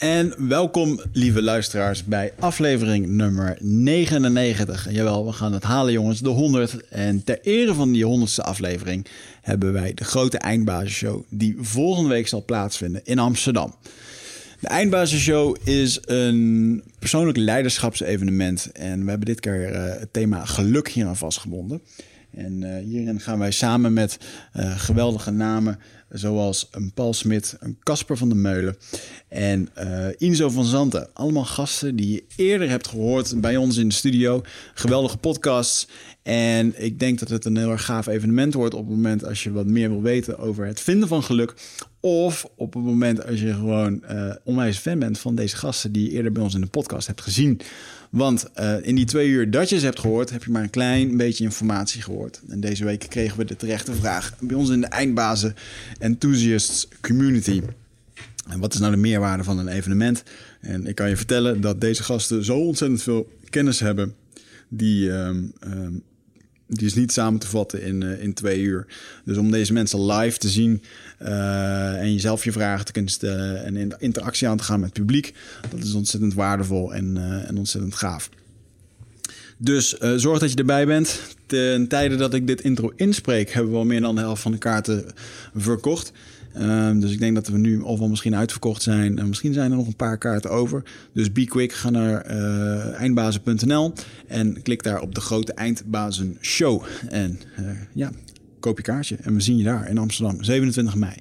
En 0.00 0.48
welkom, 0.48 1.00
lieve 1.12 1.42
luisteraars, 1.42 2.04
bij 2.04 2.32
aflevering 2.38 3.06
nummer 3.06 3.56
99. 3.60 4.90
Jawel, 4.90 5.26
we 5.26 5.32
gaan 5.32 5.52
het 5.52 5.62
halen, 5.62 5.92
jongens, 5.92 6.20
de 6.20 6.28
100. 6.28 6.88
En 6.88 7.24
ter 7.24 7.40
ere 7.42 7.74
van 7.74 7.92
die 7.92 8.04
100ste 8.04 8.44
aflevering 8.44 9.06
hebben 9.42 9.72
wij 9.72 9.94
de 9.94 10.04
grote 10.04 10.38
eindbasisshow, 10.38 11.22
die 11.28 11.56
volgende 11.60 12.08
week 12.08 12.28
zal 12.28 12.44
plaatsvinden 12.44 13.00
in 13.04 13.18
Amsterdam. 13.18 13.74
De 14.60 14.68
Eindbasisshow 14.68 15.56
is 15.64 15.98
een 16.04 16.82
persoonlijk 16.98 17.38
leiderschapsevenement. 17.38 18.72
En 18.72 19.04
we 19.04 19.10
hebben 19.10 19.26
dit 19.26 19.40
keer 19.40 19.72
uh, 19.72 20.00
het 20.00 20.12
thema 20.12 20.44
geluk 20.44 20.88
hier 20.88 21.06
aan 21.06 21.16
vastgebonden. 21.16 21.80
En 22.34 22.62
uh, 22.62 22.76
hierin 22.84 23.20
gaan 23.20 23.38
wij 23.38 23.50
samen 23.50 23.92
met 23.92 24.18
uh, 24.56 24.78
geweldige 24.78 25.30
namen 25.30 25.78
zoals 26.08 26.68
een 26.70 26.92
Paul 26.92 27.12
Smit, 27.12 27.56
een 27.60 27.78
Casper 27.82 28.16
van 28.16 28.28
der 28.28 28.38
Meulen 28.38 28.76
en 29.28 29.68
uh, 29.78 30.06
Inzo 30.16 30.48
van 30.48 30.64
Zanten. 30.64 31.08
Allemaal 31.14 31.44
gasten 31.44 31.96
die 31.96 32.12
je 32.12 32.24
eerder 32.36 32.68
hebt 32.68 32.88
gehoord 32.88 33.40
bij 33.40 33.56
ons 33.56 33.76
in 33.76 33.88
de 33.88 33.94
studio. 33.94 34.42
Geweldige 34.74 35.16
podcasts. 35.16 35.88
En 36.22 36.84
ik 36.84 36.98
denk 36.98 37.18
dat 37.18 37.28
het 37.28 37.44
een 37.44 37.56
heel 37.56 37.70
erg 37.70 37.84
gaaf 37.84 38.06
evenement 38.06 38.54
wordt 38.54 38.74
op 38.74 38.86
het 38.86 38.96
moment 38.96 39.24
als 39.24 39.42
je 39.42 39.52
wat 39.52 39.66
meer 39.66 39.88
wil 39.88 40.02
weten 40.02 40.38
over 40.38 40.66
het 40.66 40.80
vinden 40.80 41.08
van 41.08 41.22
geluk. 41.22 41.54
Of 42.00 42.46
op 42.56 42.74
het 42.74 42.82
moment 42.82 43.26
als 43.26 43.40
je 43.40 43.54
gewoon 43.54 44.02
onwijs 44.44 44.78
fan 44.78 44.98
bent 44.98 45.18
van 45.18 45.34
deze 45.34 45.56
gasten 45.56 45.92
die 45.92 46.04
je 46.04 46.10
eerder 46.10 46.32
bij 46.32 46.42
ons 46.42 46.54
in 46.54 46.60
de 46.60 46.66
podcast 46.66 47.06
hebt 47.06 47.20
gezien. 47.20 47.60
Want 48.10 48.46
uh, 48.60 48.74
in 48.82 48.94
die 48.94 49.04
twee 49.04 49.28
uur 49.28 49.50
dat 49.50 49.68
je 49.68 49.78
ze 49.78 49.84
hebt 49.84 50.00
gehoord, 50.00 50.30
heb 50.30 50.44
je 50.44 50.50
maar 50.50 50.62
een 50.62 50.70
klein 50.70 51.16
beetje 51.16 51.44
informatie 51.44 52.02
gehoord. 52.02 52.40
En 52.48 52.60
deze 52.60 52.84
week 52.84 53.06
kregen 53.08 53.38
we 53.38 53.44
de 53.44 53.56
terechte 53.56 53.94
vraag 53.94 54.34
bij 54.40 54.56
ons 54.56 54.70
in 54.70 54.80
de 54.80 54.86
eindbazen 54.86 55.54
enthusiasts 55.98 56.88
community. 57.00 57.62
En 58.48 58.60
wat 58.60 58.74
is 58.74 58.80
nou 58.80 58.92
de 58.92 58.98
meerwaarde 58.98 59.44
van 59.44 59.58
een 59.58 59.68
evenement? 59.68 60.22
En 60.60 60.86
ik 60.86 60.94
kan 60.94 61.08
je 61.08 61.16
vertellen 61.16 61.60
dat 61.60 61.80
deze 61.80 62.02
gasten 62.02 62.44
zo 62.44 62.58
ontzettend 62.58 63.02
veel 63.02 63.32
kennis 63.50 63.80
hebben. 63.80 64.14
Die, 64.68 65.10
um, 65.10 65.52
die 66.70 66.86
is 66.86 66.94
niet 66.94 67.12
samen 67.12 67.40
te 67.40 67.46
vatten 67.46 67.82
in, 67.82 68.00
uh, 68.00 68.22
in 68.22 68.34
twee 68.34 68.60
uur. 68.60 68.86
Dus 69.24 69.36
om 69.36 69.50
deze 69.50 69.72
mensen 69.72 70.06
live 70.06 70.38
te 70.38 70.48
zien 70.48 70.82
uh, 71.22 72.00
en 72.00 72.12
jezelf 72.12 72.44
je 72.44 72.52
vragen 72.52 72.84
te 72.84 72.92
kunnen 72.92 73.10
stellen 73.10 73.64
en 73.64 73.76
in 73.76 73.94
interactie 73.98 74.48
aan 74.48 74.56
te 74.56 74.64
gaan 74.64 74.80
met 74.80 74.88
het 74.88 74.98
publiek, 74.98 75.34
dat 75.70 75.84
is 75.84 75.94
ontzettend 75.94 76.34
waardevol 76.34 76.94
en, 76.94 77.16
uh, 77.16 77.48
en 77.48 77.58
ontzettend 77.58 77.94
gaaf. 77.94 78.30
Dus 79.56 79.88
zorg 80.16 80.38
dat 80.38 80.50
je 80.50 80.56
erbij 80.56 80.86
bent. 80.86 81.20
Ten 81.46 81.88
tijde 81.88 82.16
dat 82.16 82.34
ik 82.34 82.46
dit 82.46 82.60
intro 82.60 82.92
inspreek, 82.96 83.52
hebben 83.52 83.72
we 83.72 83.78
al 83.78 83.84
meer 83.84 84.00
dan 84.00 84.14
de 84.14 84.20
helft 84.20 84.42
van 84.42 84.52
de 84.52 84.58
kaarten 84.58 85.04
verkocht. 85.54 86.12
Uh, 86.58 86.90
dus 86.94 87.12
ik 87.12 87.18
denk 87.18 87.34
dat 87.34 87.48
we 87.48 87.58
nu 87.58 87.80
of 87.80 87.98
wel 87.98 88.08
misschien 88.08 88.36
uitverkocht 88.36 88.82
zijn. 88.82 89.18
En 89.18 89.28
misschien 89.28 89.52
zijn 89.52 89.70
er 89.70 89.76
nog 89.76 89.86
een 89.86 89.96
paar 89.96 90.18
kaarten 90.18 90.50
over. 90.50 90.82
Dus 91.12 91.32
be 91.32 91.44
quick, 91.44 91.72
ga 91.72 91.90
naar 91.90 92.30
uh, 92.30 93.00
eindbazen.nl 93.00 93.92
en 94.26 94.62
klik 94.62 94.82
daar 94.82 95.00
op 95.00 95.14
de 95.14 95.20
grote 95.20 95.52
eindbazen 95.52 96.36
show. 96.40 96.82
En 97.08 97.40
uh, 97.60 97.66
ja, 97.94 98.10
koop 98.60 98.76
je 98.76 98.82
kaartje. 98.82 99.16
En 99.22 99.34
we 99.34 99.40
zien 99.40 99.56
je 99.56 99.64
daar 99.64 99.88
in 99.88 99.98
Amsterdam, 99.98 100.42
27 100.42 100.94
mei. 100.94 101.14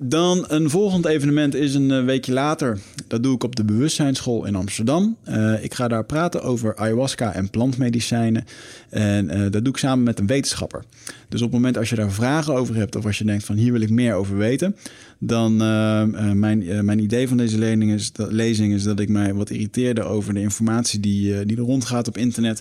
Dan 0.00 0.44
een 0.48 0.70
volgend 0.70 1.06
evenement 1.06 1.54
is 1.54 1.74
een 1.74 2.04
weekje 2.04 2.32
later. 2.32 2.78
Dat 3.06 3.22
doe 3.22 3.34
ik 3.34 3.44
op 3.44 3.56
de 3.56 3.64
Bewustzijnsschool 3.64 4.44
in 4.44 4.54
Amsterdam. 4.54 5.16
Uh, 5.28 5.64
ik 5.64 5.74
ga 5.74 5.88
daar 5.88 6.04
praten 6.04 6.42
over 6.42 6.76
ayahuasca 6.76 7.32
en 7.32 7.50
plantmedicijnen. 7.50 8.44
En 8.88 9.24
uh, 9.24 9.40
dat 9.40 9.64
doe 9.64 9.72
ik 9.72 9.76
samen 9.76 10.04
met 10.04 10.18
een 10.18 10.26
wetenschapper. 10.26 10.84
Dus 11.28 11.40
op 11.40 11.46
het 11.46 11.56
moment 11.56 11.78
als 11.78 11.90
je 11.90 11.96
daar 11.96 12.12
vragen 12.12 12.54
over 12.54 12.74
hebt... 12.74 12.96
of 12.96 13.06
als 13.06 13.18
je 13.18 13.24
denkt 13.24 13.44
van 13.44 13.56
hier 13.56 13.72
wil 13.72 13.80
ik 13.80 13.90
meer 13.90 14.14
over 14.14 14.36
weten... 14.36 14.76
dan 15.18 15.52
uh, 15.52 16.02
mijn, 16.32 16.84
mijn 16.84 16.98
idee 16.98 17.28
van 17.28 17.36
deze 17.36 17.58
lezing 17.58 17.92
is, 17.92 18.12
dat, 18.12 18.32
lezing 18.32 18.74
is 18.74 18.82
dat 18.82 19.00
ik 19.00 19.08
mij 19.08 19.34
wat 19.34 19.50
irriteerde... 19.50 20.02
over 20.02 20.34
de 20.34 20.40
informatie 20.40 21.00
die, 21.00 21.46
die 21.46 21.56
er 21.56 21.62
rondgaat 21.62 22.08
op 22.08 22.18
internet... 22.18 22.60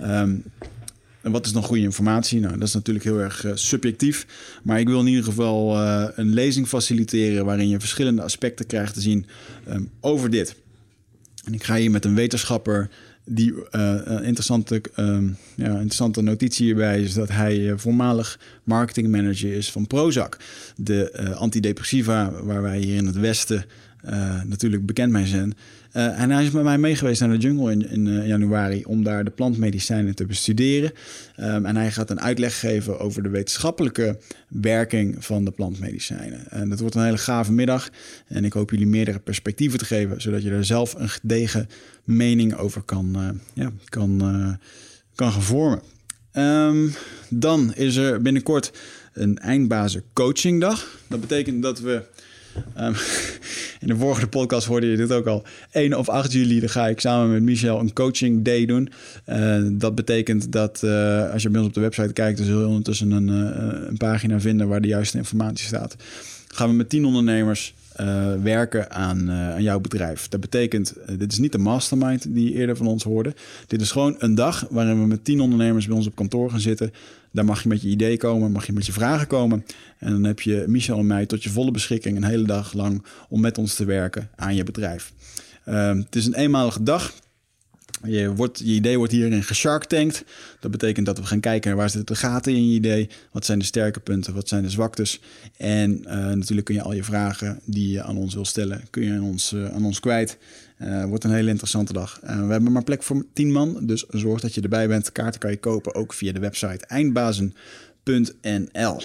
Um, 0.00 0.42
en 1.24 1.32
wat 1.32 1.46
is 1.46 1.52
dan 1.52 1.62
goede 1.62 1.82
informatie? 1.82 2.40
Nou, 2.40 2.58
dat 2.58 2.68
is 2.68 2.74
natuurlijk 2.74 3.04
heel 3.04 3.20
erg 3.20 3.44
uh, 3.44 3.52
subjectief. 3.54 4.26
Maar 4.62 4.80
ik 4.80 4.88
wil 4.88 5.00
in 5.00 5.06
ieder 5.06 5.24
geval 5.24 5.76
uh, 5.76 6.04
een 6.14 6.32
lezing 6.32 6.68
faciliteren 6.68 7.44
waarin 7.44 7.68
je 7.68 7.80
verschillende 7.80 8.22
aspecten 8.22 8.66
krijgt 8.66 8.94
te 8.94 9.00
zien 9.00 9.26
um, 9.68 9.90
over 10.00 10.30
dit. 10.30 10.54
En 11.44 11.54
ik 11.54 11.64
ga 11.64 11.76
hier 11.76 11.90
met 11.90 12.04
een 12.04 12.14
wetenschapper 12.14 12.90
die 13.24 13.52
uh, 13.52 14.00
interessante, 14.22 14.82
um, 14.96 15.36
ja, 15.56 15.66
interessante 15.66 16.22
notitie 16.22 16.66
hierbij 16.66 17.02
is 17.02 17.14
dat 17.14 17.28
hij 17.28 17.72
voormalig 17.76 18.38
marketingmanager 18.64 19.52
is 19.52 19.70
van 19.70 19.86
Prozac. 19.86 20.36
De 20.76 21.34
antidepressiva 21.38 22.32
waar 22.42 22.62
wij 22.62 22.78
hier 22.78 22.96
in 22.96 23.06
het 23.06 23.16
Westen 23.16 23.64
natuurlijk 24.46 24.86
bekend 24.86 25.12
mee 25.12 25.26
zijn. 25.26 25.54
Uh, 25.96 26.20
en 26.20 26.30
hij 26.30 26.44
is 26.44 26.50
met 26.50 26.62
mij 26.62 26.78
meegeweest 26.78 27.20
naar 27.20 27.30
de 27.30 27.36
jungle 27.36 27.72
in, 27.72 27.90
in 27.90 28.06
uh, 28.06 28.26
januari 28.26 28.84
om 28.84 29.04
daar 29.04 29.24
de 29.24 29.30
plantmedicijnen 29.30 30.14
te 30.14 30.26
bestuderen. 30.26 30.92
Um, 31.40 31.66
en 31.66 31.76
hij 31.76 31.90
gaat 31.90 32.10
een 32.10 32.20
uitleg 32.20 32.60
geven 32.60 32.98
over 32.98 33.22
de 33.22 33.28
wetenschappelijke 33.28 34.18
werking 34.48 35.24
van 35.24 35.44
de 35.44 35.50
plantmedicijnen. 35.50 36.50
En 36.50 36.68
dat 36.68 36.80
wordt 36.80 36.94
een 36.94 37.04
hele 37.04 37.18
gave 37.18 37.52
middag. 37.52 37.90
En 38.26 38.44
ik 38.44 38.52
hoop 38.52 38.70
jullie 38.70 38.86
meerdere 38.86 39.18
perspectieven 39.18 39.78
te 39.78 39.84
geven, 39.84 40.20
zodat 40.20 40.42
je 40.42 40.50
er 40.50 40.64
zelf 40.64 40.94
een 40.94 41.08
gedegen 41.08 41.68
mening 42.04 42.54
over 42.54 42.82
kan, 42.82 43.12
uh, 43.16 43.28
ja, 43.52 43.72
kan, 43.84 44.18
kan 45.14 45.32
gaan 45.32 45.42
vormen. 45.42 45.82
Um, 46.32 46.92
dan 47.28 47.74
is 47.74 47.96
er 47.96 48.22
binnenkort 48.22 48.72
een 49.12 49.38
eindbazen 49.38 50.02
coachingdag. 50.12 50.98
Dat 51.08 51.20
betekent 51.20 51.62
dat 51.62 51.80
we 51.80 52.02
Um, 52.78 52.94
in 53.80 53.88
de 53.88 53.96
vorige 53.96 54.26
podcast 54.26 54.66
hoorde 54.66 54.86
je 54.86 54.96
dit 54.96 55.12
ook 55.12 55.26
al. 55.26 55.42
1 55.70 55.98
of 55.98 56.08
8 56.08 56.32
juli 56.32 56.60
dan 56.60 56.68
ga 56.68 56.88
ik 56.88 57.00
samen 57.00 57.32
met 57.32 57.42
Michel 57.42 57.80
een 57.80 57.92
coaching 57.92 58.44
day 58.44 58.66
doen. 58.66 58.90
Uh, 59.28 59.62
dat 59.72 59.94
betekent 59.94 60.52
dat 60.52 60.80
uh, 60.84 61.30
als 61.32 61.42
je 61.42 61.48
bij 61.48 61.60
ons 61.60 61.68
op 61.68 61.74
de 61.74 61.80
website 61.80 62.12
kijkt, 62.12 62.38
dan 62.38 62.46
zul 62.46 62.60
je 62.60 62.66
ondertussen 62.66 63.10
een, 63.10 63.28
uh, 63.28 63.88
een 63.88 63.96
pagina 63.96 64.40
vinden 64.40 64.68
waar 64.68 64.80
de 64.80 64.88
juiste 64.88 65.18
informatie 65.18 65.66
staat. 65.66 65.96
Gaan 66.48 66.68
we 66.68 66.74
met 66.74 66.88
10 66.88 67.04
ondernemers 67.04 67.74
uh, 68.00 68.34
werken 68.42 68.90
aan, 68.90 69.30
uh, 69.30 69.50
aan 69.50 69.62
jouw 69.62 69.80
bedrijf. 69.80 70.28
Dat 70.28 70.40
betekent, 70.40 70.94
uh, 70.98 71.18
dit 71.18 71.32
is 71.32 71.38
niet 71.38 71.52
de 71.52 71.58
mastermind 71.58 72.34
die 72.34 72.44
je 72.44 72.54
eerder 72.58 72.76
van 72.76 72.86
ons 72.86 73.04
hoorde. 73.04 73.34
Dit 73.66 73.80
is 73.80 73.90
gewoon 73.90 74.14
een 74.18 74.34
dag 74.34 74.66
waarin 74.70 75.00
we 75.00 75.06
met 75.06 75.24
tien 75.24 75.40
ondernemers 75.40 75.86
bij 75.86 75.96
ons 75.96 76.06
op 76.06 76.14
kantoor 76.14 76.50
gaan 76.50 76.60
zitten. 76.60 76.92
Daar 77.30 77.44
mag 77.44 77.62
je 77.62 77.68
met 77.68 77.82
je 77.82 77.88
idee 77.88 78.16
komen, 78.16 78.52
mag 78.52 78.66
je 78.66 78.72
met 78.72 78.86
je 78.86 78.92
vragen 78.92 79.26
komen. 79.26 79.64
En 79.98 80.10
dan 80.10 80.24
heb 80.24 80.40
je 80.40 80.64
Michel 80.68 80.98
en 80.98 81.06
mij 81.06 81.26
tot 81.26 81.42
je 81.42 81.50
volle 81.50 81.70
beschikking 81.70 82.16
een 82.16 82.24
hele 82.24 82.46
dag 82.46 82.72
lang 82.72 83.04
om 83.28 83.40
met 83.40 83.58
ons 83.58 83.74
te 83.74 83.84
werken 83.84 84.28
aan 84.36 84.54
je 84.54 84.64
bedrijf. 84.64 85.12
het 85.64 86.16
is 86.16 86.26
een 86.26 86.34
eenmalige 86.34 86.82
dag. 86.82 87.12
Je, 88.06 88.34
wordt, 88.34 88.58
je 88.58 88.72
idee 88.72 88.96
wordt 88.96 89.12
hierin 89.12 89.42
gesharktankt. 89.42 90.24
Dat 90.60 90.70
betekent 90.70 91.06
dat 91.06 91.18
we 91.18 91.24
gaan 91.24 91.40
kijken 91.40 91.68
naar 91.68 91.78
waar 91.78 91.90
zitten 91.90 92.14
de 92.14 92.20
gaten 92.20 92.52
in 92.52 92.68
je 92.68 92.74
idee. 92.74 93.08
Wat 93.32 93.44
zijn 93.44 93.58
de 93.58 93.64
sterke 93.64 94.00
punten, 94.00 94.34
wat 94.34 94.48
zijn 94.48 94.62
de 94.62 94.70
zwaktes. 94.70 95.20
En 95.56 96.04
uh, 96.06 96.12
natuurlijk 96.12 96.66
kun 96.66 96.74
je 96.74 96.82
al 96.82 96.92
je 96.92 97.04
vragen 97.04 97.60
die 97.64 97.90
je 97.90 98.02
aan 98.02 98.16
ons 98.16 98.34
wil 98.34 98.44
stellen, 98.44 98.82
kun 98.90 99.02
je 99.02 99.12
aan 99.12 99.22
ons, 99.22 99.52
uh, 99.52 99.74
aan 99.74 99.84
ons 99.84 100.00
kwijt. 100.00 100.38
Uh, 100.78 101.04
wordt 101.04 101.24
een 101.24 101.32
hele 101.32 101.50
interessante 101.50 101.92
dag. 101.92 102.20
we 102.20 102.28
hebben 102.28 102.72
maar 102.72 102.84
plek 102.84 103.02
voor 103.02 103.26
10 103.32 103.52
man, 103.52 103.86
dus 103.86 104.04
zorg 104.08 104.40
dat 104.40 104.54
je 104.54 104.60
erbij 104.60 104.88
bent. 104.88 105.12
Kaarten 105.12 105.40
kan 105.40 105.50
je 105.50 105.56
kopen 105.56 105.94
ook 105.94 106.12
via 106.12 106.32
de 106.32 106.40
website 106.40 106.86
eindbazen.nl. 106.86 109.02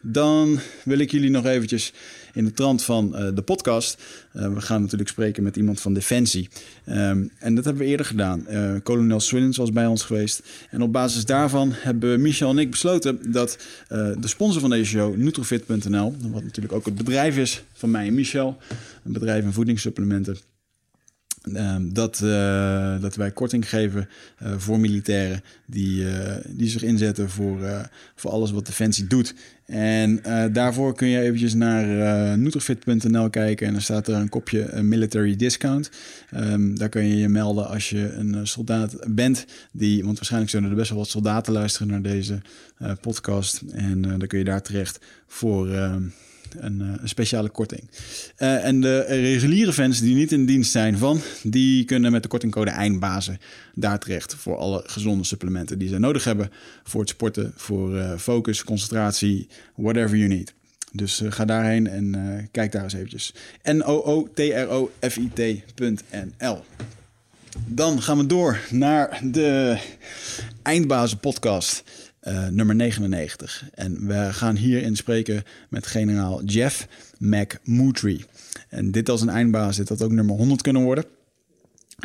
Dan 0.00 0.58
wil 0.84 0.98
ik 0.98 1.10
jullie 1.10 1.30
nog 1.30 1.46
eventjes 1.46 1.92
in 2.38 2.44
de 2.44 2.52
trant 2.52 2.84
van 2.84 3.14
uh, 3.14 3.28
de 3.34 3.42
podcast. 3.42 4.02
Uh, 4.36 4.52
we 4.54 4.60
gaan 4.60 4.80
natuurlijk 4.80 5.10
spreken 5.10 5.42
met 5.42 5.56
iemand 5.56 5.80
van 5.80 5.94
Defensie. 5.94 6.48
Um, 6.86 7.30
en 7.38 7.54
dat 7.54 7.64
hebben 7.64 7.82
we 7.82 7.88
eerder 7.88 8.06
gedaan. 8.06 8.46
Uh, 8.50 8.74
kolonel 8.82 9.20
Swillens 9.20 9.56
was 9.56 9.72
bij 9.72 9.86
ons 9.86 10.02
geweest. 10.02 10.42
En 10.70 10.82
op 10.82 10.92
basis 10.92 11.24
daarvan 11.24 11.72
hebben 11.72 12.20
Michel 12.20 12.50
en 12.50 12.58
ik 12.58 12.70
besloten 12.70 13.32
dat 13.32 13.58
de 13.88 14.28
sponsor 14.28 14.60
van 14.60 14.70
deze 14.70 14.84
show, 14.84 15.16
Nutrofit.nl, 15.16 16.14
wat 16.32 16.42
natuurlijk 16.42 16.74
ook 16.74 16.84
het 16.84 16.94
bedrijf 16.94 17.36
is 17.36 17.62
van 17.72 17.90
mij 17.90 18.06
en 18.06 18.14
Michel, 18.14 18.56
een 19.04 19.12
bedrijf 19.12 19.44
in 19.44 19.52
voedingssupplementen. 19.52 20.57
Um, 21.56 21.92
dat, 21.92 22.20
uh, 22.24 23.00
dat 23.00 23.16
wij 23.16 23.30
korting 23.30 23.68
geven 23.68 24.08
uh, 24.42 24.52
voor 24.56 24.80
militairen 24.80 25.42
die, 25.66 26.04
uh, 26.04 26.10
die 26.48 26.68
zich 26.68 26.82
inzetten 26.82 27.30
voor, 27.30 27.88
voor 28.14 28.30
alles 28.30 28.50
wat 28.50 28.66
Defensie 28.66 29.06
doet. 29.06 29.34
En 29.66 30.22
daarvoor 30.52 30.94
kun 30.94 31.08
je 31.08 31.20
eventjes 31.20 31.54
naar 31.54 32.38
nutrifit.nl 32.38 33.30
kijken 33.30 33.66
en 33.66 33.72
dan 33.72 33.82
staat 33.82 34.08
er 34.08 34.14
een 34.14 34.28
kopje 34.28 34.82
military 34.82 35.36
discount. 35.36 35.90
Um, 36.36 36.78
daar 36.78 36.88
kun 36.88 37.04
je 37.04 37.16
je 37.16 37.28
melden 37.28 37.68
als 37.68 37.90
je 37.90 38.12
een 38.12 38.46
soldaat 38.46 38.96
bent, 39.14 39.44
die, 39.72 40.04
want 40.04 40.16
waarschijnlijk 40.16 40.52
zullen 40.52 40.70
er 40.70 40.76
best 40.76 40.90
wel 40.90 40.98
wat 40.98 41.08
soldaten 41.08 41.52
luisteren 41.52 41.88
naar 41.88 42.02
deze 42.02 42.40
podcast. 43.00 43.62
En 43.72 44.02
dan 44.02 44.26
kun 44.26 44.38
je 44.38 44.44
daar 44.44 44.62
terecht 44.62 45.00
voor 45.26 45.68
een, 46.56 46.80
een 46.80 47.08
speciale 47.08 47.48
korting. 47.48 47.90
Uh, 48.38 48.64
en 48.64 48.80
de 48.80 49.00
reguliere 49.00 49.72
fans 49.72 50.00
die 50.00 50.14
niet 50.14 50.32
in 50.32 50.46
dienst 50.46 50.70
zijn 50.70 50.98
van, 50.98 51.20
die 51.42 51.84
kunnen 51.84 52.12
met 52.12 52.22
de 52.22 52.28
kortingcode 52.28 52.70
eindbazen 52.70 53.38
daar 53.74 53.98
terecht 53.98 54.34
voor 54.34 54.56
alle 54.56 54.82
gezonde 54.86 55.24
supplementen 55.24 55.78
die 55.78 55.88
ze 55.88 55.98
nodig 55.98 56.24
hebben 56.24 56.50
voor 56.82 57.00
het 57.00 57.10
sporten, 57.10 57.52
voor 57.56 57.94
uh, 57.94 58.16
focus, 58.16 58.64
concentratie, 58.64 59.48
whatever 59.74 60.16
you 60.16 60.28
need. 60.28 60.54
Dus 60.92 61.22
ga 61.28 61.44
daarheen 61.44 61.86
en 61.86 62.48
kijk 62.50 62.72
daar 62.72 62.82
eens 62.82 62.92
eventjes. 62.92 63.34
N-O-O-T-R-O-F-I-T.nl 63.62 64.24
Dan 67.66 68.02
gaan 68.02 68.18
we 68.18 68.26
door 68.26 68.60
naar 68.70 69.20
de 69.24 69.78
Eindbazen 70.62 71.18
podcast. 71.18 71.82
Nummer 72.50 72.74
99. 72.74 73.64
En 73.74 74.06
we 74.06 74.32
gaan 74.32 74.56
hierin 74.56 74.96
spreken 74.96 75.42
met 75.68 75.86
generaal 75.86 76.44
Jeff 76.44 76.86
McMutry. 77.18 78.24
En 78.68 78.90
dit 78.90 79.08
als 79.08 79.20
een 79.20 79.28
eindbaas, 79.28 79.76
dit 79.76 79.88
had 79.88 80.02
ook 80.02 80.12
nummer 80.12 80.36
100 80.36 80.62
kunnen 80.62 80.82
worden. 80.82 81.04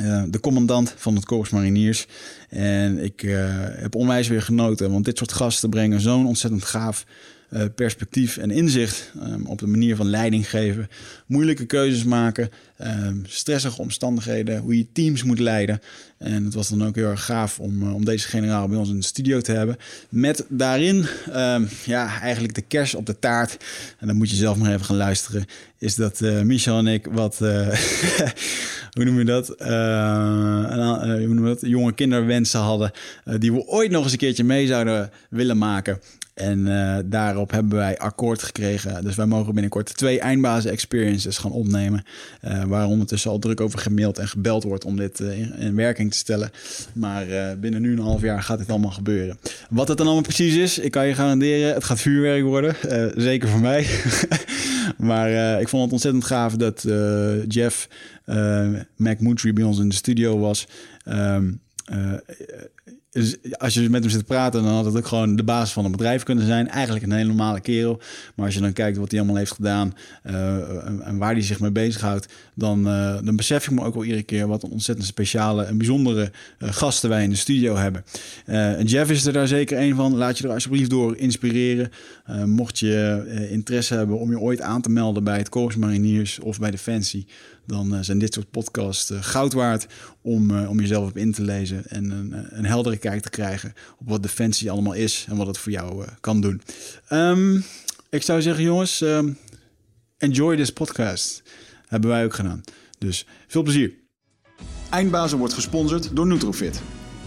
Uh, 0.02 0.24
de 0.30 0.40
commandant 0.40 0.94
van 0.98 1.16
het 1.16 1.26
Korps 1.26 1.50
Mariniers. 1.50 2.08
En 2.50 3.04
ik 3.04 3.24
uh, 3.24 3.46
heb 3.58 3.96
onwijs 3.96 4.28
weer 4.28 4.42
genoten, 4.42 4.92
want 4.92 5.06
dit 5.06 5.18
soort 5.18 5.32
gasten 5.32 5.70
brengen 5.70 6.02
zo'n 6.02 6.28
ontzettend 6.28 6.64
gaaf 6.64 7.06
uh, 7.54 7.64
perspectief 7.76 8.38
en 8.38 8.52
inzicht 8.52 9.12
um, 9.24 9.46
op 9.46 9.60
de 9.60 9.68
manier 9.68 9.96
van 9.96 10.10
leiding 10.10 10.50
geven, 10.50 10.90
moeilijke 11.26 11.66
keuzes 11.66 12.04
maken, 12.04 12.50
um, 12.82 13.24
stressige 13.28 13.82
omstandigheden, 13.82 14.60
hoe 14.60 14.78
je 14.78 14.88
teams 14.94 15.24
moet 15.24 15.40
leiden. 15.40 15.82
En 16.18 16.44
het 16.44 16.54
was 16.54 16.70
dan 16.70 16.86
ook 16.86 16.96
heel 16.96 17.10
erg 17.10 17.26
gaaf 17.26 17.60
om, 17.60 17.94
om 17.94 18.06
deze 18.06 18.28
generaal 18.28 18.68
bij 18.68 18.78
ons 18.78 18.90
in 18.90 18.96
de 18.96 19.06
studio 19.06 19.42
te 19.42 19.52
hebben. 19.52 19.78
Met 20.10 20.46
daarin 20.50 21.06
um, 21.36 21.68
ja, 21.86 22.20
eigenlijk 22.20 22.54
de 22.54 22.62
kers 22.62 22.96
op 22.96 23.06
de 23.06 23.20
taart. 23.20 23.58
En 24.00 24.08
dan 24.08 24.16
moet 24.16 24.30
je 24.30 24.36
zelf 24.36 24.58
maar 24.58 24.74
even 24.74 24.86
gaan 24.86 24.96
luisteren. 24.96 25.46
Is 25.78 25.96
dat 25.96 26.20
Michel 26.20 26.78
en 26.78 26.88
ik 26.88 27.08
wat. 27.12 27.38
hoe 28.96 29.04
noem 29.06 29.18
je 29.18 29.26
dat? 29.26 29.48
Hoe 29.48 31.28
noem 31.28 31.48
je 31.48 31.56
dat? 31.56 31.62
Jonge 31.62 31.94
kinderwensen 31.94 32.60
hadden. 32.60 32.92
Die 33.38 33.54
we 33.54 33.68
ooit 33.68 33.92
nog 33.92 34.04
eens 34.04 34.12
een 34.12 34.18
keertje 34.18 34.44
mee 34.44 34.68
zouden 34.68 35.12
willen 35.30 35.58
maken. 35.58 36.00
En 36.34 36.60
uh, 36.60 36.98
daarop 37.06 37.52
hebben 37.52 37.78
wij 37.78 37.98
akkoord 37.98 38.44
gekregen. 38.44 39.04
Dus 39.04 39.16
wij 39.16 39.26
mogen 39.26 39.54
binnenkort 39.54 39.98
twee 39.98 40.20
eindbazen 40.20 40.72
experiences 40.72 41.38
gaan 41.38 41.52
opnemen. 41.52 42.04
Uh, 42.46 42.64
waar 42.64 42.88
ondertussen 42.88 43.32
al 43.32 43.40
druk 43.40 43.62
over 43.62 43.80
gemaild 43.80 44.18
en 44.18 44.28
gebeld 44.28 44.64
wordt 44.64 44.86
om 44.86 44.96
dit 44.96 45.20
uh, 45.20 45.40
in, 45.40 45.54
in, 45.58 45.76
werking 45.76 46.12
te 46.12 46.18
stellen. 46.18 46.52
Maar 46.94 47.26
binnen 47.60 47.82
nu 47.82 47.92
een 47.92 48.00
half 48.00 48.22
jaar 48.22 48.44
gaat 48.44 48.58
dit 48.58 48.70
allemaal 48.70 48.92
gebeuren. 48.92 49.38
Wat 49.70 49.88
het 49.88 49.98
dan 49.98 50.06
allemaal 50.06 50.24
precies 50.24 50.56
is, 50.56 50.80
ik 50.80 50.92
kan 50.92 51.08
je 51.08 51.14
garanderen, 51.14 51.74
het 51.74 51.84
gaat 51.84 52.00
vuurwerk 52.00 52.44
worden. 52.44 52.76
zeker 53.16 53.50
voor 53.50 53.60
mij. 53.60 53.88
maar 54.98 55.62
ik 55.62 55.70
vond 55.70 55.84
het 55.84 55.92
ontzettend 55.92 56.26
gaaf 56.26 56.56
dat 56.56 56.86
Jeff 57.48 57.88
McMutry 58.96 59.54
bij 59.54 59.64
ons 59.64 59.80
in 59.80 59.90
de 59.90 59.96
studio 59.96 60.40
was. 60.40 60.68
Um, 61.08 61.62
als 63.58 63.74
je 63.74 63.90
met 63.90 64.02
hem 64.02 64.12
zit 64.12 64.20
te 64.20 64.26
praten, 64.26 64.64
dan 64.64 64.74
had 64.74 64.86
het 64.86 64.98
ook 64.98 65.08
gewoon 65.08 65.36
de 65.36 65.44
baas 65.44 65.74
van 65.74 65.86
een 65.86 65.92
bedrijf 65.92 66.24
kunnen 66.24 66.46
zijn. 66.46 66.68
Eigenlijk 66.70 67.06
een 67.06 67.12
hele 67.12 67.28
normale 67.28 67.60
kerel. 67.60 68.02
Maar 68.36 68.46
als 68.46 68.56
je 68.56 68.62
dan 68.62 68.74
kijkt 68.74 68.98
wat 68.98 69.10
hij 69.12 69.20
allemaal 69.20 69.38
heeft 69.38 69.52
gedaan 69.52 69.94
uh, 70.24 71.08
en, 71.08 71.18
waar 71.18 71.32
hij 71.32 71.42
zich 71.42 71.60
mee 71.60 71.72
bezighoudt, 71.72 72.28
dan, 72.56 72.88
uh, 72.88 73.18
dan 73.24 73.36
besef 73.36 73.66
ik 73.66 73.72
me 73.72 73.84
ook 73.84 73.94
wel 73.94 74.04
iedere 74.04 74.24
keer 74.24 74.48
wat 74.48 74.64
een 74.64 74.70
ontzettend 74.70 75.08
speciale 75.08 75.64
en 75.64 75.78
bijzondere 75.78 76.32
uh, 76.60 76.70
gasten 76.72 77.10
wij 77.10 77.24
in 77.24 77.30
de 77.30 77.36
studio 77.36 77.76
hebben. 77.76 78.04
en 78.46 78.86
Jeff 78.86 79.12
is 79.12 79.26
er 79.26 79.34
daar 79.34 79.48
zeker 79.48 79.80
een 79.80 79.96
van. 79.96 80.16
Laat 80.16 80.38
je 80.38 80.44
er 80.44 80.54
alsjeblieft 80.54 80.90
door 80.90 81.18
inspireren. 81.18 81.92
Mocht 82.46 82.80
je 82.80 83.48
interesse 83.50 83.94
hebben 83.94 84.20
om 84.20 84.30
je 84.30 84.40
ooit 84.40 84.62
aan 84.62 84.82
te 84.82 84.90
melden 84.90 85.24
bij 85.24 85.38
het 85.38 85.50
Korps 85.50 85.76
Mariniers 85.76 86.40
of 86.40 86.60
bij 86.60 86.72
Defensie, 86.72 87.28
dan 87.66 88.04
zijn 88.04 88.20
dit 88.20 88.34
soort 88.34 88.52
podcasts 88.52 89.12
goud 89.20 89.54
waard 89.54 89.88
om, 90.22 90.66
om 90.66 90.80
jezelf 90.80 91.10
op 91.10 91.18
in 91.18 91.32
te 91.32 91.42
lezen 91.42 91.88
en 91.88 92.12
een, 92.12 92.58
een 92.58 92.66
heldere 92.66 92.98
kijk 92.98 93.22
te 93.22 93.30
krijgen 93.30 93.74
op 94.00 94.10
wat 94.10 94.24
Defensie 94.24 94.72
allemaal 94.72 94.94
is 94.94 95.26
en 95.30 95.36
wat 95.36 95.48
het 95.48 95.58
voor 95.58 95.72
jou 95.72 96.06
kan 96.20 96.42
doen. 96.42 96.62
Um, 97.10 97.64
ik 98.14 98.22
zou 98.22 98.42
zeggen, 98.42 98.64
jongens, 98.64 99.02
um, 99.02 99.38
enjoy 100.18 100.56
this 100.56 100.74
podcast. 100.74 101.44
Hebben 101.88 102.10
wij 102.10 102.26
ook 102.26 102.34
gedaan. 102.34 102.64
Dus 102.98 103.26
veel 103.48 103.64
plezier. 103.64 103.94
Eindbazen 104.90 105.38
wordt 105.38 105.54
gesponsord 105.54 106.16
door 106.16 106.28
Nutrofit. 106.28 106.82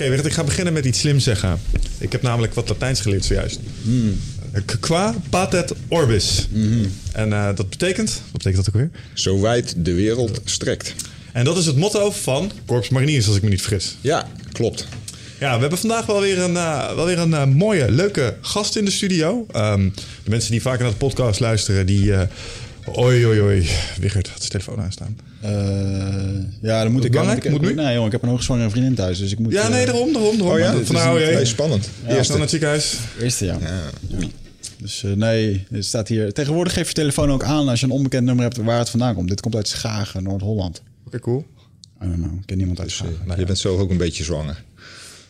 Oké, 0.00 0.08
okay, 0.08 0.26
ik 0.26 0.32
ga 0.32 0.44
beginnen 0.44 0.72
met 0.72 0.84
iets 0.84 0.98
slims 0.98 1.24
zeggen. 1.24 1.60
Ik 1.98 2.12
heb 2.12 2.22
namelijk 2.22 2.54
wat 2.54 2.68
Latijns 2.68 3.00
geleerd 3.00 3.24
zojuist. 3.24 3.60
Mm. 3.82 4.20
Qua 4.80 5.14
patet 5.30 5.72
orbis. 5.88 6.48
Mm 6.50 6.92
En 7.12 7.28
uh, 7.28 7.46
dat 7.54 7.70
betekent, 7.70 8.10
wat 8.10 8.32
betekent 8.32 8.64
dat 8.64 8.74
ook 8.74 8.80
weer? 8.80 8.90
Zo 9.14 9.40
wijd 9.40 9.74
de 9.76 9.94
wereld 9.94 10.40
strekt. 10.44 10.94
En 11.32 11.44
dat 11.44 11.56
is 11.56 11.66
het 11.66 11.76
motto 11.76 12.10
van 12.10 12.52
Corps 12.66 12.88
Mariniers, 12.88 13.26
als 13.26 13.36
ik 13.36 13.42
me 13.42 13.48
niet 13.48 13.62
vergis. 13.62 13.96
Ja, 14.00 14.28
klopt. 14.52 14.86
Ja, 15.40 15.54
we 15.54 15.60
hebben 15.60 15.78
vandaag 15.78 16.06
wel 16.06 16.20
weer 16.20 16.38
een, 16.38 16.54
uh, 16.54 16.94
wel 16.94 17.06
weer 17.06 17.18
een 17.18 17.30
uh, 17.30 17.44
mooie, 17.44 17.90
leuke 17.90 18.36
gast 18.40 18.76
in 18.76 18.84
de 18.84 18.90
studio. 18.90 19.46
Um, 19.56 19.92
de 20.24 20.30
mensen 20.30 20.50
die 20.50 20.62
vaker 20.62 20.82
naar 20.82 20.90
de 20.90 20.96
podcast 20.96 21.40
luisteren, 21.40 21.86
die 21.86 22.12
Oei, 22.98 23.26
oei, 23.26 23.40
oei. 23.40 23.68
Wigert 23.98 24.28
had 24.28 24.38
zijn 24.38 24.50
telefoon 24.50 24.80
aanstaan. 24.80 25.16
Uh, 25.44 25.50
ja, 26.60 26.82
dan 26.82 26.92
moet 26.92 27.04
ik... 27.04 27.10
Belangrijk? 27.10 27.44
Ik, 27.44 27.50
moet 27.50 27.60
nu? 27.60 27.74
Nee, 27.74 27.92
jongen, 27.92 28.06
ik 28.06 28.12
heb 28.12 28.22
een 28.22 28.28
hoogzwangere 28.28 28.70
vriendin 28.70 28.94
thuis, 28.94 29.18
dus 29.18 29.32
ik 29.32 29.38
moet... 29.38 29.52
Ja, 29.52 29.68
nee, 29.68 29.86
daarom, 29.86 30.12
daarom, 30.12 30.38
daarom. 30.38 30.54
Oh 30.54 30.58
ja? 30.58 30.84
Van 30.84 30.94
nou, 30.94 31.20
hey. 31.20 31.44
spannend. 31.44 31.88
Ja, 32.06 32.14
Eerst 32.14 32.30
naar 32.30 32.40
het 32.40 32.50
ziekenhuis. 32.50 32.98
Eerste, 33.20 33.44
ja. 33.44 33.58
ja. 33.60 34.28
Dus 34.78 35.02
uh, 35.02 35.12
nee, 35.12 35.66
het 35.70 35.84
staat 35.84 36.08
hier... 36.08 36.32
Tegenwoordig 36.32 36.72
geef 36.72 36.88
je 36.88 36.94
telefoon 36.94 37.30
ook 37.30 37.42
aan 37.42 37.68
als 37.68 37.80
je 37.80 37.86
een 37.86 37.92
onbekend 37.92 38.24
nummer 38.24 38.44
hebt 38.44 38.56
waar 38.56 38.78
het 38.78 38.90
vandaan 38.90 39.14
komt. 39.14 39.28
Dit 39.28 39.40
komt 39.40 39.56
uit 39.56 39.68
Schagen, 39.68 40.22
Noord-Holland. 40.22 40.78
Oké, 40.78 41.06
okay, 41.06 41.20
cool. 41.20 41.46
I 42.02 42.06
don't 42.06 42.16
know, 42.16 42.38
ik 42.38 42.46
ken 42.46 42.56
niemand 42.56 42.78
uit 42.78 42.88
dus, 42.88 42.96
Schagen. 42.96 43.18
Uh, 43.28 43.36
je 43.36 43.44
bent 43.44 43.58
zo 43.58 43.78
ook 43.78 43.90
een 43.90 43.96
beetje 43.96 44.24
zwanger. 44.24 44.62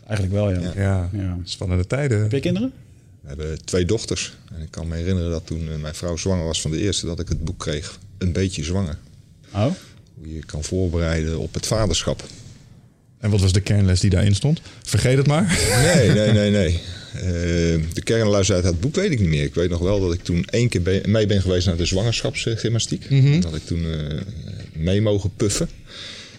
Eigenlijk 0.07 0.33
wel, 0.33 0.51
ja. 0.51 0.73
Ja, 0.77 1.09
ja. 1.13 1.39
spannende 1.45 1.87
tijden. 1.87 2.21
Heb 2.21 2.33
je 2.33 2.41
kinderen? 2.41 2.73
We 3.21 3.29
hebben 3.29 3.65
twee 3.65 3.85
dochters. 3.85 4.33
En 4.55 4.63
ik 4.63 4.71
kan 4.71 4.89
me 4.89 4.97
herinneren 4.97 5.31
dat 5.31 5.47
toen 5.47 5.81
mijn 5.81 5.95
vrouw 5.95 6.17
zwanger 6.17 6.45
was 6.45 6.61
van 6.61 6.71
de 6.71 6.79
eerste... 6.79 7.07
dat 7.07 7.21
ik 7.21 7.29
het 7.29 7.45
boek 7.45 7.59
kreeg 7.59 7.99
een 8.19 8.33
beetje 8.33 8.65
zwanger. 8.65 8.99
Oh? 9.55 9.67
Hoe 10.21 10.35
je 10.35 10.45
kan 10.45 10.65
voorbereiden 10.65 11.39
op 11.39 11.55
het 11.55 11.67
vaderschap. 11.67 12.25
En 13.19 13.31
wat 13.31 13.41
was 13.41 13.53
de 13.53 13.61
kernles 13.61 14.01
die 14.01 14.11
daarin 14.11 14.35
stond? 14.35 14.61
Vergeet 14.83 15.17
het 15.17 15.27
maar. 15.27 15.59
Nee, 15.83 16.11
nee, 16.11 16.33
nee, 16.33 16.51
nee. 16.61 16.81
Uh, 17.15 17.23
de 17.93 18.03
kernles 18.05 18.53
uit 18.53 18.65
het 18.65 18.81
boek 18.81 18.95
weet 18.95 19.11
ik 19.11 19.21
niet 19.21 19.29
meer. 19.29 19.45
Ik 19.45 19.55
weet 19.55 19.71
nog 19.71 19.81
wel 19.81 20.01
dat 20.01 20.13
ik 20.13 20.23
toen 20.23 20.45
één 20.45 20.69
keer 20.69 21.03
mee 21.05 21.27
ben 21.27 21.43
geweest 21.43 21.67
naar 21.67 21.77
de 21.77 21.85
zwangerschapsgymnastiek. 21.85 23.11
Mm 23.11 23.21
-hmm. 23.21 23.41
Dat 23.41 23.55
ik 23.55 23.67
toen 23.67 23.85
uh, 23.85 24.21
mee 24.73 25.01
mogen 25.01 25.31
puffen. 25.37 25.69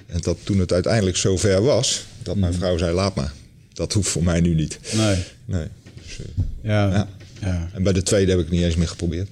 En 0.06 0.20
dat 0.22 0.38
toen 0.44 0.60
het 0.60 0.74
uiteindelijk 0.74 1.18
zover 1.18 1.62
was, 1.62 2.06
dat 2.24 2.36
mijn 2.36 2.54
vrouw 2.54 2.78
zei: 2.78 2.94
laat 2.94 3.16
maar. 3.16 3.34
Dat 3.74 3.94
hoeft 3.94 4.10
voor 4.10 4.24
mij 4.24 4.42
nu 4.42 4.54
niet. 4.54 4.80
Nee. 4.94 5.18
Nee. 5.46 5.68
Dus, 6.06 6.18
uh, 6.20 6.26
ja, 6.62 6.90
ja. 6.90 7.08
ja. 7.40 7.70
En 7.74 7.84
bij 7.84 7.94
de 7.94 8.04
tweede 8.04 8.32
heb 8.32 8.40
ik 8.40 8.50
niet 8.50 8.62
eens 8.62 8.76
meer 8.76 8.88
geprobeerd. 8.88 9.28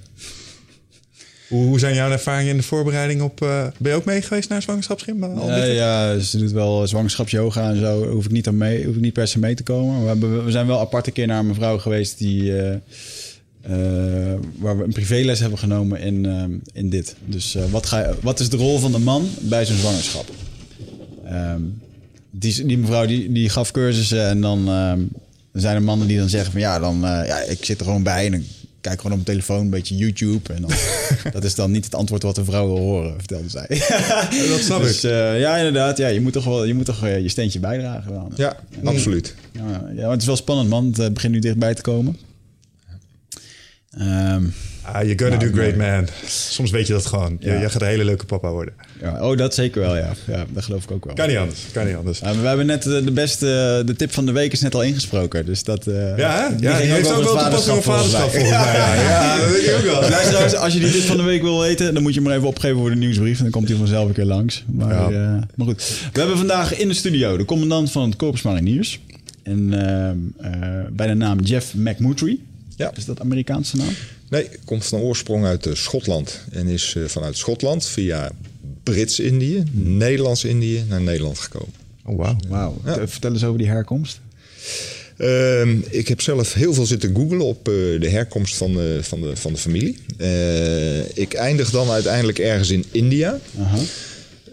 Hoe, 1.50 1.80
zijn 1.80 1.96
jouw 1.96 2.12
ervaringen 2.12 2.52
in 2.52 2.58
de 2.58 2.64
voorbereiding 2.64 3.22
op... 3.22 3.42
Uh, 3.42 3.68
ben 3.78 3.92
je 3.92 3.98
ook 3.98 4.06
mee 4.06 4.22
geweest 4.22 4.50
naar 4.50 4.62
zwangerschapsgym? 4.62 5.24
Ja, 5.24 5.64
ja, 5.64 6.20
ze 6.20 6.38
doet 6.38 6.52
wel 6.52 6.88
zwangerschapsyoga 6.88 7.70
en 7.70 7.80
zo. 7.80 8.10
Hoef 8.10 8.26
ik 8.26 8.32
niet, 8.32 8.48
aan 8.48 8.58
mee, 8.58 8.86
hoef 8.86 8.96
ik 8.96 9.02
niet 9.02 9.14
per 9.14 9.28
se 9.28 9.40
mee 9.40 9.56
te 9.56 9.64
komen. 9.64 10.02
We, 10.02 10.08
hebben, 10.08 10.46
we 10.46 10.52
zijn 10.52 10.68
wel 10.68 10.80
apart 10.80 11.08
een 11.08 11.14
keer 11.14 11.28
naar 11.28 11.40
een 11.40 11.48
mevrouw 11.48 11.78
geweest 11.78 12.18
die... 12.18 12.44
Uh, 12.44 12.70
uh, 13.70 14.34
waar 14.58 14.78
we 14.78 14.84
een 14.84 14.94
privéles 14.94 15.40
hebben 15.40 15.60
genomen 15.60 16.00
in, 16.00 16.62
in 16.74 16.90
dit. 16.90 17.16
Dus 17.26 17.58
wat, 17.70 17.86
ga, 17.86 18.14
wat 18.22 18.40
is 18.40 18.50
de 18.50 18.58
rol 18.58 18.80
van 18.80 18.92
de 18.92 19.00
man 19.00 19.30
bij 19.40 19.66
zijn 19.66 19.78
zwangerschap? 19.78 20.30
Um, 21.32 21.82
die, 22.32 22.66
die 22.66 22.78
mevrouw 22.78 23.06
die, 23.06 23.32
die 23.32 23.50
gaf 23.50 23.72
cursussen 23.72 24.28
en 24.28 24.42
dan 24.42 24.70
um, 24.70 25.10
zijn 25.54 25.76
er 25.76 25.82
mannen 25.82 26.08
die 26.08 26.18
dan 26.18 26.30
zeggen 26.30 26.52
van 26.52 26.62
ja, 26.62 26.80
dan, 26.80 27.00
ja 27.02 27.40
ik 27.40 27.66
zit 27.66 27.80
er 27.80 27.86
gewoon 27.86 28.04
bij 28.04 28.26
en 28.26 28.46
kijk 28.82 29.02
gewoon 29.02 29.18
op 29.18 29.26
mijn 29.26 29.38
telefoon 29.38 29.60
een 29.60 29.70
beetje 29.70 29.96
YouTube. 29.96 30.54
En 30.54 30.62
dan, 30.62 30.72
dat 31.34 31.44
is 31.44 31.56
dan 31.56 31.72
niet 31.72 31.86
het 31.86 31.96
antwoord 31.96 32.24
wat 32.24 32.36
de 32.36 32.46
vrouw 32.46 32.68
wil 32.68 32.78
horen, 32.78 33.14
vertelde 33.18 33.50
zij. 33.50 33.68
Dat 34.50 34.60
snap 34.60 34.82
dus 34.82 35.04
ik. 35.04 35.12
eh, 35.12 35.40
ja, 35.40 35.58
inderdaad. 35.58 35.98
Ja, 35.98 36.08
je 36.08 36.22
moet 36.22 36.34
toch 36.34 36.46
wel 36.46 36.64
je, 36.64 36.74
moet 36.74 36.86
toch, 36.86 37.06
eh, 37.06 37.22
je 37.22 37.30
steentje 37.30 37.60
bijdragen. 37.60 38.12
Wel. 38.12 38.32
Ja, 38.36 38.58
absoluut. 38.84 39.36
Ja, 39.52 39.90
ja, 39.96 40.02
maar 40.02 40.12
het 40.12 40.22
is 40.22 40.28
wel 40.28 40.36
spannend, 40.36 40.70
man. 40.70 40.86
Het 40.86 41.00
eh, 41.00 41.10
begint 41.10 41.34
nu 41.34 41.40
dichtbij 41.40 41.74
te 41.74 41.82
komen. 41.82 42.18
Ehm, 43.98 44.44
Ah, 44.92 45.02
you're 45.04 45.18
gonna 45.20 45.36
Nou, 45.36 45.50
do 45.52 45.58
great, 45.58 45.76
nee. 45.76 45.92
man. 45.92 46.08
Soms 46.28 46.72
weet 46.72 46.88
je 46.88 46.94
dat 46.94 47.06
gewoon. 47.06 47.38
Je, 47.40 47.50
Ja. 47.50 47.60
je 47.62 47.70
gaat 47.70 47.82
een 47.82 47.88
hele 47.88 48.06
leuke 48.06 48.26
papa 48.26 48.50
worden. 48.52 48.74
ja, 49.02 49.28
oh, 49.30 49.38
dat 49.38 49.54
zeker 49.54 49.82
wel, 49.82 49.96
ja. 49.98 50.14
ja. 50.28 50.46
Dat 50.50 50.64
geloof 50.64 50.84
ik 50.84 50.92
ook 50.92 51.06
wel. 51.06 51.14
Kan 51.14 51.28
niet 51.28 51.38
anders. 51.38 51.60
Kan 51.72 51.86
niet 51.86 51.96
anders. 51.96 52.20
We 52.20 52.28
hebben 52.28 52.66
net 52.66 52.86
eh, 52.86 53.06
de 53.06 53.12
beste, 53.12 53.82
de 53.86 53.96
tip 53.96 54.14
van 54.14 54.26
de 54.26 54.32
week 54.32 54.52
is 54.52 54.62
net 54.62 54.76
al 54.76 54.84
ingesproken. 54.84 55.46
Dus 55.46 55.64
dat. 55.64 55.88
eh, 55.88 56.18
Ja, 56.18 56.50
die 56.50 56.62
ja 56.62 56.78
die 56.78 56.88
heeft 56.92 57.12
ook 57.12 57.24
wel 57.24 57.38
toepassing 57.38 57.78
op 57.78 57.84
vaderschap 57.84 58.30
volgens 58.32 58.50
mij. 58.50 58.74
Ja, 58.76 59.38
dat 59.40 59.50
denk 59.52 59.64
ik 59.66 59.76
ook 59.76 59.84
wel. 59.84 60.10
Luisteraars, 60.10 60.56
als 60.56 60.74
je 60.74 60.80
die 60.80 60.92
tip 60.92 61.02
van 61.02 61.18
de 61.18 61.24
week 61.24 61.42
wil 61.42 61.60
weten, 61.60 61.94
dan 61.94 62.04
moet 62.04 62.14
je 62.14 62.20
hem 62.20 62.28
maar 62.28 62.38
even 62.38 62.48
opgeven 62.48 62.78
voor 62.78 62.90
de 62.90 62.96
nieuwsbrief. 62.96 63.38
En 63.38 63.44
dan 63.44 63.52
komt 63.52 63.68
hij 63.68 63.78
vanzelf 63.78 64.08
een 64.08 64.14
keer 64.14 64.26
langs. 64.26 64.64
Maar, 64.68 65.12
eh, 65.14 65.20
maar 65.56 65.68
goed. 65.68 65.84
We 66.14 66.20
hebben 66.20 66.38
vandaag 66.38 66.78
in 66.78 66.88
de 66.88 66.94
studio 66.94 67.38
de 67.38 67.46
commandant 67.46 67.92
van 67.92 68.04
het 68.04 68.16
Corpus 68.16 68.42
Mariniers. 68.42 69.00
En 69.44 69.74
ehm, 69.74 70.18
eh, 70.54 70.70
bij 70.92 71.08
de 71.08 71.14
naam 71.14 71.40
Jeff 71.40 71.74
McMurtry. 71.74 72.40
Ja. 72.80 72.92
Is 72.96 73.06
dat 73.06 73.20
Amerikaanse 73.20 73.78
naam? 73.78 73.94
Nee, 74.30 74.50
komt 74.66 74.86
van 74.86 75.00
oorsprong 75.00 75.46
uit 75.46 75.66
eh, 75.66 75.74
Schotland. 75.74 76.40
En 76.52 76.68
is 76.68 76.94
eh, 76.98 77.04
vanuit 77.04 77.38
Schotland 77.38 77.86
via 77.86 78.32
Brits-Indië, 78.84 79.64
Nederlands-Indië 79.72 80.84
naar 80.88 81.02
Nederland 81.02 81.40
gekomen. 81.40 81.74
Oh, 82.06 82.18
wauw. 82.18 82.36
Wauw. 82.48 82.82
Vertel 83.08 83.32
eens 83.32 83.44
over 83.44 83.58
die 83.58 83.68
herkomst. 83.68 84.20
Ehm, 85.18 85.78
ik 85.90 86.08
heb 86.08 86.22
zelf 86.22 86.54
heel 86.54 86.74
veel 86.74 86.86
zitten 86.86 87.16
googlen 87.16 87.42
op 87.42 87.68
eh, 87.68 87.74
de 87.74 88.10
herkomst 88.10 88.56
van 88.56 88.74
de, 88.74 89.00
van 89.02 89.22
de, 89.22 89.36
van 89.36 89.54
de 89.54 89.60
familie. 89.60 89.98
Eh, 90.18 91.18
ik 91.18 91.34
eindig 91.34 91.70
dan 91.70 91.90
uiteindelijk 91.90 92.40
ergens 92.40 92.70
in 92.70 92.86
India. 92.92 93.40
Aha. 93.60 93.78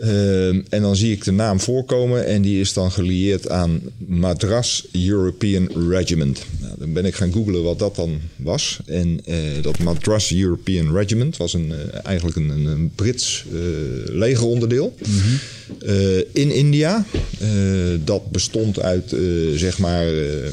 Ehm, 0.01 0.61
en 0.69 0.83
dan 0.83 0.97
zie 0.97 1.13
ik 1.13 1.25
de 1.25 1.31
naam 1.33 1.61
voorkomen 1.61 2.27
en 2.27 2.43
die 2.43 2.61
is 2.61 2.73
dan 2.73 2.91
gelieerd 2.93 3.49
aan 3.49 3.81
Madras 3.97 4.87
European 4.93 5.89
Regiment. 5.91 6.45
Nou, 6.61 6.73
dan 6.79 6.93
ben 6.93 7.05
ik 7.05 7.15
gaan 7.15 7.33
googlen 7.33 7.63
wat 7.63 7.79
dat 7.79 7.97
dan 7.97 8.21
was. 8.37 8.81
En 8.87 9.21
eh, 9.25 9.37
dat 9.63 9.79
Madras 9.79 10.33
European 10.33 10.97
Regiment 10.97 11.37
was 11.37 11.53
een, 11.55 11.73
eh, 11.73 12.05
eigenlijk 12.05 12.37
een, 12.37 12.49
een, 12.49 12.91
Brits 12.95 13.45
eh, 13.53 13.59
legeronderdeel 14.15 14.95
eh, 15.85 16.19
in 16.19 16.51
India. 16.55 17.05
Eh, 17.39 17.49
dat 18.05 18.31
bestond 18.31 18.81
uit, 18.81 19.13
eh, 19.13 19.21
zeg 19.55 19.79
maar, 19.79 20.07
eh, 20.09 20.49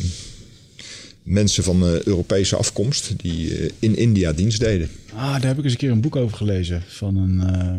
mensen 1.23 1.63
van 1.63 1.83
eh, 1.85 2.01
Europese 2.01 2.55
afkomst 2.55 3.13
die 3.17 3.57
eh, 3.57 3.69
in 3.79 3.95
India 3.97 4.33
dienst 4.33 4.59
deden. 4.59 4.89
Ah, 5.13 5.31
daar 5.31 5.45
heb 5.45 5.57
ik 5.57 5.63
eens 5.63 5.71
een 5.73 5.79
keer 5.79 5.91
een 5.91 6.01
boek 6.01 6.15
over 6.15 6.38
gelezen 6.38 6.83
van 6.88 7.17
een, 7.17 7.41
eh, 7.41 7.75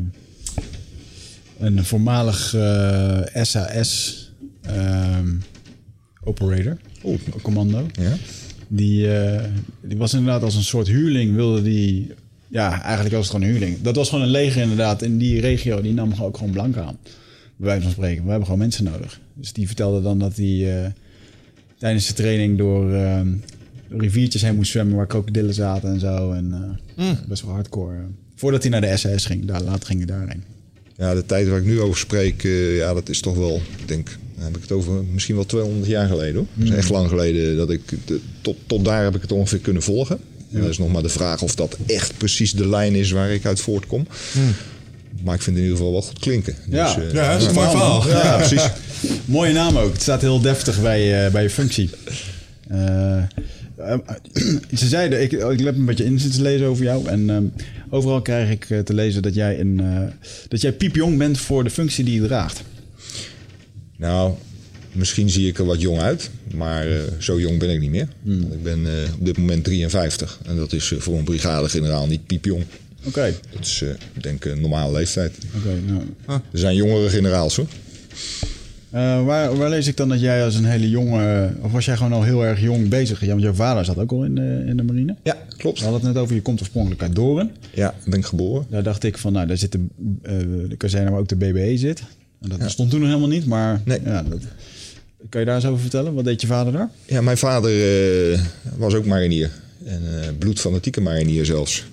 een 1.67 1.85
voormalig 1.85 2.55
eh, 2.55 3.43
SAS 3.43 4.33
ehm, 4.63 5.29
operator, 6.25 6.77
Oeh. 7.05 7.19
commando. 7.43 7.87
Ja? 7.93 8.13
Die, 8.69 9.15
eh, 9.17 9.45
die 9.83 9.97
was 9.97 10.15
inderdaad 10.15 10.43
als 10.43 10.55
een 10.55 10.65
soort 10.65 10.87
huurling, 10.87 11.35
wilde 11.35 11.63
die... 11.63 12.13
Ja, 12.49 12.83
eigenlijk 12.83 13.15
was 13.15 13.27
het 13.27 13.35
gewoon 13.35 13.51
een 13.51 13.57
huurling. 13.57 13.83
Dat 13.83 13.97
was 13.97 14.09
gewoon 14.09 14.25
een 14.25 14.31
leger 14.31 14.63
inderdaad 14.63 15.03
in 15.03 15.19
die 15.19 15.41
regio. 15.41 15.81
Die 15.81 15.93
nam 15.93 16.15
ook 16.21 16.37
gewoon 16.37 16.53
blank 16.53 16.77
aan. 16.77 16.99
Bij 17.57 17.67
wijze 17.67 17.83
van 17.83 17.91
spreken. 17.91 18.23
We 18.23 18.29
hebben 18.29 18.47
gewoon 18.47 18.61
mensen 18.61 18.85
nodig. 18.85 19.21
Dus 19.35 19.53
die 19.53 19.67
vertelde 19.67 20.03
dan 20.03 20.19
dat 20.19 20.37
hij 20.37 20.85
eh, 20.85 20.91
tijdens 21.79 22.07
de 22.07 22.13
training 22.13 22.59
door 22.59 22.95
eh, 22.95 23.21
riviertjes 23.89 24.43
heen 24.43 24.55
moest 24.55 24.71
zwemmen... 24.71 24.97
waar 24.97 25.07
krokodillen 25.07 25.55
zaten 25.55 25.89
en 25.89 26.01
zo. 26.01 26.33
En 26.33 26.79
eh, 26.97 27.11
best 27.29 27.43
wel 27.43 27.55
hardcore. 27.55 28.07
Voordat 28.35 28.63
hij 28.63 28.71
naar 28.71 28.81
de 28.81 28.97
SAS 28.97 29.27
ging. 29.27 29.45
Daar, 29.45 29.63
later 29.63 29.87
ging 29.87 29.99
hij 29.99 30.19
daarheen. 30.19 30.54
Ja, 30.99 31.15
de 31.15 31.27
tijd 31.27 31.49
waar 31.49 31.59
ik 31.59 31.65
nu 31.65 31.81
over 31.81 31.99
spreek, 31.99 32.45
eh, 32.45 32.77
ja, 32.77 32.95
dat 32.95 33.09
is 33.09 33.21
toch 33.21 33.37
wel, 33.37 33.61
ik 33.79 33.89
denk, 33.89 34.09
dan 34.35 34.45
heb 34.45 34.57
ik 34.57 34.63
het 34.63 34.73
over 34.73 34.93
misschien 35.13 35.35
wel 35.35 35.47
200 35.47 35.87
jaar 35.87 36.09
geleden 36.09 36.35
hoor. 36.35 36.47
Het 36.59 36.69
is 36.69 36.75
echt 36.75 36.91
lang 36.91 37.09
geleden 37.09 37.57
dat 37.57 37.71
ik, 37.71 37.81
de- 38.05 38.21
tot, 38.41 38.57
tot 38.67 38.85
daar 38.85 39.05
heb 39.05 39.15
ik 39.15 39.23
het 39.23 39.33
ongeveer 39.33 39.59
kunnen 39.59 39.83
volgen. 39.83 40.19
En 40.53 40.61
dat 40.61 40.71
is 40.71 40.79
nog 40.79 40.93
maar 40.93 41.03
de 41.03 41.09
vraag 41.09 41.43
of 41.43 41.55
dat 41.55 41.77
echt 41.87 42.17
precies 42.19 42.53
de 42.53 42.69
lijn 42.69 42.95
is 42.95 43.11
waar 43.11 43.31
ik 43.31 43.45
uit 43.47 43.61
voortkom. 43.61 44.07
Maar 45.25 45.35
ik 45.35 45.43
vind 45.43 45.57
het 45.57 45.65
in 45.65 45.71
ieder 45.71 45.77
geval 45.77 45.93
wel 45.93 46.03
goed 46.03 46.19
klinken. 46.19 46.55
Ja. 46.71 46.95
Dus, 46.95 47.05
eh, 47.07 47.13
Ja, 47.13 47.33
dat 47.33 47.41
is 47.41 47.47
een 47.47 47.55
mooi 47.55 47.69
verhaal, 47.69 48.09
ja, 48.09 48.37
precies. 48.37 48.69
Mooie 49.25 49.53
naam 49.53 49.77
ook. 49.77 49.93
Het 49.93 50.03
staat 50.03 50.21
heel 50.21 50.41
deftig 50.41 50.81
bij, 50.83 51.25
eh, 51.27 51.33
bij 51.33 51.43
je 51.43 51.51
functie. 51.51 51.91
Eh, 52.69 53.23
eh, 53.77 53.99
ze 54.81 54.89
zeiden, 54.89 55.23
ik, 55.23 55.33
ik 55.33 55.61
heb 55.61 55.77
een 55.77 55.85
beetje 55.85 56.05
in 56.05 56.21
zitten 56.21 56.43
lezen 56.43 56.67
over 56.67 56.85
jou. 56.85 57.09
En 57.09 57.31
ehm, 57.31 57.45
overal 57.91 58.23
krijg 58.23 58.51
ik 58.51 58.71
eh, 58.71 58.79
te 58.79 58.95
lezen 58.95 59.23
dat 59.23 59.35
jij, 59.35 59.61
een, 59.61 59.81
eh, 59.81 60.29
dat 60.49 60.61
jij 60.61 60.73
piepjong 60.73 61.19
bent 61.19 61.39
voor 61.39 61.65
de 61.65 61.71
functie 61.71 62.05
die 62.05 62.21
je 62.21 62.27
draagt. 62.27 62.63
Nou, 63.97 64.33
misschien 64.93 65.31
zie 65.31 65.49
ik 65.49 65.59
er 65.59 65.65
wat 65.65 65.81
jong 65.81 66.01
uit, 66.01 66.31
maar 66.55 66.87
zo 67.19 67.41
jong 67.41 67.59
ben 67.59 67.71
ik 67.71 67.81
niet 67.81 67.91
meer. 67.91 68.09
Want 68.23 68.53
Ik 68.53 68.63
ben 68.63 68.87
op 69.19 69.25
dit 69.25 69.39
moment 69.39 69.65
53 69.65 70.39
en 70.47 70.57
dat 70.57 70.73
is 70.73 70.93
voor 70.99 71.19
een 71.19 71.25
brigadegeneraal 71.25 72.07
niet 72.07 72.27
piepjong. 72.27 72.65
Oké, 73.07 73.35
Dat 73.53 73.67
is, 73.67 73.83
eh, 73.83 73.89
ik 73.91 74.23
denk, 74.23 74.45
een 74.45 74.61
normale 74.61 74.93
leeftijd. 74.93 75.37
oké. 75.57 75.81
nou. 76.27 76.41
Er 76.53 76.59
zijn 76.59 76.77
jongere 76.77 77.09
generaals 77.09 77.57
hoor. 77.57 77.67
Eh, 78.95 79.25
waar, 79.25 79.57
waar 79.57 79.71
lees 79.71 79.87
ik 79.87 79.97
dan 79.97 80.09
dat 80.09 80.21
jij 80.21 80.45
als 80.45 80.55
een 80.55 80.65
hele 80.65 80.91
jonge... 80.91 81.51
Of 81.61 81.73
was 81.73 81.85
jij 81.85 81.97
gewoon 81.97 82.13
al 82.13 82.23
heel 82.23 82.45
erg 82.45 82.61
jong 82.61 82.89
bezig? 82.89 83.21
Ja, 83.21 83.27
want 83.27 83.43
jouw 83.43 83.53
vader 83.53 83.85
zat 83.85 83.99
ook 83.99 84.11
al 84.13 84.25
in 84.25 84.35
de, 84.35 84.65
in 84.67 84.77
de 84.77 84.83
marine. 84.83 85.15
Ja, 85.23 85.37
klopt. 85.57 85.79
We 85.79 85.85
hadden 85.85 86.05
het 86.05 86.13
net 86.13 86.23
over, 86.23 86.35
je 86.35 86.43
komt 86.43 86.61
oorspronkelijk 86.61 87.03
uit 87.03 87.15
Doren. 87.15 87.51
Ja, 87.73 87.95
ben 88.07 88.19
ik 88.19 88.25
geboren. 88.25 88.67
Daar 88.69 88.83
dacht 88.83 89.05
ik 89.05 89.19
van, 89.19 89.33
nou, 89.33 89.47
daar 89.47 89.57
zit 89.57 89.73
de, 89.73 89.87
eh, 90.23 90.35
de 90.69 90.77
kazerne 90.77 91.11
waar 91.11 91.19
ook 91.21 91.29
de 91.29 91.37
BBE 91.37 91.77
zit. 91.77 92.03
En 92.41 92.49
dat 92.49 92.71
stond 92.71 92.91
toen 92.91 93.01
nog 93.01 93.09
helemaal 93.09 93.29
niet, 93.29 93.47
maar 93.47 93.81
Nee. 93.85 94.01
ja, 94.05 94.23
dat, 94.23 94.41
kan 95.29 95.41
je 95.41 95.47
daar 95.47 95.57
eens 95.57 95.67
over 95.67 95.81
vertellen? 95.81 96.15
Wat 96.15 96.25
deed 96.25 96.41
je 96.41 96.47
vader 96.47 96.73
daar? 96.73 96.91
Ja, 97.07 97.21
mijn 97.21 97.37
vader 97.39 97.71
eh, 98.33 98.41
was 98.77 98.95
ook 98.95 99.05
marinier. 99.07 99.51
En 99.85 100.01
eh 100.23 100.29
bloedfanatieke 100.39 101.01
marinier 101.01 101.45
zelfs. 101.45 101.85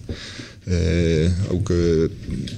Eh, 0.63 1.51
ook 1.51 1.69
eh, 1.69 1.77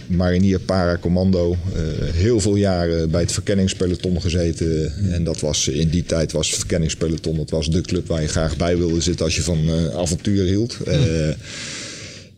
marinier 0.08 0.60
paracommando. 0.60 1.52
eh 1.52 2.14
heel 2.14 2.40
veel 2.40 2.56
jaren 2.56 3.12
bij 3.12 3.22
het 3.22 3.32
verkenningspeloton 3.32 4.22
gezeten. 4.22 4.94
En 5.12 5.24
dat 5.24 5.40
was 5.40 5.68
in 5.68 5.90
die 5.90 6.04
tijd 6.06 6.32
was 6.32 6.48
het 6.48 6.58
verkenningspeloton. 6.58 7.36
Dat 7.36 7.50
was 7.50 7.70
de 7.70 7.82
club 7.82 8.08
waar 8.08 8.22
je 8.22 8.28
graag 8.28 8.58
bij 8.58 8.78
wilde 8.78 9.02
zitten 9.02 9.26
als 9.26 9.36
je 9.36 9.42
van 9.42 9.70
avontuur 9.96 10.46
hield. 10.46 10.78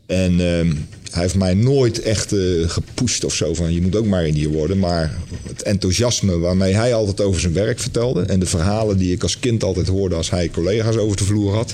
En 0.06 0.40
ehm, 0.40 0.72
hij 1.12 1.22
heeft 1.22 1.36
mij 1.36 1.54
nooit 1.54 2.02
echt 2.02 2.34
eh, 2.34 2.40
gepusht 2.70 3.24
of 3.24 3.34
zo 3.34 3.54
van 3.54 3.74
je 3.74 3.82
moet 3.82 3.96
ook 3.96 4.06
marinier 4.06 4.50
worden. 4.50 4.80
Maar 4.80 5.18
het 5.48 5.64
enthousiasme 5.64 6.38
waarmee 6.38 6.74
hij 6.74 6.94
altijd 6.94 7.22
over 7.22 7.42
zijn 7.42 7.54
werk 7.54 7.80
vertelde. 7.80 8.22
En 8.22 8.40
de 8.40 8.46
verhalen 8.46 8.98
die 8.98 9.12
ik 9.12 9.24
als 9.24 9.40
kind 9.40 9.64
altijd 9.64 9.88
hoorde 9.88 10.16
als 10.16 10.30
hij 10.30 10.50
collega's 10.50 10.96
over 10.96 11.18
de 11.18 11.24
vloer 11.24 11.54
had. 11.54 11.74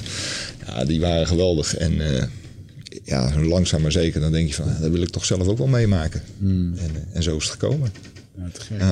Ja, 0.68 0.86
die 0.86 1.00
waren 1.00 1.28
geweldig. 1.28 1.78
En 1.78 2.02
ja, 3.04 3.32
langzaam 3.42 3.82
maar 3.82 3.92
zeker 3.92 4.22
dan 4.22 4.32
denk 4.32 4.48
je 4.48 4.54
van 4.54 4.66
ah, 4.68 4.82
dat 4.82 4.92
wil 4.92 5.02
ik 5.02 5.10
toch 5.10 5.26
zelf 5.26 5.48
ook 5.48 5.58
wel 5.58 5.68
meemaken. 5.68 6.22
En, 6.42 6.76
eh, 6.78 7.16
en 7.16 7.24
zo 7.24 7.36
is 7.38 7.44
het 7.44 7.52
gekomen. 7.52 7.92
Ja, 8.38 8.44
te 8.54 8.62
gek. 8.62 8.80
Ja. 8.80 8.88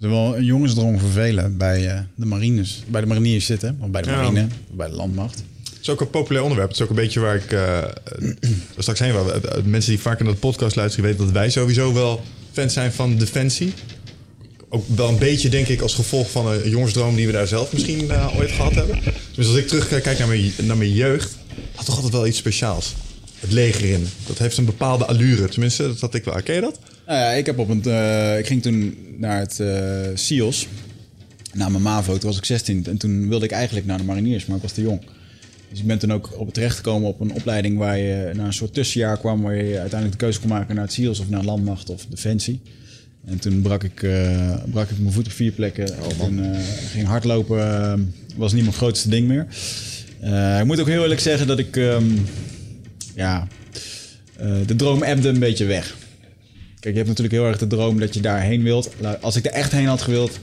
Er 0.00 0.10
is 0.10 0.16
wel 0.16 0.36
een 0.36 0.44
jongensdroom 0.44 0.98
voor 0.98 1.10
velen 1.10 1.56
bij 1.56 1.88
eh, 1.90 2.00
de 2.14 2.26
marines, 2.26 2.82
bij 2.88 3.00
de 3.00 3.06
mariniers 3.06 3.46
zitten, 3.46 3.78
of 3.80 3.88
bij 3.90 4.02
de 4.02 4.10
Ja. 4.10 4.16
marine, 4.16 4.46
bij 4.72 4.88
de 4.88 4.94
landmacht. 4.94 5.42
Het 5.64 5.78
is 5.82 5.90
ook 5.90 6.00
een 6.00 6.10
populair 6.10 6.42
onderwerp. 6.42 6.68
Het 6.70 6.78
is 6.78 6.84
ook 6.84 6.90
een 6.90 7.02
beetje 7.02 7.20
waar 7.20 7.34
ik 7.36 7.52
eh, 7.52 7.78
eh, 7.78 7.88
straks 8.78 8.98
heen 8.98 9.12
wil. 9.12 9.32
Mensen 9.64 9.90
die 9.90 10.00
vaak 10.00 10.20
in 10.20 10.26
de 10.26 10.34
podcast 10.34 10.76
luisteren 10.76 11.04
weten 11.08 11.24
dat 11.24 11.34
wij 11.34 11.50
sowieso 11.50 11.92
wel 11.92 12.20
fans 12.52 12.72
zijn 12.72 12.92
van 12.92 13.16
Defensie. 13.16 13.72
Ook 14.68 14.84
wel 14.96 15.08
een 15.08 15.18
beetje, 15.18 15.48
denk 15.48 15.66
ik, 15.68 15.80
als 15.80 15.94
gevolg 15.94 16.30
van 16.30 16.46
een 16.52 16.70
jongensdroom 16.70 17.14
die 17.16 17.26
we 17.26 17.32
daar 17.32 17.46
zelf 17.46 17.72
misschien 17.72 18.10
eh, 18.10 18.36
ooit 18.38 18.50
gehad 18.50 18.74
hebben. 18.74 18.98
Dus 19.34 19.46
als 19.46 19.56
ik 19.56 19.68
terugkijk 19.68 20.18
naar 20.18 20.28
mijn, 20.28 20.52
naar 20.62 20.76
mijn 20.76 20.92
jeugd, 20.92 21.36
had 21.74 21.84
toch 21.84 21.94
altijd 21.94 22.12
wel 22.12 22.26
iets 22.26 22.38
speciaals. 22.38 22.94
Het 23.38 23.52
leger 23.52 23.90
in. 23.90 24.06
Dat 24.26 24.38
heeft 24.38 24.56
een 24.56 24.64
bepaalde 24.64 25.04
allure. 25.04 25.48
Tenminste, 25.48 25.82
dat 25.82 26.00
had 26.00 26.14
ik 26.14 26.24
wel. 26.24 26.42
Ken 26.42 26.54
je 26.54 26.60
dat? 26.60 26.78
Nou 27.06 27.18
ja, 27.18 27.30
ik, 27.30 27.46
heb 27.46 27.58
op 27.58 27.68
een, 27.68 27.84
eh, 27.84 28.38
ik 28.38 28.46
ging 28.46 28.62
toen 28.62 28.96
naar 29.16 29.38
het 29.38 29.60
eh 29.60 30.08
SIOS, 30.14 30.66
naar 31.52 31.70
mijn 31.70 31.82
MAVO, 31.82 32.12
toen 32.18 32.28
was 32.28 32.38
ik 32.38 32.44
16. 32.44 32.86
En 32.86 32.96
toen 32.96 33.28
wilde 33.28 33.44
ik 33.44 33.50
eigenlijk 33.50 33.86
naar 33.86 33.98
de 33.98 34.04
mariniers, 34.04 34.46
maar 34.46 34.56
ik 34.56 34.62
was 34.62 34.72
te 34.72 34.82
jong. 34.82 35.00
Dus 35.70 35.82
ik 35.82 35.86
ben 35.86 35.98
toen 35.98 36.12
ook 36.12 36.38
op 36.38 36.52
terechtgekomen 36.52 37.08
op 37.08 37.20
een 37.20 37.32
opleiding 37.32 37.78
waar 37.78 37.98
je 37.98 38.30
naar 38.34 38.46
een 38.46 38.52
soort 38.52 38.74
tussenjaar 38.74 39.18
kwam... 39.18 39.42
waar 39.42 39.54
je 39.54 39.78
uiteindelijk 39.78 40.10
de 40.10 40.24
keuze 40.24 40.40
kon 40.40 40.48
maken 40.48 40.74
naar 40.74 40.84
het 40.84 40.92
SIOS 40.92 41.20
of 41.20 41.28
naar 41.28 41.44
landmacht 41.44 41.90
of 41.90 42.06
defensie. 42.06 42.60
En 43.24 43.38
toen 43.38 43.62
brak 43.62 43.84
ik, 43.84 44.02
eh, 44.02 44.54
brak 44.70 44.90
ik 44.90 44.98
mijn 44.98 45.12
voet 45.12 45.26
op 45.26 45.32
vier 45.32 45.52
plekken. 45.52 45.86
en 45.86 46.16
toen 46.18 46.44
eh, 46.44 46.60
ging 46.90 47.06
hardlopen, 47.06 48.14
was 48.36 48.52
niet 48.52 48.62
mijn 48.62 48.74
grootste 48.74 49.08
ding 49.08 49.28
meer. 49.28 49.46
Eh, 50.20 50.58
ik 50.58 50.64
moet 50.64 50.80
ook 50.80 50.88
heel 50.88 51.02
eerlijk 51.02 51.20
zeggen 51.20 51.46
dat 51.46 51.58
ik... 51.58 51.76
ehm, 51.76 52.04
ja, 53.14 53.48
eh, 54.36 54.48
de 54.66 54.76
droom 54.76 55.02
ebde 55.02 55.28
een 55.28 55.38
beetje 55.38 55.64
weg. 55.64 55.94
Kijk, 56.80 56.96
je 56.96 57.02
hebt 57.02 57.08
natuurlijk 57.08 57.42
heel 57.42 57.46
erg 57.46 57.58
de 57.58 57.66
droom 57.66 58.00
dat 58.00 58.14
je 58.14 58.20
daarheen 58.20 58.62
wilt. 58.62 58.90
Als 59.20 59.36
ik 59.36 59.44
er 59.44 59.52
echt 59.52 59.72
heen 59.72 59.86
had 59.86 60.02
gewild, 60.02 60.38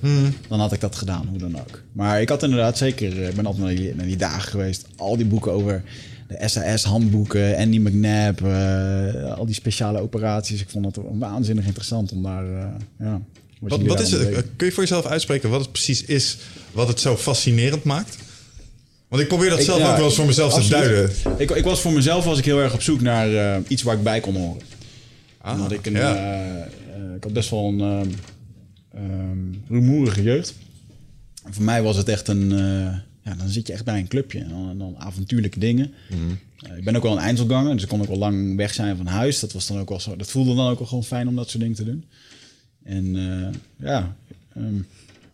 dan 0.47 0.59
had 0.59 0.73
ik 0.73 0.79
dat 0.79 0.95
gedaan, 0.95 1.27
hoe 1.27 1.37
dan 1.37 1.59
ook. 1.59 1.81
Maar 1.91 2.21
ik 2.21 2.29
had 2.29 2.43
inderdaad 2.43 2.77
zeker, 2.77 3.21
eh, 3.21 3.29
ik 3.29 3.35
ben 3.35 3.45
altijd 3.45 3.65
naar 3.65 3.75
die, 3.75 3.95
naar 3.95 4.05
die 4.05 4.17
dagen 4.17 4.49
geweest. 4.49 4.85
Al 4.95 5.17
die 5.17 5.25
boeken 5.25 5.51
over 5.51 5.83
de 6.27 6.47
SAS-handboeken, 6.47 7.57
Andy 7.57 7.77
McNabb, 7.77 8.41
eh, 8.41 9.33
al 9.33 9.45
die 9.45 9.55
speciale 9.55 9.99
operaties. 9.99 10.61
Ik 10.61 10.69
vond 10.69 10.85
het 10.85 10.97
waanzinnig 11.11 11.65
interessant 11.65 12.11
om 12.11 12.23
daar, 12.23 12.45
ja... 12.99 13.21
Wat, 13.59 14.01
is 14.01 14.11
het? 14.11 14.45
Kun 14.55 14.67
je 14.67 14.73
voor 14.73 14.83
jezelf 14.83 15.05
uitspreken 15.05 15.49
wat 15.49 15.59
het 15.59 15.71
precies 15.71 16.03
is 16.03 16.37
wat 16.71 16.87
het 16.87 16.99
zo 16.99 17.17
fascinerend 17.17 17.83
maakt? 17.83 18.17
Want 19.11 19.23
ik 19.23 19.29
probeer 19.29 19.49
dat 19.49 19.59
Ik- 19.59 19.65
zelf 19.65 19.79
ja, 19.79 19.89
ook 19.91 19.95
wel 19.97 20.05
eens 20.05 20.15
voor 20.15 20.25
mezelf 20.25 20.53
te 20.63 20.69
duiden. 20.69 21.11
Ik, 21.37 21.51
ik 21.51 21.63
was 21.63 21.81
voor 21.81 21.91
mezelf 21.93 22.25
was 22.25 22.37
ik 22.37 22.45
heel 22.45 22.59
erg 22.59 22.73
op 22.73 22.81
zoek 22.81 23.01
naar 23.01 23.33
eh, 23.55 23.61
iets 23.67 23.81
waar 23.83 23.95
ik 23.97 24.03
bij 24.03 24.19
kon 24.19 24.35
horen. 24.35 24.61
Ah, 25.37 25.53
Omdat 25.53 25.71
ik 25.71 25.85
een, 25.85 25.93
ja. 25.93 26.15
eh, 26.15 26.61
eh, 26.61 27.15
ik 27.15 27.23
had 27.23 27.33
best 27.33 27.49
wel 27.49 27.63
een 27.67 27.81
ehm, 28.93 29.37
rumoerige 29.69 30.23
jeugd. 30.23 30.53
En 31.45 31.53
voor 31.53 31.63
mij 31.63 31.81
was 31.81 31.97
het 31.97 32.09
echt 32.09 32.27
een, 32.27 32.49
ja, 33.23 33.35
dan 33.37 33.47
zit 33.49 33.67
je 33.67 33.73
echt 33.73 33.85
bij 33.85 33.99
een 33.99 34.07
clubje 34.07 34.39
en 34.39 34.49
dan, 34.49 34.77
dan 34.77 34.95
avontuurlijke 34.97 35.59
dingen. 35.59 35.93
Eh, 36.59 36.77
ik 36.77 36.83
ben 36.83 36.95
ook 36.95 37.03
wel 37.03 37.11
een 37.11 37.17
eindselganger, 37.23 37.73
dus 37.73 37.83
ik 37.83 37.89
kon 37.89 38.01
ook 38.01 38.07
wel 38.07 38.17
lang 38.17 38.55
weg 38.55 38.73
zijn 38.73 38.97
van 38.97 39.05
huis. 39.05 39.39
Dat 39.39 39.51
was 39.53 39.67
dan 39.67 39.79
ook 39.79 39.89
wel 39.89 39.99
zo. 39.99 40.15
Dat 40.15 40.31
voelde 40.31 40.55
dan 40.55 40.69
ook 40.69 40.79
wel 40.79 40.87
gewoon 40.87 41.03
fijn 41.03 41.27
om 41.27 41.35
dat 41.35 41.49
soort 41.49 41.61
dingen 41.61 41.75
te 41.77 41.83
doen. 41.85 42.05
En 42.83 43.15
ja, 43.75 44.15
ehm, 44.55 44.73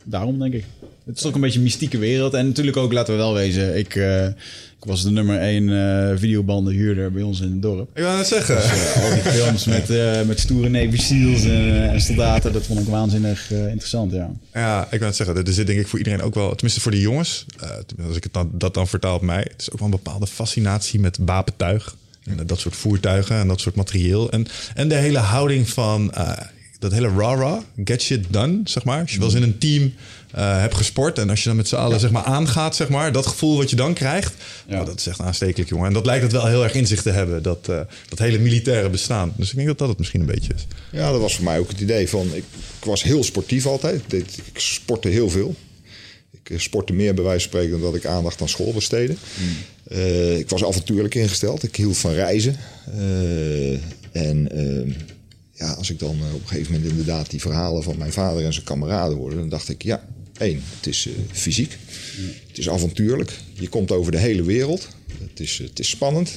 daarom 0.03 0.39
denk 0.39 0.53
ik. 0.53 0.65
Het 1.07 1.17
is 1.17 1.25
ook 1.25 1.35
een 1.35 1.41
beetje 1.41 1.57
een 1.57 1.63
mystieke 1.63 1.97
wereld. 1.97 2.33
En 2.33 2.45
natuurlijk 2.47 2.77
ook, 2.77 2.93
laten 2.93 3.13
we 3.13 3.19
wel 3.19 3.33
wezen, 3.33 3.77
ik, 3.77 3.95
eh, 3.95 4.25
ik 4.27 4.85
was 4.85 5.03
de 5.03 5.11
nummer 5.11 5.39
één 5.39 5.69
eh 5.69 6.17
videobandenhuurder 6.17 7.11
bij 7.11 7.21
ons 7.21 7.41
in 7.41 7.51
het 7.51 7.61
dorp. 7.61 7.89
Ik 7.97 8.03
wou 8.03 8.17
net 8.17 8.27
zeggen. 8.27 8.57
Eh, 8.63 9.03
al 9.03 9.09
die 9.13 9.31
films 9.31 9.65
met, 9.65 9.89
eh, 9.89 10.21
met 10.21 10.39
stoere 10.39 10.69
Navy 10.69 10.97
Seals 10.97 11.43
en, 11.43 11.49
eh, 11.51 11.91
en 11.91 12.01
soldaten, 12.01 12.53
dat 12.53 12.65
vond 12.65 12.79
ik 12.79 12.87
waanzinnig 12.87 13.51
eh, 13.51 13.67
interessant, 13.67 14.11
ja. 14.11 14.29
Ja, 14.53 14.87
ik 14.91 14.99
wil 14.99 15.07
het 15.07 15.15
zeggen, 15.17 15.45
er 15.45 15.53
zit 15.53 15.67
denk 15.67 15.79
ik 15.79 15.87
voor 15.87 15.97
iedereen 15.99 16.21
ook 16.21 16.35
wel, 16.35 16.49
tenminste 16.49 16.81
voor 16.81 16.91
de 16.91 17.01
jongens, 17.01 17.45
eh, 17.59 17.69
als 18.07 18.15
ik 18.15 18.23
het 18.23 18.33
dan, 18.33 18.49
dat 18.53 18.73
dan 18.73 18.87
vertaal 18.87 19.15
op 19.15 19.21
mij, 19.21 19.47
het 19.51 19.61
is 19.61 19.71
ook 19.71 19.79
wel 19.79 19.87
een 19.87 19.99
bepaalde 20.03 20.27
fascinatie 20.27 20.99
met 20.99 21.17
wapentuig. 21.21 21.95
En 22.25 22.47
dat 22.47 22.59
soort 22.59 22.75
voertuigen 22.75 23.35
en 23.35 23.47
dat 23.47 23.59
soort 23.59 23.75
materieel. 23.75 24.31
En, 24.31 24.47
en 24.75 24.87
de 24.87 24.95
hele 24.95 25.17
houding 25.17 25.69
van 25.69 26.13
eh, 26.13 26.31
dat 26.79 26.91
hele 26.91 27.07
rah-rah, 27.07 27.61
get 27.83 28.01
shit 28.01 28.25
done, 28.29 28.61
zeg 28.63 28.83
maar. 28.83 29.01
Als 29.01 29.11
je 29.11 29.17
wel 29.19 29.27
eens 29.27 29.37
in 29.37 29.43
een 29.43 29.57
team 29.57 29.93
eh, 30.31 30.59
hebt 30.59 30.75
gesport 30.75 31.17
en 31.17 31.29
als 31.29 31.39
je 31.39 31.47
dan 31.47 31.57
met 31.57 31.67
z'n 31.67 31.75
allen 31.75 31.99
zeg 31.99 32.11
maar, 32.11 32.23
aangaat, 32.23 32.75
zeg 32.75 32.89
maar, 32.89 33.11
dat 33.11 33.27
gevoel 33.27 33.57
wat 33.57 33.69
je 33.69 33.75
dan 33.75 33.93
krijgt, 33.93 34.33
Ja. 34.67 34.79
oh, 34.79 34.85
dat 34.85 34.99
is 34.99 35.07
echt 35.07 35.19
aanstekelijk, 35.19 35.69
jongen. 35.69 35.87
En 35.87 35.93
dat 35.93 36.05
lijkt 36.05 36.23
het 36.23 36.31
wel 36.31 36.45
heel 36.47 36.63
erg 36.63 36.73
in 36.73 36.87
zich 36.87 37.01
te 37.01 37.09
hebben, 37.09 37.43
dat, 37.43 37.67
eh, 37.69 37.79
dat 38.09 38.19
hele 38.19 38.39
militaire 38.39 38.89
bestaan. 38.89 39.33
Dus 39.35 39.49
ik 39.49 39.55
denk 39.55 39.67
dat 39.67 39.77
dat 39.77 39.87
het 39.87 39.97
misschien 39.97 40.19
een 40.19 40.25
beetje 40.25 40.53
is. 40.53 40.67
Ja, 40.91 41.11
dat 41.11 41.21
was 41.21 41.35
voor 41.35 41.43
mij 41.43 41.59
ook 41.59 41.69
het 41.69 41.79
idee 41.79 42.09
van... 42.09 42.27
Ik, 42.33 42.43
ik 42.79 42.85
was 42.85 43.03
heel 43.03 43.23
sportief 43.23 43.65
altijd. 43.65 44.13
Ik, 44.13 44.25
sportte 44.53 45.07
heel 45.07 45.29
veel. 45.29 45.55
Ik 46.31 46.49
eh, 46.49 46.59
sportte 46.59 46.93
meer 46.93 47.13
bij 47.13 47.23
wijze 47.23 47.39
van 47.39 47.49
spreken... 47.49 47.71
dan 47.71 47.91
dat 47.91 47.95
ik 47.99 48.05
aandacht 48.05 48.41
aan 48.41 48.49
school 48.49 48.73
besteedde. 48.73 49.15
Eh, 49.83 50.37
ik 50.37 50.49
was 50.49 50.65
avontuurlijk 50.65 51.15
ingesteld. 51.15 51.63
Ik 51.63 51.75
hield 51.75 51.97
van 51.97 52.11
reizen. 52.11 52.55
En 54.11 54.51
eh, 54.51 54.93
ja, 55.53 55.73
als 55.73 55.89
ik 55.89 55.99
dan 55.99 56.09
op 56.09 56.41
een 56.41 56.47
gegeven 56.47 56.73
moment 56.73 56.89
inderdaad... 56.91 57.29
die 57.29 57.41
verhalen 57.41 57.83
van 57.83 57.97
mijn 57.97 58.13
vader 58.13 58.45
en 58.45 58.53
zijn 58.53 58.65
kameraden 58.65 59.17
hoorde... 59.17 59.35
dan 59.35 59.49
dacht 59.49 59.69
ik, 59.69 59.83
ja, 59.83 60.07
één, 60.37 60.61
het 60.75 60.87
is 60.87 61.07
eh, 61.07 61.13
fysiek. 61.31 61.77
Het 62.47 62.57
is 62.57 62.69
avontuurlijk. 62.69 63.31
Je 63.53 63.67
komt 63.67 63.91
over 63.91 64.11
de 64.11 64.17
hele 64.17 64.43
wereld. 64.43 64.87
Het 65.29 65.39
is, 65.39 65.57
het 65.57 65.79
is 65.79 65.89
spannend. 65.89 66.31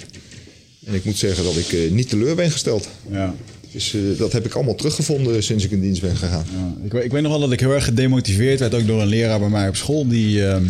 En 0.87 0.95
ik 0.95 1.04
moet 1.04 1.16
zeggen 1.19 1.45
dat 1.45 1.57
ik 1.57 1.73
eh, 1.73 1.90
niet 1.90 2.09
teleur 2.09 2.35
ben 2.37 2.50
gesteld. 2.50 2.88
ja. 3.11 3.35
Dus 3.73 3.95
eh, 3.95 4.00
dat 4.19 4.33
heb 4.33 4.45
ik 4.47 4.54
allemaal 4.54 4.75
teruggevonden 4.75 5.42
sinds 5.42 5.64
ik 5.64 5.71
in 5.71 5.80
dienst 5.80 6.00
ben 6.00 6.16
gegaan. 6.16 6.45
Ja, 6.57 6.85
ik, 6.85 6.92
weet- 6.92 7.04
ik 7.04 7.11
weet 7.12 7.23
nog 7.23 7.30
wel 7.30 7.40
dat 7.40 7.52
ik 7.52 7.61
heel 7.61 7.73
erg 7.75 7.85
gedemotiveerd 7.85 8.59
werd, 8.61 8.75
ook 8.75 8.87
door 8.87 9.00
een 9.02 9.07
leraar 9.09 9.38
bij 9.38 9.49
mij 9.49 9.69
op 9.69 9.76
school. 9.76 10.09
Die, 10.09 10.47
ehm, 10.47 10.64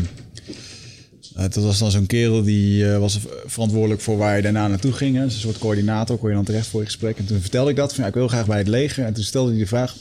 eh, 1.35 1.43
dat 1.43 1.55
was 1.55 1.79
dan 1.79 1.91
zo'n 1.91 2.07
kerel 2.07 2.43
die 2.43 2.91
eh, 2.93 2.99
was 2.99 3.19
verantwoordelijk 3.47 4.01
voor 4.01 4.17
waar 4.17 4.37
je 4.37 4.43
daarna 4.43 4.69
naartoe 4.69 4.93
ging. 4.93 5.17
hè. 5.17 5.25
Dus 5.25 5.35
een 5.35 5.41
soort 5.41 5.59
coördinator, 5.59 6.19
kon 6.19 6.29
je 6.29 6.35
dan 6.35 6.45
terecht 6.45 6.67
voor 6.67 6.81
je 6.81 6.87
gesprek. 6.87 7.19
En 7.19 7.25
toen 7.27 7.41
vertelde 7.41 7.71
ik 7.71 7.77
dat, 7.77 7.93
van 7.95 8.03
ja, 8.03 8.09
ik 8.09 8.15
wil 8.15 8.29
graag 8.29 8.47
bij 8.47 8.59
het 8.59 8.69
leger. 8.69 9.05
En 9.05 9.13
toen 9.15 9.25
stelde 9.25 9.51
hij 9.51 9.61
de 9.61 9.67
vraag, 9.67 9.97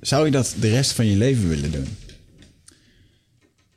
zou 0.00 0.24
je 0.24 0.30
dat 0.30 0.54
de 0.60 0.68
rest 0.70 0.90
van 0.92 1.06
je 1.06 1.16
leven 1.16 1.48
willen 1.48 1.70
doen? 1.72 1.86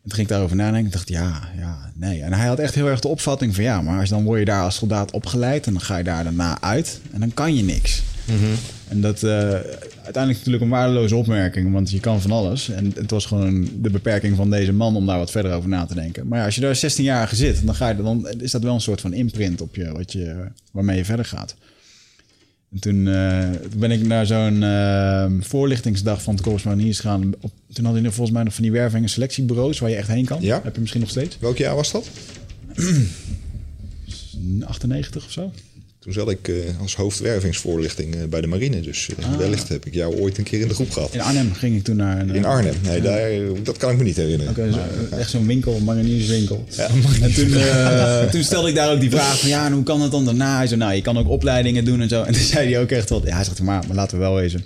En 0.07 0.13
toen 0.13 0.25
ging 0.25 0.27
ik 0.27 0.33
daarover 0.33 0.57
nadenken. 0.57 0.85
Ik 0.85 0.93
dacht, 0.93 1.09
ja, 1.09 1.49
ja, 1.57 1.91
nee. 1.93 2.21
En 2.21 2.33
hij 2.33 2.47
had 2.47 2.59
echt 2.59 2.75
heel 2.75 2.87
erg 2.87 2.99
de 2.99 3.07
opvatting 3.07 3.55
van, 3.55 3.63
ja, 3.63 3.81
maar 3.81 3.99
als, 3.99 4.09
dan 4.09 4.23
word 4.23 4.39
je 4.39 4.45
daar 4.45 4.63
als 4.63 4.75
soldaat 4.75 5.11
opgeleid 5.11 5.67
en 5.67 5.73
dan 5.73 5.81
ga 5.81 5.97
je 5.97 6.03
daar 6.03 6.23
daarna 6.23 6.61
uit 6.61 6.99
en 7.11 7.19
dan 7.19 7.33
kan 7.33 7.55
je 7.55 7.63
niks. 7.63 8.03
En 8.87 9.01
dat 9.01 9.23
eh, 9.23 9.29
uiteindelijk 10.03 10.37
natuurlijk 10.37 10.63
een 10.63 10.69
waardeloze 10.69 11.15
opmerking, 11.15 11.71
want 11.71 11.91
je 11.91 11.99
kan 11.99 12.21
van 12.21 12.31
alles. 12.31 12.69
En 12.69 12.91
het 12.95 13.11
was 13.11 13.25
gewoon 13.25 13.69
de 13.81 13.89
beperking 13.89 14.35
van 14.35 14.49
deze 14.49 14.73
man 14.73 14.95
om 14.95 15.05
daar 15.05 15.17
wat 15.17 15.31
verder 15.31 15.53
over 15.53 15.69
na 15.69 15.85
te 15.85 15.93
denken. 15.93 16.27
Maar 16.27 16.39
ja, 16.39 16.45
als 16.45 16.55
je 16.55 16.61
daar 16.61 16.75
16 16.75 17.03
jaar 17.03 17.35
zit, 17.35 17.65
dan, 17.65 17.75
ga 17.75 17.89
je, 17.89 17.95
dan 17.95 18.27
is 18.37 18.51
dat 18.51 18.63
wel 18.63 18.73
een 18.73 18.81
soort 18.81 19.01
van 19.01 19.13
imprint 19.13 19.61
op 19.61 19.75
je, 19.75 19.91
wat 19.91 20.11
je, 20.11 20.35
waarmee 20.71 20.97
je 20.97 21.05
verder 21.05 21.25
gaat. 21.25 21.55
En 22.71 22.79
toen, 22.79 23.07
eh, 23.07 23.49
toen 23.69 23.79
ben 23.79 23.91
ik 23.91 24.05
naar 24.05 24.25
zo'n 24.25 24.63
eh, 24.63 25.25
voorlichtingsdag 25.39 26.21
van 26.21 26.33
het 26.33 26.43
Corps 26.43 26.63
Mariniers 26.63 26.99
gegaan. 26.99 27.33
Op, 27.39 27.51
toen 27.73 27.85
hadden 27.85 28.03
we 28.03 28.11
volgens 28.11 28.35
mij 28.35 28.43
nog 28.43 28.53
van 28.53 28.63
die 28.63 28.71
werving- 28.71 29.03
en 29.03 29.09
selectiebureaus 29.09 29.79
waar 29.79 29.89
je 29.89 29.95
echt 29.95 30.07
heen 30.07 30.25
kan. 30.25 30.41
Ja. 30.41 30.61
Heb 30.63 30.73
je 30.73 30.79
misschien 30.81 31.01
nog 31.01 31.09
steeds? 31.09 31.37
Welk 31.39 31.57
jaar 31.57 31.75
was 31.75 31.91
dat? 31.91 32.09
98 34.65 35.25
of 35.25 35.31
zo? 35.31 35.51
Toen 36.07 36.15
zat 36.15 36.29
ik 36.29 36.47
eh, 36.47 36.55
als 36.81 36.95
hoofdwervingsvoorlichting 36.95 38.15
eh, 38.15 38.21
bij 38.29 38.41
de 38.41 38.47
marine. 38.47 38.79
Dus 38.79 39.09
eh, 39.17 39.37
wellicht 39.37 39.69
heb 39.69 39.85
ik 39.85 39.93
jou 39.93 40.19
ooit 40.19 40.37
een 40.37 40.43
keer 40.43 40.59
in 40.59 40.67
de 40.67 40.73
groep 40.73 40.91
gehad. 40.91 41.13
In 41.13 41.21
Arnhem 41.21 41.53
ging 41.53 41.75
ik 41.75 41.83
toen 41.83 41.95
naar 41.95 42.19
een... 42.19 42.35
In 42.35 42.45
Arnhem. 42.45 42.73
Nee, 42.83 43.01
daar, 43.01 43.29
dat 43.63 43.77
kan 43.77 43.91
ik 43.91 43.97
me 43.97 44.03
niet 44.03 44.15
herinneren. 44.15 44.73
Echt 45.11 45.29
zo'n 45.29 45.47
winkel, 45.47 45.79
marinierswinkel. 45.79 46.65
en 47.21 47.33
toen, 47.33 47.51
toen 48.31 48.43
stelde 48.43 48.69
ik 48.69 48.75
daar 48.75 48.91
ook 48.91 48.99
die 48.99 49.09
vraag 49.09 49.39
van, 49.39 49.49
ja, 49.49 49.65
en 49.65 49.71
hoe 49.71 49.83
kan 49.83 50.01
het 50.01 50.11
dan 50.11 50.25
daarna? 50.25 50.57
Hij 50.57 50.67
zei, 50.67 50.79
nou, 50.79 50.93
je 50.93 51.01
kan 51.01 51.17
ook 51.17 51.29
opleidingen 51.29 51.85
doen 51.85 52.01
en 52.01 52.09
zo. 52.09 52.23
En 52.23 52.33
toen 52.33 52.41
zei 52.41 52.73
hij 52.73 52.81
ook 52.81 52.91
echt 52.91 53.09
wat, 53.09 53.23
ja, 53.25 53.35
hij 53.35 53.43
zegt, 53.43 53.61
maar, 53.61 53.83
maar 53.87 53.95
laten 53.95 54.17
we 54.17 54.23
wel 54.23 54.35
wezen. 54.35 54.65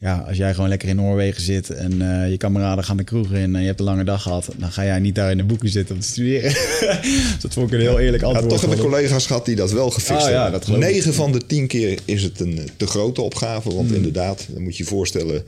Ja, 0.00 0.24
als 0.28 0.36
jij 0.36 0.54
gewoon 0.54 0.68
lekker 0.68 0.88
in 0.88 0.96
Noorwegen 0.96 1.42
zit 1.42 1.70
en 1.70 2.22
eh, 2.22 2.30
je 2.30 2.36
kameraden 2.36 2.84
gaan 2.84 2.96
de 2.96 3.04
kroeg 3.04 3.32
in 3.32 3.54
en 3.54 3.60
je 3.60 3.66
hebt 3.66 3.78
een 3.78 3.84
lange 3.84 4.04
dag 4.04 4.22
gehad, 4.22 4.48
dan 4.56 4.72
ga 4.72 4.84
jij 4.84 4.98
niet 4.98 5.14
daar 5.14 5.30
in 5.30 5.36
de 5.36 5.44
boeken 5.44 5.68
zitten 5.68 5.94
om 5.94 6.00
te 6.00 6.06
studeren. 6.08 6.52
dat 7.42 7.52
vond 7.52 7.66
ik 7.66 7.72
een 7.72 7.80
heel 7.80 7.98
eerlijk 7.98 8.22
Ja, 8.22 8.28
antwoord. 8.28 8.48
toch 8.50 8.60
heb 8.60 8.70
hem. 8.70 8.78
collega's 8.80 9.26
gehad 9.26 9.44
die 9.44 9.56
dat 9.56 9.72
wel 9.72 9.90
gefixt 9.90 10.22
Ah, 10.24 10.30
ja, 10.30 10.34
hebben. 10.42 10.52
dat 10.52 10.64
geloof 10.64 10.82
ik. 10.82 10.90
9 10.90 11.14
van 11.14 11.32
de 11.32 11.46
10 11.46 11.66
keer 11.66 11.98
is 12.04 12.22
het 12.22 12.40
een 12.40 12.58
eh, 12.58 12.64
te 12.76 12.86
grote 12.86 13.22
opgave. 13.22 13.68
Hmm. 13.68 13.76
Want 13.76 13.92
inderdaad, 13.92 14.46
dan 14.52 14.62
moet 14.62 14.76
je 14.76 14.82
je 14.82 14.88
voorstellen 14.88 15.42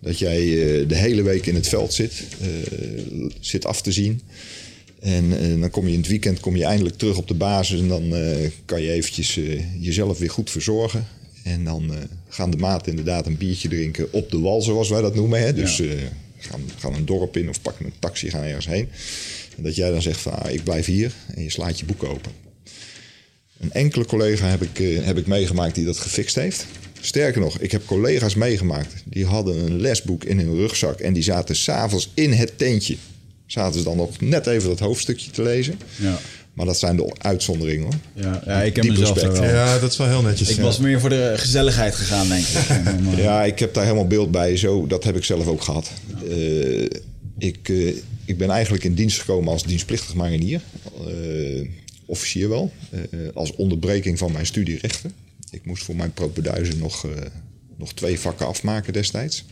dat 0.00 0.18
jij 0.18 0.38
eh, 0.40 0.88
de 0.88 0.96
hele 0.96 1.22
week 1.22 1.46
in 1.46 1.54
het 1.54 1.68
veld 1.68 1.92
zit. 1.92 2.22
zit 3.40 3.66
af 3.66 3.82
te 3.82 3.92
zien. 3.92 4.20
En 5.00 5.24
eh, 5.40 5.60
dan 5.60 5.70
kom 5.70 5.86
je 5.86 5.92
in 5.92 5.98
het 5.98 6.08
weekend 6.08 6.40
kom 6.40 6.56
je 6.56 6.64
eindelijk 6.64 6.96
terug 6.98 7.16
op 7.16 7.28
de 7.28 7.34
basis. 7.34 7.80
En 7.80 7.88
dan 7.88 8.12
kan 8.64 8.82
je 8.82 8.90
eventjes 8.90 9.40
jezelf 9.80 10.18
weer 10.18 10.30
goed 10.30 10.50
verzorgen. 10.50 11.06
En 11.44 11.64
dan 11.64 11.92
eh, 11.94 11.98
gaan 12.28 12.50
de 12.50 12.56
maten 12.56 12.90
inderdaad 12.90 13.26
een 13.26 13.36
biertje 13.36 13.68
drinken 13.68 14.12
op 14.12 14.30
de 14.30 14.38
wal, 14.38 14.62
zoals 14.62 14.88
wij 14.88 15.00
dat 15.00 15.14
noemen. 15.14 15.40
Hè? 15.40 15.52
Dus 15.52 15.76
Ja. 15.76 15.84
eh, 15.84 15.96
gaan, 16.38 16.60
gaan 16.78 16.94
een 16.94 17.04
dorp 17.06 17.36
in 17.36 17.48
of 17.48 17.62
pakken 17.62 17.84
een 17.84 17.92
taxi, 17.98 18.30
gaan 18.30 18.42
ergens 18.42 18.66
heen. 18.66 18.88
En 19.56 19.62
dat 19.62 19.74
jij 19.74 19.90
dan 19.90 20.02
zegt 20.02 20.20
van, 20.20 20.32
ah, 20.32 20.52
ik 20.52 20.64
blijf 20.64 20.86
hier. 20.86 21.12
En 21.34 21.42
je 21.42 21.50
slaat 21.50 21.78
je 21.78 21.84
boek 21.84 22.04
open. 22.04 22.32
Een 23.60 23.72
enkele 23.72 24.04
collega 24.04 24.46
heb 24.48 24.62
ik, 24.62 24.78
eh, 24.80 25.04
heb 25.04 25.18
ik 25.18 25.26
meegemaakt 25.26 25.74
die 25.74 25.84
dat 25.84 25.98
gefixt 25.98 26.34
heeft. 26.34 26.66
Sterker 27.00 27.40
nog, 27.40 27.58
ik 27.58 27.70
heb 27.70 27.86
collega's 27.86 28.34
meegemaakt. 28.34 28.94
Die 29.04 29.24
hadden 29.26 29.56
een 29.66 29.80
lesboek 29.80 30.24
in 30.24 30.38
hun 30.38 30.54
rugzak. 30.54 31.00
En 31.00 31.12
die 31.12 31.22
zaten 31.22 31.56
s'avonds 31.56 32.10
in 32.14 32.32
het 32.32 32.58
tentje. 32.58 32.96
Zaten 33.46 33.78
ze 33.78 33.84
dan 33.84 33.96
nog 33.96 34.20
net 34.20 34.46
even 34.46 34.68
dat 34.68 34.78
hoofdstukje 34.78 35.30
te 35.30 35.42
lezen. 35.42 35.78
Ja, 35.96 36.18
Maar 36.58 36.66
dat 36.66 36.78
zijn 36.78 36.96
de 36.96 37.12
uitzonderingen 37.18 37.84
hoor. 37.84 37.94
ja, 38.24 38.42
ja 38.46 38.62
ik 38.62 38.76
heb 38.76 38.84
Diep 38.84 38.92
mezelf 38.92 39.14
respect. 39.14 39.38
wel. 39.38 39.48
Ja, 39.48 39.78
dat 39.78 39.90
is 39.90 39.96
wel 39.96 40.06
heel 40.06 40.22
netjes. 40.22 40.48
Ik 40.50 40.56
ja. 40.56 40.62
was 40.62 40.78
meer 40.78 41.00
voor 41.00 41.08
de 41.08 41.32
gezelligheid 41.36 41.94
gegaan, 41.94 42.28
denk 42.28 42.44
ik. 42.46 42.56
Eh, 43.14 43.18
Ja, 43.18 43.44
ik 43.44 43.58
heb 43.58 43.74
daar 43.74 43.84
helemaal 43.84 44.06
beeld 44.06 44.30
bij. 44.30 44.56
Zo, 44.56 44.86
dat 44.86 45.04
heb 45.04 45.16
ik 45.16 45.24
zelf 45.24 45.46
ook 45.46 45.62
gehad. 45.62 45.90
Eh, 46.28 46.82
ik, 47.38 47.68
eh, 47.68 47.94
ik 48.24 48.38
ben 48.38 48.50
eigenlijk 48.50 48.84
in 48.84 48.94
dienst 48.94 49.18
gekomen 49.20 49.52
als 49.52 49.62
dienstplichtig 49.62 50.14
marinier. 50.14 50.60
Eh, 51.06 51.68
officier 52.06 52.48
wel. 52.48 52.72
Eh, 52.90 53.00
als 53.34 53.54
onderbreking 53.56 54.18
van 54.18 54.32
mijn 54.32 54.46
studie 54.46 54.78
rechten. 54.78 55.12
Ik 55.50 55.64
moest 55.64 55.82
voor 55.84 55.96
mijn 55.96 56.12
propeduize 56.12 56.76
nog, 56.76 57.04
eh, 57.06 57.10
nog 57.76 57.94
twee 57.94 58.18
vakken 58.20 58.46
afmaken 58.46 58.92
destijds. 58.92 59.44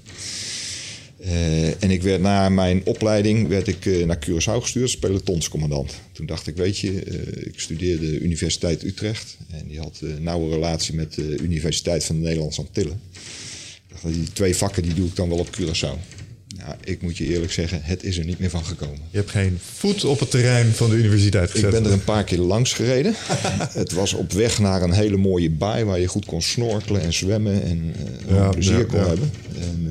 Eh, 1.27 1.83
en 1.83 1.91
ik 1.91 2.03
werd 2.03 2.21
na 2.21 2.49
mijn 2.49 2.81
opleiding 2.85 3.49
werd 3.49 3.69
ik, 3.69 3.87
eh, 3.87 4.07
naar 4.07 4.19
Curaçao 4.27 4.61
gestuurd 4.61 4.85
als 4.85 4.99
pelotonscommandant. 4.99 5.95
Toen 6.13 6.27
dacht 6.27 6.47
ik, 6.47 6.57
weet 6.57 6.79
je, 6.79 7.03
eh, 7.03 7.47
ik 7.47 7.61
studeerde 7.61 8.19
Universiteit 8.19 8.83
Utrecht. 8.85 9.37
En 9.51 9.67
die 9.69 9.79
had 9.79 9.99
een 10.01 10.23
nauwe 10.23 10.51
relatie 10.51 10.95
met 10.95 11.15
de 11.15 11.39
Universiteit 11.43 12.05
van 12.05 12.17
de 12.17 12.23
Nederlandse 12.23 12.61
Antillen. 12.61 13.01
Ik 13.13 14.03
dacht, 14.03 14.15
die 14.15 14.33
twee 14.33 14.57
vakken 14.57 14.83
die 14.83 14.95
doe 14.95 15.07
ik 15.07 15.17
dan 15.17 15.29
wel 15.29 15.39
op 15.39 15.59
Curaçao. 15.61 15.99
Ja, 16.47 16.77
ik 16.85 17.03
moet 17.03 17.17
je 17.17 17.27
eerlijk 17.27 17.53
zeggen, 17.53 17.81
het 17.83 18.05
is 18.05 18.19
er 18.19 18.25
niet 18.25 18.39
meer 18.39 18.51
van 18.51 18.65
gekomen. 18.65 18.99
Je 19.11 19.17
hebt 19.17 19.31
geen 19.31 19.59
voet 19.75 20.05
op 20.05 20.21
het 20.21 20.31
terrein 20.31 20.73
van 20.73 20.91
de 20.91 20.97
universiteit 20.97 21.51
gezet. 21.51 21.65
Ik 21.65 21.81
ben 21.81 21.85
er 21.85 21.93
een 21.93 22.05
paar 22.05 22.25
keer 22.25 22.39
langs 22.39 22.73
gereden. 22.73 23.15
het 23.83 23.93
was 23.93 24.13
op 24.13 24.33
weg 24.33 24.59
naar 24.59 24.83
een 24.83 24.93
hele 24.93 25.17
mooie 25.17 25.51
baai 25.51 25.85
waar 25.85 26.01
je 26.01 26.07
goed 26.07 26.25
kon 26.25 26.43
snorkelen 26.43 27.03
en 27.03 27.13
zwemmen 27.13 27.63
en 27.63 27.95
Ja, 28.29 28.49
plezier 28.49 28.79
ja, 28.79 28.85
kon 28.85 29.01
ja. 29.01 29.07
hebben. 29.07 29.31
En 29.61 29.87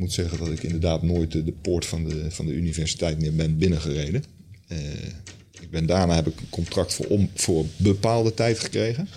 moet 0.00 0.12
zeggen 0.12 0.38
dat 0.38 0.48
ik 0.48 0.62
inderdaad 0.62 1.02
nooit 1.02 1.32
de, 1.32 1.44
de 1.44 1.52
poort 1.52 1.86
van 1.86 2.04
de, 2.04 2.30
van 2.30 2.46
de 2.46 2.52
universiteit 2.52 3.20
meer 3.20 3.34
ben 3.34 3.58
binnengereden. 3.58 4.24
Eh, 4.68 4.78
ik 5.60 5.70
ben 5.70 5.86
daarna 5.86 6.14
heb 6.14 6.26
ik 6.26 6.40
een 6.40 6.50
contract 6.50 6.94
voor, 6.94 7.06
om, 7.06 7.30
voor 7.34 7.64
bepaalde 7.76 8.34
tijd 8.34 8.58
gekregen. 8.58 9.08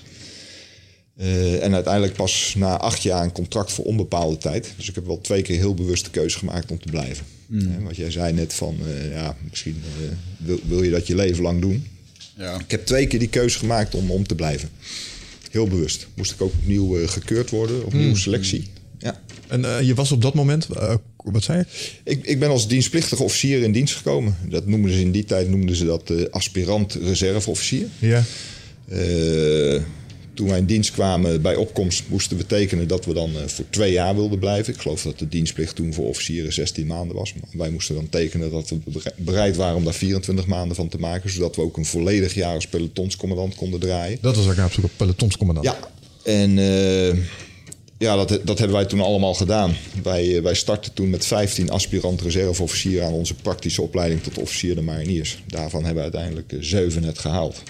Eh, 1.15 1.63
en 1.63 1.73
uiteindelijk 1.73 2.15
pas 2.15 2.55
na 2.57 2.77
acht 2.77 3.03
jaar 3.03 3.23
een 3.23 3.31
contract 3.31 3.71
voor 3.71 3.85
onbepaalde 3.85 4.37
tijd. 4.37 4.73
Dus 4.77 4.89
ik 4.89 4.95
heb 4.95 5.05
wel 5.05 5.21
twee 5.21 5.41
keer 5.41 5.57
heel 5.57 5.73
bewust 5.73 6.05
de 6.05 6.11
keuze 6.11 6.37
gemaakt 6.37 6.71
om 6.71 6.79
te 6.79 6.89
blijven. 6.89 7.25
Hè, 7.51 7.81
wat 7.81 7.95
jij 7.95 8.11
zei 8.11 8.33
net 8.33 8.53
van, 8.53 8.77
eh, 8.85 9.11
ja, 9.11 9.37
misschien 9.49 9.81
eh, 10.01 10.07
wil, 10.37 10.59
wil 10.67 10.83
je 10.83 10.91
dat 10.91 11.07
je 11.07 11.15
leven 11.15 11.43
lang 11.43 11.61
doen. 11.61 11.87
Ja. 12.37 12.59
Ik 12.59 12.71
heb 12.71 12.85
twee 12.85 13.07
keer 13.07 13.19
die 13.19 13.29
keuze 13.29 13.57
gemaakt 13.57 13.95
om, 13.95 14.11
om 14.11 14.27
te 14.27 14.35
blijven. 14.35 14.69
Heel 15.51 15.67
bewust. 15.67 16.07
Moest 16.13 16.31
ik 16.31 16.41
ook 16.41 16.53
opnieuw 16.53 16.97
eh, 16.97 17.07
gekeurd 17.07 17.49
worden, 17.49 17.85
opnieuw 17.85 18.15
selectie. 18.15 18.67
En 19.47 19.65
eh, 19.65 19.81
je 19.81 19.93
was 19.93 20.11
op 20.11 20.21
dat 20.21 20.33
moment, 20.33 20.67
eh, 20.69 20.95
wat 21.17 21.43
zei 21.43 21.57
je? 21.57 21.65
Ik, 22.11 22.25
ik 22.25 22.39
ben 22.39 22.49
als 22.49 22.67
dienstplichtige 22.67 23.23
officier 23.23 23.61
in 23.61 23.71
dienst 23.71 23.95
gekomen. 23.95 24.35
Dat 24.49 24.65
noemden 24.65 24.91
ze 24.93 24.99
in 25.01 25.11
die 25.11 25.25
tijd 25.25 25.49
noemden 25.49 25.75
ze 25.75 25.85
dat 25.85 26.09
eh, 26.09 26.25
aspirant 26.29 26.93
reserveofficier. 26.93 27.87
Ja. 27.99 28.23
Toen 30.33 30.47
wij 30.47 30.57
in 30.57 30.65
dienst 30.65 30.91
kwamen 30.91 31.41
bij 31.41 31.55
opkomst 31.55 32.03
moesten 32.07 32.37
we 32.37 32.45
tekenen 32.45 32.87
dat 32.87 33.05
we 33.05 33.13
dan 33.13 33.29
voor 33.45 33.65
twee 33.69 33.91
jaar 33.91 34.15
wilden 34.15 34.39
blijven. 34.39 34.73
Ik 34.73 34.79
geloof 34.79 35.01
dat 35.01 35.19
de 35.19 35.27
dienstplicht 35.27 35.75
toen 35.75 35.93
voor 35.93 36.07
officieren 36.07 36.53
16 36.53 36.87
maanden 36.87 37.15
was. 37.15 37.33
Maar 37.33 37.49
wij 37.51 37.69
moesten 37.69 37.95
dan 37.95 38.09
tekenen 38.09 38.51
dat 38.51 38.69
we 38.69 38.79
bere- 38.85 39.13
bereid 39.17 39.55
waren 39.55 39.75
om 39.75 39.83
daar 39.83 39.93
24 39.93 40.45
maanden 40.45 40.75
van 40.75 40.89
te 40.89 40.97
maken. 40.97 41.29
Zodat 41.29 41.55
we 41.55 41.61
ook 41.61 41.77
een 41.77 41.85
volledig 41.85 42.33
jaar 42.33 42.53
als 42.55 42.67
pelotonscommandant 42.67 43.55
konden 43.55 43.79
draaien. 43.79 44.17
Dat 44.21 44.35
was 44.35 44.43
waar 44.43 44.53
ik 44.53 44.59
naar 44.59 44.67
op 44.67 44.73
zoek 44.73 44.83
op 44.85 44.91
pelotonscommandant. 44.97 45.67
Ja, 45.67 45.77
en 46.31 46.57
ja, 48.03 48.15
dat, 48.15 48.39
dat 48.43 48.57
hebben 48.57 48.77
wij 48.77 48.85
toen 48.85 49.01
allemaal 49.01 49.33
gedaan. 49.33 49.75
Wij, 50.03 50.35
eh, 50.35 50.41
wij 50.41 50.53
startten 50.53 50.93
toen 50.93 51.09
met 51.09 51.25
15 51.25 51.69
aspirant 51.69 52.21
reserveofficieren 52.21 53.07
aan 53.07 53.13
onze 53.13 53.33
praktische 53.33 53.81
opleiding 53.81 54.23
tot 54.23 54.37
officier 54.37 54.75
de 54.75 54.81
mariniers. 54.81 55.43
Daarvan 55.47 55.85
hebben 55.85 56.03
we 56.03 56.11
uiteindelijk 56.11 56.51
eh, 56.51 56.57
zeven 56.61 57.03
het 57.03 57.19
gehaald. 57.19 57.63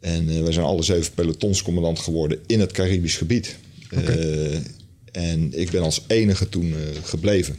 En 0.00 0.28
eh, 0.28 0.42
wij 0.42 0.52
zijn 0.52 0.66
alle 0.66 0.82
zeven 0.82 1.12
pelotonscommandant 1.14 1.98
geworden 1.98 2.38
in 2.46 2.60
het 2.60 2.72
Caribisch 2.72 3.16
gebied. 3.16 3.56
En 5.12 5.60
ik 5.60 5.70
ben 5.70 5.82
als 5.82 6.04
enige 6.06 6.48
toen 6.48 6.74
gebleven. 7.02 7.56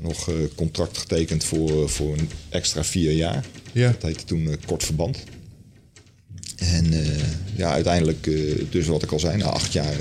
Nog 0.00 0.30
contract 0.54 0.98
getekend 0.98 1.44
voor, 1.44 1.88
voor 1.88 2.12
een 2.18 2.28
extra 2.48 2.84
vier 2.84 3.12
jaar. 3.12 3.44
Ja. 3.72 3.90
Dat 3.90 4.02
heette 4.02 4.24
toen 4.24 4.56
kort 4.66 4.84
verband. 4.84 5.18
En 6.56 6.92
ja, 7.56 7.72
uiteindelijk, 7.72 8.30
dus 8.70 8.86
wat 8.86 9.02
ik 9.02 9.12
al 9.12 9.20
zei, 9.20 9.36
na 9.36 9.44
acht 9.44 9.72
jaar 9.72 9.96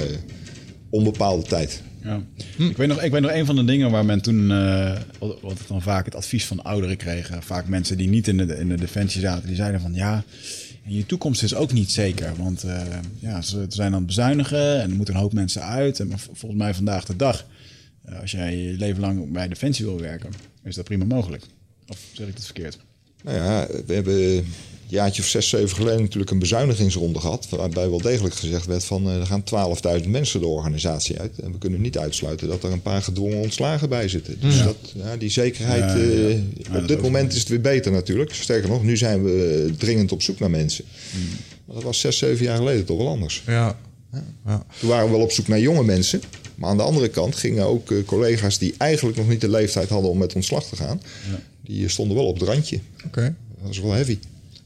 onbepaalde 0.90 1.44
tijd. 1.44 1.82
Ja. 2.04 2.22
Ik, 2.58 2.78
weet 2.78 2.88
nog, 2.88 3.02
ik 3.02 3.12
weet 3.12 3.22
nog 3.22 3.32
een 3.32 3.46
van 3.46 3.56
de 3.56 3.66
dingen 3.66 3.92
waar 3.92 4.06
men 4.06 4.22
toen, 4.22 4.52
eh, 4.52 4.98
wat 5.20 5.58
dan 5.68 5.82
vaak 5.82 6.06
het 6.06 6.16
advies 6.16 6.46
van 6.46 6.64
ouderen 6.64 6.98
kregen, 6.98 7.44
vaak 7.44 7.68
mensen 7.68 7.98
die 7.98 8.10
niet 8.10 8.28
in 8.28 8.38
de, 8.38 8.58
in 8.58 8.70
de 8.70 8.78
defensie 8.78 9.22
zaten, 9.22 9.48
die 9.48 9.56
zeiden 9.56 9.82
van 9.82 9.94
ja, 9.94 10.24
je 10.84 11.06
toekomst 11.06 11.44
is 11.44 11.56
ook 11.56 11.72
niet 11.74 11.92
zeker. 11.92 12.34
Want 12.38 12.64
eh, 12.64 12.82
ja, 13.20 13.42
ze 13.42 13.66
zijn 13.68 13.92
aan 13.92 13.98
het 13.98 14.06
bezuinigen 14.06 14.82
en 14.82 14.90
er 14.90 14.96
moeten 14.96 15.14
een 15.14 15.20
hoop 15.20 15.34
mensen 15.34 15.64
uit. 15.64 16.00
En 16.00 16.08
maar 16.08 16.20
volgens 16.20 16.62
mij 16.62 16.74
vandaag 16.74 17.06
de 17.06 17.16
dag, 17.16 17.46
eh, 18.06 18.20
als 18.20 18.32
jij 18.32 18.58
je 18.58 18.78
leven 18.78 19.02
lang 19.02 19.32
bij 19.32 19.48
defensie 19.48 19.86
wil 19.86 20.00
werken, 20.00 20.30
is 20.64 20.76
dat 20.76 20.86
prima 20.86 21.06
mogelijk. 21.06 21.44
Of 21.88 22.00
zeg 22.14 22.28
ik 22.28 22.34
het 22.34 22.46
verkeerd? 22.46 22.78
Nou 23.24 23.38
ja, 23.38 23.68
we 23.86 23.94
hebben 23.94 24.46
jaartje 24.90 25.22
of 25.22 25.28
zes, 25.28 25.50
zeven 25.50 25.76
geleden 25.76 26.02
natuurlijk 26.02 26.32
een 26.32 26.40
bezuinigingsronde 26.40 27.20
gehad. 27.20 27.48
Waarbij 27.50 27.90
wel 27.90 28.02
degelijk 28.02 28.36
gezegd 28.36 28.66
werd 28.66 28.84
van 28.84 29.10
eh, 29.10 29.16
er 29.16 29.26
gaan 29.26 29.44
12.000 30.02 30.08
mensen 30.08 30.40
de 30.40 30.46
organisatie 30.48 31.20
uit. 31.20 31.40
En 31.40 31.52
we 31.52 31.58
kunnen 31.58 31.82
niet 31.82 31.98
uitsluiten 31.98 32.48
dat 32.48 32.64
er 32.64 32.72
een 32.72 32.82
paar 32.82 33.02
gedwongen 33.02 33.38
ontslagen 33.38 33.90
bij 33.90 34.08
zitten. 34.08 34.40
Dus 34.40 34.64
dat, 34.64 34.76
ja, 34.96 35.18
die 35.18 35.30
zekerheid, 35.30 35.80
Ja, 35.84 35.88
ja, 35.98 36.04
ja. 36.04 36.28
eh, 36.30 36.40
Ja, 36.72 36.78
op 36.80 36.88
dit 36.88 37.02
moment 37.02 37.34
is 37.34 37.40
het 37.40 37.48
weer 37.48 37.62
beter 37.62 37.92
natuurlijk. 37.92 38.34
Sterker 38.34 38.70
nog, 38.70 38.84
nu 38.84 38.98
zijn 38.98 39.24
we 39.24 39.66
eh, 39.70 39.74
dringend 39.78 40.12
op 40.12 40.22
zoek 40.22 40.40
naar 40.40 40.50
mensen. 40.52 40.86
Maar 41.66 41.76
dat 41.76 41.84
was 41.84 42.00
zes, 42.00 42.18
zeven 42.18 42.46
jaar 42.46 42.58
geleden 42.58 42.86
toch 42.86 42.98
wel 42.98 43.08
anders. 43.08 43.44
Ja. 43.46 43.78
ja. 44.46 44.66
Toen 44.80 44.90
waren 44.90 45.06
we 45.06 45.12
wel 45.12 45.22
op 45.24 45.32
zoek 45.32 45.48
naar 45.48 45.60
jonge 45.60 45.84
mensen. 45.84 46.22
Maar 46.56 46.70
aan 46.70 46.78
de 46.78 46.84
andere 46.84 47.08
kant 47.08 47.36
gingen 47.36 47.66
ook 47.66 48.06
collega's 48.06 48.58
die 48.58 48.74
eigenlijk 48.78 49.18
nog 49.18 49.28
niet 49.28 49.42
de 49.42 49.50
leeftijd 49.50 49.90
hadden 49.90 50.10
om 50.12 50.18
met 50.18 50.36
ontslag 50.36 50.64
te 50.64 50.76
gaan. 50.76 51.02
Die 51.64 51.88
stonden 51.90 52.16
wel 52.18 52.26
op 52.26 52.40
het 52.40 52.50
randje. 52.50 52.80
Oké. 53.06 53.36
Dat 53.58 53.68
was 53.68 53.80
wel 53.80 53.92
heavy. 53.92 54.18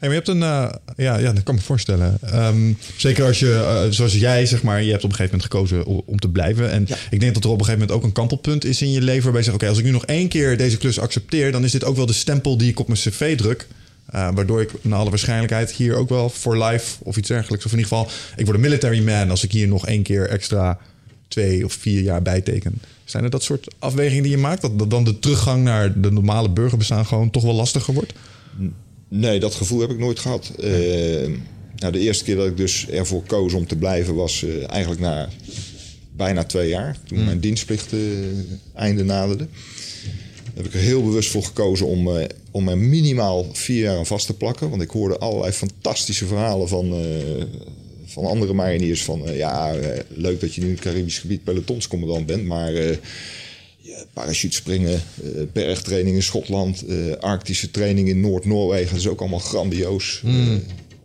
Maar 0.04 0.12
je 0.12 0.18
hebt 0.18 0.28
een, 0.28 0.44
eh, 0.44 0.70
ja, 0.96 1.18
ja, 1.18 1.34
dat 1.34 1.44
kan 1.44 1.56
me 1.56 1.62
voorstellen. 1.62 2.18
Ehm, 2.22 2.74
zeker 2.98 3.26
als 3.26 3.40
je, 3.40 3.54
eh, 3.54 3.92
zoals 3.92 4.14
jij, 4.14 4.46
zeg 4.46 4.64
maar, 4.64 4.84
je 4.84 4.92
hebt 4.92 5.04
op 5.04 5.10
een 5.10 5.16
gegeven 5.16 5.38
moment 5.38 5.52
gekozen 5.52 6.06
om 6.06 6.20
te 6.20 6.30
blijven. 6.30 6.72
En 6.72 6.86
Ja. 6.88 6.96
ik 7.10 7.20
denk 7.20 7.34
dat 7.34 7.44
er 7.44 7.50
op 7.50 7.60
een 7.60 7.66
gegeven 7.66 7.80
moment 7.88 7.98
ook 7.98 8.04
een 8.08 8.14
kantelpunt 8.14 8.66
is 8.66 8.82
in 8.82 8.92
je 8.92 9.02
leven 9.02 9.24
waarbij 9.24 9.40
je 9.42 9.46
zegt, 9.46 9.58
oké, 9.58 9.68
als 9.70 9.78
ik 9.78 9.84
nu 9.84 9.92
nog 9.92 10.06
één 10.06 10.28
keer 10.28 10.58
deze 10.58 10.78
klus 10.78 11.00
accepteer, 11.00 11.52
dan 11.52 11.64
is 11.64 11.72
dit 11.72 11.84
ook 11.84 11.96
wel 11.96 12.06
de 12.06 12.14
stempel 12.14 12.58
die 12.58 12.70
ik 12.70 12.80
op 12.80 12.88
mijn 12.88 13.00
cv 13.00 13.38
druk. 13.38 13.68
Eh, 14.06 14.30
waardoor 14.34 14.62
ik 14.62 14.70
naar 14.82 15.00
alle 15.00 15.10
waarschijnlijkheid 15.10 15.72
hier 15.72 15.96
ook 15.96 16.10
wel 16.10 16.30
voor 16.30 16.64
life 16.64 16.96
of 17.04 17.18
iets 17.18 17.28
dergelijks, 17.28 17.66
of 17.66 17.72
in 17.72 17.78
ieder 17.78 17.92
geval, 17.98 18.10
ik 18.36 18.46
word 18.46 18.56
een 18.58 18.64
military 18.64 19.04
man 19.04 19.30
als 19.30 19.44
ik 19.44 19.52
hier 19.52 19.68
nog 19.68 19.88
één 19.88 20.04
keer 20.04 20.28
extra 20.30 20.78
twee 21.28 21.66
of 21.66 21.74
vier 21.74 22.02
jaar 22.02 22.22
bijteken. 22.22 22.82
Zijn 23.06 23.24
er 23.24 23.30
dat 23.30 23.44
soort 23.44 23.74
afwegingen 23.80 24.24
die 24.24 24.32
je 24.32 24.38
maakt? 24.38 24.62
Dat, 24.62 24.80
dat 24.80 24.90
dan 24.90 25.04
de 25.04 25.20
teruggang 25.20 25.64
naar 25.64 26.02
de 26.02 26.12
normale 26.12 26.50
burgerbestaan 26.50 27.06
gewoon 27.06 27.30
toch 27.30 27.44
wel 27.44 27.54
lastiger 27.54 27.94
wordt? 27.94 28.14
Nee, 29.16 29.40
dat 29.40 29.56
gevoel 29.56 29.80
heb 29.80 29.90
ik 29.90 30.00
nooit 30.00 30.20
gehad. 30.20 30.52
Eh, 30.60 31.30
nou, 31.76 31.92
de 31.92 32.00
eerste 32.00 32.24
keer 32.24 32.36
dat 32.36 32.48
ik 32.48 32.58
dus 32.58 32.88
ervoor 32.90 33.24
koos 33.24 33.54
om 33.54 33.68
te 33.68 33.76
blijven 33.76 34.16
was 34.16 34.44
eh, 34.44 34.70
eigenlijk 34.70 35.02
na 35.02 35.30
bijna 36.16 36.44
twee 36.44 36.70
jaar. 36.70 36.98
Toen 37.08 37.26
mijn 37.26 37.40
dienstplicht 37.40 37.94
eh, 37.94 38.00
einde 38.74 39.04
naderde. 39.04 39.48
Daar 40.44 40.54
heb 40.54 40.66
ik 40.66 40.74
er 40.74 40.80
heel 40.80 41.04
bewust 41.04 41.30
voor 41.30 41.44
gekozen 41.44 41.86
om, 41.86 42.10
om 42.52 42.68
er 42.68 42.78
minimaal 42.78 43.48
vier 43.52 43.84
jaar 43.84 43.98
aan 43.98 44.06
vast 44.06 44.26
te 44.26 44.34
plakken. 44.34 44.70
Want 44.70 44.82
ik 44.82 44.90
hoorde 44.90 45.18
allerlei 45.18 45.52
fantastische 45.52 46.26
verhalen 46.26 46.68
van, 46.68 46.94
van 48.06 48.26
andere 48.26 48.54
mariniers. 48.54 49.04
Van 49.04 49.22
ja, 49.34 49.76
leuk 50.08 50.42
dat 50.42 50.56
je 50.56 50.62
nu 50.62 50.68
in 50.68 50.74
het 50.74 50.84
Caribisch 50.84 51.20
gebied 51.20 51.44
pelotonscommandant 51.44 52.26
bent. 52.26 52.46
Maar 52.46 52.74
ja, 53.84 54.04
parachutespringen, 54.14 54.94
eh 54.94 55.30
bergtraining 55.54 56.16
in 56.16 56.24
Schotland, 56.24 56.86
eh, 56.86 57.12
arctische 57.20 57.72
training 57.72 58.08
in 58.08 58.20
Noord-Noorwegen. 58.20 58.90
Dat 58.90 59.00
is 59.00 59.08
ook 59.08 59.20
allemaal 59.20 59.40
grandioos. 59.40 60.22
Eh, 60.26 60.32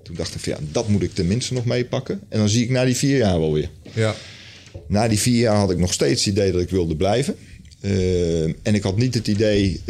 toen 0.02 0.16
dacht 0.16 0.34
ik 0.34 0.40
van 0.40 0.52
ja, 0.52 0.58
dat 0.72 0.88
moet 0.88 1.02
ik 1.02 1.14
tenminste 1.14 1.54
nog 1.54 1.64
meepakken. 1.64 2.20
En 2.28 2.38
dan 2.38 2.48
zie 2.48 2.62
ik 2.62 2.70
na 2.70 2.84
die 2.84 2.96
vier 2.96 3.16
jaar 3.16 3.40
wel 3.40 3.52
weer. 3.52 3.70
Ja. 3.94 4.14
Na 4.86 5.08
die 5.08 5.18
vier 5.18 5.38
jaar 5.38 5.56
had 5.56 5.70
ik 5.70 5.78
nog 5.78 5.92
steeds 5.92 6.24
het 6.24 6.34
idee 6.34 6.52
dat 6.52 6.60
ik 6.60 6.70
wilde 6.70 6.96
blijven. 6.96 7.36
En 8.62 8.74
ik 8.74 8.82
had 8.82 8.96
niet 8.96 9.14
het 9.14 9.26
idee, 9.26 9.80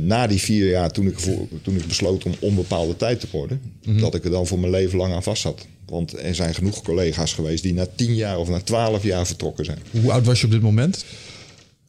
na 0.00 0.26
die 0.26 0.38
vier 0.38 0.68
jaar, 0.68 0.90
toen 0.90 1.06
ik, 1.06 1.18
voor, 1.18 1.48
toen 1.62 1.76
ik 1.76 1.86
besloot 1.86 2.24
om 2.24 2.34
onbepaalde 2.38 2.96
tijd 2.96 3.20
te 3.20 3.26
worden, 3.30 3.60
dat 4.00 4.14
ik 4.14 4.24
er 4.24 4.30
dan 4.30 4.46
voor 4.46 4.58
mijn 4.58 4.72
leven 4.72 4.98
lang 4.98 5.12
aan 5.12 5.22
vast 5.22 5.42
zat. 5.42 5.66
Want 5.86 6.22
er 6.22 6.34
zijn 6.34 6.54
genoeg 6.54 6.82
collega's 6.82 7.32
geweest 7.32 7.62
die 7.62 7.74
na 7.74 7.86
tien 7.94 8.14
jaar 8.14 8.38
of 8.38 8.48
na 8.48 8.60
twaalf 8.60 9.02
jaar 9.02 9.26
vertrokken 9.26 9.64
zijn. 9.64 9.78
Hoe 9.90 10.12
oud 10.12 10.26
was 10.26 10.40
je 10.40 10.46
op 10.46 10.52
dit 10.52 10.62
moment? 10.62 11.04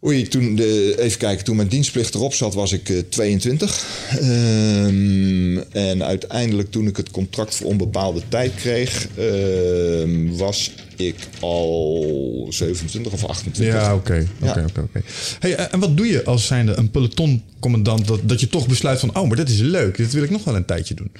Oei, 0.05 0.27
toen 0.27 0.55
de, 0.55 0.95
even 0.99 1.17
kijken, 1.17 1.45
toen 1.45 1.55
mijn 1.55 1.67
dienstplicht 1.67 2.15
erop 2.15 2.33
zat, 2.33 2.53
was 2.53 2.71
ik 2.71 2.89
eh, 2.89 2.97
22. 3.09 3.85
Ehm, 4.19 5.57
en 5.57 6.03
uiteindelijk, 6.03 6.71
toen 6.71 6.87
ik 6.87 6.97
het 6.97 7.11
contract 7.11 7.55
voor 7.55 7.67
onbepaalde 7.67 8.21
tijd 8.27 8.55
kreeg, 8.55 9.07
ehm, 9.17 10.27
was 10.27 10.71
ik 10.95 11.15
al 11.39 12.47
27 12.49 13.11
of 13.13 13.25
28. 13.25 13.75
Ja, 13.75 13.95
oké. 13.95 14.27
Ja. 14.41 14.49
oké, 14.49 14.81
oké. 14.81 15.01
Hey, 15.39 15.55
eh, 15.55 15.73
en 15.73 15.79
wat 15.79 15.97
doe 15.97 16.07
je 16.07 16.23
als 16.23 16.45
zijnde 16.45 16.77
een 16.77 16.91
pelotoncommandant 16.91 18.07
dat, 18.07 18.19
dat 18.23 18.39
je 18.39 18.47
toch 18.47 18.67
besluit 18.67 18.99
van... 18.99 19.17
oh, 19.17 19.27
maar 19.27 19.37
dit 19.37 19.49
is 19.49 19.59
leuk, 19.59 19.97
dit 19.97 20.13
wil 20.13 20.23
ik 20.23 20.29
nog 20.29 20.43
wel 20.43 20.55
een 20.55 20.65
tijdje 20.65 20.93
doen. 20.93 21.11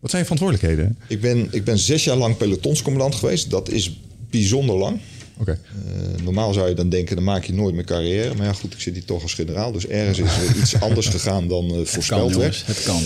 Wat 0.00 0.10
zijn 0.10 0.22
je 0.22 0.28
verantwoordelijkheden? 0.28 0.98
Ik, 1.08 1.20
ben, 1.20 1.48
ik 1.50 1.64
ben 1.64 1.78
zes 1.78 2.04
jaar 2.04 2.16
lang 2.16 2.36
pelotonscommandant 2.36 3.14
geweest. 3.14 3.50
Dat 3.50 3.68
is 3.68 4.00
bijzonder 4.30 4.76
lang. 4.76 5.00
Eh, 5.44 6.22
normaal 6.22 6.52
zou 6.52 6.68
je 6.68 6.74
dan 6.74 6.88
denken, 6.88 7.16
dan 7.16 7.24
maak 7.24 7.44
je 7.44 7.52
nooit 7.52 7.74
meer 7.74 7.84
carrière. 7.84 8.34
Maar 8.34 8.46
ja, 8.46 8.52
goed, 8.52 8.72
ik 8.72 8.80
zit 8.80 8.94
hier 8.94 9.04
toch 9.04 9.22
als 9.22 9.34
generaal. 9.34 9.72
Dus 9.72 9.86
ergens 9.86 10.18
is 10.18 10.30
er 10.30 10.56
iets 10.60 10.80
anders 10.80 11.06
gegaan 11.06 11.48
dan 11.48 11.70
eh, 11.70 11.80
voorspeld 11.84 12.36
werd. 12.36 12.62
Het 12.66 12.82
kan. 12.82 13.02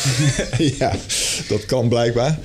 ja, 0.78 0.96
dat 1.48 1.66
kan 1.66 1.88
blijkbaar. 1.88 2.38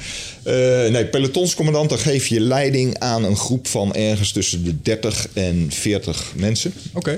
Eh, 0.43 0.53
nee, 0.87 1.05
pelotonscommandant, 1.05 1.89
dan 1.89 1.99
geef 1.99 2.27
je 2.27 2.39
leiding 2.39 2.99
aan 2.99 3.23
een 3.23 3.37
groep 3.37 3.67
van 3.67 3.93
ergens 3.93 4.31
tussen 4.31 4.63
de 4.63 4.81
30 4.81 5.27
en 5.33 5.65
40 5.69 6.33
mensen. 6.35 6.73
Oké. 6.93 7.15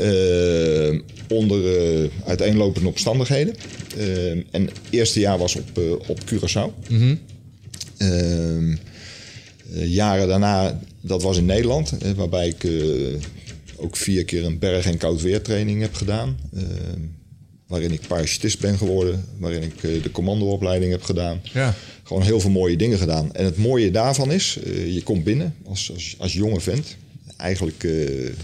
Onder 1.27 1.61
uiteenlopende 2.25 2.87
omstandigheden. 2.87 3.55
En 4.51 4.65
het 4.65 4.71
eerste 4.89 5.19
jaar 5.19 5.37
was 5.37 5.55
op, 5.55 5.81
op 6.07 6.19
Curaçao. 6.19 6.89
Ehm, 7.97 8.75
eh, 9.73 9.93
jaren 9.93 10.27
daarna, 10.27 10.79
dat 11.01 11.21
was 11.21 11.37
in 11.37 11.45
Nederland, 11.45 11.91
waarbij 12.15 12.47
ik 12.47 12.63
eh, 12.63 12.71
ook 13.75 13.97
vier 13.97 14.25
keer 14.25 14.45
een 14.45 14.59
berg- 14.59 14.85
en 14.85 14.97
koud 14.97 15.21
weertraining 15.21 15.81
heb 15.81 15.93
gedaan. 15.95 16.37
eh, 16.53 16.63
waarin 17.67 17.91
ik 17.91 18.07
parachutist 18.07 18.59
ben 18.59 18.77
geworden. 18.77 19.25
Waarin 19.37 19.61
ik 19.63 19.83
eh, 19.83 20.03
de 20.03 20.11
commandoopleiding 20.11 20.91
heb 20.91 21.03
gedaan. 21.03 21.41
Ja. 21.53 21.75
Gewoon 22.03 22.23
heel 22.23 22.39
veel 22.39 22.49
mooie 22.49 22.75
dingen 22.75 22.97
gedaan. 22.97 23.33
En 23.33 23.45
het 23.45 23.57
mooie 23.57 23.91
daarvan 23.91 24.31
is, 24.31 24.57
je 24.85 25.01
komt 25.03 25.23
binnen 25.23 25.55
als, 25.65 25.91
als, 25.93 26.15
als 26.17 26.33
jonge 26.33 26.59
vent. 26.59 26.95
Eigenlijk, 27.37 27.87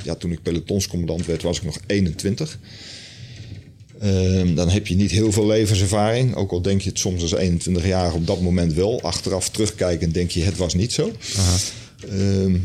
ja, 0.03 0.15
toen 0.15 0.31
ik 0.31 0.41
pelotonscommandant 0.41 1.25
werd, 1.25 1.41
was 1.41 1.57
ik 1.57 1.63
nog 1.63 1.77
21. 1.87 2.59
Ehm, 3.99 4.55
dan 4.55 4.69
heb 4.69 4.87
je 4.87 4.95
niet 4.95 5.11
heel 5.11 5.31
veel 5.31 5.45
levenservaring. 5.47 6.35
Ook 6.35 6.51
al 6.51 6.61
denk 6.61 6.81
je 6.81 6.89
het 6.89 6.99
soms 6.99 7.21
als 7.21 7.35
21-jarige 7.35 8.15
op 8.15 8.27
dat 8.27 8.41
moment 8.41 8.73
wel. 8.73 9.01
Achteraf 9.01 9.49
terugkijkend 9.49 10.13
denk 10.13 10.31
je 10.31 10.43
het 10.43 10.57
was 10.57 10.73
niet 10.73 10.93
zo. 10.93 11.11
Ehm, 11.35 11.59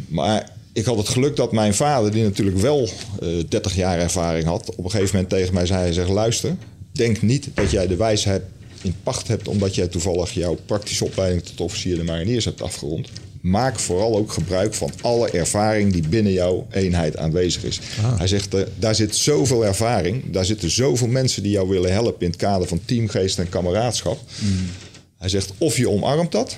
maar 0.08 0.50
ik 0.72 0.84
had 0.84 0.96
het 0.96 1.08
geluk 1.08 1.36
dat 1.36 1.52
mijn 1.52 1.74
vader, 1.74 2.10
die 2.10 2.22
natuurlijk 2.22 2.58
wel 2.58 2.88
eh 3.20 3.28
30 3.48 3.74
jaar 3.74 3.98
ervaring 3.98 4.44
had... 4.44 4.74
op 4.74 4.84
een 4.84 4.90
gegeven 4.90 5.14
moment 5.14 5.32
tegen 5.32 5.54
mij 5.54 5.66
zei, 5.66 5.80
hij 5.80 5.92
zegt... 5.92 6.08
luister, 6.08 6.56
denk 6.92 7.22
niet 7.22 7.48
dat 7.54 7.70
jij 7.70 7.86
de 7.86 7.96
wijsheid 7.96 8.42
in 8.82 8.94
pacht 9.02 9.28
hebt... 9.28 9.48
omdat 9.48 9.74
jij 9.74 9.88
toevallig 9.88 10.32
jouw 10.32 10.58
praktische 10.66 11.04
opleiding 11.04 11.42
tot 11.42 11.60
officier 11.60 11.96
de 11.96 12.04
mariniers 12.04 12.44
hebt 12.44 12.62
afgerond. 12.62 13.08
Maak 13.40 13.78
vooral 13.78 14.16
ook 14.16 14.32
gebruik 14.32 14.74
van 14.74 14.90
alle 15.00 15.30
ervaring 15.30 15.92
die 15.92 16.08
binnen 16.08 16.32
jouw 16.32 16.66
eenheid 16.70 17.16
aanwezig 17.16 17.64
is. 17.64 17.80
Hij 18.16 18.26
zegt, 18.26 18.54
eh, 18.54 18.62
daar 18.78 18.94
zit 18.94 19.16
zoveel 19.16 19.66
ervaring. 19.66 20.30
Daar 20.32 20.44
zitten 20.44 20.70
zoveel 20.70 21.08
mensen 21.08 21.42
die 21.42 21.52
jou 21.52 21.68
willen 21.68 21.92
helpen... 21.92 22.20
in 22.20 22.30
het 22.30 22.36
kader 22.36 22.68
van 22.68 22.80
teamgeest 22.84 23.38
en 23.38 23.48
kameraadschap. 23.48 24.18
Hij 25.18 25.28
zegt, 25.28 25.52
of 25.58 25.76
je 25.76 25.88
omarmt 25.88 26.32
dat... 26.32 26.56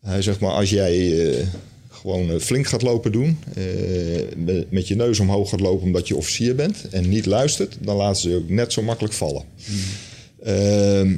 Hij 0.00 0.22
zegt 0.22 0.40
maar, 0.40 0.50
als 0.52 0.70
jij 0.70 1.28
eh, 1.30 1.46
gewoon 1.88 2.30
eh, 2.30 2.38
flink 2.38 2.66
gaat 2.66 2.82
lopen 2.82 3.12
doen, 3.12 3.38
eh, 3.54 4.62
met, 4.68 4.88
je 4.88 4.94
neus 4.96 5.20
omhoog 5.20 5.50
gaat 5.50 5.60
lopen 5.60 5.86
omdat 5.86 6.08
je 6.08 6.16
officier 6.16 6.54
bent 6.54 6.88
en 6.90 7.08
niet 7.08 7.26
luistert, 7.26 7.76
dan 7.80 7.96
laten 7.96 8.20
ze 8.20 8.28
je 8.28 8.36
ook 8.36 8.48
net 8.48 8.72
zo 8.72 8.82
makkelijk 8.82 9.14
vallen. 9.14 9.44
Ehm, 10.42 11.16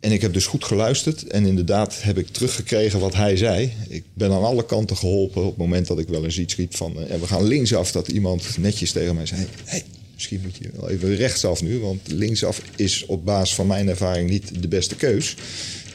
en 0.00 0.12
ik 0.12 0.20
heb 0.20 0.32
dus 0.32 0.46
goed 0.46 0.64
geluisterd 0.64 1.26
en 1.26 1.46
inderdaad 1.46 2.02
heb 2.02 2.18
ik 2.18 2.28
teruggekregen 2.28 3.00
wat 3.00 3.14
hij 3.14 3.36
zei. 3.36 3.72
Ik 3.88 4.04
ben 4.14 4.32
aan 4.32 4.44
alle 4.44 4.66
kanten 4.66 4.96
geholpen 4.96 5.42
op 5.42 5.48
het 5.48 5.56
moment 5.56 5.86
dat 5.86 5.98
ik 5.98 6.08
wel 6.08 6.24
eens 6.24 6.38
iets 6.38 6.56
riep 6.56 6.76
van... 6.76 6.98
eh, 6.98 7.10
en 7.10 7.20
we 7.20 7.26
gaan 7.26 7.44
linksaf, 7.44 7.92
dat 7.92 8.08
iemand 8.08 8.58
netjes 8.58 8.92
tegen 8.92 9.14
mij 9.14 9.26
zei... 9.26 9.46
Hey, 9.64 9.82
misschien 10.14 10.40
moet 10.42 10.56
je 10.56 10.70
wel 10.76 10.90
even 10.90 11.16
rechtsaf 11.16 11.62
nu, 11.62 11.78
want 11.78 12.00
linksaf 12.04 12.62
is 12.76 13.06
op 13.06 13.24
basis 13.24 13.54
van 13.54 13.66
mijn 13.66 13.88
ervaring 13.88 14.30
niet 14.30 14.62
de 14.62 14.68
beste 14.68 14.94
keus. 14.94 15.36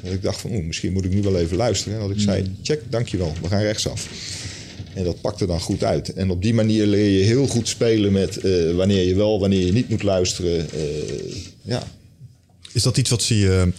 Dat 0.03 0.13
ik 0.13 0.21
dacht 0.21 0.41
van, 0.41 0.51
oeh, 0.51 0.65
misschien 0.65 0.93
moet 0.93 1.05
ik 1.05 1.13
nu 1.13 1.21
wel 1.21 1.37
even 1.37 1.57
luisteren. 1.57 1.93
En 1.99 2.07
dat 2.07 2.15
ik 2.17 2.21
zei, 2.21 2.55
check, 2.63 2.81
dankjewel, 2.89 3.33
we 3.41 3.47
gaan 3.47 3.61
rechtsaf. 3.61 4.07
En 4.93 5.03
dat 5.03 5.21
pakte 5.21 5.45
dan 5.45 5.59
goed 5.59 5.83
uit. 5.83 6.13
En 6.13 6.29
op 6.29 6.41
die 6.41 6.53
manier 6.53 6.85
leer 6.85 7.19
je 7.19 7.23
heel 7.23 7.47
goed 7.47 7.67
spelen 7.67 8.11
met 8.11 8.37
eh, 8.37 8.75
wanneer 8.75 9.07
je 9.07 9.15
wel, 9.15 9.39
wanneer 9.39 9.65
je 9.65 9.71
niet 9.71 9.89
moet 9.89 10.03
luisteren. 10.03 10.69
Eh, 10.71 11.35
ja, 11.61 11.83
Is 12.73 12.83
dat 12.83 12.97
iets 12.97 13.09
wat 13.09 13.21
zie 13.23 13.37
je... 13.37 13.71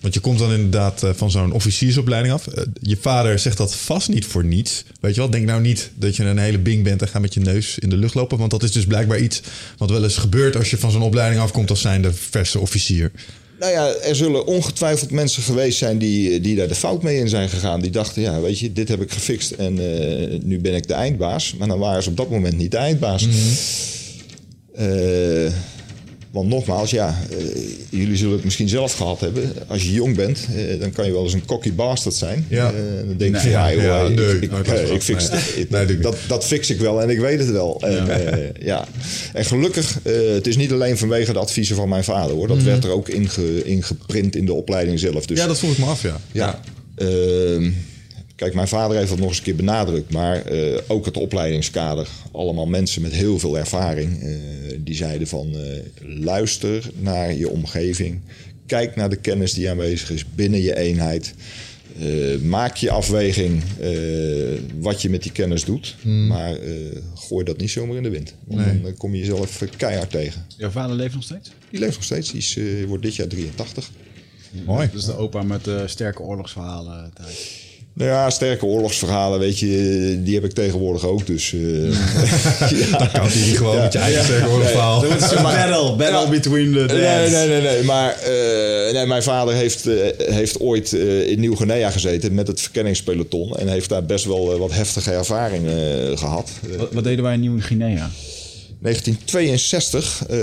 Want 0.00 0.14
je 0.14 0.20
komt 0.20 0.38
dan 0.38 0.52
inderdaad 0.52 1.02
eh, 1.02 1.10
van 1.14 1.30
zo'n 1.30 1.52
officiersopleiding 1.52 2.34
af. 2.34 2.46
Eh, 2.46 2.64
Je 2.80 2.96
vader 3.00 3.38
zegt 3.38 3.56
dat 3.56 3.74
vast 3.74 4.08
niet 4.08 4.24
voor 4.26 4.44
niets. 4.44 4.84
Weet 5.00 5.14
je 5.14 5.20
wel, 5.20 5.30
denk 5.30 5.46
nou 5.46 5.60
niet 5.60 5.90
dat 5.94 6.16
je 6.16 6.24
een 6.24 6.38
hele 6.38 6.58
bing 6.58 6.84
bent... 6.84 7.02
en 7.02 7.08
ga 7.08 7.18
met 7.18 7.34
je 7.34 7.40
neus 7.40 7.78
in 7.78 7.90
de 7.90 7.96
lucht 7.96 8.14
lopen. 8.14 8.38
Want 8.38 8.50
dat 8.50 8.62
is 8.62 8.72
dus 8.72 8.84
blijkbaar 8.86 9.18
iets 9.18 9.40
wat 9.78 9.90
wel 9.90 10.02
eens 10.02 10.16
gebeurt... 10.16 10.56
als 10.56 10.70
je 10.70 10.78
van 10.78 10.90
zo'n 10.90 11.02
opleiding 11.02 11.40
afkomt 11.42 11.70
als 11.70 11.80
zijnde 11.80 12.12
verse 12.12 12.58
officier. 12.58 13.10
Nou 13.60 13.72
ja, 13.72 13.94
er 13.94 14.16
zullen 14.16 14.46
ongetwijfeld 14.46 15.10
mensen 15.10 15.42
geweest 15.42 15.78
zijn 15.78 15.98
die, 15.98 16.40
die 16.40 16.56
daar 16.56 16.68
de 16.68 16.74
fout 16.74 17.02
mee 17.02 17.18
in 17.18 17.28
zijn 17.28 17.48
gegaan. 17.48 17.80
Die 17.80 17.90
dachten, 17.90 18.22
ja, 18.22 18.40
weet 18.40 18.58
je, 18.58 18.72
dit 18.72 18.88
heb 18.88 19.00
ik 19.00 19.10
gefixt 19.10 19.50
en 19.50 19.78
eh, 19.78 20.40
nu 20.42 20.60
ben 20.60 20.74
ik 20.74 20.88
de 20.88 20.94
eindbaas. 20.94 21.54
Maar 21.58 21.68
dan 21.68 21.78
waren 21.78 22.02
ze 22.02 22.10
op 22.10 22.16
dat 22.16 22.30
moment 22.30 22.56
niet 22.56 22.70
de 22.70 22.76
eindbaas. 22.76 23.28
Eh, 24.74 25.52
want 26.30 26.48
nogmaals, 26.48 26.90
ja, 26.90 27.18
eh, 27.30 27.38
jullie 27.88 28.16
zullen 28.16 28.32
het 28.34 28.44
misschien 28.44 28.68
zelf 28.68 28.92
gehad 28.92 29.20
hebben. 29.20 29.52
Als 29.66 29.82
je 29.82 29.92
jong 29.92 30.16
bent, 30.16 30.46
eh, 30.56 30.80
dan 30.80 30.92
kan 30.92 31.06
je 31.06 31.12
wel 31.12 31.22
eens 31.22 31.32
een 31.32 31.44
cocky 31.44 31.72
bastard 31.72 32.14
zijn. 32.14 32.46
Ja. 32.48 32.66
Eh, 32.66 32.72
dan 33.06 33.16
denk 33.16 33.20
je 33.20 33.30
Nee, 33.30 33.40
van, 33.40 33.50
ja, 33.50 33.68
ja, 33.68 33.74
joh, 33.74 33.82
ja, 33.82 34.02
ik, 34.02 34.18
nee, 34.18 34.38
ik, 34.38 34.50
van. 34.50 34.94
ik 34.94 35.02
fix 35.02 35.30
Nee. 35.30 35.40
het. 35.40 35.70
Nee, 35.70 35.98
dat, 35.98 36.16
dat 36.28 36.44
fix 36.44 36.70
ik 36.70 36.78
wel 36.78 37.02
en 37.02 37.10
ik 37.10 37.18
weet 37.18 37.38
het 37.38 37.50
wel. 37.50 37.80
En, 37.80 38.06
ja. 38.60 38.86
en 39.32 39.44
gelukkig, 39.44 39.98
het 40.34 40.46
is 40.46 40.56
niet 40.56 40.72
alleen 40.72 40.98
vanwege 40.98 41.32
de 41.32 41.38
adviezen 41.38 41.76
van 41.76 41.88
mijn 41.88 42.04
vader 42.04 42.36
hoor. 42.36 42.48
Dat 42.48 42.62
werd 42.62 42.84
er 42.84 42.90
ook 42.90 43.08
inge, 43.08 43.64
ingeprint 43.64 44.36
in 44.36 44.46
de 44.46 44.52
opleiding 44.52 44.98
zelf. 44.98 45.26
Dus 45.26 45.38
Ja, 45.38 45.46
dat 45.46 45.58
vroeg 45.58 45.72
ik 45.72 45.78
me 45.78 45.84
af, 45.84 46.02
ja. 46.02 46.20
ja. 46.32 46.60
Kijk, 48.40 48.54
mijn 48.54 48.68
vader 48.68 48.96
heeft 48.96 49.08
dat 49.08 49.18
nog 49.18 49.28
eens 49.28 49.36
een 49.38 49.42
keer 49.44 49.54
benadrukt. 49.56 50.12
Maar 50.12 50.44
eh, 50.44 50.78
ook 50.86 51.04
het 51.04 51.16
opleidingskader. 51.16 52.08
Allemaal 52.32 52.66
mensen 52.66 53.02
met 53.02 53.12
heel 53.12 53.38
veel 53.38 53.58
ervaring. 53.58 54.22
eh, 54.22 54.36
die 54.78 54.94
zeiden 54.94 55.26
van 55.26 55.54
eh, 55.56 55.82
luister 56.24 56.90
naar 56.98 57.34
je 57.34 57.48
omgeving. 57.50 58.20
Kijk 58.66 58.96
naar 58.96 59.08
de 59.10 59.16
kennis 59.16 59.52
die 59.54 59.70
aanwezig 59.70 60.10
is 60.10 60.24
binnen 60.34 60.60
je 60.62 60.76
eenheid. 60.76 61.34
Eh, 61.98 62.38
maak 62.42 62.76
je 62.76 62.90
afweging 62.90 63.62
eh, 63.80 63.90
wat 64.78 65.02
je 65.02 65.10
met 65.10 65.22
die 65.22 65.32
kennis 65.32 65.64
doet. 65.64 65.96
Maar 66.04 66.52
eh, 66.54 66.74
gooi 67.14 67.44
dat 67.44 67.56
niet 67.58 67.70
zomaar 67.70 67.96
in 67.96 68.02
de 68.02 68.10
wind. 68.10 68.34
Want 68.44 68.66
Nee. 68.66 68.80
dan 68.82 68.96
kom 68.96 69.12
je 69.14 69.18
jezelf 69.20 69.62
keihard 69.76 70.10
tegen. 70.10 70.44
Jouw 70.56 70.70
vader 70.70 70.96
leeft 70.96 71.14
nog 71.14 71.22
steeds? 71.24 71.50
Die 71.70 71.80
leeft 71.80 71.94
nog 71.94 72.04
steeds. 72.04 72.30
Die 72.30 72.40
is, 72.40 72.56
eh, 72.56 72.84
wordt 72.86 73.02
dit 73.02 73.14
jaar 73.16 73.26
83. 73.28 73.90
Mooi. 74.66 74.86
Dat 74.92 75.00
is 75.00 75.04
de 75.06 75.16
opa 75.16 75.42
met 75.42 75.64
de 75.64 75.82
sterke 75.86 76.22
oorlogsverhalen 76.22 77.10
thuis. 77.14 77.59
Nou 77.94 78.10
ja, 78.10 78.30
sterke 78.30 78.64
oorlogsverhalen, 78.64 79.38
weet 79.38 79.58
je, 79.58 80.20
die 80.24 80.34
heb 80.34 80.44
ik 80.44 80.52
tegenwoordig 80.52 81.04
ook. 81.06 81.26
Dus 81.26 81.52
eh, 81.52 81.60
Dan 82.98 83.10
kan 83.10 83.26
hij 83.28 83.54
gewoon 83.56 83.78
met 83.80 83.92
je 83.92 83.98
eigen 83.98 84.24
sterke 84.24 84.48
oorlogsverhaal. 84.48 85.02
Het 85.02 85.22
is 85.22 85.30
een 85.30 85.42
battle, 85.42 85.96
battle 85.96 86.28
between 86.30 86.72
the 86.72 86.84
nee, 86.94 87.28
nee, 87.30 87.48
nee, 87.48 87.60
nee. 87.60 87.82
Maar 87.82 88.10
eh, 88.18 88.92
nee, 88.94 89.06
mijn 89.06 89.22
vader 89.22 89.54
heeft, 89.54 89.86
eh, 89.86 89.94
heeft 90.34 90.60
ooit 90.60 90.92
eh, 90.92 91.28
in 91.30 91.40
Nieuw-Guinea 91.40 91.90
gezeten 91.90 92.34
met 92.34 92.46
het 92.46 92.60
verkenningspeloton. 92.60 93.56
En 93.56 93.68
heeft 93.68 93.88
daar 93.88 94.04
best 94.04 94.24
wel 94.24 94.58
wat 94.58 94.72
heftige 94.72 95.10
ervaringen 95.12 96.10
eh, 96.10 96.18
gehad. 96.18 96.50
Eh, 96.72 96.76
Wat, 96.78 96.88
wat 96.92 97.04
deden 97.04 97.24
wij 97.24 97.34
in 97.34 97.40
Nieuw-Guinea? 97.40 98.10
1962, 98.80 100.26
eh, 100.28 100.38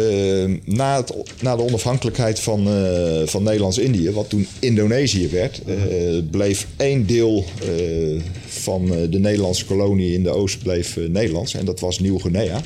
na, 0.76 0.98
het, 0.98 1.14
na 1.42 1.56
de 1.56 1.62
onafhankelijkheid 1.62 2.40
van, 2.40 2.68
eh, 2.68 3.28
van 3.28 3.44
Nederlands-Indië, 3.44 4.12
wat 4.12 4.30
toen 4.30 4.48
Indonesië 4.60 5.30
werd, 5.30 5.62
eh, 5.66 5.76
bleef 6.32 6.68
één 6.76 7.06
deel 7.06 7.46
van 8.48 8.88
de 8.88 9.20
Nederlandse 9.20 9.66
kolonie 9.66 10.14
in 10.14 10.24
de 10.24 10.30
oost 10.30 10.64
bleef 10.64 10.98
Nederlands. 11.08 11.54
En 11.54 11.66
dat 11.66 11.80
was 11.80 12.00
Nieuw-Guinea. 12.00 12.62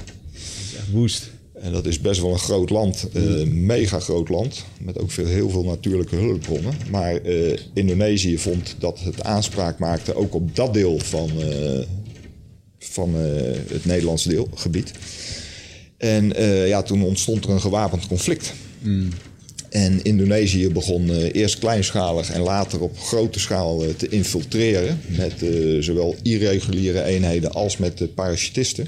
Woest. 0.91 1.29
En 1.53 1.71
dat 1.71 1.85
is 1.85 1.99
best 1.99 2.21
wel 2.21 2.31
een 2.31 2.39
groot 2.39 2.69
land, 2.69 3.07
mega 3.47 3.99
groot 3.99 4.29
land, 4.29 4.65
met 4.79 4.99
ook 4.99 5.11
veel, 5.11 5.25
heel 5.25 5.49
veel 5.49 5.63
natuurlijke 5.63 6.15
hulpbronnen. 6.15 6.73
Maar 6.89 7.21
Indonesië 7.73 8.37
vond 8.37 8.75
dat 8.79 8.99
het 8.99 9.23
aanspraak 9.23 9.79
maakte 9.79 10.15
ook 10.15 10.33
op 10.33 10.55
dat 10.55 10.73
deel 10.73 10.99
van, 10.99 11.29
van 12.79 13.13
het 13.67 13.85
Nederlandse 13.85 14.29
deel, 14.29 14.47
gebied. 14.55 14.91
En 16.01 16.35
eh, 16.35 16.67
ja, 16.67 16.81
toen 16.81 17.03
ontstond 17.03 17.45
er 17.45 17.49
een 17.49 17.61
gewapend 17.61 18.07
conflict. 18.07 18.53
En 19.69 20.03
Indonesië 20.03 20.69
begon 20.69 21.09
eh, 21.09 21.35
eerst 21.35 21.59
kleinschalig 21.59 22.31
en 22.31 22.41
later 22.41 22.81
op 22.81 22.99
grote 22.99 23.39
schaal 23.39 23.83
eh, 23.83 23.89
te 23.89 24.09
infiltreren. 24.09 25.01
Met 25.07 25.33
zowel 25.79 26.15
irreguliere 26.21 27.03
eenheden 27.03 27.51
als 27.51 27.77
met 27.77 28.15
parachutisten. 28.15 28.87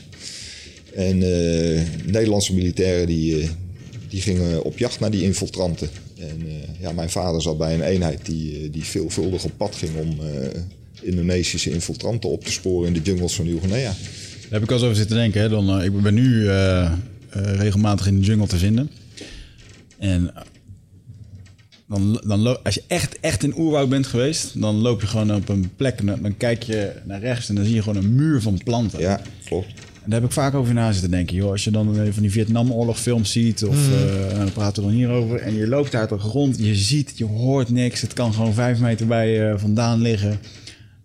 En 0.93 1.17
Nederlandse 2.05 2.53
militairen 2.53 3.07
die, 3.07 3.49
die 4.09 4.21
gingen 4.21 4.63
op 4.63 4.77
jacht 4.77 4.99
naar 4.99 5.11
die 5.11 5.23
infiltranten. 5.23 5.89
En 6.19 6.41
ja, 6.79 6.91
mijn 6.91 7.09
vader 7.09 7.41
zat 7.41 7.57
bij 7.57 7.73
een 7.73 7.83
eenheid 7.83 8.25
die, 8.25 8.69
die 8.69 8.83
veelvuldig 8.83 9.43
op 9.43 9.51
pad 9.57 9.75
ging 9.75 9.91
om 9.97 10.17
Indonesische 11.01 11.71
infiltranten 11.71 12.29
op 12.29 12.43
te 12.43 12.51
sporen 12.51 12.87
in 12.87 12.93
de 12.93 13.01
jungles 13.01 13.33
van 13.33 13.45
Nieuw-Guinea. 13.45 13.95
Daar 14.53 14.61
heb 14.61 14.71
ik 14.71 14.77
al 14.77 14.81
eens 14.81 14.91
over 14.91 15.03
zitten 15.03 15.17
denken. 15.17 15.41
Hè. 15.41 15.49
Dan, 15.49 15.79
eh, 15.79 15.85
ik 15.85 16.01
ben 16.01 16.13
nu 16.13 16.47
eh, 16.47 16.85
eh, 16.85 16.91
regelmatig 17.31 18.07
in 18.07 18.19
de 18.19 18.25
jungle 18.25 18.47
te 18.47 18.57
vinden. 18.57 18.89
En 19.99 20.31
dan, 21.87 22.21
dan 22.25 22.63
als 22.63 22.75
je 22.75 22.83
echt, 22.87 23.19
echt 23.19 23.43
in 23.43 23.57
oerwoud 23.57 23.89
bent 23.89 24.07
geweest, 24.07 24.61
dan 24.61 24.75
loop 24.75 25.01
je 25.01 25.07
gewoon 25.07 25.35
op 25.35 25.49
een 25.49 25.71
plek 25.75 25.99
en 25.99 26.05
dan, 26.05 26.37
kijk 26.37 26.63
je 26.63 26.91
naar 27.05 27.19
rechts 27.19 27.49
en 27.49 27.55
dan 27.55 27.65
zie 27.65 27.75
je 27.75 27.81
gewoon 27.81 28.03
een 28.03 28.15
muur 28.15 28.41
van 28.41 28.59
planten. 28.63 28.99
Ja, 28.99 29.21
klopt. 29.45 29.67
En 30.03 30.09
daar 30.09 30.19
heb 30.19 30.29
ik 30.29 30.35
vaak 30.35 30.53
over 30.53 30.73
na 30.73 30.91
zitten 30.91 31.11
denken. 31.11 31.35
Joh, 31.35 31.51
als 31.51 31.63
je 31.63 31.71
dan 31.71 31.95
van 31.95 32.21
die 32.21 32.31
Vietnamoorlog 32.31 32.99
films 32.99 33.31
ziet, 33.31 33.63
of 33.63 33.77
dan 34.37 34.51
praten 34.51 34.83
we 34.83 34.89
dan 34.89 34.97
hierover, 34.97 35.39
en 35.39 35.55
je 35.55 35.67
loopt 35.67 35.95
uit 35.95 36.09
de 36.09 36.17
grond, 36.17 36.57
je 36.57 36.75
ziet, 36.75 37.13
je 37.15 37.25
hoort 37.25 37.69
niks, 37.69 38.01
het 38.01 38.13
kan 38.13 38.33
gewoon 38.33 38.53
vijf 38.53 38.79
meter 38.79 39.07
bij 39.07 39.31
je 39.31 39.53
vandaan 39.57 40.01
liggen. 40.01 40.39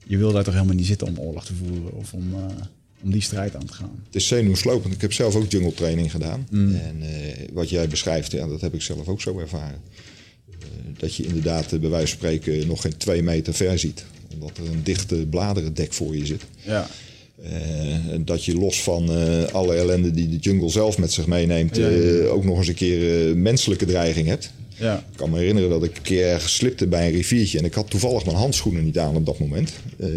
Je 0.06 0.16
wil 0.16 0.32
daar 0.32 0.44
toch 0.44 0.54
helemaal 0.54 0.74
niet 0.76 0.86
zitten 0.86 1.06
om 1.06 1.18
oorlog 1.18 1.44
te 1.44 1.54
voeren 1.54 1.92
of 1.92 2.12
om, 2.12 2.34
om 3.02 3.10
die 3.10 3.22
strijd 3.22 3.56
aan 3.56 3.64
te 3.66 3.72
gaan. 3.72 4.02
Het 4.06 4.14
is 4.14 4.26
zenuwslopend. 4.26 4.94
Ik 4.94 5.00
heb 5.00 5.12
zelf 5.12 5.34
ook 5.34 5.50
jungle 5.50 5.74
training 5.74 6.10
gedaan. 6.10 6.46
En 6.50 6.96
eh, 7.00 7.48
wat 7.52 7.70
jij 7.70 7.88
beschrijft, 7.88 8.32
ja, 8.32 8.46
dat 8.46 8.60
heb 8.60 8.74
ik 8.74 8.82
zelf 8.82 9.08
ook 9.08 9.20
zo 9.20 9.38
ervaren. 9.38 9.80
Eh, 10.50 10.66
dat 10.98 11.14
je 11.14 11.24
inderdaad 11.24 11.72
eh, 11.72 11.80
bij 11.80 11.90
wijze 11.90 12.06
van 12.06 12.16
spreken 12.16 12.66
nog 12.66 12.80
geen 12.80 12.96
twee 12.96 13.22
meter 13.22 13.54
ver 13.54 13.78
ziet. 13.78 14.04
Omdat 14.32 14.56
er 14.56 14.72
een 14.72 14.82
dichte 14.82 15.26
bladerendek 15.30 15.92
voor 15.92 16.16
je 16.16 16.26
zit. 16.26 16.42
Ja. 16.62 16.88
Eh, 17.42 17.50
dat 18.20 18.44
je 18.44 18.54
los 18.54 18.82
van 18.82 19.08
alle 19.52 19.74
ellende 19.74 20.10
die 20.10 20.28
de 20.28 20.36
jungle 20.36 20.70
zelf 20.70 20.98
met 20.98 21.12
zich 21.12 21.26
meeneemt, 21.26 21.76
Ja, 21.76 21.88
ja. 21.88 22.24
ook 22.26 22.44
nog 22.44 22.58
eens 22.58 22.68
een 22.68 22.74
keer 22.74 23.36
menselijke 23.36 23.84
dreiging 23.84 24.26
hebt. 24.26 24.50
Ja. 24.78 24.96
Ik 24.96 25.16
kan 25.16 25.30
me 25.30 25.38
herinneren 25.38 25.70
dat 25.70 25.84
ik 25.84 25.96
een 25.96 26.02
keer 26.02 26.40
slipte 26.44 26.86
bij 26.86 27.06
een 27.06 27.12
riviertje 27.12 27.58
en 27.58 27.64
ik 27.64 27.74
had 27.74 27.90
toevallig 27.90 28.24
mijn 28.24 28.36
handschoenen 28.36 28.84
niet 28.84 28.98
aan 28.98 29.16
op 29.16 29.26
dat 29.26 29.38
moment. 29.38 29.72
Eh, 29.98 30.08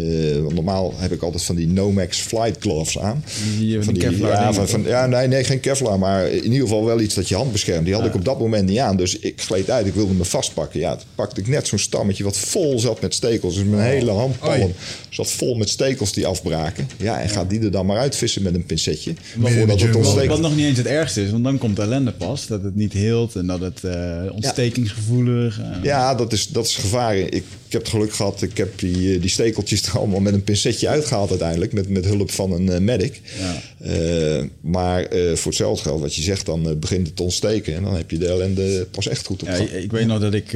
want 0.42 0.54
normaal 0.54 0.94
heb 0.96 1.12
ik 1.12 1.22
altijd 1.22 1.42
van 1.42 1.56
die 1.56 1.68
Nomex 1.68 2.18
flight 2.18 2.56
gloves 2.60 2.98
aan. 2.98 3.24
Die, 3.58 3.82
van 3.82 3.94
die 3.94 4.02
Kevlar 4.02 4.30
ja, 4.30 4.52
van, 4.52 4.82
ja, 4.82 5.06
nee, 5.06 5.28
nee, 5.28 5.44
geen 5.44 5.60
Kevlar, 5.60 5.98
maar 5.98 6.30
in 6.30 6.44
ieder 6.44 6.60
geval 6.60 6.84
wel 6.84 7.00
iets 7.00 7.14
dat 7.14 7.28
je 7.28 7.34
hand 7.34 7.52
beschermt. 7.52 7.84
Die 7.84 7.94
had 7.94 8.04
ik 8.04 8.14
op 8.14 8.24
dat 8.24 8.38
moment 8.38 8.68
niet 8.68 8.78
aan, 8.78 8.96
dus 8.96 9.18
ik 9.18 9.40
gleed 9.40 9.70
uit. 9.70 9.86
Ik 9.86 9.94
wilde 9.94 10.12
me 10.12 10.24
vastpakken. 10.24 10.80
Ja, 10.80 10.96
toen 10.96 11.08
pakte 11.14 11.40
ik 11.40 11.48
net 11.48 11.66
zo'n 11.66 11.78
stammetje 11.78 12.24
wat 12.24 12.36
vol 12.36 12.78
zat 12.78 13.00
met 13.00 13.14
stekels. 13.14 13.54
Dus 13.54 13.64
mijn 13.64 13.82
hele 13.82 14.10
handpalm 14.10 14.72
zat 15.08 15.30
vol 15.30 15.54
met 15.54 15.68
stekels 15.68 16.12
die 16.12 16.26
afbraken. 16.26 16.88
Ja, 16.96 17.20
en 17.20 17.28
ga 17.28 17.44
die 17.44 17.60
er 17.60 17.70
dan 17.70 17.86
maar 17.86 17.98
uitvissen 17.98 18.42
met 18.42 18.54
een 18.54 18.64
pincetje. 18.64 19.14
Voordat 19.40 19.80
het 19.80 19.96
ontsteekt. 19.96 20.26
wat 20.26 20.40
nog 20.40 20.56
niet 20.56 20.66
eens 20.66 20.78
het 20.78 20.86
ergste 20.86 21.22
is, 21.22 21.30
want 21.30 21.44
dan 21.44 21.58
komt 21.58 21.76
de 21.76 21.82
ellende 21.82 22.12
pas. 22.12 22.46
Dat 22.46 22.62
het 22.62 22.76
niet 22.76 22.92
heelt 22.92 23.36
en 23.36 23.46
dat 23.46 23.60
het 23.60 23.84
eh, 23.84 24.22
ontstekingsgevoelig... 24.56 25.60
eh, 25.60 25.82
Ja, 25.82 26.14
dat 26.14 26.32
is, 26.32 26.48
dat 26.48 26.66
is 26.66 26.76
gevaar. 26.76 27.16
Ik, 27.16 27.34
ik 27.34 27.78
heb 27.78 27.80
het 27.80 27.90
geluk 27.90 28.12
gehad. 28.14 28.42
Ik 28.42 28.56
heb 28.56 28.78
die, 28.78 29.14
eh, 29.14 29.20
die 29.20 29.30
stekeltjes 29.30 29.82
er 29.82 29.98
allemaal 29.98 30.20
met 30.20 30.34
een 30.34 30.44
pincetje 30.44 30.88
uitgehaald 30.88 31.30
uiteindelijk. 31.30 31.72
Met, 31.72 31.88
met 31.88 32.04
hulp 32.04 32.30
van 32.30 32.52
een 32.52 32.68
eh, 32.68 32.80
medic. 32.80 33.20
Ja. 33.38 34.46
Maar 34.60 35.06
voor 35.10 35.50
hetzelfde 35.50 35.82
geld, 35.82 36.00
wat 36.00 36.14
je 36.14 36.22
zegt, 36.22 36.46
dan 36.46 36.78
begint 36.78 37.06
het 37.06 37.16
te 37.16 37.22
ontsteken. 37.22 37.74
En 37.74 37.82
dan 37.82 37.96
heb 37.96 38.10
je 38.10 38.18
de 38.18 38.26
ellende 38.26 38.86
pas 38.90 39.08
echt 39.08 39.26
goed 39.26 39.42
op 39.42 39.48
Ja, 39.48 39.54
ik, 39.54 39.92
weet 39.92 40.06
nog 40.06 40.20
dat 40.20 40.34
ik 40.34 40.50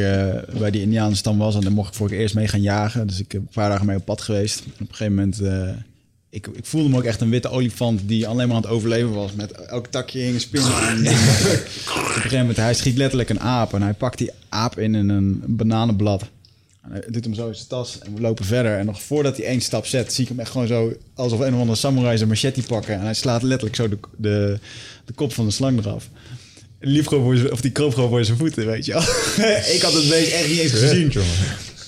bij 0.59 0.70
die 0.70 0.82
Indianenstam 0.82 1.38
was 1.38 1.54
en 1.54 1.61
dan 1.61 1.72
mocht 1.72 1.88
ik 1.88 1.94
voor 1.94 2.09
het 2.09 2.18
eerst 2.18 2.35
mee 2.35 2.48
gaan 2.48 2.62
jagen. 2.62 3.06
Dus 3.06 3.18
ik 3.20 3.32
heb 3.32 3.40
een 3.40 3.48
paar 3.52 3.70
dagen 3.70 3.87
mee 3.87 3.96
op 3.96 4.04
pad 4.04 4.20
geweest. 4.20 4.62
Op 4.66 4.80
een 4.80 4.87
gegeven 4.90 5.14
moment, 5.14 5.40
ik, 6.30 6.46
ik 6.46 6.64
voelde 6.64 6.88
me 6.88 6.96
ook 6.96 7.04
echt 7.04 7.20
een 7.20 7.30
witte 7.30 7.48
olifant 7.48 8.00
die 8.04 8.26
alleen 8.26 8.46
maar 8.46 8.56
aan 8.56 8.62
het 8.62 8.70
overleven 8.70 9.12
was. 9.12 9.32
Met 9.32 9.50
elk 9.52 9.86
takje 9.86 10.18
hing 10.18 10.34
een 10.34 10.40
spin 10.40 10.62
aan. 10.82 10.98
op 10.98 11.04
een 11.04 11.14
gegeven 12.14 12.38
moment, 12.38 12.56
hij 12.56 12.74
schiet 12.74 12.96
letterlijk 12.96 13.30
een 13.30 13.40
aap 13.40 13.74
en 13.74 13.82
hij 13.82 13.94
pakt 13.94 14.18
die 14.18 14.30
aap 14.48 14.78
in 14.78 14.94
in 14.94 15.08
een 15.08 15.42
bananenblad. 15.46 16.22
En 16.82 16.90
hij 16.92 17.02
doet 17.08 17.24
hem 17.24 17.34
zo 17.34 17.48
in 17.48 17.54
zijn 17.54 17.68
tas 17.68 17.98
en 17.98 18.14
we 18.14 18.20
lopen 18.20 18.44
verder. 18.44 18.78
En 18.78 18.86
nog 18.86 19.02
voordat 19.02 19.36
hij 19.36 19.46
één 19.46 19.60
stap 19.60 19.86
zet, 19.86 20.12
zie 20.12 20.22
ik 20.22 20.28
hem 20.28 20.40
echt 20.40 20.50
gewoon 20.50 20.66
zo... 20.66 20.92
alsof 21.14 21.40
een 21.40 21.54
of 21.54 21.60
andere 21.60 21.78
samurai 21.78 22.16
zijn 22.16 22.28
machete 22.28 22.62
pakken. 22.62 22.94
En 22.94 23.00
hij 23.00 23.14
slaat 23.14 23.42
letterlijk 23.42 23.76
zo 23.76 23.88
de, 23.88 23.98
de, 24.16 24.58
de 25.04 25.12
kop 25.12 25.32
van 25.32 25.44
de 25.44 25.50
slang 25.50 25.78
eraf. 25.78 26.08
Liep 26.80 27.06
gewoon 27.06 27.24
voor 27.24 27.36
zijn, 27.36 27.52
of 27.52 27.60
die 27.60 27.70
kroop 27.70 27.94
gewoon 27.94 28.08
voor 28.08 28.24
zijn 28.24 28.38
voeten, 28.38 28.66
weet 28.66 28.84
je 28.84 28.92
wel. 28.92 29.02
ik 29.74 29.82
had 29.82 29.92
het 29.92 30.08
beest 30.08 30.32
echt 30.32 30.48
niet 30.48 30.58
eens 30.58 30.72
gezien. 30.72 31.12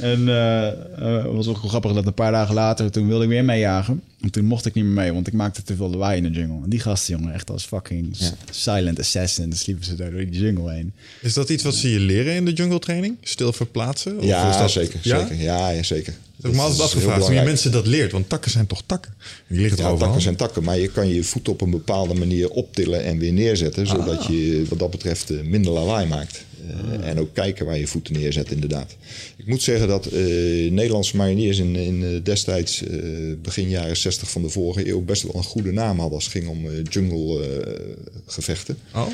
En 0.01 0.27
het 0.27 1.33
was 1.33 1.47
ook 1.49 1.61
wel 1.61 1.69
grappig 1.71 1.93
dat 1.93 2.07
een 2.07 2.15
paar 2.15 2.33
dagen 2.33 2.55
later, 2.55 2.91
toen 2.91 3.09
wilde 3.09 3.23
ik 3.25 3.31
weer 3.31 3.45
meejagen. 3.45 4.03
En 4.21 4.31
toen 4.31 4.45
mocht 4.45 4.67
ik 4.67 4.75
niet 4.75 4.85
meer 4.85 4.93
mee, 4.93 5.13
want 5.13 5.27
ik 5.27 5.33
maakte 5.33 5.63
te 5.63 5.77
veel 5.77 5.91
lawaai 5.91 6.17
in 6.17 6.23
de 6.33 6.39
jungle. 6.39 6.63
En 6.65 6.71
die 6.71 6.81
gasten, 6.81 7.17
jongen, 7.19 7.35
echt 7.35 7.51
als 7.51 7.65
fucking 7.65 8.17
silent 8.51 8.99
assassin. 8.99 9.49
Dan 9.49 9.59
sliepen 9.59 9.85
ze 9.85 9.95
daar 9.95 10.11
door 10.11 10.21
die 10.27 10.41
jungle 10.41 10.73
heen. 10.73 10.93
Is 11.21 11.35
dat 11.35 11.49
iets 11.49 11.63
wat 11.63 11.75
ze 11.75 11.91
je 11.91 12.01
leren 12.01 12.35
in 12.35 12.45
de 12.45 12.53
jungle 12.53 12.79
training? 12.79 13.17
Stil 13.23 13.53
verplaatsen? 13.53 14.19
Of 14.19 14.25
Ja, 14.25 14.51
is 14.51 14.57
dat- 14.59 14.71
zeker. 14.71 15.01
Ja? 15.03 15.19
zeker. 15.21 15.37
Ja, 15.45 15.69
ja, 15.71 15.83
zeker. 15.83 16.15
Dat 16.41 16.47
heb 16.47 16.51
ik 16.51 16.57
me 16.57 16.63
altijd 16.63 16.81
afgevraagd. 16.83 17.27
Hoe 17.27 17.35
je 17.35 17.43
mensen 17.43 17.73
dat 17.73 17.87
leert. 17.87 18.13
Want 18.13 18.29
takken 18.29 18.51
zijn 18.51 18.67
toch 18.67 18.83
takken? 18.87 19.15
Die 19.49 19.59
liggen 19.61 19.79
Ja, 19.79 19.85
overal? 19.85 19.99
takken 20.05 20.23
zijn 20.23 20.37
takken, 20.37 20.65
maar 20.65 20.79
je 20.79 20.89
kan 20.89 21.09
je 21.09 21.25
voet 21.25 21.49
op 21.49 21.61
een 21.61 21.71
bepaalde 21.71 22.15
manier 22.15 22.51
optillen 22.51 23.05
en 23.05 23.19
weer 23.19 23.33
neerzetten, 23.33 23.87
zodat 23.87 24.25
je 24.27 24.65
wat 24.69 24.79
dat 24.79 24.91
betreft 24.91 25.31
eh, 25.31 25.41
minder 25.41 25.73
lawaai 25.73 26.07
maakt. 26.07 26.45
Eh, 27.01 27.09
En 27.09 27.19
ook 27.19 27.35
kijken 27.35 27.67
waar 27.67 27.79
je 27.79 27.87
voeten 27.87 28.13
neerzet, 28.15 28.51
inderdaad. 28.51 28.97
Ik 29.37 29.47
moet 29.47 29.63
zeggen 29.63 29.89
dat 29.89 30.07
eh, 30.07 30.21
Nederlandse 30.71 31.17
mariniers 31.17 31.59
in, 31.59 31.77
in 31.77 32.21
destijds, 32.23 32.83
begin 33.43 33.69
jaren 33.69 33.97
60 33.97 34.31
van 34.31 34.43
de 34.43 34.49
vorige 34.49 34.89
eeuw, 34.89 35.01
best 35.01 35.23
wel 35.23 35.35
een 35.35 35.43
goede 35.45 35.73
naam 35.73 35.97
hadden 35.99 36.15
als 36.15 36.25
het 36.25 36.33
ging 36.33 36.49
om 36.49 36.67
eh, 36.67 36.73
jungle 36.91 37.47
eh, 37.47 37.73
gevechten. 38.27 38.79
Oh? 38.95 39.07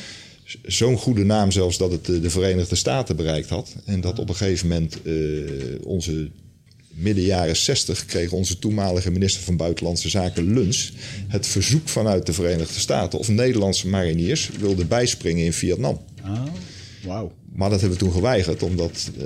Zo'n 0.63 0.97
goede 0.97 1.25
naam 1.25 1.51
zelfs 1.51 1.79
dat 1.79 1.91
het 1.91 2.05
de 2.07 2.31
Verenigde 2.31 2.75
Staten 2.77 3.17
bereikt 3.17 3.49
had. 3.49 3.75
En 3.85 4.01
dat 4.01 4.19
op 4.19 4.29
een 4.29 4.35
gegeven 4.35 4.69
moment 4.69 4.97
onze 5.83 6.29
midden 6.95 7.25
jaren 7.25 7.57
60 7.57 8.05
kreeg 8.05 8.33
onze 8.33 8.59
toenmalige 8.59 9.11
minister 9.11 9.43
van 9.43 9.57
Buitenlandse 9.57 10.09
Zaken 10.09 10.53
Luns 10.53 10.93
het 11.29 11.47
verzoek 11.47 11.89
vanuit 11.89 12.27
de 12.27 12.33
Verenigde 12.33 12.81
Staten 12.81 13.19
of 13.19 13.29
Nederlandse 13.29 13.89
mariniers 13.89 14.51
wilden 14.61 14.89
bijspringen 14.89 15.45
in 15.45 15.53
Vietnam. 15.53 16.01
Oh, 16.25 16.43
wauw. 17.07 17.33
Maar 17.55 17.71
dat 17.71 17.81
hebben 17.81 17.99
we 17.99 18.05
toen 18.05 18.15
geweigerd, 18.15 18.63
omdat 18.63 19.11
eh, 19.17 19.25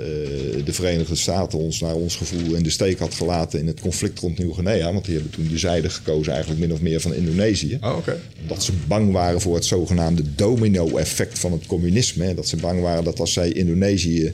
de 0.65 0.73
Verenigde 0.73 1.15
Staten 1.15 1.59
ons 1.59 1.79
naar 1.79 1.95
ons 1.95 2.15
gevoel 2.15 2.55
in 2.55 2.63
de 2.63 2.69
steek 2.69 2.99
had 2.99 3.13
gelaten 3.13 3.59
in 3.59 3.67
het 3.67 3.79
conflict 3.79 4.19
rond 4.19 4.37
Nieuw-Guinea. 4.37 4.93
Want 4.93 5.05
die 5.05 5.13
hebben 5.13 5.31
toen 5.31 5.47
de 5.47 5.57
zijde 5.57 5.89
gekozen, 5.89 6.31
eigenlijk 6.31 6.61
min 6.61 6.73
of 6.73 6.81
meer 6.81 7.01
van 7.01 7.13
Indonesië 7.13 7.77
Oh, 7.81 7.97
oké. 7.97 8.19
omdat 8.41 8.63
ze 8.63 8.71
bang 8.87 9.11
waren 9.11 9.41
voor 9.41 9.55
het 9.55 9.65
zogenaamde 9.65 10.23
domino-effect 10.35 11.39
van 11.39 11.51
het 11.51 11.65
communisme. 11.65 12.25
Hè. 12.25 12.33
Dat 12.33 12.47
ze 12.47 12.55
bang 12.55 12.81
waren 12.81 13.03
dat 13.03 13.19
als 13.19 13.33
zij 13.33 13.51
Indonesië 13.51 14.33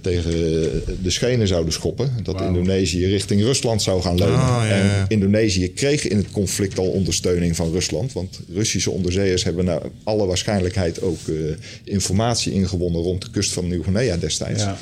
tegen 0.00 0.30
de 1.02 1.10
schenen 1.10 1.46
zouden 1.48 1.72
schoppen, 1.72 2.10
dat. 2.22 2.40
Indonesië 2.40 3.06
richting 3.06 3.42
Rusland 3.42 3.82
zou 3.82 4.02
gaan 4.02 4.16
leunen. 4.18 4.38
Ah, 4.40 4.64
ja, 4.68 4.76
ja. 4.76 4.82
En 5.00 5.04
Indonesië 5.08 5.72
kreeg 5.72 6.08
in 6.08 6.16
het 6.16 6.30
conflict 6.30 6.78
al 6.78 6.86
ondersteuning 6.86 7.56
van 7.56 7.70
Rusland, 7.72 8.12
want 8.12 8.40
Russische 8.54 8.90
onderzeeërs 8.90 9.44
hebben 9.44 9.64
naar 9.64 9.80
alle 10.04 10.26
waarschijnlijkheid 10.26 11.02
ook 11.02 11.18
eh, 11.28 11.34
informatie 11.84 12.52
ingewonnen 12.52 13.00
rond 13.02 13.22
de 13.22 13.30
kust 13.30 13.52
van 13.52 13.68
Nieuw-Guinea 13.68 14.16
destijds. 14.16 14.62
Ja. 14.62 14.76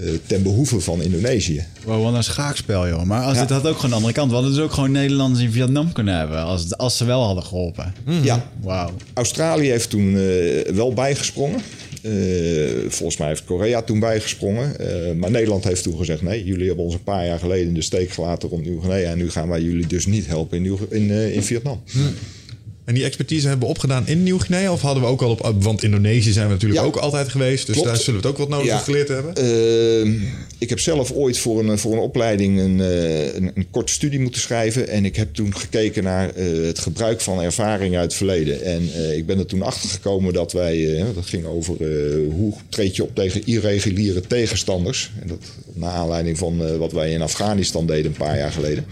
eh, 0.00 0.08
ten 0.26 0.42
behoeve 0.42 0.80
van 0.80 1.02
Indonesië. 1.02 1.64
Wow, 1.84 2.02
wat 2.04 2.14
een 2.14 2.24
schaakspel, 2.24 2.88
joh. 2.88 3.02
Maar 3.02 3.22
als 3.24 3.34
Ja. 3.34 3.40
dit 3.40 3.50
had 3.50 3.66
ook 3.66 3.74
gewoon 3.74 3.90
de 3.90 3.96
andere 3.96 4.12
kant. 4.14 4.28
We 4.28 4.34
hadden 4.34 4.54
dus 4.54 4.62
ook 4.62 4.72
gewoon 4.72 4.90
Nederlanders 4.92 5.44
in 5.44 5.52
Vietnam 5.52 5.92
kunnen 5.92 6.18
hebben. 6.18 6.42
Als, 6.42 6.76
als 6.76 6.96
ze 6.96 7.04
wel 7.04 7.22
hadden 7.24 7.44
geholpen. 7.44 7.94
Ja, 8.22 8.50
Wauw. 8.62 8.90
Australië 9.14 9.68
heeft 9.70 9.90
toen 9.90 10.16
eh, 10.16 10.72
wel 10.74 10.92
bijgesprongen. 10.92 11.60
Eh, 12.04 12.90
volgens 12.90 13.16
mij 13.16 13.28
heeft 13.28 13.44
Korea 13.44 13.82
toen 13.82 14.00
bijgesprongen. 14.00 14.78
Eh, 14.78 15.14
maar 15.14 15.30
Nederland 15.30 15.64
heeft 15.64 15.82
toen 15.82 15.96
gezegd: 15.96 16.22
nee, 16.22 16.44
jullie 16.44 16.66
hebben 16.66 16.84
ons 16.84 16.94
een 16.94 17.02
paar 17.02 17.26
jaar 17.26 17.38
geleden 17.38 17.66
in 17.66 17.74
de 17.74 17.82
steek 17.82 18.10
gelaten 18.10 18.48
rond 18.48 18.64
Nieuw-Guinea. 18.64 19.10
En 19.10 19.18
nu 19.18 19.30
gaan 19.30 19.48
wij 19.48 19.60
jullie 19.60 19.86
dus 19.86 20.06
niet 20.06 20.26
helpen 20.26 20.64
in, 20.90 21.10
eh, 21.10 21.34
in 21.34 21.42
Vietnam. 21.42 21.82
En 22.84 22.94
die 22.94 23.04
expertise 23.04 23.48
hebben 23.48 23.66
we 23.66 23.72
opgedaan 23.74 24.06
in 24.06 24.22
Nieuw-Guinea? 24.22 24.72
Of 24.72 24.80
hadden 24.80 25.02
we 25.02 25.08
ook 25.08 25.22
al 25.22 25.30
op... 25.30 25.54
Want 25.62 25.82
Indonesië 25.82 26.32
zijn 26.32 26.46
we 26.46 26.52
natuurlijk 26.52 26.80
Ja. 26.80 26.86
ook 26.86 26.96
altijd 26.96 27.28
geweest. 27.28 27.66
Dus 27.66 27.74
Klopt. 27.74 27.88
daar 27.90 27.98
zullen 28.00 28.20
we 28.20 28.26
het 28.26 28.36
ook 28.36 28.48
wat 28.48 28.48
nodig 28.48 28.66
Ja. 28.66 28.78
geleerd 28.78 29.08
hebben. 29.08 29.34
Eh, 29.34 30.22
ik 30.58 30.68
heb 30.68 30.80
zelf 30.80 31.12
ooit 31.12 31.38
voor 31.38 31.64
een, 31.64 31.78
voor 31.78 31.92
een 31.92 31.98
opleiding 31.98 32.58
een, 32.60 32.80
eh, 32.80 33.34
een, 33.34 33.50
een 33.54 33.66
korte 33.70 33.92
studie 33.92 34.20
moeten 34.20 34.40
schrijven. 34.40 34.88
En 34.88 35.04
ik 35.04 35.16
heb 35.16 35.34
toen 35.34 35.56
gekeken 35.56 36.02
naar 36.02 36.30
eh, 36.34 36.44
het 36.66 36.78
gebruik 36.78 37.20
van 37.20 37.40
ervaring 37.42 37.94
uit 37.96 38.04
het 38.04 38.14
verleden. 38.14 38.62
En 38.62 38.88
eh, 38.94 39.16
ik 39.16 39.26
ben 39.26 39.38
er 39.38 39.46
toen 39.46 39.62
achter 39.62 39.88
gekomen 39.90 40.32
dat 40.32 40.52
wij, 40.52 40.96
eh, 40.98 41.04
dat 41.14 41.26
ging 41.26 41.44
over 41.44 41.74
eh, 41.80 42.32
hoe 42.32 42.52
treed 42.68 42.96
je 42.96 43.02
op 43.02 43.14
tegen 43.14 43.46
irreguliere 43.46 44.20
tegenstanders. 44.20 45.10
En 45.20 45.28
dat 45.28 45.38
naar 45.72 45.90
aanleiding 45.92 46.38
van 46.38 46.64
eh, 46.66 46.76
wat 46.76 46.92
wij 46.92 47.10
in 47.12 47.22
Afghanistan 47.22 47.86
deden 47.86 48.06
een 48.06 48.16
paar 48.16 48.38
jaar 48.38 48.52
geleden. 48.52 48.84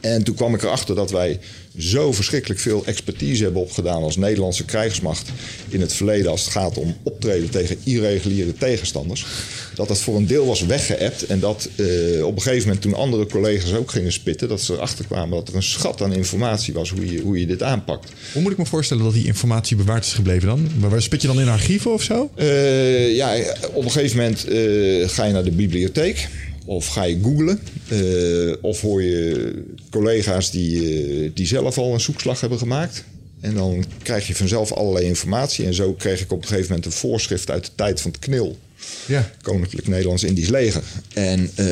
En 0.00 0.22
toen 0.24 0.34
kwam 0.34 0.54
ik 0.54 0.62
erachter 0.62 0.94
dat 0.94 1.10
wij 1.10 1.38
zo 1.78 2.12
verschrikkelijk 2.12 2.60
veel 2.60 2.84
expertise 2.84 3.42
hebben 3.42 3.62
opgedaan 3.62 4.02
als 4.02 4.16
Nederlandse 4.16 4.64
krijgsmacht 4.64 5.28
in 5.68 5.80
het 5.80 5.92
verleden 5.92 6.30
als 6.30 6.44
het 6.44 6.52
gaat 6.52 6.78
om 6.78 6.96
optreden 7.02 7.50
tegen 7.50 7.78
irreguliere 7.84 8.54
tegenstanders. 8.54 9.26
Dat 9.74 9.88
dat 9.88 9.98
voor 9.98 10.16
een 10.16 10.26
deel 10.26 10.46
was 10.46 10.66
weggeëpt 10.66 11.26
en 11.26 11.40
dat 11.40 11.68
eh, 11.76 12.26
op 12.26 12.36
een 12.36 12.42
gegeven 12.42 12.66
moment 12.66 12.82
toen 12.82 12.94
andere 12.94 13.26
collega's 13.26 13.72
ook 13.72 13.90
gingen 13.90 14.12
spitten, 14.12 14.48
dat 14.48 14.60
ze 14.60 14.72
erachter 14.72 15.04
kwamen 15.04 15.30
dat 15.30 15.48
er 15.48 15.54
een 15.54 15.62
schat 15.62 16.02
aan 16.02 16.12
informatie 16.12 16.74
was 16.74 16.90
hoe 16.90 17.12
je, 17.12 17.20
hoe 17.20 17.40
je 17.40 17.46
dit 17.46 17.62
aanpakt. 17.62 18.10
Hoe 18.32 18.42
moet 18.42 18.52
ik 18.52 18.58
me 18.58 18.66
voorstellen 18.66 19.04
dat 19.04 19.12
die 19.12 19.26
informatie 19.26 19.76
bewaard 19.76 20.04
is 20.04 20.12
gebleven 20.12 20.48
dan? 20.48 20.68
Waar 20.78 21.02
spit 21.02 21.20
je 21.20 21.26
dan 21.26 21.40
in 21.40 21.48
archieven 21.48 21.92
of 21.92 22.02
zo? 22.02 22.30
Eh, 22.34 23.16
ja, 23.16 23.34
op 23.72 23.84
een 23.84 23.90
gegeven 23.90 24.16
moment 24.16 24.44
eh, 24.44 25.08
ga 25.08 25.24
je 25.24 25.32
naar 25.32 25.44
de 25.44 25.50
bibliotheek. 25.50 26.28
Of 26.64 26.86
ga 26.86 27.02
je 27.02 27.18
googlen. 27.22 27.60
eh, 27.88 28.54
of 28.62 28.80
hoor 28.80 29.02
je 29.02 29.54
collega's 29.90 30.50
die, 30.50 30.78
eh, 30.80 31.30
die 31.34 31.46
zelf 31.46 31.78
al 31.78 31.92
een 31.92 32.00
zoekslag 32.00 32.40
hebben 32.40 32.58
gemaakt. 32.58 33.04
En 33.40 33.54
dan 33.54 33.84
krijg 34.02 34.26
je 34.26 34.34
vanzelf 34.34 34.72
allerlei 34.72 35.06
informatie. 35.06 35.66
En 35.66 35.74
zo 35.74 35.92
kreeg 35.92 36.20
ik 36.20 36.32
op 36.32 36.42
een 36.42 36.48
gegeven 36.48 36.68
moment 36.68 36.86
een 36.86 36.92
voorschrift 36.92 37.50
uit 37.50 37.64
de 37.64 37.70
tijd 37.74 38.00
van 38.00 38.10
het 38.10 38.20
KNIL. 38.20 38.58
Ja. 39.06 39.30
Koninklijk 39.42 39.88
Nederlands-Indisch 39.88 40.48
Leger. 40.48 40.82
En 41.14 41.50
eh, 41.54 41.66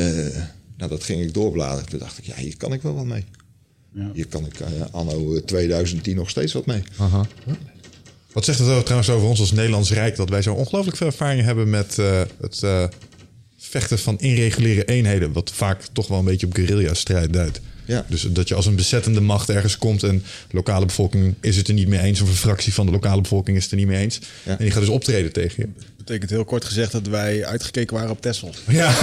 nou, 0.77 0.89
dat 0.89 1.03
ging 1.03 1.21
ik 1.21 1.33
doorbladeren. 1.33 1.89
Toen 1.89 1.99
dacht 1.99 2.17
ik, 2.17 2.25
ja, 2.25 2.35
hier 2.35 2.57
kan 2.57 2.73
ik 2.73 2.81
wel 2.81 2.93
wat 2.93 3.05
mee. 3.05 3.25
Ja. 3.93 4.11
Hier 4.13 4.27
kan 4.27 4.45
ik 4.45 4.53
anno 4.91 5.41
2010 5.45 6.15
nog 6.15 6.29
steeds 6.29 6.53
wat 6.53 6.65
mee. 6.65 6.81
Aha. 6.97 7.27
Wat 8.33 8.45
zegt 8.45 8.59
het 8.59 8.81
trouwens 8.81 9.09
over 9.09 9.27
ons 9.27 9.39
als 9.39 9.51
Nederlands 9.51 9.91
Rijk... 9.91 10.15
dat 10.15 10.29
wij 10.29 10.41
zo 10.41 10.53
ongelooflijk 10.53 10.97
veel 10.97 11.07
ervaring 11.07 11.41
hebben 11.41 11.69
met 11.69 11.95
het 12.39 12.63
vechten 13.71 13.99
van 13.99 14.19
irreguliere 14.19 14.85
eenheden... 14.85 15.31
wat 15.31 15.51
vaak 15.53 15.81
toch 15.93 16.07
wel 16.07 16.19
een 16.19 16.25
beetje 16.25 16.45
op 16.47 16.53
guerrilla-strijd 16.53 17.33
duidt. 17.33 17.59
Ja. 17.85 18.05
Dus 18.07 18.21
dat 18.29 18.47
je 18.47 18.55
als 18.55 18.65
een 18.65 18.75
bezettende 18.75 19.21
macht 19.21 19.49
ergens 19.49 19.77
komt... 19.77 20.03
en 20.03 20.23
de 20.47 20.55
lokale 20.55 20.85
bevolking 20.85 21.35
is 21.41 21.57
het 21.57 21.67
er 21.67 21.73
niet 21.73 21.87
mee 21.87 21.99
eens... 21.99 22.21
of 22.21 22.29
een 22.29 22.35
fractie 22.35 22.73
van 22.73 22.85
de 22.85 22.91
lokale 22.91 23.21
bevolking 23.21 23.57
is 23.57 23.63
het 23.63 23.71
er 23.71 23.77
niet 23.77 23.87
mee 23.87 24.01
eens... 24.01 24.19
Ja. 24.43 24.51
en 24.51 24.57
die 24.57 24.71
gaat 24.71 24.79
dus 24.79 24.89
optreden 24.89 25.33
tegen 25.33 25.55
je. 25.57 25.83
betekent 25.97 26.29
heel 26.29 26.45
kort 26.45 26.65
gezegd 26.65 26.91
dat 26.91 27.07
wij 27.07 27.45
uitgekeken 27.45 27.95
waren 27.95 28.11
op 28.11 28.21
Texel. 28.21 28.53
Ja, 28.67 28.93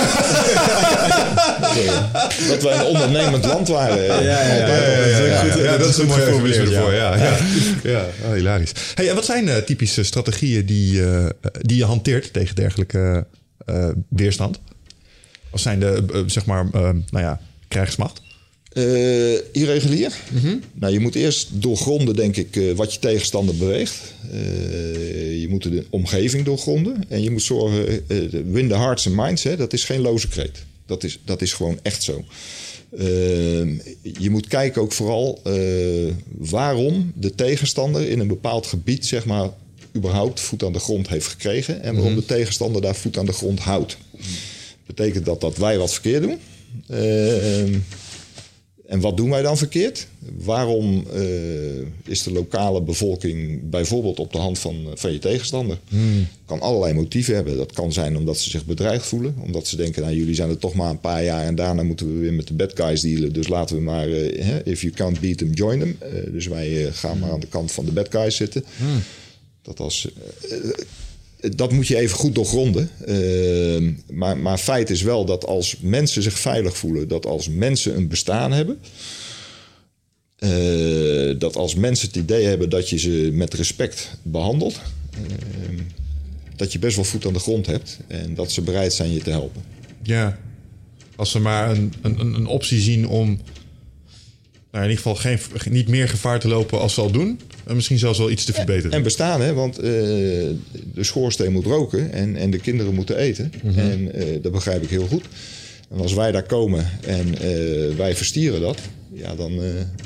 Dat 2.48 2.62
wij 2.62 2.74
een 2.78 2.84
ondernemend 2.84 3.44
land 3.44 3.68
waren. 3.68 4.22
ja, 4.22 4.66
dat 5.70 5.78
dat 5.78 5.88
is 5.88 5.96
een 5.98 6.10
geformuleerd, 6.10 6.56
eufemisme 6.56 6.76
ervoor. 6.76 6.92
ja. 6.92 7.16
Ja, 7.16 7.24
ja. 7.24 7.90
ja. 7.90 8.06
oh, 8.26 8.32
hilarisch. 8.32 8.72
Hey, 8.94 9.08
en 9.08 9.14
wat 9.14 9.24
zijn 9.24 9.48
eh, 9.48 9.56
typische 9.56 10.02
strategieën 10.02 10.66
die, 10.66 11.04
eh, 11.06 11.26
die 11.60 11.76
je 11.76 11.84
hanteert 11.84 12.32
tegen 12.32 12.54
dergelijke 12.54 12.98
eh, 12.98 13.20
weerstand? 14.08 14.60
Wat 15.50 15.60
zijn 15.60 15.80
de, 15.80 16.04
eh, 16.12 16.20
zeg 16.26 16.46
maar, 16.46 16.64
eh, 16.72 16.80
nou 16.82 17.24
ja, 17.24 17.40
krijgsmacht? 17.68 18.22
Eh, 18.72 19.32
irregulier? 19.52 20.12
Nou, 20.74 20.92
je 20.92 21.00
moet 21.00 21.14
eerst 21.14 21.48
doorgronden, 21.52 22.16
denk 22.16 22.36
ik, 22.36 22.56
eh, 22.56 22.72
wat 22.72 22.92
je 22.92 22.98
tegenstander 22.98 23.56
beweegt. 23.56 24.14
Eh, 24.32 25.40
je 25.40 25.46
moet 25.48 25.62
de 25.62 25.86
omgeving 25.90 26.44
doorgronden. 26.44 27.04
En 27.08 27.22
je 27.22 27.30
moet 27.30 27.42
zorgen, 27.42 27.88
eh, 27.88 28.30
de 28.30 28.42
win 28.50 28.68
the 28.68 28.74
hearts 28.76 29.06
and 29.06 29.16
minds, 29.16 29.42
hè, 29.42 29.56
dat 29.56 29.72
is 29.72 29.84
geen 29.84 30.00
loze 30.00 30.28
kreet. 30.28 30.64
Dat 30.86 31.04
is, 31.04 31.18
dat 31.24 31.42
is 31.42 31.52
gewoon 31.52 31.78
echt 31.82 32.02
zo. 32.02 32.24
Eh, 32.98 33.06
je 34.18 34.30
moet 34.30 34.46
kijken 34.46 34.82
ook 34.82 34.92
vooral 34.92 35.40
eh, 35.44 35.54
waarom 36.36 37.12
de 37.14 37.34
tegenstander 37.34 38.08
in 38.08 38.20
een 38.20 38.28
bepaald 38.28 38.66
gebied, 38.66 39.06
zeg 39.06 39.24
maar, 39.24 39.48
überhaupt 39.98 40.40
voet 40.40 40.62
aan 40.62 40.72
de 40.72 40.78
grond 40.78 41.08
heeft 41.08 41.26
gekregen. 41.26 41.82
En 41.82 41.94
waarom 41.94 42.14
de 42.14 42.24
tegenstander 42.24 42.82
daar 42.82 42.96
voet 42.96 43.18
aan 43.18 43.26
de 43.26 43.32
grond 43.32 43.60
houdt. 43.60 43.96
Betekent 44.86 45.24
dat 45.24 45.40
dat 45.40 45.56
wij 45.56 45.78
wat 45.78 45.92
verkeerd 45.92 46.22
doen? 46.22 46.38
Eh, 46.86 47.74
en 48.88 49.00
wat 49.00 49.16
doen 49.16 49.30
wij 49.30 49.42
dan 49.42 49.58
verkeerd? 49.58 50.06
Waarom 50.36 51.04
eh, 51.12 51.22
is 52.04 52.22
de 52.22 52.32
lokale 52.32 52.82
bevolking 52.82 53.70
bijvoorbeeld 53.70 54.18
op 54.18 54.32
de 54.32 54.38
hand 54.38 54.58
van, 54.58 54.74
eh, 54.74 54.90
van 54.94 55.12
je 55.12 55.18
tegenstander? 55.18 55.78
Kan 56.46 56.60
allerlei 56.60 56.94
motieven 56.94 57.34
hebben. 57.34 57.56
Dat 57.56 57.72
kan 57.72 57.92
zijn 57.92 58.16
omdat 58.16 58.38
ze 58.38 58.50
zich 58.50 58.64
bedreigd 58.64 59.06
voelen. 59.06 59.34
Omdat 59.44 59.66
ze 59.66 59.76
denken, 59.76 60.02
nou 60.02 60.14
jullie 60.14 60.34
zijn 60.34 60.50
er 60.50 60.58
toch 60.58 60.74
maar 60.74 60.90
een 60.90 61.00
paar 61.00 61.24
jaar 61.24 61.44
en 61.44 61.54
daarna 61.54 61.82
moeten 61.82 62.12
we 62.14 62.18
weer 62.18 62.32
met 62.32 62.46
de 62.46 62.54
bad 62.54 62.72
guys 62.74 63.00
dealen. 63.00 63.32
Dus 63.32 63.48
laten 63.48 63.76
we 63.76 63.82
maar, 63.82 64.08
eh, 64.08 64.56
if 64.64 64.80
you 64.80 64.92
can't 64.92 65.20
beat 65.20 65.38
them, 65.38 65.52
join 65.52 65.78
them. 65.78 65.98
Dus 66.32 66.46
wij 66.46 66.92
gaan 66.92 67.18
maar 67.18 67.30
aan 67.30 67.40
de 67.40 67.46
kant 67.46 67.72
van 67.72 67.84
de 67.84 67.92
bad 67.92 68.08
guys 68.10 68.36
zitten. 68.36 68.64
Dat 69.74 70.06
eh, 70.50 70.58
eh, 71.40 71.50
dat 71.56 71.72
moet 71.72 71.86
je 71.86 71.96
even 71.96 72.16
goed 72.16 72.34
doorgronden. 72.34 72.90
Uh, 73.08 73.92
maar, 74.12 74.38
maar 74.38 74.58
feit 74.58 74.90
is 74.90 75.02
wel 75.02 75.24
dat 75.24 75.46
als 75.46 75.76
mensen 75.80 76.22
zich 76.22 76.38
veilig 76.38 76.76
voelen, 76.76 77.08
dat 77.08 77.26
als 77.26 77.48
mensen 77.48 77.96
een 77.96 78.08
bestaan 78.08 78.52
hebben, 78.52 78.78
dat 81.38 81.56
als 81.56 81.74
mensen 81.74 82.06
het 82.06 82.16
idee 82.16 82.44
hebben 82.44 82.70
dat 82.70 82.88
je 82.88 82.98
ze 82.98 83.30
met 83.32 83.54
respect 83.54 84.10
behandelt, 84.22 84.80
dat 86.56 86.72
je 86.72 86.78
best 86.78 86.96
wel 86.96 87.04
voet 87.04 87.26
aan 87.26 87.32
de 87.32 87.38
grond 87.38 87.66
hebt 87.66 87.98
en 88.06 88.34
dat 88.34 88.52
ze 88.52 88.62
bereid 88.62 88.92
zijn 88.92 89.12
je 89.12 89.20
te 89.20 89.30
helpen. 89.30 89.62
Ja, 90.02 90.38
als 91.16 91.30
ze 91.30 91.38
maar 91.38 91.70
een, 91.70 91.92
een, 92.02 92.34
een 92.34 92.46
optie 92.46 92.80
zien 92.80 93.08
om 93.08 93.26
nou, 94.70 94.84
in 94.84 94.90
ieder 94.90 94.96
geval 94.96 95.14
geen, 95.14 95.38
niet 95.70 95.88
meer 95.88 96.08
gevaar 96.08 96.40
te 96.40 96.48
lopen 96.48 96.80
als 96.80 96.94
ze 96.94 97.00
al 97.00 97.10
doen. 97.10 97.40
En 97.68 97.74
misschien 97.74 97.98
zelfs 97.98 98.18
wel 98.18 98.30
iets 98.30 98.44
te 98.44 98.52
verbeteren. 98.52 98.92
En 98.92 99.02
bestaan, 99.02 99.40
hè? 99.40 99.54
want 99.54 99.78
uh, 99.78 99.84
de 99.84 100.54
schoorsteen 101.00 101.52
moet 101.52 101.64
roken 101.64 102.12
en, 102.12 102.36
en 102.36 102.50
de 102.50 102.58
kinderen 102.58 102.94
moeten 102.94 103.16
eten. 103.16 103.52
Mm 103.62 103.70
-hmm. 103.70 103.78
En 103.78 104.18
uh, 104.18 104.42
dat 104.42 104.52
begrijp 104.52 104.82
ik 104.82 104.88
heel 104.88 105.06
goed. 105.06 105.24
En 105.90 106.00
als 106.00 106.14
wij 106.14 106.32
daar 106.32 106.42
komen 106.42 106.90
en 107.06 107.26
uh, 107.28 107.96
wij 107.96 108.16
verstieren 108.16 108.60
dat, 108.60 108.78
ja, 109.12 109.34
dan 109.34 109.56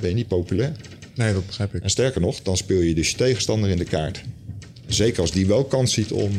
ben 0.01 0.09
je 0.09 0.15
niet 0.15 0.29
populair. 0.29 0.73
Nee, 1.15 1.33
dat 1.33 1.47
begrijp 1.47 1.75
ik. 1.75 1.83
En 1.83 1.91
sterker 1.91 2.21
nog, 2.21 2.43
dan 2.43 2.57
speel 2.57 2.81
je 2.81 2.95
dus 2.95 3.11
je 3.11 3.17
tegenstander 3.17 3.71
in 3.71 3.77
de 3.77 3.85
kaart. 3.85 4.23
Zeker 4.87 5.21
als 5.21 5.31
die 5.31 5.47
wel 5.47 5.65
kans 5.65 5.93
ziet 5.93 6.13
om 6.13 6.31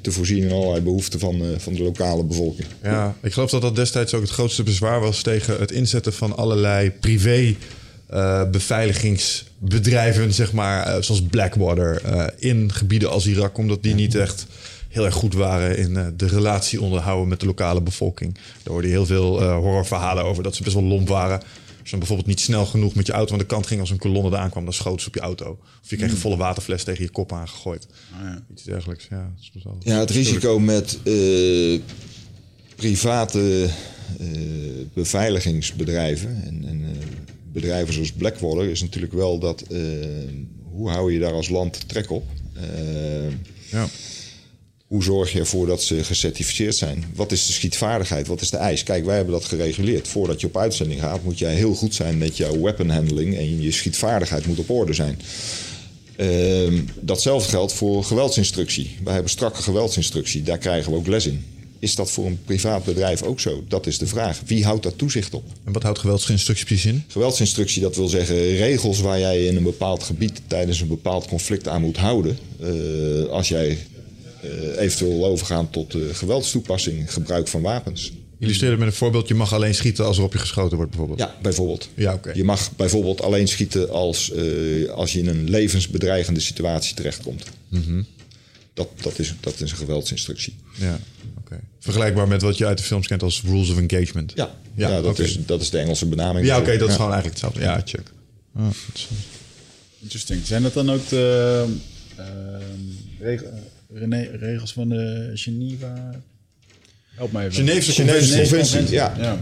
te 0.00 0.12
voorzien 0.12 0.42
in 0.42 0.52
allerlei 0.52 0.80
behoeften 0.80 1.20
van, 1.20 1.42
van 1.56 1.74
de 1.74 1.82
lokale 1.82 2.24
bevolking. 2.24 2.68
Ja, 2.82 3.16
ik 3.22 3.32
geloof 3.32 3.50
dat 3.50 3.62
dat 3.62 3.76
destijds 3.76 4.14
ook 4.14 4.22
het 4.22 4.30
grootste 4.30 4.62
bezwaar 4.62 5.00
was 5.00 5.22
tegen 5.22 5.58
het 5.58 5.72
inzetten 5.72 6.12
van 6.12 6.36
allerlei 6.36 6.90
privé 6.90 7.54
uh, 8.12 8.50
beveiligingsbedrijven, 8.50 10.32
zeg 10.32 10.52
maar, 10.52 10.88
uh, 10.88 11.02
zoals 11.02 11.22
Blackwater, 11.22 12.02
uh, 12.06 12.26
in 12.38 12.72
gebieden 12.72 13.10
als 13.10 13.26
Irak, 13.26 13.58
omdat 13.58 13.82
die 13.82 13.94
niet 13.94 14.14
echt 14.14 14.46
heel 14.88 15.04
erg 15.04 15.14
goed 15.14 15.34
waren 15.34 15.76
in 15.76 16.14
de 16.16 16.26
relatie 16.26 16.80
onderhouden 16.80 17.28
met 17.28 17.40
de 17.40 17.46
lokale 17.46 17.82
bevolking. 17.82 18.34
Daar 18.34 18.72
hoorde 18.72 18.86
je 18.86 18.92
heel 18.92 19.06
veel 19.06 19.42
horrorverhalen 19.42 20.24
over 20.24 20.42
dat 20.42 20.54
ze 20.54 20.62
best 20.62 20.74
wel 20.74 20.84
lomp 20.84 21.08
waren. 21.08 21.38
Als 21.38 21.92
je 21.92 21.98
dan 21.98 21.98
bijvoorbeeld 21.98 22.28
niet 22.28 22.40
snel 22.40 22.66
genoeg 22.66 22.94
met 22.94 23.06
je 23.06 23.12
auto 23.12 23.32
aan 23.32 23.38
de 23.38 23.46
kant 23.46 23.66
ging 23.66 23.80
als 23.80 23.90
een 23.90 23.98
kolonne 23.98 24.30
eraan 24.30 24.50
kwam, 24.50 24.64
dan 24.64 24.72
schoten 24.72 25.00
ze 25.00 25.06
op 25.06 25.14
je 25.14 25.20
auto. 25.20 25.58
Of 25.82 25.90
je 25.90 25.96
kreeg 25.96 26.10
een 26.10 26.16
volle 26.16 26.36
waterfles 26.36 26.84
tegen 26.84 27.04
je 27.04 27.10
kop 27.10 27.32
aangegooid. 27.32 27.86
Oh 28.12 28.20
ja. 28.22 28.42
Iets 28.52 28.62
dergelijks. 28.62 29.06
Ja, 29.10 29.32
dat 29.36 29.50
is 29.54 29.62
wel 29.64 29.76
ja 29.80 29.98
het 29.98 30.10
risico 30.10 30.58
met 30.58 30.98
uh, 31.04 31.80
private 32.76 33.68
uh, 34.20 34.28
beveiligingsbedrijven 34.92 36.42
en, 36.44 36.64
en 36.68 36.80
uh, 36.80 36.88
bedrijven 37.54 37.94
zoals 37.94 38.12
Blackwater 38.12 38.68
is 38.68 38.80
natuurlijk 38.80 39.12
wel 39.12 39.38
dat 39.38 39.64
hoe 40.70 40.90
hou 40.90 41.12
je 41.12 41.18
daar 41.18 41.32
als 41.32 41.48
land 41.48 41.88
trek 41.88 42.10
op? 42.10 42.24
ja. 43.70 43.88
Hoe 44.86 45.02
zorg 45.02 45.32
je 45.32 45.38
ervoor 45.38 45.66
dat 45.66 45.82
ze 45.82 46.04
gecertificeerd 46.04 46.74
zijn? 46.74 47.04
Wat 47.14 47.32
is 47.32 47.46
de 47.46 47.52
schietvaardigheid? 47.52 48.26
Wat 48.26 48.40
is 48.40 48.50
de 48.50 48.56
eis? 48.56 48.82
Kijk, 48.82 49.04
wij 49.04 49.16
hebben 49.16 49.34
dat 49.34 49.44
gereguleerd. 49.44 50.08
Voordat 50.08 50.40
je 50.40 50.46
op 50.46 50.56
uitzending 50.56 51.00
gaat, 51.00 51.24
moet 51.24 51.38
jij 51.38 51.54
heel 51.54 51.74
goed 51.74 51.94
zijn 51.94 52.18
met 52.18 52.36
jouw 52.36 52.60
weapon 52.60 52.88
handling 52.90 53.36
en 53.36 53.62
je 53.62 53.72
schietvaardigheid 53.72 54.46
moet 54.46 54.58
op 54.58 54.70
orde 54.70 54.92
zijn. 54.92 55.20
Uh, 56.16 56.80
datzelfde 57.00 57.48
geldt 57.48 57.72
voor 57.72 58.04
geweldsinstructie. 58.04 58.96
Wij 59.04 59.12
hebben 59.12 59.30
strakke 59.30 59.62
geweldsinstructie, 59.62 60.42
daar 60.42 60.58
krijgen 60.58 60.92
we 60.92 60.98
ook 60.98 61.06
les 61.06 61.26
in. 61.26 61.44
Is 61.84 61.94
dat 61.94 62.10
voor 62.10 62.26
een 62.26 62.38
privaat 62.44 62.84
bedrijf 62.84 63.22
ook 63.22 63.40
zo? 63.40 63.64
Dat 63.68 63.86
is 63.86 63.98
de 63.98 64.06
vraag. 64.06 64.40
Wie 64.46 64.64
houdt 64.64 64.82
daar 64.82 64.96
toezicht 64.96 65.34
op? 65.34 65.44
En 65.64 65.72
wat 65.72 65.82
houdt 65.82 65.98
geweldsinstructie 65.98 66.66
precies 66.66 66.84
in? 66.92 67.04
Geweldsinstructie, 67.08 67.82
dat 67.82 67.96
wil 67.96 68.08
zeggen 68.08 68.56
regels 68.56 69.00
waar 69.00 69.18
jij 69.18 69.44
in 69.46 69.56
een 69.56 69.62
bepaald 69.62 70.02
gebied 70.02 70.40
tijdens 70.46 70.80
een 70.80 70.88
bepaald 70.88 71.26
conflict 71.26 71.68
aan 71.68 71.80
moet 71.80 71.96
houden. 71.96 72.38
Uh, 72.60 73.24
als 73.24 73.48
jij 73.48 73.78
uh, 74.44 74.80
eventueel 74.80 75.24
overgaan 75.24 75.70
tot 75.70 75.94
uh, 75.94 76.02
geweldstoepassing, 76.12 77.12
gebruik 77.12 77.48
van 77.48 77.62
wapens. 77.62 78.12
Illustreer 78.38 78.70
het 78.70 78.78
met 78.78 78.88
een 78.88 78.94
voorbeeld. 78.94 79.28
Je 79.28 79.34
mag 79.34 79.52
alleen 79.52 79.74
schieten 79.74 80.04
als 80.04 80.18
er 80.18 80.24
op 80.24 80.32
je 80.32 80.38
geschoten 80.38 80.76
wordt, 80.76 80.90
bijvoorbeeld. 80.90 81.20
Ja, 81.20 81.34
bijvoorbeeld. 81.42 81.88
Ja, 81.94 82.12
okay. 82.14 82.34
Je 82.34 82.44
mag 82.44 82.76
bijvoorbeeld 82.76 83.22
alleen 83.22 83.48
schieten 83.48 83.90
als, 83.90 84.32
als 84.94 85.12
je 85.12 85.18
in 85.18 85.28
een 85.28 85.50
levensbedreigende 85.50 86.40
situatie 86.40 86.94
terechtkomt. 86.94 87.44
Mm 87.68 87.82
-hmm. 87.82 88.06
Dat, 88.74 88.88
dat, 89.00 89.18
is, 89.18 89.34
dat 89.40 89.60
is 89.60 89.70
een 89.70 89.76
geweldsinstructie. 89.76 90.56
Ja, 90.78 90.98
oké. 91.28 91.38
Okay. 91.38 91.58
Vergelijkbaar 91.78 92.28
met 92.28 92.42
wat 92.42 92.58
je 92.58 92.66
uit 92.66 92.78
de 92.78 92.84
films 92.84 93.06
kent 93.06 93.22
als 93.22 93.42
rules 93.42 93.70
of 93.70 93.78
engagement. 93.78 94.32
Ja, 94.34 94.50
ja, 94.74 94.88
ja 94.88 95.00
dat, 95.00 95.12
okay. 95.12 95.26
is, 95.26 95.46
dat 95.46 95.60
is 95.60 95.70
de 95.70 95.78
Engelse 95.78 96.06
benaming. 96.06 96.46
Ja, 96.46 96.54
oké, 96.54 96.62
okay, 96.62 96.78
dat 96.78 96.88
is 96.88 96.94
gewoon 96.94 97.12
eigenlijk 97.12 97.40
hetzelfde. 97.40 97.70
Ja, 97.70 97.82
check. 97.84 98.12
Oh, 98.56 98.68
Interesting. 100.00 100.46
Zijn 100.46 100.62
dat 100.62 100.74
dan 100.74 100.90
ook 100.90 101.08
de 101.08 101.64
uh, 102.18 102.24
reg 103.20 103.42
regels 104.40 104.72
van 104.72 104.88
de 104.88 105.30
Geneva? 105.34 106.20
Help 107.14 107.32
mij 107.32 107.46
even. 107.46 107.66
Geneefse 107.66 107.94
Conventie. 107.94 108.36
Conventie. 108.36 108.90
Ja. 108.90 109.14
ja. 109.18 109.40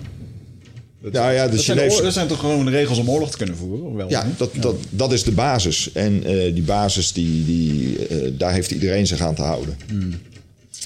Dat, 1.03 1.12
nou 1.12 1.32
ja, 1.32 1.44
de 1.48 1.57
dat, 1.57 1.64
zijn, 1.64 1.88
dat 1.88 2.12
zijn 2.12 2.26
toch 2.26 2.40
gewoon 2.40 2.64
de 2.64 2.70
regels 2.70 2.98
om 2.98 3.11
oorlog 3.11 3.30
te 3.30 3.36
kunnen 3.36 3.57
voeren? 3.57 3.94
Wel, 3.94 4.11
ja, 4.11 4.26
dat, 4.36 4.50
ja. 4.53 4.61
Dat, 4.61 4.76
dat 4.90 5.12
is 5.12 5.22
de 5.22 5.32
basis. 5.32 5.92
En 5.92 6.30
uh, 6.30 6.55
die 6.55 6.62
basis, 6.62 7.12
die, 7.12 7.44
die, 7.44 8.09
uh, 8.11 8.32
daar 8.38 8.53
heeft 8.53 8.70
iedereen 8.70 9.07
zich 9.07 9.20
aan 9.20 9.34
te 9.34 9.42
houden. 9.42 9.76
Mm. 9.92 10.14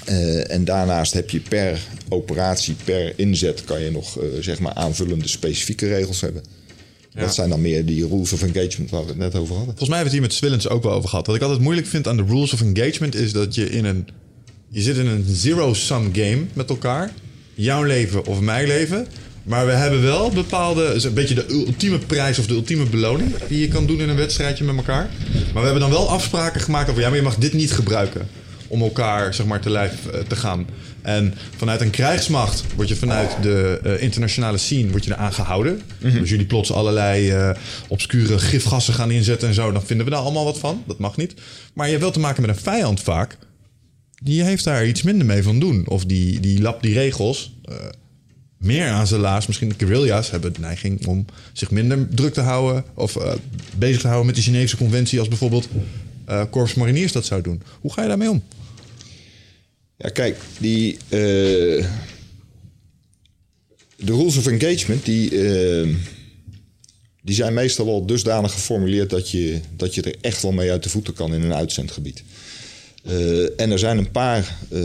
Uh, 0.09 0.51
en 0.51 0.65
daarnaast 0.65 1.13
heb 1.13 1.31
je 1.31 1.41
per 1.41 1.79
operatie, 2.09 2.77
per 2.85 3.13
inzet... 3.17 3.65
kan 3.65 3.81
je 3.81 3.91
nog 3.91 4.19
zeg 4.41 4.59
maar 4.59 4.73
aanvullende 4.73 5.29
specifieke 5.29 5.89
regels 5.89 6.21
hebben. 6.21 6.43
Ja. 7.11 7.21
Dat 7.21 7.35
zijn 7.35 7.49
dan 7.49 7.61
meer 7.61 7.87
die 7.87 8.09
rules 8.09 8.33
of 8.33 8.43
engagement 8.43 8.91
waar 8.91 9.03
we 9.03 9.09
het 9.09 9.19
net 9.19 9.35
over 9.35 9.55
hadden. 9.55 9.77
Volgens 9.77 9.89
mij 9.89 9.99
hebben 9.99 9.99
we 9.99 10.03
het 10.03 10.13
hier 10.13 10.21
met 10.21 10.33
Swillens 10.33 10.69
ook 10.69 10.83
wel 10.83 10.93
over 10.93 11.09
gehad. 11.09 11.27
Wat 11.27 11.37
ik 11.37 11.43
altijd 11.43 11.61
moeilijk 11.61 11.87
vind 11.87 12.09
aan 12.09 12.17
de 12.17 12.25
rules 12.29 12.53
of 12.53 12.61
engagement... 12.61 13.15
is 13.15 13.33
dat 13.33 13.55
je 13.55 13.71
in 13.71 13.85
een... 13.85 14.09
Je 14.69 14.81
zit 14.81 14.97
in 14.97 15.07
een 15.07 15.25
zero-sum 15.29 16.11
game 16.13 16.45
met 16.53 16.71
elkaar. 16.71 17.13
Jouw 17.55 17.83
leven 17.83 18.27
of 18.27 18.41
mijn 18.41 18.67
leven... 18.67 19.07
Maar 19.47 19.67
we 19.67 19.73
hebben 19.73 20.03
wel 20.03 20.31
bepaalde, 20.31 21.01
een 21.05 21.15
beetje 21.15 21.35
de 21.35 21.49
ultieme 21.49 21.99
prijs 21.99 22.39
of 22.39 22.47
de 22.47 22.55
ultieme 22.55 22.85
beloning 22.85 23.35
die 23.49 23.61
je 23.61 23.69
kan 23.69 23.87
doen 23.87 24.01
in 24.01 24.09
een 24.09 24.17
wedstrijdje 24.17 24.65
met 24.65 24.77
elkaar. 24.77 25.11
Maar 25.33 25.63
we 25.63 25.69
hebben 25.69 25.81
dan 25.81 25.91
wel 25.91 26.11
afspraken 26.11 26.61
gemaakt 26.61 26.91
over 26.91 27.03
ja, 27.03 27.09
maar 27.09 27.17
je 27.17 27.23
mag 27.23 27.37
dit 27.37 27.53
niet 27.53 27.73
gebruiken 27.73 28.29
om 28.69 28.83
elkaar 28.83 29.35
zeg 29.35 29.47
maar 29.47 29.61
te 29.61 29.71
lijf 29.71 29.93
te 30.29 30.37
gaan. 30.37 30.67
En 31.03 31.35
vanuit 31.57 31.81
een 31.81 31.91
krijgsmacht 31.91 32.65
word 32.77 32.89
je 32.89 32.97
vanuit 32.97 33.37
de 33.43 33.81
uh, 33.85 34.03
internationale 34.03 34.59
scene 34.59 34.91
word 34.91 35.05
je 35.05 35.13
eraan 35.13 35.33
gehouden. 35.33 35.73
Mm 35.73 36.11
-hmm. 36.11 36.21
Dus 36.21 36.31
jullie 36.31 36.47
plots 36.47 36.73
allerlei 36.73 37.33
uh, 37.33 37.51
obscure 37.89 38.39
gifgassen 38.39 38.95
gaan 38.95 39.11
inzetten 39.11 39.49
en 39.49 39.55
zo, 39.55 39.73
dan 39.73 39.87
vinden 39.87 40.07
we 40.07 40.13
daar 40.13 40.21
allemaal 40.21 40.45
wat 40.45 40.59
van. 40.59 40.83
Dat 40.87 40.99
mag 40.99 41.17
niet. 41.17 41.35
Maar 41.75 41.85
je 41.85 41.91
hebt 41.91 42.05
wel 42.05 42.13
te 42.13 42.21
maken 42.21 42.43
met 42.43 42.51
een 42.51 42.63
vijand 42.63 43.01
vaak. 43.01 43.39
Die 44.23 44.43
heeft 44.43 44.65
daar 44.65 44.87
iets 44.87 45.03
minder 45.03 45.27
mee 45.27 45.43
van 45.43 45.59
doen. 45.59 45.89
Of 45.89 46.05
die, 46.05 46.41
die 46.41 46.63
lapt 46.63 46.83
die 46.83 46.95
regels. 46.95 47.55
Meer 48.57 48.89
aan 48.89 49.07
zijn 49.07 49.21
laars. 49.21 49.47
Misschien 49.47 49.69
de 49.69 49.75
guerrilla's 49.87 50.31
hebben 50.31 50.53
de 50.53 50.61
neiging 50.61 51.07
om 51.07 51.25
zich 51.53 51.71
minder 51.71 52.09
druk 52.09 52.33
te 52.33 52.41
houden. 52.41 52.85
Of 52.95 53.17
uh, 53.17 53.33
bezig 53.77 54.01
te 54.01 54.07
houden 54.07 54.27
met 54.27 54.37
de 54.37 54.43
Geneefse 54.43 54.77
conventie. 54.77 55.19
Als 55.19 55.29
bijvoorbeeld 55.29 55.69
uh, 56.29 56.43
Corps 56.51 56.75
Mariniers 56.75 57.13
dat 57.13 57.27
zou 57.27 57.43
doen. 57.43 57.63
Hoe 57.81 57.93
ga 57.93 58.03
je 58.03 58.09
daarmee 58.09 58.31
om? 58.31 58.43
Ja, 59.97 60.09
kijk, 60.09 60.39
die, 60.59 60.97
eh, 61.09 61.87
de 63.97 64.13
rules 64.13 64.37
of 64.37 64.47
engagement, 64.47 65.05
die, 65.05 65.31
eh, 65.31 65.89
die 67.23 67.35
zijn 67.35 67.55
meestal 67.55 67.87
wel 67.87 68.07
dusdanig 68.07 68.53
geformuleerd 68.53 69.11
dat 69.11 69.31
je, 69.31 69.61
dat 69.77 69.95
je 69.95 70.03
er 70.03 70.15
echt 70.21 70.43
wel 70.43 70.53
mee 70.53 70.71
uit 70.71 70.83
de 70.83 70.89
voeten 70.89 71.15
kan 71.15 71.35
in 71.35 71.43
een 71.43 71.55
uitzendgebied. 71.55 72.23
Eh, 73.05 73.61
en 73.61 73.71
er 73.71 73.79
zijn 73.79 73.99
een 73.99 74.11
paar 74.11 74.59
eh, 74.71 74.81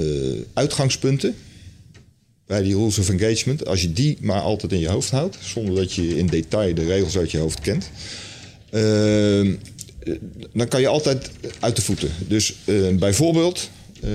uitgangspunten 0.53 1.35
bij 2.51 2.61
die 2.61 2.75
rules 2.75 2.97
of 2.97 3.09
engagement. 3.09 3.65
Als 3.65 3.81
je 3.81 3.93
die 3.93 4.17
maar 4.21 4.41
altijd 4.41 4.71
in 4.71 4.79
je 4.79 4.89
hoofd 4.89 5.09
houdt, 5.09 5.37
zonder 5.41 5.75
dat 5.75 5.93
je 5.93 6.17
in 6.17 6.27
detail 6.27 6.73
de 6.73 6.85
regels 6.85 7.17
uit 7.17 7.31
je 7.31 7.37
hoofd 7.37 7.59
kent, 7.59 7.89
eh, 8.69 9.53
dan 10.53 10.67
kan 10.67 10.81
je 10.81 10.87
altijd 10.87 11.31
uit 11.59 11.75
de 11.75 11.81
voeten. 11.81 12.09
Dus 12.27 12.53
eh, 12.65 12.95
bijvoorbeeld, 12.95 13.69
eh, 14.01 14.11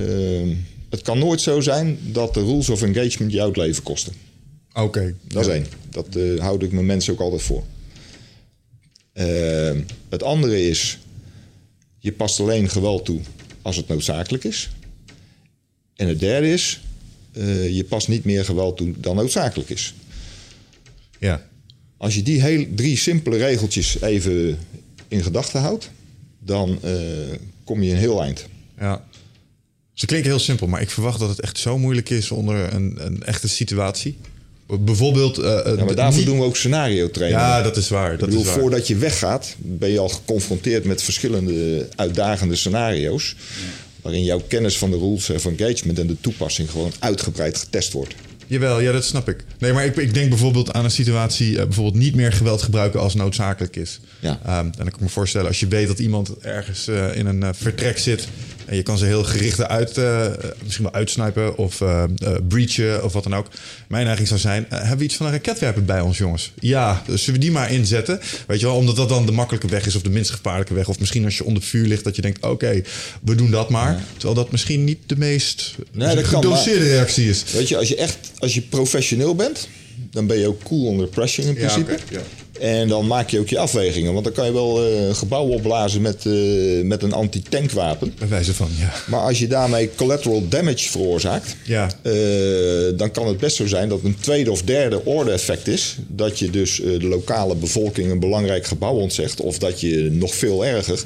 het 0.90 1.02
kan 1.02 1.18
nooit 1.18 1.40
zo 1.40 1.60
zijn 1.60 1.98
dat 2.02 2.34
de 2.34 2.44
rules 2.44 2.68
of 2.68 2.82
engagement 2.82 3.32
jou 3.32 3.48
het 3.48 3.56
leven 3.56 3.82
kosten. 3.82 4.12
Oké. 4.74 5.14
Dat 5.28 5.46
is 5.46 5.52
één. 5.52 5.66
Dat 5.90 6.16
eh, 6.16 6.38
houd 6.38 6.62
ik 6.62 6.72
mijn 6.72 6.86
mensen 6.86 7.12
ook 7.12 7.20
altijd 7.20 7.42
voor. 7.42 7.64
Eh, 9.12 9.74
het 10.08 10.22
andere 10.22 10.68
is, 10.68 10.98
je 11.98 12.12
past 12.12 12.40
alleen 12.40 12.68
geweld 12.68 13.04
toe 13.04 13.20
als 13.62 13.76
het 13.76 13.88
noodzakelijk 13.88 14.44
is. 14.44 14.70
En 15.94 16.08
het 16.08 16.20
derde 16.20 16.52
is, 16.52 16.80
je 17.74 17.84
past 17.88 18.08
niet 18.08 18.24
meer 18.24 18.44
geweld 18.44 18.76
toe 18.76 18.92
dan 18.98 19.16
noodzakelijk 19.16 19.70
is. 19.70 19.94
Ja. 21.20 21.46
Als 21.96 22.14
je 22.14 22.22
die 22.22 22.42
heel, 22.42 22.66
drie 22.74 22.96
simpele 22.96 23.36
regeltjes 23.36 24.00
even 24.00 24.58
in 25.08 25.22
gedachten 25.22 25.60
houdt, 25.60 25.90
dan 26.38 26.78
eh, 26.82 26.92
kom 27.64 27.82
je 27.82 27.90
een 27.90 27.96
heel 27.96 28.22
eind. 28.22 28.46
Ja. 28.78 29.04
Ze 29.92 30.06
klinken 30.06 30.30
heel 30.30 30.38
simpel, 30.38 30.66
maar 30.66 30.80
ik 30.80 30.90
verwacht 30.90 31.18
dat 31.18 31.28
het 31.28 31.40
echt 31.40 31.58
zo 31.58 31.78
moeilijk 31.78 32.10
is 32.10 32.30
onder 32.30 32.74
een, 32.74 32.94
een 32.98 33.22
echte 33.22 33.48
situatie. 33.48 34.16
Bijvoorbeeld. 34.80 35.38
eh, 35.38 35.44
Ja, 35.76 35.84
maar 35.84 35.94
daarvoor 35.94 36.16
niet- 36.18 36.26
doen 36.26 36.38
we 36.38 36.44
ook 36.44 36.56
scenario 36.56 37.10
training. 37.10 37.40
Ja, 37.40 37.62
dat 37.62 37.76
is 37.76 37.88
waar. 37.88 38.10
Dat 38.18 38.28
bedoel, 38.28 38.40
is 38.40 38.46
waar. 38.46 38.58
voordat 38.58 38.86
je 38.86 38.96
weggaat, 38.96 39.54
ben 39.58 39.90
je 39.90 39.98
al 39.98 40.08
geconfronteerd 40.08 40.84
met 40.84 41.02
verschillende 41.02 41.88
uitdagende 41.96 42.56
scenario's. 42.56 43.36
Waarin 44.06 44.24
jouw 44.24 44.42
kennis 44.48 44.78
van 44.78 44.90
de 44.90 44.98
rules 44.98 45.30
of 45.30 45.46
engagement 45.46 45.98
en 45.98 46.06
de 46.06 46.20
toepassing 46.20 46.70
gewoon 46.70 46.92
uitgebreid 46.98 47.56
getest 47.56 47.92
wordt. 47.92 48.14
Jawel, 48.46 48.80
ja, 48.80 48.92
dat 48.92 49.04
snap 49.04 49.28
ik. 49.28 49.44
Nee, 49.58 49.72
maar 49.72 49.84
ik, 49.84 49.96
ik 49.96 50.14
denk 50.14 50.28
bijvoorbeeld 50.28 50.72
aan 50.72 50.84
een 50.84 50.90
situatie, 50.90 51.58
eh, 51.58 51.64
bijvoorbeeld 51.64 51.94
niet 52.02 52.14
meer 52.14 52.32
geweld 52.32 52.62
gebruiken 52.62 53.00
als 53.00 53.14
noodzakelijk 53.14 53.76
is. 53.76 54.00
Ja. 54.20 54.40
Ehm, 54.44 54.58
en 54.58 54.72
dan 54.76 54.86
kan 54.86 54.86
ik 54.86 55.00
me 55.00 55.08
voorstellen, 55.08 55.46
als 55.46 55.60
je 55.60 55.68
weet 55.68 55.86
dat 55.86 55.98
iemand 55.98 56.38
ergens 56.38 56.88
eh, 56.88 57.16
in 57.16 57.26
een 57.26 57.42
eh, 57.42 57.48
vertrek 57.52 57.98
zit 57.98 58.28
en 58.66 58.76
je 58.76 58.82
kan 58.82 58.98
ze 58.98 59.04
heel 59.04 59.24
gericht 59.24 59.58
eruit, 59.58 59.98
eh, 59.98 60.26
misschien 60.62 60.84
wel 60.84 60.94
uitsnipen 60.94 61.56
of 61.58 61.80
eh, 61.80 62.02
eh, 62.02 62.08
breachen 62.48 63.04
of 63.04 63.12
wat 63.12 63.22
dan 63.22 63.34
ook. 63.34 63.46
Mijn 63.88 64.04
neiging 64.04 64.28
zou 64.28 64.40
zijn, 64.40 64.66
hebben 64.68 64.98
we 64.98 65.04
iets 65.04 65.16
van 65.16 65.26
een 65.26 65.32
raketwerper 65.32 65.84
bij 65.84 66.00
ons, 66.00 66.18
jongens? 66.18 66.52
Ja, 66.60 67.02
dus 67.06 67.24
zullen 67.24 67.40
we 67.40 67.46
die 67.46 67.54
maar 67.54 67.72
inzetten? 67.72 68.20
Weet 68.46 68.60
je 68.60 68.66
wel, 68.66 68.76
omdat 68.76 68.96
dat 68.96 69.08
dan 69.08 69.26
de 69.26 69.32
makkelijke 69.32 69.68
weg 69.68 69.86
is 69.86 69.96
of 69.96 70.02
de 70.02 70.10
minst 70.10 70.30
gevaarlijke 70.30 70.74
weg. 70.74 70.88
Of 70.88 70.98
misschien 70.98 71.24
als 71.24 71.36
je 71.36 71.44
onder 71.44 71.62
vuur 71.62 71.86
ligt, 71.86 72.04
dat 72.04 72.16
je 72.16 72.22
denkt, 72.22 72.44
oké, 72.44 72.82
we 73.22 73.34
doen 73.34 73.50
dat 73.50 73.70
maar. 73.70 74.04
Terwijl 74.12 74.34
dat 74.34 74.50
misschien 74.50 74.84
niet 74.84 74.98
de 75.06 75.16
meest 75.16 75.74
Nee, 75.92 76.14
dat 76.14 76.28
kan, 76.28 76.42
gedoseerde 76.42 76.84
reactie 76.84 77.28
is. 77.28 77.44
Weet 77.52 77.68
je, 77.68 77.76
als 77.76 77.88
je 77.88 77.96
echt 77.96 78.18
als 78.38 78.54
je 78.54 78.60
professioneel 78.60 79.34
bent, 79.34 79.68
dan 80.10 80.26
ben 80.26 80.38
je 80.38 80.46
ook 80.46 80.62
cool 80.62 80.86
onder 80.86 81.06
pressure 81.06 81.48
in 81.48 81.54
Ja, 81.54 81.60
principe. 81.60 81.92
oké, 81.92 82.14
ja. 82.14 82.20
En 82.60 82.88
dan 82.88 83.06
maak 83.06 83.30
je 83.30 83.38
ook 83.38 83.48
je 83.48 83.58
afwegingen. 83.58 84.12
Want 84.12 84.24
dan 84.24 84.32
kan 84.34 84.46
je 84.46 84.52
wel 84.52 84.84
eh, 84.86 85.14
gebouwen 85.14 85.54
opblazen 85.54 86.00
met, 86.02 86.26
eh, 86.26 86.32
met 86.84 87.02
een 87.02 87.12
anti-tankwapen. 87.12 88.14
Bij 88.18 88.28
wijze 88.28 88.54
van, 88.54 88.68
ja. 88.78 88.92
Maar 89.06 89.20
als 89.20 89.38
je 89.38 89.46
daarmee 89.46 89.90
collateral 89.94 90.48
damage 90.48 90.88
veroorzaakt, 90.90 91.56
Ja. 91.64 91.88
eh, 92.02 92.12
dan 92.96 93.10
kan 93.10 93.26
het 93.26 93.38
best 93.38 93.56
zo 93.56 93.66
zijn 93.66 93.88
dat 93.88 94.00
een 94.04 94.16
tweede 94.20 94.50
of 94.50 94.62
derde 94.62 95.04
orde 95.04 95.30
effect 95.30 95.68
is. 95.68 95.96
Dat 96.08 96.38
je 96.38 96.50
dus 96.50 96.76
de 96.76 97.06
lokale 97.06 97.54
bevolking 97.54 98.10
een 98.10 98.20
belangrijk 98.20 98.66
gebouw 98.66 98.94
ontzegt. 98.94 99.40
Of 99.40 99.58
dat 99.58 99.80
je 99.80 100.08
nog 100.12 100.34
veel 100.34 100.64
erger, 100.64 101.02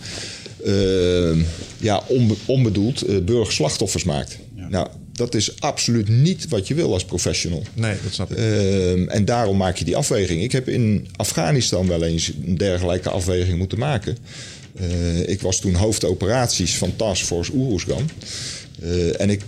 ja, 1.79 2.03
onbe- 2.07 2.35
onbedoeld 2.47 3.25
burgerslachtoffers 3.25 4.05
maakt. 4.05 4.39
Nou, 4.71 4.87
dat 5.21 5.35
is 5.35 5.61
absoluut 5.61 6.09
niet 6.09 6.49
wat 6.49 6.69
je 6.69 6.75
wil 6.75 6.93
als 6.93 7.05
professional. 7.05 7.63
Nee, 7.75 7.95
dat 8.03 8.13
snap 8.13 8.31
ik. 8.31 8.37
Ehm, 8.37 9.09
en 9.09 9.25
daarom 9.25 9.57
maak 9.57 9.77
je 9.77 9.85
die 9.85 9.97
afweging. 9.97 10.43
Ik 10.43 10.53
heb 10.53 10.69
in 10.69 11.09
Afghanistan 11.17 11.87
wel 11.87 12.05
eens 12.05 12.33
een 12.47 12.57
dergelijke 12.57 13.11
afweging 13.11 13.59
moeten 13.59 13.79
maken. 13.79 14.17
Eh, 14.75 15.29
ik 15.29 15.41
was 15.41 15.61
toen 15.61 15.75
hoofdoperaties 15.75 16.77
van 16.77 16.97
Task 16.97 17.25
Force 17.25 17.53
Oeruzgan. 17.55 18.11
Eh, 18.83 19.21
en 19.21 19.31
ik 19.31 19.41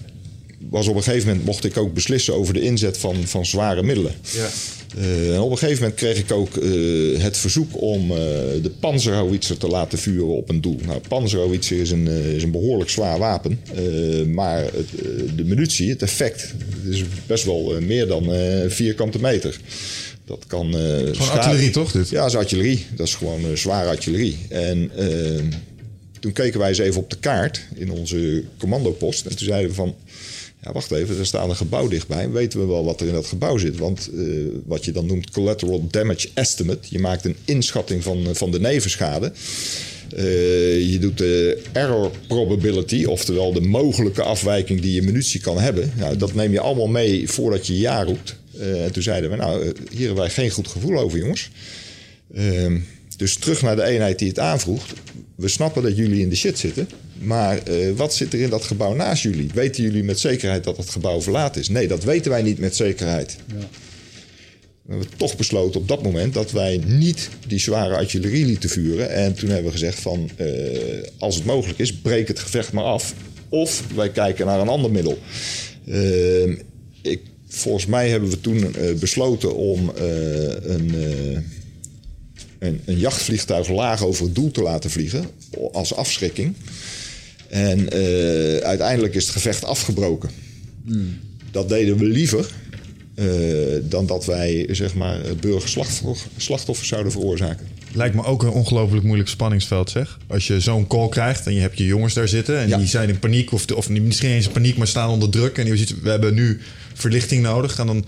was 0.70 0.87
op 0.87 0.97
een 0.97 1.03
gegeven 1.03 1.29
moment 1.29 1.47
mocht 1.47 1.64
ik 1.64 1.77
ook 1.77 1.95
beslissen 1.95 2.35
over 2.35 2.55
de 2.55 2.61
inzet 2.61 2.99
van, 2.99 3.16
van 3.27 3.47
zware 3.47 3.83
middelen. 3.83 4.14
Ja. 4.33 4.49
Eh, 4.99 5.34
en 5.34 5.40
op 5.40 5.51
een 5.51 5.59
gegeven 5.59 5.82
moment 5.82 6.01
kreeg 6.01 6.18
ik 6.18 6.32
ook 6.32 6.57
eh, 6.57 6.70
het 7.22 7.36
verzoek 7.36 7.82
om 7.82 8.11
eh, 8.11 8.16
de 8.62 8.70
panzerhowitzer 8.80 9.57
te 9.57 9.68
laten 9.68 9.99
vuren 9.99 10.26
op 10.36 10.49
een 10.49 10.61
doel. 10.61 10.78
Nou, 10.86 11.01
panzerhowitzer 11.09 11.80
is 11.80 11.90
een, 11.90 12.07
is 12.09 12.43
een 12.43 12.51
behoorlijk 12.51 12.90
zwaar 12.90 13.18
wapen. 13.18 13.61
Maar 14.32 14.62
het, 14.62 14.88
de 15.36 15.45
munitie, 15.45 15.90
het 15.90 16.03
effect, 16.03 16.40
het 16.82 16.95
is 16.95 17.05
best 17.26 17.45
wel 17.45 17.74
meer 17.80 18.07
dan 18.07 18.24
vierkante 18.68 19.18
meter. 19.20 19.59
Dat 20.24 20.45
kan... 20.47 20.66
eh, 20.76 20.80
Gewoon 20.97 21.14
schade- 21.14 21.40
artillerie, 21.40 21.70
toch? 21.70 21.93
Dit? 21.93 22.09
ja, 22.09 22.20
dat 22.20 22.30
is 22.30 22.36
artillerie. 22.36 22.86
Dat 22.97 23.07
is 23.07 23.14
gewoon 23.14 23.40
eh, 23.45 23.57
zware 23.57 23.88
artillerie. 23.88 24.38
En 24.49 24.90
toen 26.20 26.32
keken 26.32 26.59
wij 26.61 26.68
eens 26.68 26.78
even 26.78 27.01
op 27.01 27.11
de 27.11 27.16
kaart 27.20 27.61
in 27.74 27.90
onze 27.90 28.43
commandopost. 28.59 29.26
En 29.26 29.36
toen 29.36 29.47
zeiden 29.47 29.68
we 29.70 29.74
van... 29.76 29.95
Ja, 30.63 30.73
wacht 30.73 30.91
even, 30.91 31.19
er 31.19 31.27
staat 31.27 31.49
een 31.49 31.57
gebouw 31.57 31.89
dichtbij. 31.89 32.31
Weten 32.31 32.61
we 32.61 32.67
wel 32.67 32.85
wat 32.85 33.01
er 33.01 33.07
in 33.07 33.13
dat 33.13 33.27
gebouw 33.27 33.59
zit? 33.59 33.79
Want 33.79 34.11
eh, 34.17 34.25
wat 34.65 34.85
je 34.85 34.93
dan 34.93 35.07
noemt 35.07 35.31
collateral 35.31 35.87
damage 35.91 36.29
estimate. 36.35 36.89
Je 36.91 36.99
maakt 36.99 37.25
een 37.25 37.37
inschatting 37.45 38.03
van, 38.03 38.27
van 38.33 38.51
de 38.51 38.61
nevenschade. 38.61 39.33
Eh, 40.17 40.91
je 40.91 40.99
doet 40.99 41.19
de 41.19 41.63
error 41.73 42.11
probability, 42.27 43.05
oftewel 43.05 43.53
de 43.53 43.61
mogelijke 43.61 44.23
afwijking 44.23 44.81
die 44.81 44.95
je 44.95 45.03
munitie 45.03 45.41
kan 45.41 45.59
hebben. 45.59 45.93
Dat 46.19 46.35
neem 46.35 46.53
je 46.53 46.61
allemaal 46.61 46.87
mee 46.87 47.29
voordat 47.29 47.67
je 47.67 47.79
ja 47.79 48.05
roept. 48.05 48.41
Eh, 48.59 48.85
en 48.85 48.93
toen 48.93 49.03
zeiden 49.03 49.31
we, 49.31 49.37
nou, 49.37 49.63
eh, 49.63 49.71
hier 49.91 50.07
hebben 50.07 50.25
wij 50.25 50.31
geen 50.31 50.51
goed 50.51 50.69
gevoel 50.69 50.99
over, 50.99 51.19
jongens. 51.19 51.51
Ehm, 52.35 52.79
dus 53.17 53.37
terug 53.37 53.63
naar 53.63 53.77
de 53.77 53.85
eenheid 53.85 54.19
die 54.19 54.29
het 54.29 54.39
aanvroeg. 54.39 54.87
We 55.43 55.49
snappen 55.49 55.82
dat 55.82 55.97
jullie 55.97 56.20
in 56.20 56.28
de 56.28 56.36
shit 56.36 56.59
zitten. 56.59 56.88
Maar 57.18 57.59
eh, 57.59 57.90
wat 57.97 58.14
zit 58.14 58.32
er 58.32 58.40
in 58.40 58.51
dat 58.51 58.64
gebouw 58.64 58.95
naast 58.95 59.22
jullie? 59.22 59.51
Weten 59.55 59.82
jullie 59.82 60.05
met 60.05 60.20
zekerheid 60.20 60.64
dat 60.64 60.76
het 60.76 60.90
gebouw 60.90 61.20
verlaten 61.20 61.61
is? 61.61 61.68
Nee, 61.68 61.88
dat 61.88 62.05
weten 62.05 62.30
wij 62.30 62.43
niet 62.43 62.59
met 62.59 62.76
zekerheid. 62.76 63.36
We 64.82 64.90
hebben 64.90 65.09
toch 65.16 65.36
besloten 65.36 65.80
op 65.80 65.88
dat 65.88 66.03
moment 66.03 66.34
dat 66.34 66.51
wij 66.51 66.80
niet 66.86 67.28
die 67.47 67.59
zware 67.59 67.95
artillerie 67.95 68.45
lieten 68.45 68.70
vuren. 68.70 69.11
En 69.11 69.34
toen 69.34 69.49
hebben 69.49 69.66
we 69.66 69.78
gezegd 69.78 70.01
van, 70.01 70.30
eh, 70.36 70.47
als 71.18 71.34
het 71.34 71.45
mogelijk 71.45 71.78
is, 71.78 71.93
breek 71.93 72.28
het 72.28 72.38
gevecht 72.38 72.72
maar 72.72 72.84
af. 72.84 73.14
Of 73.49 73.84
wij 73.95 74.11
kijken 74.11 74.47
naar 74.47 74.61
een 74.61 74.68
ander 74.68 74.90
middel. 74.90 75.18
Ehm, 75.86 76.55
ik, 77.03 77.20
volgens 77.49 77.86
mij 77.86 78.09
hebben 78.09 78.30
we 78.30 78.40
toen 78.40 78.74
eh, 78.74 78.95
besloten 78.95 79.57
om 79.57 79.93
een, 80.62 80.95
een, 82.63 82.81
een 82.85 82.99
jachtvliegtuig 82.99 83.69
laag 83.69 84.05
over 84.05 84.25
het 84.25 84.35
doel 84.35 84.51
te 84.51 84.63
laten 84.63 84.91
vliegen 84.91 85.25
als 85.73 85.95
afschrikking. 85.95 86.55
En 87.49 87.91
eh, 87.91 88.57
uiteindelijk 88.57 89.15
is 89.15 89.23
het 89.23 89.33
gevecht 89.33 89.65
afgebroken. 89.65 90.31
Dat 91.51 91.69
deden 91.69 91.97
we 91.99 92.05
liever 92.05 92.51
eh, 93.15 93.27
dan 93.83 94.07
dat 94.07 94.25
wij 94.25 94.69
zeg 94.71 94.95
maar 94.95 95.21
burgerslachtoffers 95.41 96.89
zouden 96.89 97.13
veroorzaken. 97.13 97.67
Lijkt 97.95 98.15
me 98.15 98.25
ook 98.25 98.43
een 98.43 98.51
ongelooflijk 98.51 99.05
moeilijk 99.05 99.29
spanningsveld, 99.29 99.91
zeg. 99.91 100.19
Als 100.27 100.47
je 100.47 100.61
zo'n 100.61 100.87
call 100.87 101.09
krijgt 101.09 101.47
en 101.47 101.55
je 101.55 101.61
hebt 101.61 101.79
je 101.79 101.85
jongens 101.85 102.15
daar 102.15 102.29
zitten... 102.29 102.59
en 102.59 102.69
Ja. 102.69 102.79
die 102.79 102.87
zijn 102.87 103.09
in 103.09 103.19
paniek, 103.19 103.53
of, 103.53 103.71
of 103.71 103.89
niet 103.89 104.03
misschien 104.03 104.31
eens 104.31 104.47
in 104.47 104.53
paniek... 104.53 104.77
maar 104.77 104.87
staan 104.87 105.09
onder 105.09 105.31
druk 105.31 105.59
en 105.59 105.67
je 105.67 105.77
ziet, 105.77 106.01
we 106.03 106.11
hebben 106.11 106.35
nu 106.35 106.61
verlichting 106.95 107.43
nodig... 107.43 107.79
en 107.79 107.87
dan 107.87 108.05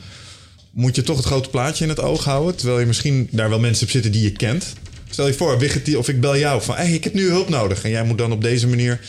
moet 0.75 0.97
je 0.97 1.03
toch 1.03 1.17
het 1.17 1.27
grote 1.27 1.49
plaatje 1.49 1.85
in 1.85 1.91
het 1.91 2.01
oog 2.01 2.25
houden... 2.25 2.57
terwijl 2.57 2.81
je 2.81 2.87
misschien 2.87 3.29
daar 3.31 3.49
wel 3.49 3.59
mensen 3.61 3.85
op 3.85 3.91
zitten 3.93 4.13
die 4.13 4.23
je 4.23 4.33
kent. 4.33 4.73
Stel 5.11 5.27
je 5.27 5.35
voor, 5.35 5.59
of 5.97 6.09
ik 6.09 6.21
bel 6.21 6.37
jou 6.37 6.63
van... 6.63 6.75
Hey, 6.77 6.93
ik 6.93 7.05
heb 7.05 7.15
nu 7.15 7.29
hulp 7.29 7.49
nodig. 7.49 7.85
En 7.85 7.91
jij 7.91 8.05
moet 8.05 8.19
dan 8.19 8.33
op 8.33 8.43
deze 8.43 8.67
manier... 8.67 9.01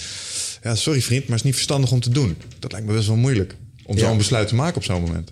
Ja, 0.63 0.75
sorry 0.75 1.01
vriend, 1.01 1.21
maar 1.21 1.29
het 1.29 1.37
is 1.39 1.43
niet 1.43 1.53
verstandig 1.53 1.91
om 1.91 1.99
te 1.99 2.09
doen. 2.09 2.37
Dat 2.59 2.71
lijkt 2.71 2.87
me 2.87 2.93
best 2.93 3.07
wel 3.07 3.15
moeilijk. 3.15 3.55
Om 3.83 3.97
Ja. 3.97 4.05
zo'n 4.07 4.17
besluit 4.17 4.47
te 4.47 4.55
maken 4.55 4.75
op 4.75 4.83
zo'n 4.83 5.01
moment. 5.01 5.31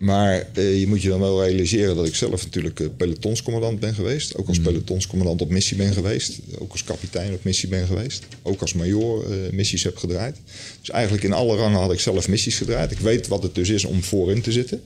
Maar 0.00 0.46
eh, 0.52 0.80
je 0.80 0.86
moet 0.86 1.02
je 1.02 1.08
dan 1.08 1.20
wel 1.20 1.44
realiseren 1.44 1.96
dat 1.96 2.06
ik 2.06 2.14
zelf 2.14 2.44
natuurlijk 2.44 2.80
eh, 2.80 2.86
pelotonscommandant 2.96 3.80
ben 3.80 3.94
geweest. 3.94 4.36
Ook 4.36 4.48
als 4.48 4.60
pelotonscommandant 4.60 5.40
op 5.40 5.50
missie 5.50 5.76
ben 5.76 5.92
geweest. 5.92 6.38
Ook 6.58 6.72
als 6.72 6.84
kapitein 6.84 7.32
op 7.32 7.44
missie 7.44 7.68
ben 7.68 7.86
geweest. 7.86 8.24
Ook 8.42 8.60
als 8.60 8.72
major 8.72 9.24
eh, 9.24 9.52
missies 9.52 9.82
heb 9.82 9.96
gedraaid. 9.96 10.36
Dus 10.80 10.90
eigenlijk 10.90 11.24
in 11.24 11.32
alle 11.32 11.56
rangen 11.56 11.80
had 11.80 11.92
ik 11.92 12.00
zelf 12.00 12.28
missies 12.28 12.56
gedraaid. 12.56 12.90
Ik 12.90 12.98
weet 12.98 13.28
wat 13.28 13.42
het 13.42 13.54
dus 13.54 13.68
is 13.68 13.84
om 13.84 14.02
voorin 14.02 14.42
te 14.42 14.52
zitten. 14.52 14.82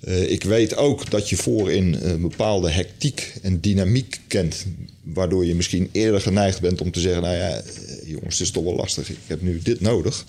Eh, 0.00 0.30
ik 0.30 0.44
weet 0.44 0.76
ook 0.76 1.10
dat 1.10 1.28
je 1.28 1.36
voorin 1.36 1.96
een 2.00 2.20
bepaalde 2.20 2.70
hectiek 2.70 3.32
en 3.42 3.60
dynamiek 3.60 4.20
kent. 4.26 4.64
Waardoor 5.02 5.44
je 5.44 5.54
misschien 5.54 5.88
eerder 5.92 6.20
geneigd 6.20 6.60
bent 6.60 6.80
om 6.80 6.90
te 6.90 7.00
zeggen... 7.00 7.22
nou 7.22 7.36
ja, 7.36 7.62
jongens, 8.04 8.38
het 8.38 8.46
is 8.46 8.50
toch 8.50 8.64
wel 8.64 8.74
lastig. 8.74 9.10
Ik 9.10 9.16
heb 9.26 9.42
nu 9.42 9.60
dit 9.62 9.80
nodig. 9.80 10.24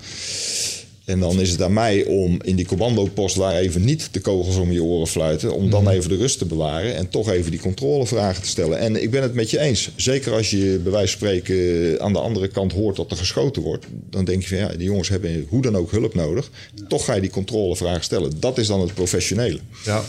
En 1.06 1.20
dan 1.20 1.40
is 1.40 1.52
het 1.52 1.62
aan 1.62 1.74
mij 1.74 2.06
om 2.06 2.40
in 2.42 2.56
die 2.56 2.66
commandopost 2.66 3.36
waar 3.36 3.56
even 3.56 3.86
niet 3.86 4.08
de 4.12 4.20
kogels 4.20 4.56
om 4.58 4.72
je 4.72 4.84
oren 4.84 5.08
fluiten, 5.08 5.54
om 5.54 5.70
dan 5.70 5.90
even 5.90 6.10
de 6.10 6.16
rust 6.16 6.38
te 6.38 6.46
bewaren 6.46 6.96
en 6.96 7.10
toch 7.10 7.30
even 7.30 7.52
die 7.52 7.60
controlevragen 7.60 8.42
te 8.42 8.50
stellen. 8.50 8.80
En 8.80 9.02
ik 9.02 9.12
ben 9.12 9.22
het 9.22 9.34
met 9.34 9.50
je 9.50 9.60
eens. 9.60 9.92
Zeker 9.96 10.34
als 10.34 10.50
je 10.50 10.80
bij 10.84 10.92
wijze 10.92 11.18
van 11.18 11.28
spreken 11.28 12.02
aan 12.02 12.14
de 12.14 12.20
andere 12.20 12.48
kant 12.48 12.72
hoort 12.72 12.96
dat 12.96 13.12
er 13.12 13.18
geschoten 13.18 13.62
wordt, 13.62 13.86
dan 14.10 14.26
denk 14.26 14.42
je 14.42 14.48
van 14.48 14.58
ja, 14.58 14.68
die 14.68 14.84
jongens 14.84 15.10
hebben 15.10 15.46
hoe 15.50 15.62
dan 15.62 15.76
ook 15.76 15.92
hulp 15.92 16.14
nodig. 16.14 16.52
Toch 16.88 17.06
ga 17.06 17.14
je 17.14 17.22
die 17.22 17.30
controlevragen 17.30 18.04
stellen. 18.04 18.40
Dat 18.40 18.58
is 18.58 18.68
dan 18.68 18.82
het 18.82 18.94
professionele. 18.94 19.60
Ja. 19.84 20.04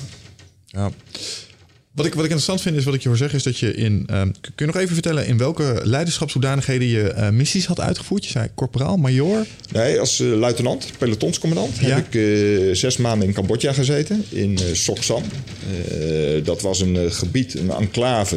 ja. 0.66 0.90
Wat 1.96 2.06
ik, 2.06 2.14
wat 2.14 2.24
ik 2.24 2.30
interessant 2.30 2.60
vind 2.62 2.76
is 2.76 2.84
wat 2.84 2.94
ik 2.94 3.02
je 3.02 3.08
hoor 3.08 3.16
zeggen, 3.16 3.38
is 3.38 3.44
dat 3.44 3.58
je 3.58 3.74
in. 3.74 4.02
ehm, 4.06 4.30
kun 4.40 4.52
je 4.66 4.66
nog 4.66 4.76
even 4.76 4.94
vertellen 4.94 5.26
in 5.26 5.38
welke 5.38 5.80
leiderschapshoedanigheden 5.84 6.88
je 6.88 7.02
eh, 7.10 7.30
missies 7.30 7.66
had 7.66 7.80
uitgevoerd? 7.80 8.24
Je 8.24 8.30
zei 8.30 8.48
corporaal, 8.54 8.96
major. 8.96 9.46
Nee, 9.72 10.00
als 10.00 10.20
eh, 10.20 10.26
luitenant, 10.28 10.90
pelotonscommandant, 10.98 11.76
Ja. 11.76 11.86
heb 11.94 12.06
ik 12.06 12.14
eh, 12.14 12.74
zes 12.74 12.96
maanden 12.96 13.28
in 13.28 13.34
Cambodja 13.34 13.72
gezeten, 13.72 14.24
in 14.28 14.58
Sok 14.72 15.02
Sam. 15.02 15.22
Eh, 15.90 16.44
dat 16.44 16.60
was 16.62 16.80
een 16.80 17.12
gebied, 17.12 17.54
een 17.54 17.70
enclave, 17.70 18.36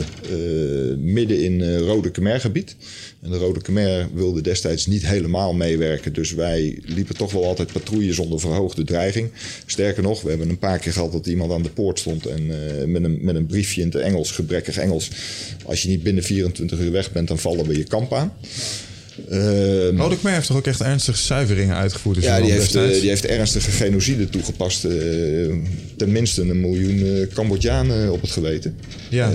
midden 0.97 1.43
in 1.43 1.77
Rode 1.77 2.09
Khmer-gebied. 2.11 2.75
En 3.21 3.31
de 3.31 3.37
Rode 3.37 3.61
Khmer 3.61 4.07
wilde 4.13 4.41
destijds 4.41 4.85
niet 4.85 5.07
helemaal 5.07 5.53
meewerken, 5.53 6.13
dus 6.13 6.33
wij 6.33 6.79
liepen 6.85 7.15
toch 7.17 7.31
wel 7.31 7.45
altijd 7.45 7.71
patrouilles 7.71 8.19
onder 8.19 8.39
verhoogde 8.39 8.83
dreiging. 8.83 9.29
Sterker 9.65 10.03
nog, 10.03 10.21
we 10.21 10.29
hebben 10.29 10.49
een 10.49 10.57
paar 10.59 10.79
keer 10.79 10.91
gehad 10.93 11.11
dat 11.11 11.27
iemand 11.27 11.51
aan 11.51 11.61
de 11.63 11.69
poort 11.69 11.99
stond 11.99 12.25
en 12.25 12.45
met, 12.91 13.03
een, 13.03 13.17
met 13.21 13.35
een 13.35 13.47
briefje 13.49 13.81
in 13.81 13.87
het 13.87 14.01
Engels, 14.01 14.31
gebrekkig 14.31 14.77
Engels. 14.77 15.09
Als 15.65 15.81
je 15.81 15.89
niet 15.89 16.03
binnen 16.03 16.23
24 16.23 16.79
uur 16.79 16.91
weg 16.91 17.11
bent, 17.11 17.27
dan 17.27 17.39
vallen 17.39 17.67
we 17.67 17.77
je 17.77 17.83
kamp 17.83 18.13
aan. 18.13 18.33
Khmer 20.17 20.33
heeft 20.33 20.47
toch 20.47 20.57
ook 20.57 20.67
echt 20.67 20.81
ernstige 20.81 21.17
zuiveringen 21.17 21.75
uitgevoerd? 21.75 22.17
in 22.17 22.23
ja, 22.23 22.41
die 22.41 22.51
heeft, 22.51 22.75
eh, 22.75 22.89
die 22.89 23.09
heeft 23.09 23.25
ernstige 23.25 23.71
genocide 23.71 24.29
toegepast. 24.29 24.85
eh, 24.85 24.91
tenminste 25.97 26.41
een 26.41 26.61
miljoen 26.61 27.05
eh, 27.05 27.27
Cambodjanen 27.33 28.11
op 28.11 28.21
het 28.21 28.31
geweten. 28.31 28.77
ja. 29.09 29.31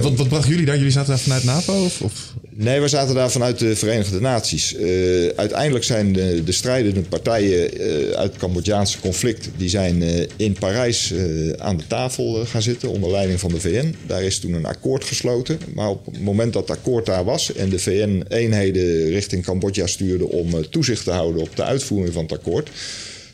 wat, 0.00 0.16
wat 0.16 0.28
brachten 0.28 0.50
jullie 0.50 0.66
daar? 0.66 0.76
Jullie 0.76 0.92
zaten 0.92 1.08
daar 1.08 1.18
vanuit 1.18 1.44
NAVO? 1.44 1.84
Of, 1.84 2.02
of? 2.02 2.34
Nee, 2.60 2.80
we 2.80 2.88
zaten 2.88 3.14
daar 3.14 3.30
vanuit 3.30 3.58
de 3.58 3.76
Verenigde 3.76 4.20
Naties. 4.20 4.74
Eh, 4.74 5.28
uiteindelijk 5.36 5.84
zijn 5.84 6.12
de, 6.12 6.44
de 6.44 6.52
strijdende 6.52 7.00
partijen 7.00 7.78
eh, 7.78 8.10
uit 8.10 8.30
het 8.30 8.40
Cambodjaanse 8.40 9.00
conflict... 9.00 9.50
die 9.56 9.68
zijn 9.68 10.02
eh, 10.02 10.26
in 10.36 10.52
Parijs 10.52 11.14
aan 11.58 11.76
de 11.76 11.86
tafel 11.86 12.46
gaan 12.46 12.62
zitten 12.62 12.88
onder 12.88 13.10
leiding 13.10 13.40
van 13.40 13.50
de 13.50 13.60
VN. 13.60 13.94
Daar 14.06 14.22
is 14.22 14.38
toen 14.38 14.52
een 14.52 14.64
akkoord 14.64 15.04
gesloten. 15.04 15.58
Maar 15.74 15.88
op 15.88 16.06
het 16.06 16.20
moment 16.20 16.52
dat 16.52 16.68
het 16.68 16.78
akkoord 16.78 17.06
daar 17.06 17.24
was... 17.24 17.52
en 17.52 17.68
de 17.68 17.78
VN 17.78 18.24
eenheden 18.28 19.08
richting 19.08 19.44
Cambodja 19.44 19.86
stuurde 19.86 20.28
om 20.28 20.70
toezicht 20.70 21.04
te 21.04 21.10
houden 21.10 21.42
op 21.42 21.56
de 21.56 21.64
uitvoering 21.64 22.14
van 22.14 22.22
het 22.22 22.32
akkoord... 22.32 22.70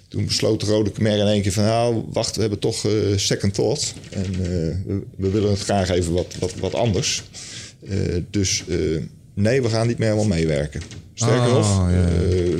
Toen 0.09 0.27
besloot 0.27 0.61
de 0.61 0.67
Rode 0.67 0.93
Khmer 0.93 1.19
in 1.19 1.27
één 1.27 1.43
keer 1.43 1.53
van... 1.53 1.65
nou, 1.65 2.05
wacht, 2.13 2.35
we 2.35 2.41
hebben 2.41 2.59
toch 2.59 2.87
second 3.17 3.55
thought. 3.55 3.95
En 4.11 4.43
we, 4.43 5.03
we 5.17 5.31
willen 5.31 5.51
het 5.51 5.61
graag 5.61 5.91
even 5.91 6.13
wat, 6.13 6.35
wat, 6.39 6.55
wat 6.55 6.75
anders. 6.75 7.23
Dus 8.31 8.65
nee, 9.35 9.63
we 9.63 9.69
gaan 9.69 9.87
niet 9.87 9.99
meer 9.99 10.09
helemaal 10.09 10.37
meewerken. 10.37 10.81
Sterker 11.15 11.41
Ah, 11.41 11.53
nog, 11.55 11.91
ja. 11.91 12.09
eh, 12.09 12.59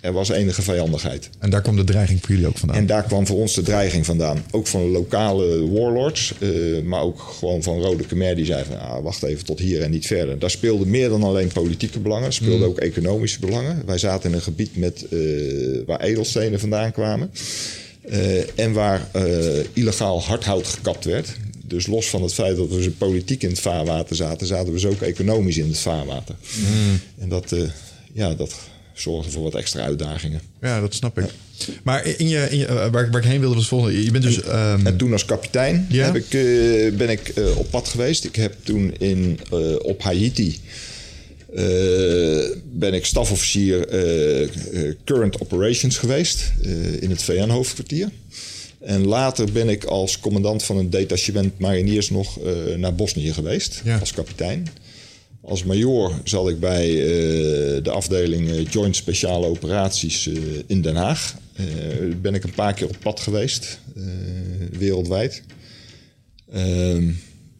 er 0.00 0.12
was 0.12 0.28
enige 0.28 0.62
vijandigheid. 0.62 1.30
En 1.38 1.50
daar 1.50 1.60
kwam 1.62 1.76
de 1.76 1.84
dreiging 1.84 2.20
voor 2.20 2.30
jullie 2.30 2.46
ook 2.46 2.58
vandaan? 2.58 2.76
En 2.76 2.86
daar 2.86 3.02
kwam 3.02 3.26
voor 3.26 3.36
ons 3.38 3.54
de 3.54 3.62
dreiging 3.62 4.06
vandaan. 4.06 4.44
Ook 4.50 4.66
van 4.66 4.90
lokale 4.90 5.70
warlords, 5.70 6.34
eh, 6.38 6.48
maar 6.84 7.02
ook 7.02 7.20
gewoon 7.20 7.62
van 7.62 7.80
Rode 7.80 8.04
Khmer. 8.06 8.34
Die 8.36 8.44
zeiden 8.44 8.66
van, 8.72 8.80
ah, 8.80 9.02
wacht 9.02 9.22
even 9.22 9.44
tot 9.44 9.58
hier 9.58 9.82
en 9.82 9.90
niet 9.90 10.06
verder. 10.06 10.38
Daar 10.38 10.50
speelden 10.50 10.90
meer 10.90 11.08
dan 11.08 11.22
alleen 11.22 11.48
politieke 11.52 11.98
belangen. 12.00 12.32
speelden 12.32 12.68
ook 12.68 12.78
economische 12.78 13.40
belangen. 13.40 13.82
Wij 13.86 13.98
zaten 13.98 14.30
in 14.30 14.36
een 14.36 14.42
gebied 14.42 14.76
met, 14.76 15.06
eh, 15.10 15.18
waar 15.86 16.00
edelstenen 16.00 16.60
vandaan 16.60 16.92
kwamen. 16.92 17.30
En 18.54 18.72
waar 18.72 19.08
illegaal 19.72 20.22
hardhout 20.22 20.66
gekapt 20.66 21.04
werd. 21.04 21.36
Dus 21.72 21.86
los 21.86 22.06
van 22.08 22.22
het 22.22 22.34
feit 22.34 22.56
dat 22.56 22.68
we 22.68 22.90
politiek 22.90 23.42
in 23.42 23.48
het 23.48 23.60
vaarwater 23.60 24.16
zaten... 24.16 24.46
zaten 24.46 24.66
we 24.66 24.72
dus 24.72 24.84
ook 24.86 25.00
economisch 25.00 25.56
in 25.58 25.68
het 25.68 25.78
vaarwater. 25.78 26.34
En 27.18 27.28
dat, 27.28 27.52
eh, 27.52 27.60
ja, 28.12 28.34
dat 28.34 28.54
zorgde 28.94 29.30
voor 29.30 29.42
wat 29.42 29.54
extra 29.54 29.82
uitdagingen. 29.82 30.40
Ja, 30.60 30.80
dat 30.80 30.94
snap 30.94 31.18
ik. 31.18 31.24
Maar 31.82 32.06
in 32.06 32.28
je, 32.28 32.46
in 32.50 32.58
je, 32.58 32.66
eh, 32.66 32.74
waar, 32.90 33.04
ik- 33.04 33.12
waar 33.12 33.22
ik 33.22 33.28
heen 33.28 33.40
wilde 33.40 33.54
was 33.54 33.68
volgende. 33.68 34.04
Je 34.04 34.10
bent 34.10 34.24
dus... 34.24 34.42
ehm, 34.42 34.86
En 34.86 34.96
toen 34.96 35.12
als 35.12 35.24
kapitein 35.24 35.86
Ja. 35.90 36.04
heb 36.04 36.16
ik, 36.16 36.34
eh, 36.34 36.96
ben 36.96 37.08
ik 37.08 37.32
op 37.56 37.70
pad 37.70 37.88
geweest. 37.88 38.24
Ik 38.24 38.36
heb 38.36 38.54
toen 38.62 38.94
in, 38.98 39.38
op 39.82 40.02
Haiti 40.02 40.60
ben 42.72 42.94
ik 42.94 43.04
stafofficier 43.06 43.86
Current 45.04 45.40
Operations 45.40 45.98
geweest 45.98 46.52
in 47.00 47.10
het 47.10 47.22
VN-hoofdkwartier. 47.22 48.08
En 48.82 49.06
later 49.06 49.52
ben 49.52 49.68
ik 49.68 49.84
als 49.84 50.18
commandant 50.20 50.62
van 50.62 50.76
een 50.76 50.90
detachement 50.90 51.58
mariniers 51.58 52.10
nog 52.10 52.38
eh, 52.40 52.74
naar 52.76 52.94
Bosnië 52.94 53.32
geweest 53.32 53.80
Ja. 53.84 53.98
als 53.98 54.12
kapitein. 54.12 54.66
Als 55.40 55.64
major 55.64 56.20
zat 56.24 56.48
ik 56.48 56.60
bij 56.60 56.88
eh, 56.88 57.82
de 57.84 57.90
afdeling 57.90 58.50
eh, 58.50 58.66
Joint 58.70 58.96
Speciale 58.96 59.46
Operaties 59.46 60.30
in 60.66 60.82
Den 60.82 60.96
Haag. 60.96 61.34
Ben 62.22 62.34
ik 62.34 62.44
een 62.44 62.54
paar 62.54 62.74
keer 62.74 62.88
op 62.88 62.96
pad 63.02 63.20
geweest, 63.20 63.78
wereldwijd. 64.78 65.42
Ehm, 66.52 67.10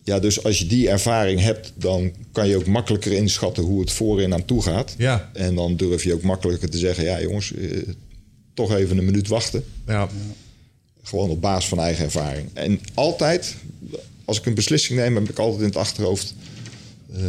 ja, 0.04 0.18
dus 0.18 0.44
als 0.44 0.58
je 0.58 0.66
die 0.66 0.88
ervaring 0.88 1.40
hebt, 1.40 1.72
dan 1.74 2.12
kan 2.32 2.48
je 2.48 2.56
ook 2.56 2.66
makkelijker 2.66 3.12
inschatten 3.12 3.62
hoe 3.64 3.80
het 3.80 3.92
voorin 3.92 4.32
aan 4.32 4.44
toe 4.44 4.62
gaat. 4.62 4.94
Ja. 4.98 5.30
En 5.32 5.54
dan 5.54 5.76
durf 5.76 6.04
je 6.04 6.12
ook 6.14 6.22
makkelijker 6.22 6.70
te 6.70 6.78
zeggen, 6.78 7.04
ja 7.04 7.20
jongens, 7.20 7.52
toch 8.54 8.74
even 8.74 8.98
een 8.98 9.04
minuut 9.04 9.28
wachten. 9.28 9.64
ja. 9.86 10.08
Gewoon 11.02 11.30
op 11.30 11.40
basis 11.40 11.68
van 11.68 11.78
eigen 11.80 12.04
ervaring. 12.04 12.48
En 12.52 12.80
altijd, 12.94 13.54
als 14.24 14.38
ik 14.38 14.46
een 14.46 14.54
beslissing 14.54 14.98
neem, 14.98 15.14
heb 15.14 15.28
ik 15.28 15.38
altijd 15.38 15.60
in 15.60 15.66
het 15.66 15.76
achterhoofd... 15.76 16.34
eh, 17.14 17.20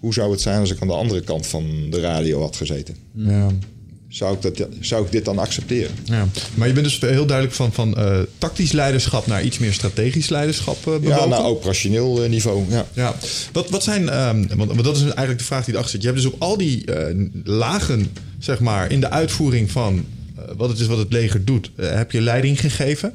hoe 0.00 0.12
zou 0.14 0.30
het 0.30 0.40
zijn 0.40 0.60
als 0.60 0.70
ik 0.70 0.80
aan 0.80 0.88
de 0.88 0.94
andere 0.94 1.20
kant 1.20 1.46
van 1.46 1.90
de 1.90 2.00
radio 2.00 2.40
had 2.40 2.56
gezeten? 2.56 2.96
ja. 3.12 3.48
Zou 4.08 4.36
ik, 4.36 4.56
dat, 4.56 4.68
zou 4.80 5.04
ik 5.04 5.12
dit 5.12 5.24
dan 5.24 5.38
accepteren? 5.38 5.94
Ja, 6.04 6.28
maar 6.54 6.68
je 6.68 6.72
bent 6.74 6.86
dus 6.86 7.00
heel 7.00 7.26
duidelijk 7.26 7.56
van, 7.56 7.72
van 7.72 7.96
eh, 7.96 8.18
tactisch 8.38 8.72
leiderschap 8.72 9.26
naar 9.26 9.44
iets 9.44 9.58
meer 9.58 9.72
strategisch 9.72 10.28
leiderschap 10.28 10.76
uh, 10.78 10.84
bewogen. 10.84 11.08
Ja, 11.08 11.26
naar 11.26 11.44
operationeel 11.44 12.28
niveau. 12.28 12.64
Ja. 12.68 12.86
Ja, 12.92 13.14
wat, 13.52 13.70
wat 13.70 13.82
zijn, 13.82 14.08
ehm, 14.08 14.46
want, 14.56 14.70
want 14.70 14.84
dat 14.84 14.96
is 14.96 15.02
eigenlijk 15.02 15.38
de 15.38 15.44
vraag 15.44 15.64
die 15.64 15.74
erachter 15.74 15.92
zit. 15.92 16.02
Je 16.02 16.08
hebt 16.08 16.22
dus 16.22 16.32
op 16.32 16.42
al 16.42 16.56
die 16.56 16.84
lagen, 17.44 18.12
zeg 18.38 18.60
maar, 18.60 18.90
in 18.90 19.00
de 19.00 19.10
uitvoering 19.10 19.70
van 19.70 20.04
wat 20.56 20.68
het 20.68 20.78
is 20.78 20.86
wat 20.86 20.98
het 20.98 21.12
leger 21.12 21.44
doet, 21.44 21.70
eh, 21.76 21.94
heb 21.94 22.10
je 22.10 22.20
leiding 22.20 22.60
gegeven. 22.60 23.14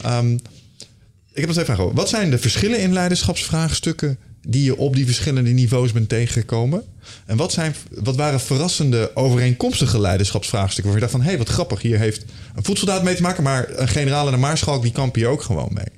Ehm, 0.00 0.32
ik 0.32 1.42
heb 1.42 1.44
nog 1.44 1.52
twee 1.52 1.64
vragen. 1.64 1.94
Wat 1.94 2.08
zijn 2.08 2.30
de 2.30 2.38
verschillen 2.38 2.80
in 2.80 2.92
leiderschapsvraagstukken 2.92 4.18
die 4.42 4.64
je 4.64 4.76
op 4.76 4.94
die 4.94 5.04
verschillende 5.04 5.50
niveaus 5.50 5.92
bent 5.92 6.08
tegengekomen? 6.08 6.84
En 7.26 7.36
wat, 7.36 7.52
zijn, 7.52 7.74
wat 7.90 8.16
waren 8.16 8.40
verrassende 8.40 9.10
overeenkomstige 9.14 10.00
leiderschapsvraagstukken 10.00 10.92
waar 10.92 10.94
je 10.94 11.06
dacht 11.06 11.12
van, 11.12 11.20
hé, 11.20 11.28
hey, 11.28 11.38
wat 11.38 11.48
grappig, 11.48 11.82
hier 11.82 11.98
heeft 11.98 12.24
een 12.54 12.64
voedsoldaat 12.64 13.02
mee 13.02 13.14
te 13.14 13.22
maken, 13.22 13.42
maar 13.42 13.78
een 13.78 13.88
generaal 13.88 14.26
en 14.26 14.32
een 14.32 14.40
maarschalk 14.40 14.82
die 14.82 14.92
kampen 14.92 15.20
hier 15.20 15.30
ook 15.30 15.42
gewoon 15.42 15.70
mee. 15.72 15.88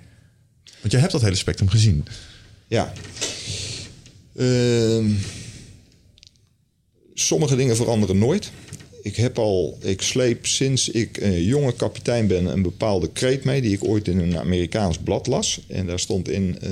Want 0.80 0.92
je 0.92 0.98
hebt 0.98 1.12
dat 1.12 1.22
hele 1.22 1.34
spectrum 1.34 1.68
gezien. 1.68 2.06
Ja. 2.66 2.92
Ehm, 4.36 5.10
sommige 7.14 7.56
dingen 7.56 7.76
veranderen 7.76 8.18
nooit. 8.18 8.50
Ik 9.02 9.16
heb 9.16 9.38
al, 9.38 9.78
ik 9.80 10.02
sleep 10.02 10.46
sinds 10.46 10.88
ik 10.88 11.16
een 11.16 11.42
jonge 11.42 11.74
kapitein 11.74 12.26
ben 12.26 12.46
een 12.46 12.62
bepaalde 12.62 13.12
kreet 13.12 13.44
mee 13.44 13.60
die 13.60 13.72
ik 13.72 13.84
ooit 13.84 14.08
in 14.08 14.18
een 14.18 14.38
Amerikaans 14.38 14.98
blad 14.98 15.26
las. 15.26 15.60
En 15.66 15.86
daar 15.86 15.98
stond 15.98 16.28
in 16.28 16.58
eh, 16.60 16.70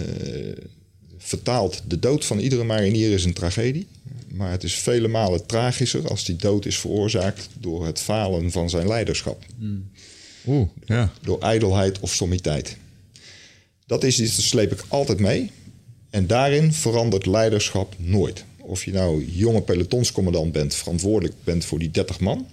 vertaald: 1.18 1.82
de 1.88 1.98
dood 1.98 2.24
van 2.24 2.38
iedere 2.38 2.64
marinier 2.64 3.12
is 3.12 3.24
een 3.24 3.32
tragedie. 3.32 3.86
Maar 4.28 4.50
het 4.50 4.64
is 4.64 4.74
vele 4.74 5.08
malen 5.08 5.46
tragischer 5.46 6.08
als 6.08 6.24
die 6.24 6.36
dood 6.36 6.66
is 6.66 6.78
veroorzaakt 6.78 7.48
door 7.60 7.86
het 7.86 8.00
falen 8.00 8.50
van 8.50 8.70
zijn 8.70 8.88
leiderschap. 8.88 9.44
Oeh, 10.46 10.68
ja. 10.84 11.12
Door 11.22 11.40
ijdelheid 11.40 12.00
of 12.00 12.14
sommiteit. 12.14 12.76
Dat 13.86 14.04
is 14.04 14.20
iets, 14.20 14.36
dat 14.36 14.44
sleep 14.44 14.72
ik 14.72 14.84
altijd 14.88 15.18
mee. 15.20 15.50
En 16.10 16.26
daarin 16.26 16.72
verandert 16.72 17.26
leiderschap 17.26 17.94
nooit. 17.98 18.44
Of 18.66 18.84
je 18.84 18.92
nou 18.92 19.24
jonge 19.24 19.62
pelotonscommandant 19.62 20.52
bent, 20.52 20.74
verantwoordelijk 20.74 21.34
bent 21.44 21.64
voor 21.64 21.78
die 21.78 21.90
30 21.90 22.20
man. 22.20 22.46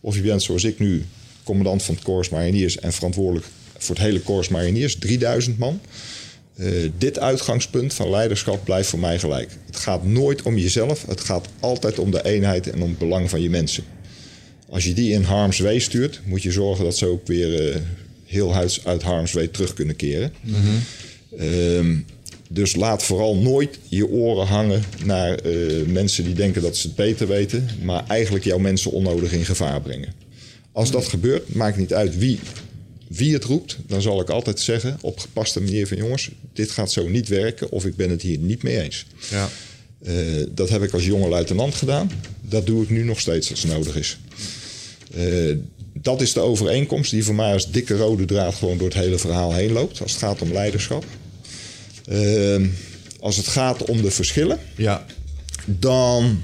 Of 0.00 0.14
je 0.14 0.20
bent 0.20 0.42
zoals 0.42 0.64
ik 0.64 0.78
nu 0.78 1.04
commandant 1.44 1.82
van 1.82 1.94
het 1.94 2.04
Corps 2.04 2.28
Mariniers 2.28 2.78
en 2.78 2.92
verantwoordelijk 2.92 3.46
voor 3.78 3.94
het 3.94 4.04
hele 4.04 4.22
Corps 4.22 4.48
Mariniers, 4.48 4.96
3000 4.98 5.58
man. 5.58 5.80
Uh, 6.56 6.90
dit 6.98 7.18
uitgangspunt 7.18 7.94
van 7.94 8.10
leiderschap 8.10 8.64
blijft 8.64 8.88
voor 8.88 8.98
mij 8.98 9.18
gelijk. 9.18 9.50
Het 9.66 9.76
gaat 9.76 10.04
nooit 10.04 10.42
om 10.42 10.58
jezelf, 10.58 11.06
het 11.06 11.20
gaat 11.20 11.48
altijd 11.60 11.98
om 11.98 12.10
de 12.10 12.24
eenheid 12.24 12.70
en 12.70 12.82
om 12.82 12.88
het 12.88 12.98
belang 12.98 13.30
van 13.30 13.42
je 13.42 13.50
mensen. 13.50 13.84
Als 14.68 14.84
je 14.84 14.92
die 14.92 15.12
in 15.12 15.22
harm's 15.22 15.58
way 15.58 15.78
stuurt, 15.78 16.20
moet 16.24 16.42
je 16.42 16.52
zorgen 16.52 16.84
dat 16.84 16.96
ze 16.96 17.06
ook 17.06 17.26
weer 17.26 17.74
uh, 17.74 17.80
heel 18.24 18.52
huids 18.52 18.84
uit 18.84 19.02
harm's 19.02 19.32
way 19.32 19.46
terug 19.46 19.74
kunnen 19.74 19.96
keren. 19.96 20.32
Mm-hmm. 20.40 20.80
Um, 21.40 22.06
dus 22.54 22.76
laat 22.76 23.02
vooral 23.02 23.36
nooit 23.36 23.78
je 23.88 24.08
oren 24.08 24.46
hangen 24.46 24.82
naar 25.04 25.46
uh, 25.46 25.86
mensen 25.86 26.24
die 26.24 26.34
denken 26.34 26.62
dat 26.62 26.76
ze 26.76 26.86
het 26.86 26.96
beter 26.96 27.28
weten, 27.28 27.68
maar 27.82 28.04
eigenlijk 28.08 28.44
jouw 28.44 28.58
mensen 28.58 28.90
onnodig 28.90 29.32
in 29.32 29.44
gevaar 29.44 29.80
brengen. 29.80 30.12
Als 30.72 30.90
dat 30.90 31.06
gebeurt, 31.06 31.54
maakt 31.54 31.76
niet 31.76 31.94
uit 31.94 32.18
wie, 32.18 32.38
wie 33.08 33.32
het 33.32 33.44
roept. 33.44 33.76
Dan 33.86 34.02
zal 34.02 34.20
ik 34.20 34.30
altijd 34.30 34.60
zeggen, 34.60 34.98
op 35.00 35.18
gepaste 35.18 35.60
manier 35.60 35.86
van 35.86 35.96
jongens, 35.96 36.30
dit 36.52 36.70
gaat 36.70 36.92
zo 36.92 37.08
niet 37.08 37.28
werken 37.28 37.70
of 37.70 37.84
ik 37.84 37.96
ben 37.96 38.10
het 38.10 38.22
hier 38.22 38.38
niet 38.38 38.62
mee 38.62 38.80
eens. 38.80 39.06
Ja. 39.30 39.48
Eh, 40.04 40.14
dat 40.50 40.68
heb 40.68 40.82
ik 40.82 40.92
als 40.92 41.04
jonge 41.04 41.28
luitenant 41.28 41.74
gedaan. 41.74 42.10
Dat 42.40 42.66
doe 42.66 42.82
ik 42.82 42.90
nu 42.90 43.04
nog 43.04 43.20
steeds 43.20 43.50
als 43.50 43.62
het 43.62 43.72
nodig 43.72 43.96
is. 43.96 44.18
Eh, 45.14 45.56
dat 45.92 46.20
is 46.20 46.32
de 46.32 46.40
overeenkomst 46.40 47.10
die 47.10 47.24
voor 47.24 47.34
mij 47.34 47.52
als 47.52 47.70
dikke 47.70 47.96
rode 47.96 48.24
draad 48.24 48.54
gewoon 48.54 48.78
door 48.78 48.88
het 48.88 48.96
hele 48.96 49.18
verhaal 49.18 49.54
heen 49.54 49.72
loopt. 49.72 50.02
Als 50.02 50.10
het 50.10 50.20
gaat 50.20 50.42
om 50.42 50.52
leiderschap. 50.52 51.04
Eh, 52.08 52.56
als 53.20 53.36
het 53.36 53.46
gaat 53.46 53.84
om 53.84 54.02
de 54.02 54.10
verschillen, 54.10 54.58
Ja. 54.76 55.06
dan 55.66 56.40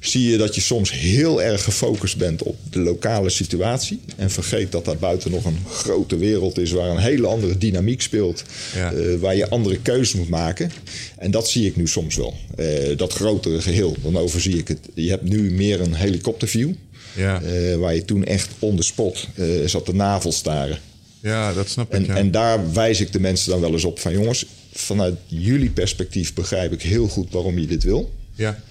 zie 0.00 0.30
je 0.30 0.36
dat 0.36 0.54
je 0.54 0.60
soms 0.60 0.92
heel 0.92 1.42
erg 1.42 1.64
gefocust 1.64 2.16
bent 2.16 2.42
op 2.42 2.56
de 2.70 2.78
lokale 2.78 3.30
situatie. 3.30 4.00
En 4.16 4.30
vergeet 4.30 4.72
dat 4.72 4.84
daar 4.84 4.96
buiten 4.96 5.30
nog 5.30 5.44
een 5.44 5.58
grote 5.70 6.16
wereld 6.16 6.58
is 6.58 6.70
waar 6.70 6.88
een 6.90 6.98
hele 6.98 7.26
andere 7.26 7.58
dynamiek 7.58 8.02
speelt. 8.02 8.42
Ja. 8.74 8.92
eh, 8.92 9.14
waar 9.16 9.36
je 9.36 9.48
andere 9.48 9.78
keuzes 9.82 10.14
moet 10.14 10.28
maken. 10.28 10.70
En 11.18 11.30
dat 11.30 11.48
zie 11.48 11.66
ik 11.66 11.76
nu 11.76 11.86
soms 11.88 12.16
wel. 12.16 12.34
Eh, 12.56 12.96
dat 12.96 13.12
grotere 13.12 13.60
geheel, 13.60 13.96
dan 14.02 14.16
overzie 14.18 14.58
ik 14.58 14.68
het. 14.68 14.78
Je 14.94 15.08
hebt 15.10 15.22
nu 15.28 15.50
meer 15.50 15.80
een 15.80 15.94
helikopterview. 15.94 16.72
Ja. 17.16 17.42
eh, 17.42 17.74
waar 17.76 17.94
je 17.94 18.04
toen 18.04 18.24
echt 18.24 18.48
on 18.58 18.76
the 18.76 18.82
spot 18.82 19.28
zat 19.66 19.86
de 19.86 19.94
navel 19.94 20.32
staren. 20.32 20.78
ja, 21.20 21.52
dat 21.52 21.68
snap 21.68 21.86
ik. 21.86 22.00
En, 22.00 22.04
ja. 22.06 22.16
en 22.16 22.30
daar 22.30 22.72
wijs 22.72 23.00
ik 23.00 23.12
de 23.12 23.20
mensen 23.20 23.50
dan 23.50 23.60
wel 23.60 23.72
eens 23.72 23.84
op 23.84 23.98
van 23.98 24.12
jongens, 24.12 24.44
vanuit 24.74 25.18
jullie 25.26 25.70
perspectief 25.70 26.34
begrijp 26.34 26.72
ik 26.72 26.82
heel 26.82 27.08
goed 27.08 27.32
waarom 27.32 27.58
je 27.58 27.66
dit 27.66 27.82
wil. 27.82 28.12
ja. 28.34 28.62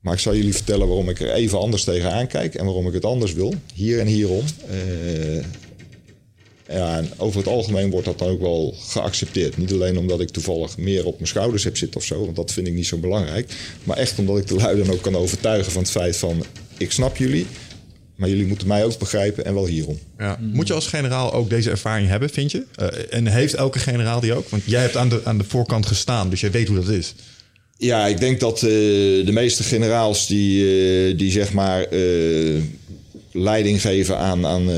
Maar 0.00 0.14
ik 0.14 0.20
zal 0.20 0.36
jullie 0.36 0.54
vertellen 0.54 0.86
waarom 0.86 1.08
ik 1.08 1.20
er 1.20 1.32
even 1.32 1.58
anders 1.58 1.84
tegenaan 1.84 2.26
kijk 2.26 2.54
en 2.54 2.64
waarom 2.64 2.86
ik 2.86 2.92
het 2.92 3.04
anders 3.04 3.32
wil. 3.32 3.54
Hier 3.74 4.00
en 4.00 4.06
hierom. 4.06 4.44
Eh, 4.68 5.44
ja, 6.68 6.96
en 6.96 7.08
over 7.16 7.38
het 7.38 7.48
algemeen 7.48 7.90
wordt 7.90 8.06
dat 8.06 8.18
dan 8.18 8.28
ook 8.28 8.40
wel 8.40 8.74
geaccepteerd. 8.78 9.56
Niet 9.56 9.72
alleen 9.72 9.98
omdat 9.98 10.20
ik 10.20 10.28
toevallig 10.28 10.76
meer 10.76 11.06
op 11.06 11.14
mijn 11.14 11.28
schouders 11.28 11.64
heb 11.64 11.76
zitten 11.76 12.00
of 12.00 12.06
zo, 12.06 12.24
want 12.24 12.36
dat 12.36 12.52
vind 12.52 12.66
ik 12.66 12.72
niet 12.72 12.86
zo 12.86 12.96
belangrijk. 12.96 13.52
Maar 13.84 13.96
echt 13.96 14.18
omdat 14.18 14.38
ik 14.38 14.46
de 14.46 14.54
lui 14.54 14.76
dan 14.78 14.90
ook 14.90 15.02
kan 15.02 15.16
overtuigen 15.16 15.72
van 15.72 15.82
het 15.82 15.90
feit 15.90 16.16
van: 16.16 16.44
ik 16.78 16.92
snap 16.92 17.16
jullie, 17.16 17.46
maar 18.16 18.28
jullie 18.28 18.46
moeten 18.46 18.66
mij 18.68 18.84
ook 18.84 18.98
begrijpen 18.98 19.44
en 19.44 19.54
wel 19.54 19.66
hierom. 19.66 19.98
Ja. 20.18 20.38
Moet 20.40 20.66
je 20.66 20.72
als 20.74 20.86
generaal 20.86 21.32
ook 21.32 21.50
deze 21.50 21.70
ervaring 21.70 22.08
hebben, 22.08 22.30
vind 22.30 22.50
je? 22.50 22.64
Eh, 22.74 22.86
en 23.10 23.26
heeft 23.26 23.54
elke 23.54 23.78
generaal 23.78 24.20
die 24.20 24.34
ook? 24.34 24.48
Want 24.48 24.62
jij 24.66 24.80
hebt 24.80 24.96
aan 24.96 25.08
de, 25.08 25.20
aan 25.24 25.38
de 25.38 25.44
voorkant 25.44 25.86
gestaan, 25.86 26.30
dus 26.30 26.40
jij 26.40 26.50
weet 26.50 26.68
hoe 26.68 26.76
dat 26.76 26.88
is. 26.88 27.14
Ja, 27.78 28.06
ik 28.06 28.20
denk 28.20 28.40
dat 28.40 28.56
eh, 28.56 28.68
de 29.26 29.30
meeste 29.32 29.62
generaals 29.62 30.26
die, 30.26 30.64
eh, 31.10 31.18
die 31.18 31.30
zeg 31.30 31.52
maar 31.52 31.82
eh, 31.82 32.60
leiding 33.32 33.80
geven 33.80 34.18
aan, 34.18 34.46
aan 34.46 34.70
eh, 34.70 34.76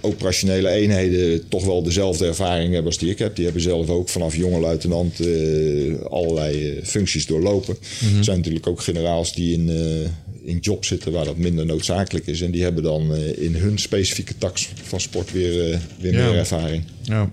operationele 0.00 0.68
eenheden 0.68 1.48
toch 1.48 1.64
wel 1.64 1.82
dezelfde 1.82 2.26
ervaring 2.26 2.68
hebben 2.68 2.86
als 2.86 2.98
die 2.98 3.10
ik 3.10 3.18
heb. 3.18 3.36
Die 3.36 3.44
hebben 3.44 3.62
zelf 3.62 3.88
ook 3.88 4.08
vanaf 4.08 4.36
jonge 4.36 4.60
luitenant 4.60 5.20
eh, 5.20 6.00
allerlei 6.10 6.80
functies 6.84 7.26
doorlopen. 7.26 7.76
Er 8.18 8.24
zijn 8.24 8.36
natuurlijk 8.36 8.66
ook 8.66 8.80
generaals 8.80 9.34
die 9.34 9.52
in, 9.52 9.68
eh, 9.68 10.08
in 10.44 10.58
job 10.58 10.84
zitten 10.84 11.12
waar 11.12 11.24
dat 11.24 11.36
minder 11.36 11.66
noodzakelijk 11.66 12.26
is. 12.26 12.40
En 12.40 12.50
die 12.50 12.62
hebben 12.62 12.82
dan 12.82 13.14
eh, 13.14 13.42
in 13.42 13.54
hun 13.54 13.78
specifieke 13.78 14.38
tak 14.38 14.58
van 14.82 15.00
sport 15.00 15.32
weer, 15.32 15.72
eh, 15.72 15.78
weer 16.00 16.12
Ja. 16.12 16.28
meer 16.28 16.38
ervaring. 16.38 16.84
Ja. 17.02 17.30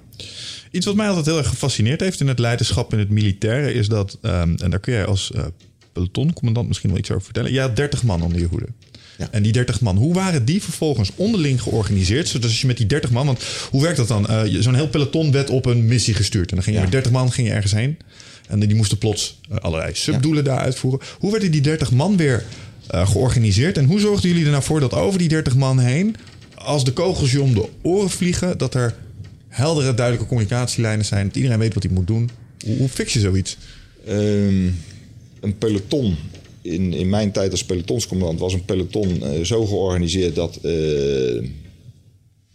Iets 0.71 0.85
wat 0.85 0.95
mij 0.95 1.07
altijd 1.07 1.25
heel 1.25 1.37
erg 1.37 1.47
gefascineerd 1.47 1.99
heeft 1.99 2.19
in 2.19 2.27
het 2.27 2.39
leiderschap 2.39 2.93
in 2.93 2.99
het 2.99 3.09
militaire 3.09 3.73
is 3.73 3.87
dat, 3.87 4.17
ehm, 4.21 4.55
en 4.57 4.69
daar 4.69 4.79
kun 4.79 4.93
jij 4.93 5.05
als 5.05 5.31
eh 5.31 5.45
pelotoncommandant 5.93 6.67
misschien 6.67 6.89
wel 6.89 6.99
iets 6.99 7.11
over 7.11 7.23
vertellen. 7.23 7.57
Had 7.59 7.75
30 7.75 8.03
man 8.03 8.21
onder 8.21 8.39
je 8.39 8.45
hoede. 8.47 8.67
Ja. 9.17 9.27
En 9.31 9.43
die 9.43 9.51
30 9.51 9.81
man, 9.81 9.97
hoe 9.97 10.13
waren 10.13 10.45
die 10.45 10.61
vervolgens 10.63 11.11
onderling 11.15 11.61
georganiseerd? 11.61 12.27
Zodat 12.27 12.49
als 12.49 12.61
je 12.61 12.67
met 12.67 12.77
die 12.77 12.85
30 12.85 13.11
man, 13.11 13.25
want 13.25 13.43
hoe 13.69 13.81
werkt 13.81 13.97
dat 13.97 14.07
dan? 14.07 14.49
Je- 14.51 14.61
Zo'n 14.61 14.75
heel 14.75 14.87
peloton 14.89 15.31
werd 15.31 15.49
op 15.49 15.65
een 15.65 15.85
missie 15.85 16.13
gestuurd. 16.13 16.49
En 16.49 16.55
dan 16.55 16.63
ging 16.63 16.75
je 16.75 16.81
Ja. 16.81 16.87
met 16.89 16.91
30 16.91 17.11
man 17.11 17.31
ging 17.31 17.47
je 17.47 17.53
ergens 17.53 17.73
heen. 17.73 17.97
En 18.47 18.59
die 18.59 18.75
moesten 18.75 18.97
plots 18.97 19.39
allerlei 19.61 19.91
subdoelen 19.95 20.43
daar 20.43 20.59
uitvoeren. 20.59 20.99
Hoe 21.19 21.31
werden 21.31 21.51
die 21.51 21.61
30 21.61 21.91
man 21.91 22.17
weer 22.17 22.43
eh, 22.89 23.09
georganiseerd? 23.09 23.77
En 23.77 23.85
hoe 23.85 23.99
zorgden 23.99 24.29
jullie 24.29 24.45
er 24.45 24.51
nou 24.51 24.63
voor 24.63 24.79
dat 24.79 24.93
over 24.93 25.19
die 25.19 25.27
30 25.27 25.55
man 25.55 25.79
heen, 25.79 26.15
als 26.55 26.83
de 26.83 26.91
kogels 26.93 27.31
je 27.31 27.41
om 27.41 27.53
de 27.53 27.67
oren 27.81 28.09
vliegen, 28.09 28.57
dat 28.57 28.73
er 28.73 28.95
heldere, 29.47 29.93
duidelijke 29.93 30.27
communicatielijnen 30.27 31.05
zijn, 31.05 31.27
dat 31.27 31.35
iedereen 31.35 31.59
weet 31.59 31.73
wat 31.73 31.83
hij 31.83 31.91
moet 31.91 32.07
doen? 32.07 32.29
Hoe, 32.65 32.77
hoe 32.77 32.89
fix 32.89 33.13
je 33.13 33.19
zoiets? 33.19 33.57
Ehm, 34.05 34.65
een 35.39 35.57
peloton. 35.57 36.15
In, 36.61 36.93
in 36.93 37.09
mijn 37.09 37.31
tijd 37.31 37.51
als 37.51 37.63
pelotonscommandant 37.63 38.39
was 38.39 38.53
een 38.53 38.65
peloton 38.65 39.23
eh, 39.23 39.41
zo 39.43 39.65
georganiseerd 39.65 40.35
dat 40.35 40.55
eh, 40.55 40.71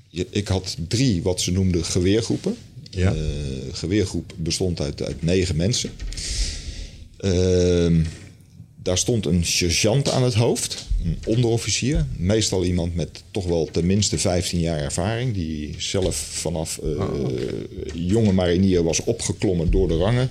je- 0.09 0.27
ik 0.31 0.49
had 0.49 0.77
drie 0.89 1.23
wat 1.23 1.41
ze 1.41 1.53
noemden 1.53 1.85
geweergroepen. 1.85 2.55
Ja. 2.91 3.15
Geweergroep 3.73 4.33
bestond 4.37 4.81
uit, 4.81 5.03
uit 5.03 5.23
negen 5.23 5.57
mensen. 5.57 5.91
Ehm, 7.17 8.01
daar 8.85 8.99
stond 8.99 9.27
een 9.27 9.45
sergeant 9.45 10.11
aan 10.11 10.23
het 10.23 10.35
hoofd, 10.35 10.87
een 11.05 11.19
onderofficier. 11.27 12.07
Meestal 12.17 12.65
iemand 12.65 12.95
met 12.95 13.23
toch 13.31 13.47
wel 13.47 13.69
tenminste 13.73 14.19
15 14.19 14.61
jaar 14.61 14.79
ervaring. 14.79 15.35
Die 15.35 15.75
zelf 15.79 16.17
vanaf 16.17 16.79
eh, 16.79 17.05
jonge 17.95 18.33
marinier 18.33 18.83
was 18.83 19.05
opgeklommen 19.05 19.71
door 19.71 19.89
de 19.89 19.97
rangen. 19.97 20.31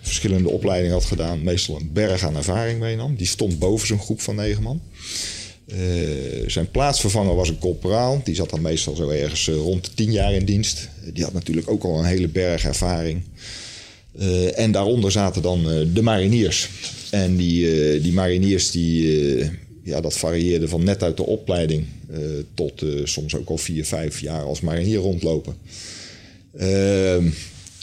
Verschillende 0.00 0.48
opleidingen 0.48 0.94
had 0.94 1.04
gedaan. 1.04 1.42
Meestal 1.42 1.76
een 1.76 1.90
berg 1.92 2.22
aan 2.22 2.36
ervaring 2.36 2.80
meenam. 2.80 3.16
Die 3.16 3.26
stond 3.26 3.58
boven 3.58 3.86
zo'n 3.86 4.00
groep 4.00 4.20
van 4.20 4.36
negen 4.36 4.62
man. 4.62 4.80
Eh, 5.66 5.78
zijn 6.46 6.70
plaatsvervanger 6.70 7.34
was 7.34 7.48
een 7.48 7.58
corporaal. 7.58 8.20
Die 8.24 8.34
zat 8.34 8.50
dan 8.50 8.62
meestal 8.62 8.96
zo 8.96 9.08
ergens 9.08 9.48
eh, 9.48 9.54
rond 9.54 9.84
de 9.84 9.94
10 9.94 10.12
jaar 10.12 10.32
in 10.32 10.44
dienst. 10.44 10.88
Die 11.12 11.24
had 11.24 11.32
natuurlijk 11.32 11.70
ook 11.70 11.84
al 11.84 11.98
een 11.98 12.04
hele 12.04 12.28
berg 12.28 12.64
ervaring. 12.64 13.22
Eh, 14.18 14.58
en 14.58 14.72
daaronder 14.72 15.12
zaten 15.12 15.42
dan 15.42 15.70
eh, 15.70 15.86
de 15.94 16.02
mariniers. 16.02 16.70
En 17.10 17.36
die, 17.36 17.70
eh, 17.70 18.02
die 18.02 18.12
mariniers, 18.12 18.70
die, 18.70 19.50
ja, 19.82 20.00
dat 20.00 20.16
varieerde 20.16 20.68
van 20.68 20.84
net 20.84 21.02
uit 21.02 21.16
de 21.16 21.26
opleiding 21.26 21.84
tot 22.54 22.84
soms 23.04 23.34
ook 23.34 23.48
al 23.48 23.58
vier, 23.58 23.84
vijf 23.84 24.20
jaar 24.20 24.42
als 24.42 24.60
marinier 24.60 24.98
rondlopen. 24.98 25.54
Ehm, 26.56 27.28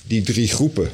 die 0.07 0.21
drie 0.21 0.47
groepen, 0.47 0.89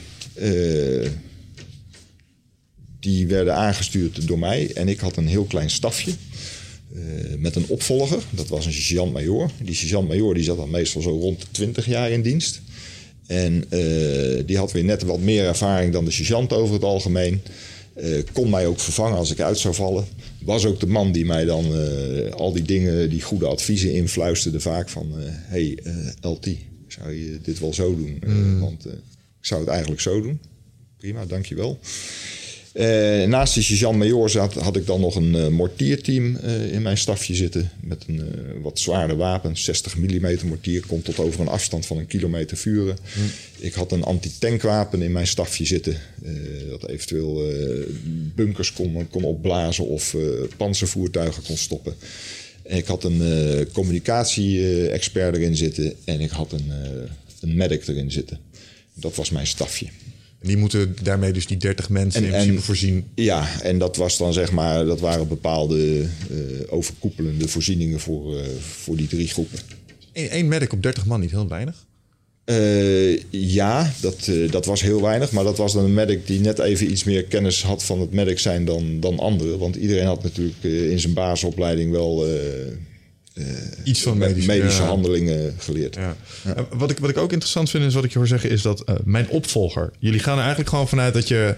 die 3.00 3.28
werden 3.28 3.56
aangestuurd 3.56 4.28
door 4.28 4.40
mij. 4.40 4.72
En 4.74 4.88
ik 4.88 5.00
had 5.00 5.18
een 5.18 5.28
heel 5.28 5.44
klein 5.44 5.70
stafje 5.70 6.12
met 7.38 7.56
een 7.56 7.68
opvolger. 7.68 8.24
Dat 8.30 8.48
was 8.48 8.66
een 8.66 8.74
sergeant-majoor. 8.74 9.50
Die 9.64 9.76
sergeant-majoor 9.76 10.34
die 10.34 10.44
zat 10.44 10.58
dan 10.58 10.70
meestal 10.70 11.02
zo 11.02 11.10
rond 11.10 11.42
de 11.42 11.48
20 11.52 11.86
jaar 11.86 12.12
in 12.12 12.22
dienst. 12.22 12.62
En 13.28 13.66
eh, 13.70 14.44
die 14.46 14.58
had 14.58 14.72
weer 14.72 14.84
net 14.84 15.04
wat 15.04 15.20
meer 15.20 15.46
ervaring 15.46 15.94
dan 15.94 16.06
de 16.06 16.12
sergeant 16.12 16.54
over 16.54 16.74
het 16.74 16.84
algemeen. 16.84 17.42
Eh, 17.96 18.20
kon 18.34 18.50
mij 18.50 18.68
ook 18.68 18.80
vervangen 18.80 19.18
als 19.18 19.32
ik 19.32 19.40
uit 19.40 19.58
zou 19.58 19.74
vallen. 19.74 20.06
Was 20.44 20.66
ook 20.66 20.80
de 20.80 20.88
man 20.88 21.12
die 21.12 21.26
mij 21.26 21.46
dan 21.46 21.76
eh, 21.76 22.32
al 22.32 22.54
die 22.54 22.64
dingen, 22.64 23.10
die 23.10 23.22
goede 23.22 23.48
adviezen 23.48 23.94
influisterde 23.94 24.60
vaak 24.60 24.90
van... 24.90 25.12
hey, 25.16 25.78
LT, 26.22 26.48
zou 26.88 27.12
je 27.12 27.40
dit 27.42 27.60
wel 27.60 27.74
zo 27.74 27.96
doen? 27.96 28.18
Eh, 28.22 28.60
want 28.60 28.86
ik 28.86 29.46
zou 29.46 29.62
het 29.62 29.70
eigenlijk 29.70 30.02
zo 30.02 30.22
doen. 30.22 30.40
Prima, 30.98 31.26
dankjewel. 31.26 31.80
Eh, 32.76 33.24
naast 33.28 33.54
de 33.54 33.62
sergeant-major 33.62 34.30
zat, 34.30 34.54
had 34.54 34.76
ik 34.76 34.86
dan 34.86 35.00
nog 35.00 35.16
een 35.16 35.36
eh, 35.36 35.48
mortierteam 35.48 36.36
eh, 36.36 36.74
in 36.74 36.82
mijn 36.82 36.98
stafje 36.98 37.36
zitten. 37.36 37.72
Met 37.80 38.04
een 38.08 38.22
wat 38.62 38.80
zwaarder 38.80 39.18
wapen. 39.18 39.58
60 39.58 39.98
mm 39.98 40.38
mortier. 40.46 40.86
Kon 40.86 41.02
tot 41.02 41.20
over 41.20 41.40
een 41.40 41.48
afstand 41.48 41.86
van 41.86 41.98
een 41.98 42.08
kilometer 42.08 42.58
vuren. 42.58 42.98
Ik 43.58 43.74
had 43.74 43.92
een 43.92 44.04
anti-tankwapen 44.04 45.02
in 45.02 45.12
mijn 45.12 45.28
stafje 45.28 45.66
zitten. 45.66 45.98
dat 46.70 46.88
eventueel 46.88 47.52
bunkers 48.36 48.74
kon, 48.74 49.08
kon 49.10 49.24
opblazen 49.24 49.86
of 49.86 50.16
panzervoertuigen 50.58 51.44
kon 51.44 51.58
stoppen. 51.58 51.94
En 52.64 52.78
ik 52.78 52.86
had 52.86 53.04
een 53.04 53.68
communicatie-expert 53.72 55.36
erin 55.36 55.56
zitten. 55.56 55.94
En 56.04 56.20
ik 56.20 56.30
had 56.30 56.52
een, 56.52 56.72
een 57.42 57.56
medic 57.56 57.88
erin 57.88 58.12
zitten. 58.12 58.40
Dat 58.94 59.16
was 59.16 59.30
mijn 59.30 59.48
stafje. 59.48 59.88
Die 60.46 60.58
moeten 60.58 60.96
daarmee 61.04 61.32
dus 61.34 61.48
die 61.48 61.58
30 61.58 61.90
mensen 61.90 62.20
En- 62.20 62.26
in 62.26 62.32
principe 62.34 62.56
en- 62.58 62.62
voorzien. 62.64 63.06
Ja, 63.16 63.62
en 63.62 63.78
dat 63.78 63.96
was 63.96 64.18
dan 64.18 64.34
zeg 64.34 64.52
maar, 64.52 64.86
dat 64.86 65.00
waren 65.00 65.28
bepaalde 65.28 66.02
eh, 66.30 66.38
overkoepelende 66.70 67.48
voorzieningen 67.48 68.00
voor, 68.00 68.38
eh, 68.40 68.46
voor 68.60 68.96
die 68.96 69.08
drie 69.08 69.28
groepen. 69.28 69.60
Eén 70.14 70.48
medic 70.48 70.74
op 70.74 70.84
30 70.84 71.06
man, 71.06 71.20
niet 71.20 71.32
heel 71.32 71.48
weinig. 71.48 71.86
Eh, 72.46 73.18
ja, 73.30 73.94
dat, 74.02 74.30
dat 74.50 74.66
was 74.66 74.82
heel 74.82 75.02
weinig, 75.02 75.32
maar 75.32 75.44
dat 75.44 75.58
was 75.58 75.74
dan 75.74 75.84
een 75.86 75.94
medic 75.94 76.28
die 76.28 76.40
net 76.40 76.60
even 76.60 76.92
iets 76.92 77.04
meer 77.04 77.24
kennis 77.24 77.64
had 77.64 77.84
van 77.84 78.00
het 78.00 78.12
medic 78.14 78.40
zijn 78.40 78.66
dan, 78.66 79.00
dan 79.00 79.20
anderen. 79.20 79.60
Want 79.60 79.76
iedereen 79.76 80.06
had 80.06 80.24
natuurlijk 80.24 80.64
in 80.64 81.00
zijn 81.00 81.14
basisopleiding 81.14 81.92
wel 81.92 82.26
eh, 83.36 83.46
Iets 83.84 84.02
van 84.02 84.18
me- 84.18 84.28
medische, 84.28 84.50
medische 84.52 84.82
ja. 84.82 84.88
handelingen 84.88 85.54
geleerd. 85.58 85.96
Ja. 85.96 86.16
Eh, 86.46 86.64
Wat, 86.74 86.90
ik, 86.92 86.98
wat 87.00 87.10
ik 87.10 87.18
ook 87.18 87.32
interessant 87.32 87.70
vind 87.70 87.84
is 87.84 87.94
wat 87.94 88.04
ik 88.04 88.12
je 88.12 88.18
hoor 88.18 88.28
zeggen 88.28 88.50
is 88.50 88.62
dat 88.62 88.82
eh, 88.84 88.96
mijn 89.04 89.30
opvolger. 89.30 89.92
Jullie 90.00 90.20
gaan 90.20 90.34
er 90.34 90.40
eigenlijk 90.40 90.70
gewoon 90.70 90.88
vanuit 90.88 91.14
dat 91.14 91.28
je 91.28 91.56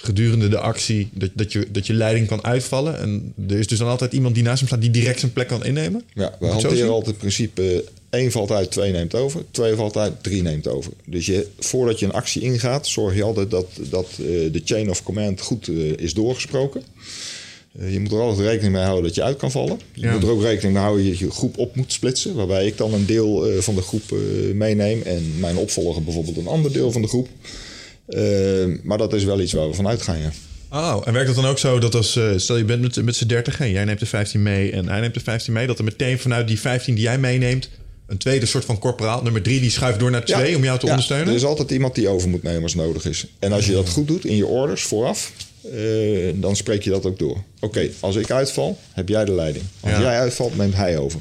gedurende 0.00 0.48
de 0.48 0.58
actie 0.58 1.08
dat, 1.12 1.30
dat, 1.34 1.52
je, 1.52 1.66
dat 1.70 1.86
je 1.86 1.92
leiding 1.94 2.26
kan 2.26 2.44
uitvallen. 2.44 2.98
En 2.98 3.32
er 3.48 3.58
is 3.58 3.66
dus 3.66 3.78
dan 3.78 3.88
altijd 3.88 4.12
iemand 4.12 4.34
die 4.34 4.44
naast 4.44 4.58
hem 4.58 4.68
staat 4.68 4.80
die 4.80 4.90
direct 4.90 5.20
zijn 5.20 5.32
plek 5.32 5.48
kan 5.48 5.64
innemen. 5.64 6.02
Ja, 6.14 6.36
we 6.40 6.46
hanteren 6.46 6.88
altijd 6.88 7.06
het 7.06 7.18
principe 7.18 7.84
1 8.10 8.30
valt 8.32 8.50
uit, 8.50 8.70
2 8.70 8.92
neemt 8.92 9.14
over. 9.14 9.44
2 9.50 9.74
valt 9.74 9.96
uit, 9.96 10.22
3 10.22 10.42
neemt 10.42 10.66
over. 10.68 10.92
Dus 11.04 11.26
je, 11.26 11.46
voordat 11.58 11.98
je 11.98 12.06
een 12.06 12.12
actie 12.12 12.42
ingaat, 12.42 12.86
zorg 12.86 13.14
je 13.14 13.22
altijd 13.22 13.50
dat, 13.50 13.66
dat 13.90 14.06
eh, 14.10 14.16
de 14.52 14.60
chain 14.64 14.90
of 14.90 15.02
command 15.02 15.40
goed 15.40 15.68
eh, 15.68 15.74
is 15.96 16.14
doorgesproken. 16.14 16.82
Eh, 17.78 17.92
je 17.92 18.00
moet 18.00 18.12
er 18.12 18.20
altijd 18.20 18.46
rekening 18.48 18.72
mee 18.72 18.82
houden 18.82 19.04
dat 19.04 19.14
je 19.14 19.22
uit 19.22 19.36
kan 19.36 19.50
vallen. 19.50 19.80
Je 19.92 20.00
Ja. 20.00 20.12
moet 20.12 20.22
er 20.22 20.30
ook 20.30 20.42
rekening 20.42 20.72
mee 20.74 20.82
houden 20.82 21.06
dat 21.08 21.18
je 21.18 21.24
je 21.24 21.30
groep 21.30 21.58
op 21.58 21.76
moet 21.76 21.92
splitsen. 21.92 22.34
Waarbij 22.34 22.66
ik 22.66 22.76
dan 22.76 22.92
een 22.94 23.06
deel 23.06 23.46
eh, 23.46 23.60
van 23.60 23.74
de 23.74 23.82
groep 23.82 24.12
eh, 24.12 24.18
meeneem 24.54 25.02
en 25.02 25.32
mijn 25.40 25.56
opvolger 25.56 26.02
bijvoorbeeld 26.04 26.36
een 26.36 26.46
ander 26.46 26.72
deel 26.72 26.92
van 26.92 27.02
de 27.02 27.08
groep. 27.08 27.28
Maar 28.82 28.98
dat 28.98 29.12
is 29.12 29.24
wel 29.24 29.40
iets 29.40 29.52
waar 29.52 29.68
we 29.68 29.74
van 29.74 29.88
uitgaan, 29.88 30.18
ja. 30.18 30.30
Oh, 30.72 31.02
en 31.04 31.12
werkt 31.12 31.28
het 31.28 31.36
dan 31.36 31.46
ook 31.46 31.58
zo 31.58 31.78
dat 31.78 31.94
als, 31.94 32.18
stel 32.36 32.56
je 32.56 32.64
bent 32.64 32.80
met, 32.82 33.04
met 33.04 33.16
z'n 33.16 33.26
30 33.26 33.60
en 33.60 33.70
jij 33.70 33.84
neemt 33.84 34.00
de 34.00 34.06
15 34.06 34.42
mee 34.42 34.70
en 34.72 34.88
hij 34.88 35.00
neemt 35.00 35.14
de 35.14 35.20
15 35.20 35.52
mee, 35.52 35.66
dat 35.66 35.78
er 35.78 35.84
meteen 35.84 36.18
vanuit 36.18 36.48
die 36.48 36.60
15 36.60 36.94
die 36.94 37.02
jij 37.04 37.18
meeneemt, 37.18 37.70
een 38.06 38.18
tweede 38.18 38.46
soort 38.46 38.64
van 38.64 38.78
corporaal, 38.78 39.22
nummer 39.22 39.42
3, 39.42 39.60
die 39.60 39.70
schuift 39.70 39.98
door 39.98 40.10
naar 40.10 40.24
2 40.24 40.56
om 40.56 40.64
jou 40.64 40.78
te 40.78 40.84
Ja, 40.84 40.90
ondersteunen? 40.90 41.28
Er 41.28 41.34
is 41.34 41.44
altijd 41.44 41.70
iemand 41.70 41.94
die 41.94 42.08
over 42.08 42.28
moet 42.28 42.42
nemen 42.42 42.62
als 42.62 42.74
nodig 42.74 43.04
is. 43.04 43.26
En 43.38 43.52
als 43.52 43.66
je 43.66 43.72
dat 43.72 43.88
goed 43.88 44.06
doet 44.08 44.24
in 44.24 44.36
je 44.36 44.46
orders 44.46 44.82
vooraf, 44.82 45.32
eh, 45.72 46.32
dan 46.34 46.56
spreek 46.56 46.82
je 46.82 46.90
dat 46.90 47.06
ook 47.06 47.18
door. 47.18 47.42
Oké, 47.60 47.88
als 48.00 48.16
ik 48.16 48.30
uitval, 48.30 48.78
heb 48.92 49.08
jij 49.08 49.24
de 49.24 49.32
leiding. 49.32 49.64
Als 49.80 49.92
Ja. 49.92 50.00
jij 50.00 50.18
uitvalt, 50.18 50.56
neemt 50.56 50.74
hij 50.74 50.98
over. 50.98 51.20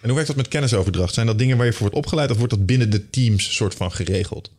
En 0.00 0.10
hoe 0.10 0.12
werkt 0.14 0.26
dat 0.26 0.36
met 0.36 0.48
kennisoverdracht? 0.48 1.14
Zijn 1.14 1.26
dat 1.26 1.38
dingen 1.38 1.56
waar 1.56 1.66
je 1.66 1.72
voor 1.72 1.80
wordt 1.80 1.96
opgeleid 1.96 2.30
of 2.30 2.36
wordt 2.36 2.52
dat 2.52 2.66
binnen 2.66 2.90
de 2.90 3.10
teams 3.10 3.54
soort 3.54 3.74
van 3.74 3.92
geregeld? 3.92 4.50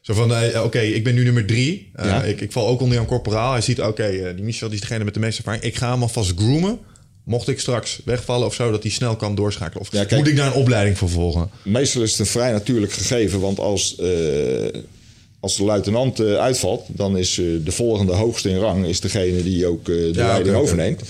Zo 0.00 0.14
van, 0.14 0.34
eh, 0.34 0.64
oké, 0.64 0.80
ik 0.80 1.04
ben 1.04 1.14
nu 1.14 1.24
nummer 1.24 1.46
drie. 1.46 1.90
Eh, 1.94 2.04
Ja. 2.04 2.22
ik, 2.24 2.40
ik 2.40 2.52
val 2.52 2.66
ook 2.68 2.80
onder 2.80 2.96
jouw 2.96 3.06
corporaal. 3.06 3.52
Hij 3.52 3.60
ziet, 3.60 3.80
oké, 3.80 4.32
die 4.34 4.44
Michel 4.44 4.66
die 4.68 4.76
is 4.76 4.80
degene 4.88 5.04
met 5.04 5.14
de 5.14 5.20
meeste 5.20 5.38
ervaring. 5.38 5.62
Ik 5.64 5.76
ga 5.76 5.90
hem 5.92 6.02
alvast 6.02 6.32
groomen. 6.36 6.78
Mocht 7.24 7.48
ik 7.48 7.60
straks 7.60 8.00
wegvallen 8.04 8.46
of 8.46 8.54
zo, 8.54 8.70
dat 8.70 8.82
hij 8.82 8.92
snel 8.92 9.16
kan 9.16 9.34
doorschakelen. 9.34 9.80
Of 9.82 9.92
Ja, 9.92 10.04
kijk- 10.04 10.20
moet 10.20 10.30
ik 10.30 10.36
daar 10.36 10.46
een 10.46 10.52
opleiding 10.62 10.98
voor 10.98 11.08
volgen? 11.08 11.50
Meestal 11.64 12.02
is 12.02 12.10
het 12.10 12.20
een 12.20 12.26
vrij 12.26 12.52
natuurlijk 12.52 12.92
gegeven, 12.92 13.40
want 13.40 13.58
als, 13.58 13.96
als 15.40 15.56
de 15.56 15.64
luitenant 15.64 16.20
eh, 16.20 16.34
uitvalt, 16.34 16.84
dan 16.88 17.18
is 17.18 17.38
eh, 17.38 17.46
de 17.64 17.72
volgende 17.72 18.12
hoogste 18.12 18.48
in 18.48 18.56
rang 18.56 18.86
is 18.86 19.00
degene 19.00 19.42
die 19.42 19.66
ook 19.66 19.88
eh, 19.88 19.94
de 19.94 20.10
Ja, 20.12 20.26
leiding 20.26 20.56
overneemt. 20.56 21.02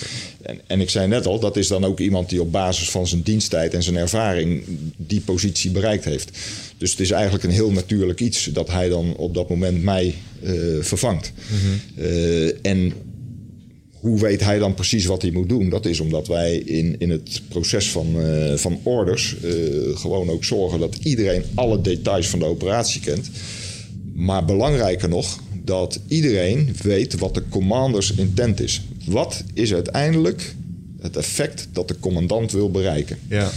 En, 0.43 0.61
en 0.66 0.81
ik 0.81 0.91
zei 0.91 1.09
net 1.09 1.26
al, 1.26 1.39
dat 1.39 1.57
is 1.57 1.68
dan 1.68 1.85
ook 1.85 2.01
iemand 2.01 2.28
die 2.28 2.41
op 2.41 2.53
basis 2.53 2.91
van 2.91 3.07
zijn 3.07 3.22
diensttijd 3.22 3.74
en 3.74 3.83
zijn 3.83 3.97
ervaring 3.97 4.62
die 4.97 5.20
positie 5.20 5.70
bereikt 5.70 6.05
heeft. 6.05 6.31
Dus 6.78 6.91
het 6.91 7.01
is 7.01 7.11
eigenlijk 7.11 7.45
een 7.45 7.51
heel 7.51 7.70
natuurlijk 7.70 8.20
iets 8.20 8.45
dat 8.45 8.70
hij 8.70 8.89
dan 8.89 9.16
op 9.16 9.35
dat 9.35 9.49
moment 9.49 9.83
mij 9.83 10.14
vervangt. 10.81 11.33
Eh, 11.97 12.66
en 12.66 12.93
hoe 13.93 14.20
weet 14.20 14.41
hij 14.41 14.59
dan 14.59 14.74
precies 14.74 15.05
wat 15.05 15.22
hij 15.22 15.31
moet 15.31 15.49
doen? 15.49 15.68
Dat 15.68 15.87
is 15.87 16.01
omdat 16.01 16.26
wij 16.26 16.57
in, 16.57 16.95
in 16.99 17.11
het 17.11 17.43
proces 17.49 17.91
van, 17.91 18.16
van 18.57 18.81
orders 18.83 19.37
gewoon 19.95 20.31
ook 20.31 20.45
zorgen 20.45 20.78
dat 20.78 20.97
iedereen 21.03 21.43
alle 21.55 21.81
details 21.81 22.28
van 22.28 22.39
de 22.39 22.45
operatie 22.45 23.01
kent. 23.01 23.31
Maar 24.20 24.44
belangrijker 24.44 25.08
nog, 25.08 25.38
dat 25.64 26.00
iedereen 26.08 26.76
weet 26.82 27.18
wat 27.18 27.34
de 27.34 27.42
commanders 27.48 28.14
intent 28.14 28.60
is. 28.60 28.82
Wat 29.04 29.44
is 29.54 29.74
uiteindelijk 29.74 30.54
het 31.00 31.16
effect 31.16 31.68
dat 31.72 31.88
de 31.88 31.98
commandant 32.00 32.52
wil 32.52 32.70
bereiken? 32.70 33.18
Ja. 33.28 33.50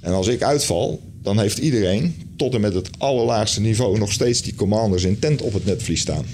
En 0.00 0.12
als 0.12 0.26
ik 0.26 0.42
uitval, 0.42 1.00
dan 1.22 1.40
heeft 1.40 1.58
iedereen 1.58 2.14
tot 2.36 2.54
en 2.54 2.60
met 2.60 2.74
het 2.74 2.88
allerlaagste 2.98 3.60
niveau 3.60 3.98
nog 3.98 4.12
steeds 4.12 4.42
die 4.42 4.54
commanders 4.54 5.04
intent 5.04 5.42
op 5.42 5.52
het 5.52 5.64
netvlies 5.64 6.00
staan. 6.00 6.24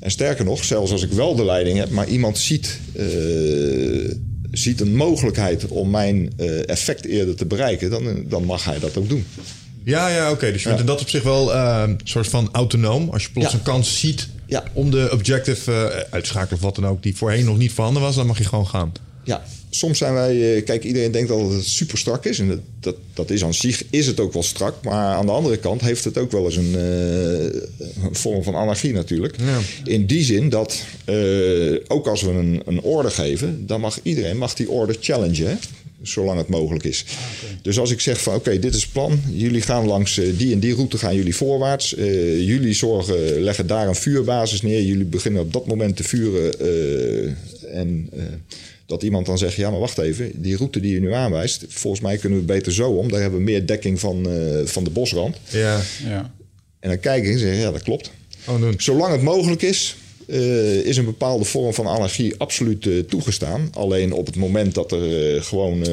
En 0.00 0.10
sterker 0.10 0.44
nog, 0.44 0.64
zelfs 0.64 0.92
als 0.92 1.02
ik 1.02 1.12
wel 1.12 1.34
de 1.34 1.44
leiding 1.44 1.78
heb, 1.78 1.90
maar 1.90 2.08
iemand 2.08 2.38
ziet, 2.38 2.78
eh, 2.92 3.06
ziet 4.50 4.80
een 4.80 4.96
mogelijkheid 4.96 5.68
om 5.68 5.90
mijn 5.90 6.32
eh, 6.36 6.68
effect 6.68 7.04
eerder 7.04 7.34
te 7.34 7.46
bereiken, 7.46 7.90
dan, 7.90 8.24
dan 8.28 8.44
mag 8.44 8.64
hij 8.64 8.78
dat 8.78 8.96
ook 8.96 9.08
doen. 9.08 9.24
Ja, 9.88 10.08
ja, 10.08 10.30
oké. 10.30 10.52
Dus 10.52 10.62
je 10.62 10.68
bent 10.68 10.80
in 10.80 10.86
dat 10.86 11.00
opzicht 11.00 11.24
wel 11.24 11.54
eh, 11.54 11.82
een 11.86 12.00
soort 12.04 12.28
van 12.28 12.48
autonoom. 12.52 13.08
Als 13.10 13.22
je 13.22 13.30
plots 13.30 13.52
een 13.52 13.62
kans 13.62 14.00
ziet 14.00 14.28
om 14.72 14.90
de 14.90 15.08
objective 15.12 15.72
eh, 15.72 16.00
uit 16.10 16.22
te 16.24 16.28
schakelen 16.30 16.54
of 16.58 16.60
wat 16.64 16.74
dan 16.74 16.86
ook, 16.86 17.02
die 17.02 17.16
voorheen 17.16 17.44
nog 17.44 17.58
niet 17.58 17.72
voorhanden 17.72 18.02
was, 18.02 18.14
dan 18.14 18.26
mag 18.26 18.38
je 18.38 18.44
gewoon 18.44 18.66
gaan. 18.66 18.92
Ja, 19.24 19.42
soms 19.70 19.98
zijn 19.98 20.14
wij... 20.14 20.56
eh, 20.56 20.64
Kijk, 20.64 20.84
iedereen 20.84 21.10
denkt 21.12 21.28
dat 21.28 21.50
het 21.50 21.64
super 21.66 21.98
strak 21.98 22.24
is. 22.24 22.38
En 22.38 22.48
dat, 22.48 22.58
dat, 22.80 22.94
dat 23.14 23.30
is 23.30 23.44
aan 23.44 23.54
zich 23.54 23.82
is 23.90 24.06
het 24.06 24.20
ook 24.20 24.32
wel 24.32 24.42
strak. 24.42 24.74
Maar 24.84 25.14
aan 25.16 25.26
de 25.26 25.32
andere 25.32 25.56
kant 25.56 25.80
heeft 25.80 26.04
het 26.04 26.18
ook 26.18 26.32
wel 26.32 26.44
eens 26.44 26.56
een, 26.56 26.74
eh, 26.74 27.60
een 28.04 28.14
vorm 28.14 28.42
van 28.42 28.54
anarchie 28.54 28.92
natuurlijk. 28.92 29.36
Ja. 29.38 29.58
In 29.92 30.06
die 30.06 30.22
zin 30.24 30.48
dat 30.48 30.82
ook 31.88 32.06
als 32.06 32.22
we 32.22 32.30
een, 32.30 32.62
een 32.66 32.80
order 32.80 33.10
geven... 33.10 33.66
dan 33.66 33.80
mag 33.80 33.98
iedereen 34.02 34.36
mag 34.38 34.54
die 34.54 34.70
order 34.70 34.96
challengen. 35.00 35.58
Zolang 36.02 36.38
het 36.38 36.48
mogelijk 36.48 36.84
is. 36.84 37.04
Dus 37.62 37.78
als 37.78 37.90
ik 37.90 38.00
zeg 38.00 38.22
van 38.22 38.34
oké, 38.34 38.58
dit 38.58 38.74
is 38.74 38.82
het 38.82 38.92
plan. 38.92 39.20
Jullie 39.30 39.60
gaan 39.62 39.86
langs 39.86 40.18
eh, 40.18 40.38
die 40.38 40.52
en 40.52 40.58
die 40.60 40.74
route 40.74 40.98
gaan 40.98 41.14
jullie 41.14 41.34
voorwaarts. 41.36 41.94
Eh, 41.94 42.40
jullie 42.46 42.74
zorgen, 42.74 43.40
leggen 43.40 43.66
daar 43.66 43.88
een 43.88 43.94
vuurbasis 43.94 44.62
neer. 44.62 44.82
Jullie 44.82 45.04
beginnen 45.04 45.42
op 45.42 45.52
dat 45.52 45.66
moment 45.66 45.96
te 45.96 46.04
vuren. 46.04 46.60
eh, 46.60 47.76
en 47.78 48.08
eh, 48.12 48.22
dat 48.86 49.02
iemand 49.02 49.26
dan 49.26 49.38
zegt, 49.38 49.54
ja 49.56 49.70
maar 49.70 49.80
wacht 49.80 49.98
even. 49.98 50.30
Die 50.34 50.56
route 50.56 50.80
die 50.80 50.92
je 50.92 51.00
nu 51.00 51.12
aanwijst. 51.12 51.64
Volgens 51.68 52.02
mij 52.02 52.16
kunnen 52.16 52.38
we 52.38 52.44
beter 52.44 52.72
zo 52.72 52.90
om. 52.90 53.10
Daar 53.10 53.20
hebben 53.20 53.38
we 53.38 53.44
meer 53.44 53.66
dekking 53.66 54.00
van, 54.00 54.28
eh, 54.30 54.64
van 54.66 54.84
de 54.84 54.90
bosrand. 54.90 55.36
Ja, 55.50 55.80
Ja. 56.06 56.34
En 56.80 56.88
dan 56.88 57.00
kijk 57.00 57.24
ik 57.24 57.32
en 57.32 57.38
zeg 57.38 57.56
ja 57.60 57.70
dat 57.70 57.82
klopt. 57.82 58.10
doen. 58.46 58.74
Zolang 58.76 59.12
het 59.12 59.22
mogelijk 59.22 59.62
is, 59.62 59.96
eh, 60.28 60.74
is 60.74 60.96
een 60.96 61.04
bepaalde 61.04 61.44
vorm 61.44 61.74
van 61.74 61.86
anarchie 61.86 62.34
absoluut 62.38 62.86
eh, 62.86 62.98
toegestaan. 62.98 63.70
Alleen 63.74 64.12
op 64.12 64.26
het 64.26 64.36
moment 64.36 64.74
dat 64.74 64.92
er 64.92 65.34
eh, 65.36 65.42
gewoon 65.42 65.86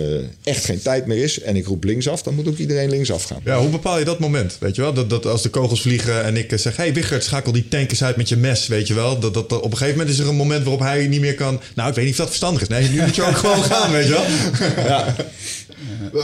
echt 0.43 0.65
geen 0.65 0.81
tijd 0.81 1.05
meer 1.05 1.23
is 1.23 1.39
en 1.41 1.55
ik 1.55 1.65
roep 1.65 1.83
linksaf, 1.83 2.21
dan 2.23 2.35
moet 2.35 2.47
ook 2.47 2.57
iedereen 2.57 2.89
linksaf 2.89 3.23
gaan. 3.23 3.41
Ja, 3.43 3.59
hoe 3.59 3.69
bepaal 3.69 3.99
je 3.99 4.05
dat 4.05 4.19
moment? 4.19 4.57
Weet 4.59 4.75
je 4.75 4.81
wel, 4.81 4.93
dat, 4.93 5.09
dat 5.09 5.25
als 5.25 5.41
de 5.41 5.49
kogels 5.49 5.81
vliegen 5.81 6.23
en 6.23 6.37
ik 6.37 6.51
zeg: 6.55 6.75
Hey 6.75 6.93
Wichert, 6.93 7.23
schakel 7.23 7.51
die 7.51 7.67
tank 7.67 7.89
eens 7.89 8.03
uit 8.03 8.15
met 8.15 8.29
je 8.29 8.35
mes. 8.35 8.67
Weet 8.67 8.87
je 8.87 8.93
wel, 8.93 9.19
dat, 9.19 9.33
dat, 9.33 9.49
dat- 9.49 9.61
op 9.61 9.71
een 9.71 9.77
gegeven 9.77 9.97
moment 9.97 10.15
is 10.15 10.21
er 10.23 10.29
een 10.29 10.35
moment 10.35 10.63
waarop 10.63 10.81
hij 10.81 11.07
niet 11.07 11.21
meer 11.21 11.35
kan. 11.35 11.61
Nou, 11.75 11.89
ik 11.89 11.95
weet 11.95 12.03
niet 12.05 12.13
of 12.13 12.19
dat 12.19 12.27
verstandig 12.27 12.61
is. 12.61 12.67
Nee, 12.67 12.89
nu 12.89 13.01
moet 13.01 13.15
je 13.15 13.23
ook 13.23 13.37
gewoon 13.45 13.63
gaan, 13.63 13.91
weet 13.91 14.05
je 14.05 14.11
wel. 14.11 14.85
Ja. 14.85 15.15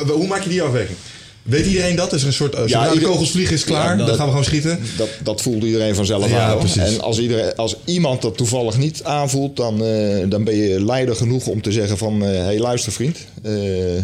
Hoe 0.14 0.28
maak 0.28 0.43
je 0.43 0.49
die 0.49 0.62
afweging? 0.62 0.97
Weet 1.43 1.65
iedereen 1.65 1.95
dat? 1.95 2.13
Is 2.13 2.21
er 2.21 2.27
een 2.27 2.33
soort. 2.33 2.53
Uh, 2.53 2.59
zodra 2.61 2.93
de 2.93 3.01
kogels 3.01 3.31
vliegen 3.31 3.55
is 3.55 3.63
klaar, 3.63 3.97
Ja, 3.97 4.05
dan 4.05 4.15
gaan 4.15 4.25
we 4.25 4.29
gewoon 4.29 4.43
schieten. 4.43 4.79
Dat, 4.97 5.09
dat 5.23 5.41
voelt 5.41 5.63
iedereen 5.63 5.95
vanzelf 5.95 6.29
Ja, 6.29 6.51
aan. 6.51 6.67
En 6.79 7.01
als, 7.01 7.19
iedereen, 7.19 7.55
als 7.55 7.75
iemand 7.85 8.21
dat 8.21 8.37
toevallig 8.37 8.77
niet 8.77 9.03
aanvoelt, 9.03 9.55
dan, 9.55 9.85
eh, 9.85 10.29
dan 10.29 10.43
ben 10.43 10.55
je 10.55 10.85
leider 10.85 11.15
genoeg 11.15 11.47
om 11.47 11.61
te 11.61 11.71
zeggen 11.71 11.97
van... 11.97 12.21
hé, 12.21 12.27
hey, 12.27 12.59
luister 12.59 12.91
vriend, 12.91 13.17
eh, 13.43 13.97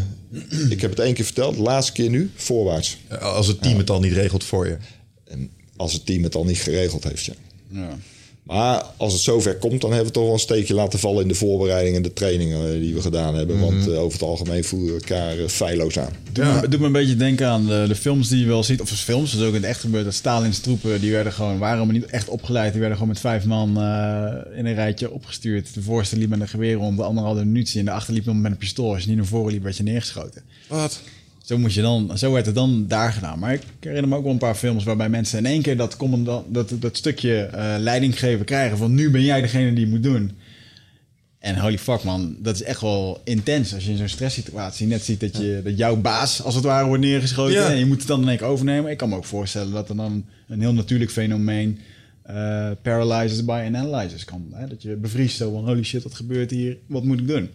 ik 0.70 0.82
heb 0.82 0.90
het 0.90 1.00
één 1.00 1.14
keer 1.14 1.26
verteld, 1.26 1.58
laatste 1.58 1.92
keer 1.92 2.10
nu, 2.10 2.32
voorwaarts. 2.36 2.98
Als 3.20 3.48
het 3.48 3.62
team 3.62 3.78
het 3.78 3.90
al 3.90 4.00
niet 4.00 4.14
regelt 4.14 4.44
voor 4.44 4.68
je. 4.68 4.78
En 5.28 5.50
als 5.76 5.94
het 5.94 6.06
team 6.06 6.24
het 6.24 6.36
al 6.36 6.46
niet 6.46 6.58
geregeld 6.58 7.04
heeft, 7.04 7.26
ja. 7.26 7.34
Maar 8.48 8.84
als 8.98 9.14
het 9.14 9.22
zover 9.22 9.56
komt, 9.56 9.82
dan 9.82 9.90
hebben 9.90 10.08
we 10.08 10.14
toch 10.14 10.24
wel 10.24 10.34
een 10.34 10.40
steekje 10.40 10.74
laten 10.74 11.00
vallen 11.00 11.22
in 11.22 11.28
de 11.28 11.34
voorbereiding 11.36 11.96
en 11.96 12.02
de 12.02 12.14
trainingen 12.14 12.74
eh, 12.74 12.80
die 12.80 12.94
we 12.94 13.02
gedaan 13.02 13.36
hebben. 13.36 13.60
Want 13.60 13.88
eh, 13.88 14.00
over 14.00 14.20
het 14.20 14.28
algemeen 14.28 14.64
voelen 14.64 14.88
we 14.88 14.94
elkaar 15.00 15.38
eh, 15.38 15.48
feilloos 15.48 16.00
aan. 16.00 16.12
Doet, 16.32 16.46
Ja. 16.46 16.62
me, 16.62 16.68
doet 16.68 16.80
me 16.80 16.86
een 16.86 16.92
beetje 16.92 17.16
denken 17.16 17.48
aan 17.48 17.66
de, 17.66 17.86
de 17.88 17.96
films 17.96 18.28
die 18.30 18.40
je 18.40 18.46
wel 18.46 18.64
ziet. 18.64 18.82
Of 18.82 18.90
films, 18.90 19.32
dat 19.32 19.42
is 19.42 19.48
ook 19.48 19.54
in 19.54 19.62
het 19.62 19.70
echt 19.70 19.80
gebeurd. 19.80 20.04
Dat 20.06 20.14
Stalins 20.14 20.60
troepen, 20.60 21.00
die 21.02 21.12
werden 21.12 21.34
gewoon, 21.34 21.58
waren 21.58 21.78
allemaal 21.78 21.96
niet 21.96 22.06
echt 22.06 22.30
opgeleid. 22.30 22.72
Die 22.72 22.80
werden 22.80 22.98
gewoon 22.98 23.14
met 23.14 23.22
vijf 23.22 23.46
man 23.46 23.78
eh, 23.82 24.58
in 24.58 24.66
een 24.66 24.74
rijtje 24.76 25.12
opgestuurd. 25.12 25.74
De 25.74 25.82
voorste 25.82 26.18
liep 26.18 26.30
met 26.30 26.40
een 26.42 26.48
geweer 26.48 26.76
rond, 26.76 26.98
de 26.98 27.04
andere 27.04 27.28
had 27.28 27.38
een 27.38 27.52
munitie. 27.52 27.80
En 27.80 27.86
de 27.86 27.92
achter 27.92 28.14
liep 28.14 28.26
met 28.26 28.52
een 28.52 28.58
pistool. 28.58 28.94
Als 28.94 29.02
je 29.02 29.08
niet 29.08 29.18
naar 29.18 29.26
voren 29.26 29.52
liep, 29.54 29.64
werd 29.64 29.78
je 29.78 29.84
neergeschoten. 29.84 30.42
Wat? 30.68 31.02
Zo, 31.48 31.58
moest 31.58 31.76
je 31.76 31.82
dan, 31.82 32.18
zo 32.18 32.32
werd 32.32 32.46
het 32.46 32.56
dan 32.56 32.86
daar 32.88 33.14
gedaan. 33.14 33.40
Maar 33.40 33.54
ik 33.54 33.62
herinner 33.80 34.10
me 34.10 34.16
ook 34.16 34.24
wel 34.24 34.32
een 34.32 34.38
paar 34.38 34.56
films 34.56 34.84
waarbij 34.84 35.10
mensen 35.10 35.38
in 35.38 35.46
één 35.46 35.62
keer 35.62 35.78
dat, 35.78 35.98
commandant, 35.98 36.54
dat, 36.54 36.72
dat 36.80 36.98
stukje 36.98 37.40
eh 37.40 37.76
leiding 37.80 38.20
geven 38.20 38.46
krijgen. 38.46 38.78
Van 38.78 38.94
nu 38.94 39.12
ben 39.12 39.24
jij 39.24 39.42
degene 39.42 39.74
die 39.74 39.84
het 39.84 39.94
moet 39.94 40.04
doen. 40.04 40.32
En 41.40 41.60
holy 41.60 41.78
fuck 41.78 42.04
man, 42.04 42.36
dat 42.40 42.56
is 42.56 42.64
echt 42.64 42.82
wel 42.82 43.22
intens. 43.24 43.74
Als 43.74 43.86
je 43.86 43.92
in 43.92 43.98
zo'n 43.98 44.08
stresssituatie 44.08 44.88
net 44.88 45.04
ziet 45.04 45.20
dat, 45.20 45.38
je, 45.38 45.62
dat 45.64 45.78
jouw 45.78 45.96
baas 45.96 46.44
als 46.44 46.56
het 46.56 46.64
ware 46.64 46.88
wordt 46.88 47.04
neergeschoten. 47.04 47.54
Ja. 47.54 47.70
En 47.70 47.78
je 47.78 47.86
moet 47.86 48.00
het 48.00 48.08
dan 48.08 48.22
in 48.22 48.28
één 48.28 48.38
keer 48.38 48.48
overnemen. 48.48 48.92
Ik 48.92 48.98
kan 48.98 49.10
me 49.10 49.16
ook 49.16 49.26
voorstellen 49.26 49.72
dat 49.72 49.90
er 49.90 49.96
dan 49.96 50.26
een 50.48 50.62
heel 50.62 50.74
natuurlijk 50.74 51.12
fenomeen 51.12 51.80
eh 52.24 52.72
paralyzes 52.82 53.46
by 53.46 53.64
and 53.66 53.76
analyzes 53.76 54.26
kan. 54.26 54.48
Hè? 54.54 54.68
Dat 54.68 54.82
je 54.82 54.96
bevriest 54.96 55.38
zo 55.38 55.52
van 55.52 55.66
holy 55.66 55.84
shit, 55.84 56.04
wat 56.04 56.16
gebeurt 56.16 56.52
hier? 56.52 56.78
Wat 56.88 57.04
moet 57.04 57.20
ik 57.20 57.28
doen? 57.28 57.50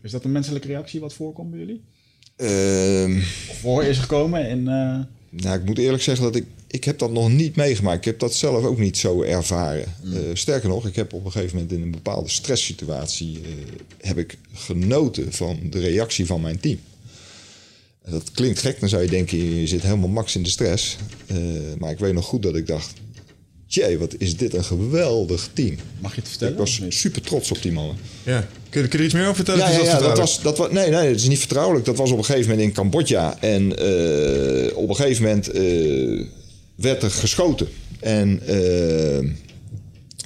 Is 0.00 0.10
dat 0.10 0.24
een 0.24 0.32
menselijke 0.32 0.66
reactie 0.66 1.00
wat 1.00 1.14
voorkomt 1.14 1.50
bij 1.50 1.58
jullie? 1.58 1.82
Ehm, 2.36 3.20
voor 3.60 3.84
is 3.84 3.98
gekomen 3.98 4.48
en... 4.48 4.68
eh, 4.68 4.98
Nou, 5.44 5.58
ik 5.58 5.64
moet 5.64 5.78
eerlijk 5.78 6.02
zeggen 6.02 6.24
dat 6.24 6.36
ik, 6.36 6.44
ik 6.66 6.84
heb 6.84 6.98
dat 6.98 7.10
nog 7.12 7.30
niet 7.32 7.56
meegemaakt. 7.56 7.98
Ik 7.98 8.04
heb 8.04 8.18
dat 8.18 8.34
zelf 8.34 8.64
ook 8.64 8.78
niet 8.78 8.96
zo 8.98 9.22
ervaren. 9.22 9.84
Eh, 10.04 10.18
sterker 10.32 10.68
nog, 10.68 10.86
ik 10.86 10.96
heb 10.96 11.12
op 11.12 11.24
een 11.24 11.30
gegeven 11.32 11.56
moment 11.56 11.74
in 11.74 11.82
een 11.82 11.90
bepaalde 11.90 12.28
stresssituatie... 12.28 13.40
eh, 13.42 13.48
heb 14.08 14.18
ik 14.18 14.38
genoten 14.52 15.32
van 15.32 15.58
de 15.70 15.78
reactie 15.80 16.26
van 16.26 16.40
mijn 16.40 16.60
team. 16.60 16.78
Dat 18.08 18.30
klinkt 18.30 18.58
gek, 18.58 18.80
dan 18.80 18.88
zou 18.88 19.02
je 19.02 19.08
denken, 19.08 19.60
je 19.60 19.66
zit 19.66 19.82
helemaal 19.82 20.08
max 20.08 20.36
in 20.36 20.42
de 20.42 20.48
stress. 20.48 20.96
Maar 21.78 21.90
ik 21.90 21.98
weet 21.98 22.12
nog 22.14 22.24
goed 22.24 22.42
dat 22.42 22.56
ik 22.56 22.66
dacht... 22.66 22.92
jee, 23.76 23.98
wat 23.98 24.14
is 24.18 24.36
dit 24.36 24.54
een 24.54 24.64
geweldig 24.64 25.48
team. 25.52 25.76
Mag 26.00 26.14
je 26.14 26.20
het 26.20 26.28
vertellen? 26.28 26.52
Ik 26.54 26.58
was 26.60 26.80
super 26.88 27.22
trots 27.22 27.50
op 27.50 27.62
die 27.62 27.72
mannen. 27.72 27.96
Ja. 28.22 28.48
Kun, 28.70 28.82
je- 28.82 28.88
kun 28.88 28.98
je 28.98 28.98
er 28.98 29.04
iets 29.04 29.14
meer 29.14 29.22
over 29.24 29.36
vertellen? 29.44 29.84
Ja, 29.84 29.98
dat 30.00 30.18
was, 30.18 30.42
dat 30.42 30.58
was, 30.58 30.70
nee, 30.70 30.90
nee, 30.90 31.08
het 31.08 31.16
is 31.20 31.28
niet 31.28 31.38
vertrouwelijk. 31.38 31.84
Dat 31.84 31.96
was 31.96 32.10
op 32.10 32.18
een 32.18 32.24
gegeven 32.24 32.48
moment 32.50 32.68
in 32.68 32.74
Cambodja. 32.74 33.36
En 33.40 33.76
eh, 33.78 34.76
op 34.76 34.88
een 34.88 34.96
gegeven 34.96 35.22
moment 35.24 35.50
eh, 35.50 36.24
werd 36.74 37.02
er 37.02 37.10
geschoten. 37.10 37.68
En, 38.00 38.40
eh, 38.46 39.16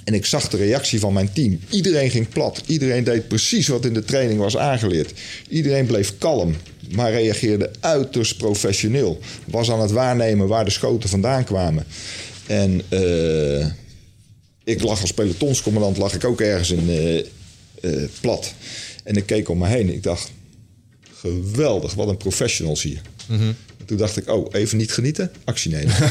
en 0.04 0.14
ik 0.14 0.26
zag 0.26 0.48
de 0.48 0.56
reactie 0.56 1.00
van 1.00 1.12
mijn 1.12 1.32
team. 1.32 1.60
Iedereen 1.70 2.10
ging 2.10 2.28
plat. 2.28 2.62
Iedereen 2.66 3.04
deed 3.04 3.28
precies 3.28 3.68
wat 3.68 3.84
in 3.84 3.94
de 3.94 4.04
training 4.04 4.40
was 4.40 4.56
aangeleerd. 4.56 5.12
Iedereen 5.48 5.86
bleef 5.86 6.18
kalm, 6.18 6.54
maar 6.90 7.10
reageerde 7.12 7.70
uiterst 7.80 8.36
professioneel. 8.36 9.18
Was 9.46 9.70
aan 9.70 9.80
het 9.80 9.90
waarnemen 9.90 10.48
waar 10.48 10.64
de 10.64 10.70
schoten 10.70 11.08
vandaan 11.08 11.44
kwamen. 11.44 11.84
En 12.50 12.82
eh, 12.88 13.66
ik 14.64 14.82
lag 14.82 15.00
als 15.00 15.12
pelotonscommandant 15.12 15.96
lag 15.96 16.14
ik 16.14 16.24
ook 16.24 16.40
ergens 16.40 16.70
in 16.70 16.88
eh, 16.88 17.18
eh, 17.18 18.08
plat. 18.20 18.54
En 19.04 19.16
ik 19.16 19.26
keek 19.26 19.48
om 19.48 19.58
me 19.58 19.66
heen. 19.66 19.92
Ik 19.92 20.02
dacht, 20.02 20.32
geweldig, 21.14 21.94
wat 21.94 22.08
een 22.08 22.16
professionals 22.16 22.82
hier. 22.82 23.00
En 23.28 23.56
Toen 23.86 23.96
dacht 23.96 24.16
ik, 24.16 24.28
oh, 24.28 24.46
even 24.50 24.78
niet 24.78 24.92
genieten, 24.92 25.30
actie 25.44 25.70
nemen. 25.70 25.94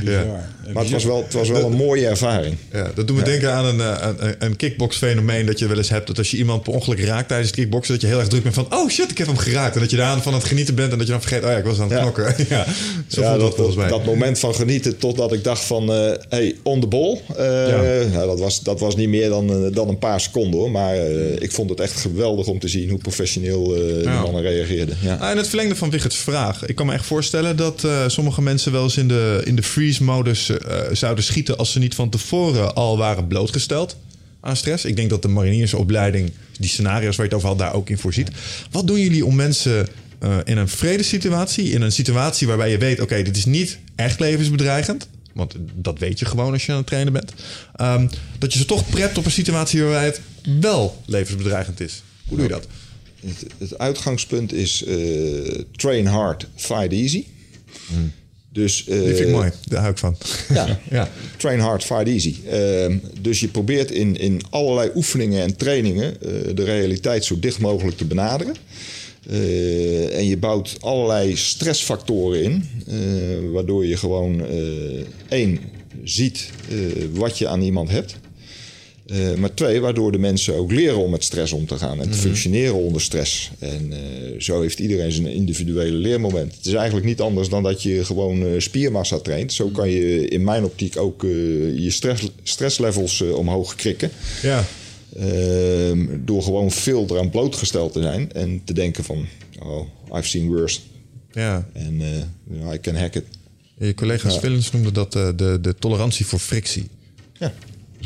Bizar. 0.00 0.54
Maar 0.72 0.82
het 0.82 0.92
was 0.92 1.04
wel, 1.04 1.22
het 1.22 1.32
was 1.32 1.48
wel 1.48 1.64
een 1.64 1.72
mooie 1.76 2.06
ervaring. 2.06 2.56
Ja, 2.72 2.90
dat 2.94 3.06
doet 3.06 3.16
me 3.16 3.22
denken 3.22 3.52
aan 3.52 3.64
een, 3.64 3.80
eh, 3.80 4.08
een, 4.18 4.34
een 4.38 4.56
kickbox-fenomeen 4.56 5.46
dat 5.46 5.58
je 5.58 5.66
wel 5.66 5.76
eens 5.76 5.88
hebt. 5.88 6.06
Dat 6.06 6.18
als 6.18 6.30
je 6.30 6.36
iemand 6.36 6.62
per 6.62 6.72
ongeluk 6.72 7.00
raakt 7.00 7.28
tijdens 7.28 7.50
het 7.50 7.58
kickboksen, 7.58 7.92
dat 7.94 8.02
je 8.02 8.08
heel 8.08 8.18
erg 8.18 8.28
druk 8.28 8.42
bent 8.42 8.54
van... 8.54 8.66
Oh 8.70 8.88
shit, 8.88 9.10
ik 9.10 9.18
heb 9.18 9.26
hem 9.26 9.36
geraakt. 9.36 9.74
En 9.74 9.80
dat 9.80 9.90
je 9.90 9.96
daar 9.96 10.22
van 10.22 10.32
aan 10.32 10.38
het 10.38 10.48
genieten 10.48 10.74
bent 10.74 10.92
en 10.92 10.98
dat 10.98 11.06
je 11.06 11.12
dan 11.12 11.22
vergeet... 11.22 11.44
Oh 11.44 11.50
ja, 11.50 11.56
ik 11.56 11.64
was 11.64 11.80
aan 11.80 11.90
het 11.90 11.98
knokken. 12.00 12.34
ja, 12.48 12.66
zo 13.06 13.20
Ja, 13.20 13.30
dat, 13.30 13.40
dat, 13.40 13.54
volgens 13.54 13.76
mij. 13.76 13.88
dat 13.88 14.04
moment 14.04 14.38
van 14.38 14.54
genieten 14.54 14.98
totdat 14.98 15.32
ik 15.32 15.44
dacht 15.44 15.64
van, 15.64 15.92
eh, 15.92 16.12
hey, 16.28 16.56
on 16.62 16.80
the 16.80 16.86
ball. 16.86 17.20
Ja. 17.36 17.82
nou, 18.12 18.26
dat, 18.26 18.38
was, 18.38 18.60
dat 18.60 18.80
was 18.80 18.96
niet 18.96 19.08
meer 19.08 19.28
dan, 19.28 19.70
dan 19.72 19.88
een 19.88 19.98
paar 19.98 20.20
seconden 20.20 20.60
hoor. 20.60 20.70
Maar 20.70 20.96
ik 21.38 21.52
vond 21.52 21.70
het 21.70 21.80
echt 21.80 22.00
geweldig 22.00 22.46
om 22.46 22.58
te 22.58 22.68
zien 22.68 22.88
hoe 22.90 22.98
professioneel 22.98 23.76
Ja. 24.02 24.22
mannen 24.22 24.42
reageerden. 24.42 24.96
Ja. 25.02 25.14
Ah, 25.14 25.30
in 25.30 25.36
het 25.36 25.48
verlengde 25.48 25.76
van 25.76 25.90
Wichert's 25.90 26.16
vraag. 26.16 26.66
Ik 26.66 26.74
kan 26.74 26.86
me 26.86 26.92
echt 26.92 27.06
voorstellen 27.06 27.56
dat 27.56 27.86
sommige 28.06 28.42
mensen 28.42 28.72
wel 28.72 28.82
eens 28.82 28.96
in 28.96 29.08
de, 29.08 29.40
in 29.44 29.56
de 29.56 29.62
freeze-modus 29.62 30.50
eh, 30.60 30.94
zouden 30.94 31.24
schieten 31.24 31.56
als 31.56 31.72
ze 31.72 31.78
niet 31.78 31.94
van 31.94 32.10
tevoren 32.10 32.74
al 32.74 32.98
waren 32.98 33.26
blootgesteld 33.26 33.96
aan 34.40 34.56
stress. 34.56 34.84
Ik 34.84 34.96
denk 34.96 35.10
dat 35.10 35.22
de 35.22 35.28
mariniersopleiding, 35.28 36.32
die 36.58 36.68
scenario's 36.68 37.16
waar 37.16 37.26
je 37.26 37.34
het 37.34 37.34
over 37.34 37.48
had, 37.48 37.58
daar 37.58 37.74
ook 37.74 37.90
in 37.90 37.98
voorziet. 37.98 38.30
Wat 38.70 38.86
doen 38.86 39.00
jullie 39.00 39.24
om 39.24 39.34
mensen 39.34 39.88
eh, 40.18 40.38
in 40.44 40.56
een 40.56 40.68
vredessituatie, 40.68 41.70
in 41.70 41.82
een 41.82 41.92
situatie 41.92 42.46
waarbij 42.46 42.70
je 42.70 42.78
weet, 42.78 43.00
oké, 43.00 43.22
dit 43.22 43.36
is 43.36 43.44
niet 43.44 43.78
echt 43.94 44.20
levensbedreigend. 44.20 45.08
Want 45.32 45.54
dat 45.74 45.98
weet 45.98 46.18
je 46.18 46.24
gewoon 46.24 46.52
als 46.52 46.66
je 46.66 46.72
aan 46.72 46.78
het 46.78 46.86
trainen 46.86 47.12
bent. 47.12 47.32
Ehm, 47.74 48.08
dat 48.38 48.52
je 48.52 48.58
ze 48.58 48.64
toch 48.64 48.88
prept 48.88 49.18
op 49.18 49.24
een 49.24 49.30
situatie 49.30 49.82
waarbij 49.82 50.04
het 50.04 50.20
wel 50.60 51.02
levensbedreigend 51.06 51.80
is. 51.80 52.02
Hoe 52.28 52.36
doe 52.36 52.46
je 52.46 52.52
dat? 52.52 52.66
Het, 53.20 53.46
het 53.58 53.78
uitgangspunt 53.78 54.52
is 54.52 54.84
eh, 54.84 55.60
train 55.72 56.06
hard, 56.06 56.46
fight 56.54 56.92
easy. 56.92 57.24
Dus, 58.56 58.86
eh, 58.86 58.98
Die 58.98 59.14
vind 59.14 59.28
ik 59.28 59.34
mooi, 59.34 59.50
daar 59.64 59.80
hou 59.80 59.92
ik 59.92 59.98
van. 59.98 60.16
Ja, 60.54 60.80
ja. 60.90 61.10
train 61.36 61.60
hard, 61.60 61.84
fight 61.84 62.06
easy. 62.06 62.34
Ehm, 62.50 62.96
dus 63.20 63.40
je 63.40 63.48
probeert 63.48 63.90
in, 63.90 64.16
in 64.16 64.40
allerlei 64.50 64.90
oefeningen 64.94 65.42
en 65.42 65.56
trainingen 65.56 66.22
eh, 66.22 66.30
de 66.54 66.64
realiteit 66.64 67.24
zo 67.24 67.38
dicht 67.38 67.58
mogelijk 67.58 67.96
te 67.96 68.04
benaderen. 68.04 68.54
Eh, 69.30 70.16
en 70.18 70.26
je 70.26 70.36
bouwt 70.36 70.76
allerlei 70.80 71.36
stressfactoren 71.36 72.42
in, 72.42 72.68
eh, 72.86 72.96
waardoor 73.52 73.86
je 73.86 73.96
gewoon 73.96 74.46
eh, 74.46 74.56
één 75.28 75.60
ziet 76.04 76.50
eh, 76.68 76.76
wat 77.12 77.38
je 77.38 77.48
aan 77.48 77.62
iemand 77.62 77.90
hebt. 77.90 78.16
Eh, 79.06 79.34
maar 79.34 79.54
twee, 79.54 79.80
waardoor 79.80 80.12
de 80.12 80.18
mensen 80.18 80.54
ook 80.54 80.72
leren 80.72 80.96
om 80.98 81.10
met 81.10 81.24
stress 81.24 81.52
om 81.52 81.66
te 81.66 81.78
gaan 81.78 82.00
en 82.00 82.10
te 82.10 82.18
functioneren 82.18 82.74
onder 82.74 83.00
stress. 83.00 83.50
En 83.58 83.92
eh, 83.92 83.98
zo 84.40 84.60
heeft 84.60 84.78
iedereen 84.78 85.12
zijn 85.12 85.26
individuele 85.26 85.96
leermoment. 85.96 86.54
Het 86.56 86.66
is 86.66 86.72
eigenlijk 86.72 87.06
niet 87.06 87.20
anders 87.20 87.48
dan 87.48 87.62
dat 87.62 87.82
je 87.82 88.04
gewoon 88.04 88.46
eh, 88.46 88.60
spiermassa 88.60 89.18
traint. 89.18 89.52
Zo 89.52 89.68
kan 89.68 89.90
je 89.90 90.28
in 90.28 90.44
mijn 90.44 90.64
optiek 90.64 90.96
ook 90.96 91.22
je 91.22 91.90
stress, 91.90 92.30
stresslevels 92.42 93.20
omhoog 93.20 93.74
krikken. 93.74 94.10
ja. 94.42 94.64
Ehm, 95.16 96.06
door 96.24 96.42
gewoon 96.42 96.70
veel 96.70 97.06
eraan 97.10 97.30
blootgesteld 97.30 97.92
te 97.92 98.02
zijn 98.02 98.32
en 98.32 98.60
te 98.64 98.72
denken 98.72 99.04
van, 99.04 99.26
oh, 99.62 99.86
I've 100.12 100.28
seen 100.28 100.46
worse. 100.46 100.80
ja. 101.32 101.68
En 101.72 102.00
I 102.74 102.80
can 102.80 102.94
hack 102.96 103.14
it. 103.14 103.24
Je 103.78 103.94
collega's 103.94 104.34
Ja. 104.34 104.40
Willens 104.40 104.72
noemde 104.72 104.92
dat 104.92 105.12
de, 105.12 105.58
de 105.60 105.74
tolerantie 105.78 106.26
voor 106.26 106.38
frictie. 106.38 106.86
Ja. 107.38 107.52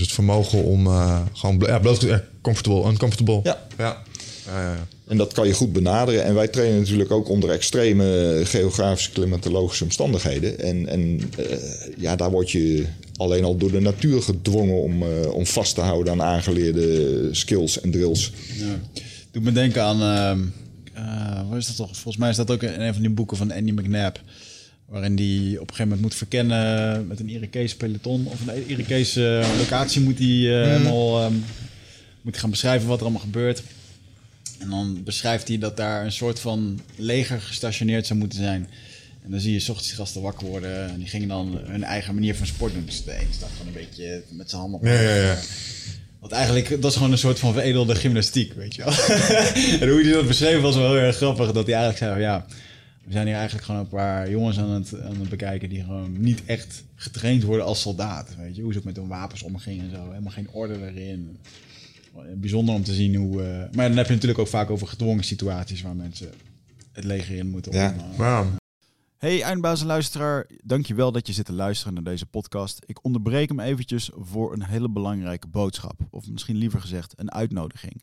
Dus 0.01 0.09
het 0.09 0.18
vermogen 0.18 0.64
om 0.64 0.86
eh, 0.86 1.20
gewoon 1.32 1.62
ja, 1.66 1.78
bloot, 1.78 2.01
ja, 2.01 2.24
comfortable, 2.40 2.90
uncomfortable. 2.90 3.40
Ja. 3.42 3.59
Ja. 3.78 4.03
Ja, 4.46 4.62
ja, 4.62 4.72
ja. 4.72 4.86
En 5.07 5.16
dat 5.16 5.32
kan 5.32 5.46
je 5.46 5.53
goed 5.53 5.72
benaderen. 5.72 6.24
En 6.24 6.34
wij 6.34 6.48
trainen 6.48 6.78
natuurlijk 6.78 7.11
ook 7.11 7.28
onder 7.28 7.51
extreme 7.51 8.40
geografische, 8.44 9.11
klimatologische 9.11 9.84
omstandigheden. 9.84 10.59
En, 10.59 10.88
en 10.88 11.20
eh, 11.36 11.57
ja, 11.96 12.16
daar 12.16 12.30
word 12.30 12.51
je 12.51 12.86
alleen 13.16 13.44
al 13.44 13.57
door 13.57 13.70
de 13.70 13.80
natuur 13.80 14.22
gedwongen 14.22 14.82
om, 14.82 15.03
eh, 15.03 15.32
om 15.32 15.46
vast 15.46 15.74
te 15.74 15.80
houden 15.80 16.12
aan 16.12 16.22
aangeleerde 16.22 17.28
skills 17.30 17.80
en 17.80 17.90
drills. 17.90 18.32
Ja. 18.59 19.01
Doet 19.30 19.42
me 19.42 19.53
denken 19.53 19.82
aan, 19.82 20.03
ehm 20.03 20.40
eh, 20.94 21.48
waar 21.48 21.59
is 21.59 21.66
dat 21.66 21.76
toch? 21.76 21.90
Volgens 21.92 22.16
mij 22.16 22.30
is 22.30 22.36
dat 22.36 22.51
ook 22.51 22.62
in 22.62 22.80
een 22.80 22.92
van 22.92 23.03
die 23.03 23.11
boeken 23.11 23.36
van 23.36 23.53
Andy 23.53 23.70
McNabb. 23.70 24.20
Waarin 24.91 25.16
die 25.16 25.53
op 25.55 25.68
een 25.68 25.74
gegeven 25.74 25.84
moment 25.84 26.01
moet 26.01 26.14
verkennen 26.14 27.07
met 27.07 27.20
een 27.20 27.28
Irakees 27.28 27.74
peloton. 27.74 28.26
Of 28.26 28.47
een 28.47 28.64
Irakese 28.66 29.43
locatie 29.59 30.01
moet 30.01 30.18
hij 30.18 30.26
eh, 30.26 30.68
helemaal 30.68 31.22
ehm, 31.22 31.34
moet 32.22 32.38
gaan 32.38 32.51
beschrijven 32.51 32.88
wat 32.88 32.97
er 32.97 33.03
allemaal 33.03 33.20
gebeurt. 33.20 33.62
En 34.59 34.70
dan 34.70 35.03
beschrijft 35.05 35.49
hij 35.49 35.59
dat 35.59 35.76
daar 35.76 36.05
een 36.05 36.12
soort 36.12 36.41
van 36.41 36.80
leger 36.97 37.41
gestationeerd 37.41 38.07
zou 38.07 38.18
moeten 38.18 38.38
zijn. 38.38 38.68
En 39.24 39.30
dan 39.30 39.41
zie 39.41 39.53
je 39.53 39.70
ochtends 39.70 39.93
gasten 39.93 40.22
wakker 40.22 40.47
worden. 40.47 40.88
En 40.88 40.99
die 40.99 41.09
gingen 41.09 41.28
dan 41.28 41.61
hun 41.64 41.84
eigen 41.84 42.14
manier 42.14 42.34
van 42.34 42.47
sport 42.47 42.72
doen. 42.72 42.84
Dus 42.86 43.05
de 43.05 43.14
een 43.14 43.26
staat 43.30 43.51
gewoon 43.51 43.66
een 43.66 43.86
beetje 43.86 44.22
met 44.28 44.51
zijn 44.51 44.62
handen 44.62 44.80
op. 44.80 44.86
Ja, 44.86 45.01
ja, 45.01 45.14
ja. 45.14 45.38
Want 46.20 46.32
eigenlijk, 46.32 46.68
dat 46.68 46.91
is 46.91 46.97
gewoon 46.97 47.12
een 47.12 47.18
soort 47.18 47.38
van 47.38 47.53
veredelde 47.53 47.95
gymnastiek, 47.95 48.53
weet 48.53 48.74
je 48.74 48.84
wel. 48.84 48.93
en 49.80 49.88
hoe 49.88 50.03
hij 50.03 50.12
dat 50.12 50.26
beschreven 50.26 50.62
was 50.62 50.76
wel 50.76 50.93
heel 50.93 51.03
erg 51.03 51.16
grappig. 51.16 51.53
Dat 51.53 51.66
hij 51.66 51.74
eigenlijk 51.74 51.99
zei, 51.99 52.20
ja, 52.20 52.47
we 53.11 53.17
zijn 53.17 53.29
hier 53.29 53.37
eigenlijk 53.37 53.67
gewoon 53.67 53.81
een 53.81 53.89
paar 53.89 54.31
jongens 54.31 54.59
aan 54.59 54.71
het, 54.71 55.01
aan 55.01 55.17
het 55.17 55.29
bekijken... 55.29 55.69
die 55.69 55.83
gewoon 55.83 56.21
niet 56.21 56.45
echt 56.45 56.85
getraind 56.95 57.43
worden 57.43 57.67
als 57.67 57.81
soldaat, 57.81 58.37
weet 58.37 58.57
je. 58.57 58.63
Hoe 58.63 58.73
ze 58.73 58.79
ook 58.79 58.85
met 58.85 58.97
hun 58.97 59.09
wapens 59.09 59.43
omgingen 59.43 59.85
en 59.85 59.91
zo. 59.91 60.09
Helemaal 60.09 60.33
geen 60.33 60.51
orde 60.51 60.87
erin. 60.87 61.39
Bijzonder 62.35 62.75
om 62.75 62.83
te 62.83 62.95
zien 62.95 63.15
hoe... 63.15 63.43
eh, 63.43 63.75
maar 63.77 63.89
dan 63.89 63.97
heb 63.97 64.07
je 64.07 64.13
natuurlijk 64.13 64.41
ook 64.41 64.49
vaak 64.49 64.71
over 64.71 64.87
gedwongen 64.87 65.25
situaties... 65.25 65.83
waar 65.83 65.97
mensen 65.97 66.31
het 66.93 67.05
leger 67.05 67.37
in 67.37 67.49
moeten. 67.49 67.73
Ja. 67.73 67.95
om, 67.99 68.17
Wauw. 68.17 68.47
Hey 69.19 69.43
eindbazenluisteraar, 69.43 70.47
dankjewel 70.65 71.13
dat 71.13 71.27
je 71.27 71.33
zit 71.33 71.47
te 71.47 71.53
luisteren 71.53 71.95
naar 71.95 72.03
deze 72.03 72.27
podcast. 72.27 72.83
Ik 72.87 73.05
onderbreek 73.05 73.49
hem 73.49 73.61
eventjes 73.61 74.11
voor 74.15 74.53
een 74.53 74.65
hele 74.65 74.91
belangrijke 74.91 75.49
boodschap. 75.49 76.01
Of 76.11 76.29
misschien 76.29 76.57
liever 76.57 76.81
gezegd 76.81 77.13
een 77.17 77.33
uitnodiging. 77.33 78.03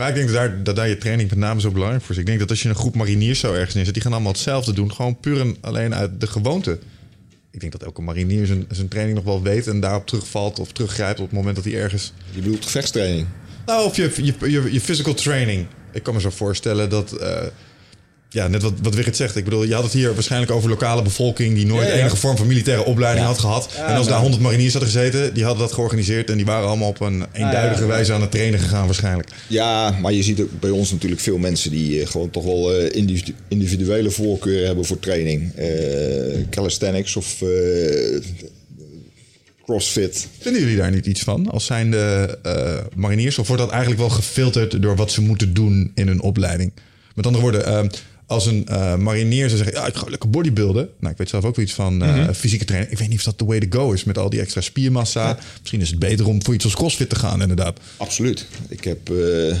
Maar 0.00 0.08
ik 0.08 0.14
denk 0.14 0.26
dat 0.26 0.36
daar, 0.36 0.62
dat 0.62 0.76
daar 0.76 0.88
je 0.88 0.98
training 0.98 1.30
met 1.30 1.38
name 1.38 1.60
zo 1.60 1.70
belangrijk 1.70 2.02
voor 2.02 2.14
is. 2.14 2.20
Ik 2.20 2.26
denk 2.26 2.38
dat 2.38 2.50
als 2.50 2.62
je 2.62 2.68
een 2.68 2.74
groep 2.74 2.94
mariniers 2.94 3.38
zo 3.40 3.52
ergens 3.52 3.74
neerzet, 3.74 3.94
die 3.94 4.02
gaan 4.02 4.12
allemaal 4.12 4.32
hetzelfde 4.32 4.72
doen. 4.72 4.92
Gewoon 4.92 5.20
puur 5.20 5.40
en 5.40 5.56
alleen 5.60 5.94
uit 5.94 6.20
de 6.20 6.26
gewoonte. 6.26 6.78
Ik 7.50 7.60
denk 7.60 7.72
dat 7.72 7.82
elke 7.82 8.02
marinier 8.02 8.46
zijn, 8.46 8.64
zijn 8.68 8.88
training 8.88 9.16
nog 9.16 9.26
wel 9.26 9.42
weet 9.42 9.66
en 9.66 9.80
daarop 9.80 10.06
terugvalt 10.06 10.58
of 10.58 10.72
teruggrijpt 10.72 11.20
op 11.20 11.26
het 11.26 11.34
moment 11.34 11.56
dat 11.56 11.64
hij 11.64 11.74
ergens... 11.74 12.12
Je 12.30 12.40
bedoelt 12.40 12.64
gevechtstraining. 12.64 13.26
Nou, 13.66 13.84
of 13.84 13.96
je, 13.96 14.12
je, 14.16 14.50
je, 14.50 14.72
je 14.72 14.80
physical 14.80 15.14
training. 15.14 15.66
Ik 15.92 16.02
kan 16.02 16.14
me 16.14 16.20
zo 16.20 16.30
voorstellen 16.30 16.90
dat... 16.90 17.12
eh, 17.12 17.42
ja, 18.32 18.48
net 18.48 18.62
wat, 18.62 18.72
wat 18.82 18.94
Wigert 18.94 19.16
zegt. 19.16 19.36
Ik 19.36 19.44
bedoel, 19.44 19.62
je 19.64 19.74
had 19.74 19.82
het 19.82 19.92
hier 19.92 20.14
waarschijnlijk 20.14 20.52
over 20.52 20.68
lokale 20.68 21.02
bevolking... 21.02 21.54
die 21.54 21.66
nooit 21.66 21.88
Ja, 21.88 21.94
ja. 21.94 22.00
enige 22.00 22.16
vorm 22.16 22.36
van 22.36 22.46
militaire 22.46 22.84
opleiding 22.84 23.24
Ja. 23.26 23.30
had 23.32 23.40
gehad. 23.40 23.68
en 23.86 23.96
als 23.96 24.06
daar 24.06 24.20
100 24.20 24.42
mariniers 24.42 24.72
hadden 24.72 24.90
gezeten, 24.90 25.34
die 25.34 25.44
hadden 25.44 25.62
dat 25.62 25.72
georganiseerd... 25.72 26.30
en 26.30 26.36
die 26.36 26.46
waren 26.46 26.66
allemaal 26.68 26.88
op 26.88 27.00
een 27.00 27.24
eenduidige 27.32 27.86
wijze 27.86 28.12
aan 28.12 28.20
het 28.20 28.30
trainen 28.30 28.60
gegaan 28.60 28.86
waarschijlijk. 28.86 29.28
Ja, 29.46 29.90
maar 29.90 30.12
je 30.12 30.22
ziet 30.22 30.40
ook 30.40 30.60
bij 30.60 30.70
ons 30.70 30.90
natuurlijk 30.92 31.20
veel 31.20 31.38
mensen 31.38 31.70
die 31.70 32.00
eh, 32.00 32.06
gewoon 32.06 32.30
toch 32.30 32.44
wel 32.44 32.74
eh, 32.74 32.96
individu- 32.96 33.34
individuele 33.48 34.10
voorkeuren 34.10 34.66
hebben 34.66 34.84
voor 34.84 34.98
training. 34.98 35.54
Eh, 35.54 35.66
calisthenics 36.50 37.16
of 37.16 37.42
crossfit. 39.64 40.28
Vinden 40.38 40.60
jullie 40.62 40.76
daar 40.76 40.90
niet 40.90 41.06
iets 41.06 41.22
van 41.22 41.50
als 41.50 41.64
zijnde 41.66 42.38
eh 42.42 42.78
mariniers? 42.94 43.38
Of 43.38 43.46
wordt 43.46 43.62
dat 43.62 43.70
eigenlijk 43.70 44.00
wel 44.00 44.10
gefilterd 44.10 44.82
door 44.82 44.96
wat 44.96 45.10
ze 45.12 45.20
moeten 45.20 45.54
doen 45.54 45.90
in 45.94 46.06
hun 46.06 46.20
opleiding? 46.22 46.72
Met 47.14 47.26
andere 47.26 47.42
woorden, 47.44 47.90
als 48.30 48.46
een 48.46 48.66
eh, 48.66 48.96
marinier 48.96 49.48
zou 49.48 49.62
zeggen... 49.62 49.80
ja, 49.82 49.86
ik 49.86 49.94
ga 49.94 50.06
lekker 50.08 50.30
bodybuilden. 50.30 50.88
Nou, 50.98 51.12
ik 51.12 51.18
weet 51.18 51.28
zelf 51.28 51.44
ook 51.44 51.56
wel 51.56 51.64
iets 51.64 51.74
van 51.74 52.02
eh, 52.02 52.28
fysieke 52.34 52.64
training. 52.64 52.92
Ik 52.92 52.98
weet 52.98 53.08
niet 53.08 53.18
of 53.18 53.24
dat 53.24 53.38
de 53.38 53.44
way 53.44 53.60
to 53.60 53.78
go 53.78 53.92
is 53.92 54.04
met 54.04 54.18
al 54.18 54.30
die 54.30 54.40
extra 54.40 54.60
spiermassa. 54.60 55.38
Misschien 55.60 55.80
is 55.80 55.90
het 55.90 55.98
beter 55.98 56.26
om 56.26 56.44
voor 56.44 56.54
iets 56.54 56.64
als 56.64 56.74
crossfit 56.74 57.08
te 57.08 57.16
gaan, 57.16 57.40
inderdaad. 57.42 57.80
Absoluut. 57.96 58.46
Ik 58.68 58.84
heb, 58.84 59.10
eh 59.10 59.56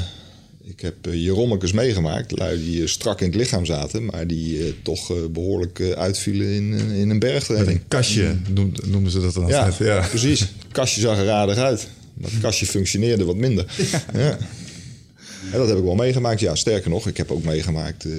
ik 0.64 0.80
heb 0.80 0.94
Jerommekes 1.12 1.72
meegemaakt. 1.72 2.38
Lui 2.38 2.56
die 2.64 2.86
strak 2.86 3.20
in 3.20 3.26
het 3.26 3.34
lichaam 3.36 3.64
zaten, 3.64 4.04
maar 4.04 4.26
die 4.26 4.82
toch 4.82 5.10
eh, 5.10 5.16
behoorlijk 5.30 5.78
eh, 5.78 5.90
uitvielen 5.90 6.46
in, 6.54 6.72
in 6.72 7.00
een 7.00 7.08
Met 7.08 7.18
bergtraining. 7.18 7.76
een 7.78 7.88
kastje 7.88 8.36
noem- 8.54 8.72
noemden 8.86 9.12
ze 9.12 9.20
dat 9.20 9.34
dan 9.34 9.46
Ja. 9.46 9.70
Ja. 9.78 10.06
precies. 10.08 10.40
Het 10.40 10.50
kastje 10.72 11.00
zag 11.00 11.18
er 11.18 11.30
aardig 11.30 11.56
uit. 11.56 11.88
Maar 12.14 12.30
het 12.30 12.40
kastje 12.40 12.66
functioneerde 12.66 13.24
wat 13.24 13.36
minder. 13.36 13.64
Ja. 14.14 14.38
En 15.52 15.58
dat 15.58 15.68
heb 15.68 15.76
ik 15.78 15.84
wel 15.84 15.94
meegemaakt. 15.94 16.40
Ja, 16.40 16.54
sterker 16.54 16.90
nog, 16.90 17.06
ik 17.06 17.16
heb 17.16 17.30
ook 17.30 17.44
meegemaakt. 17.44 18.04
eh, 18.04 18.10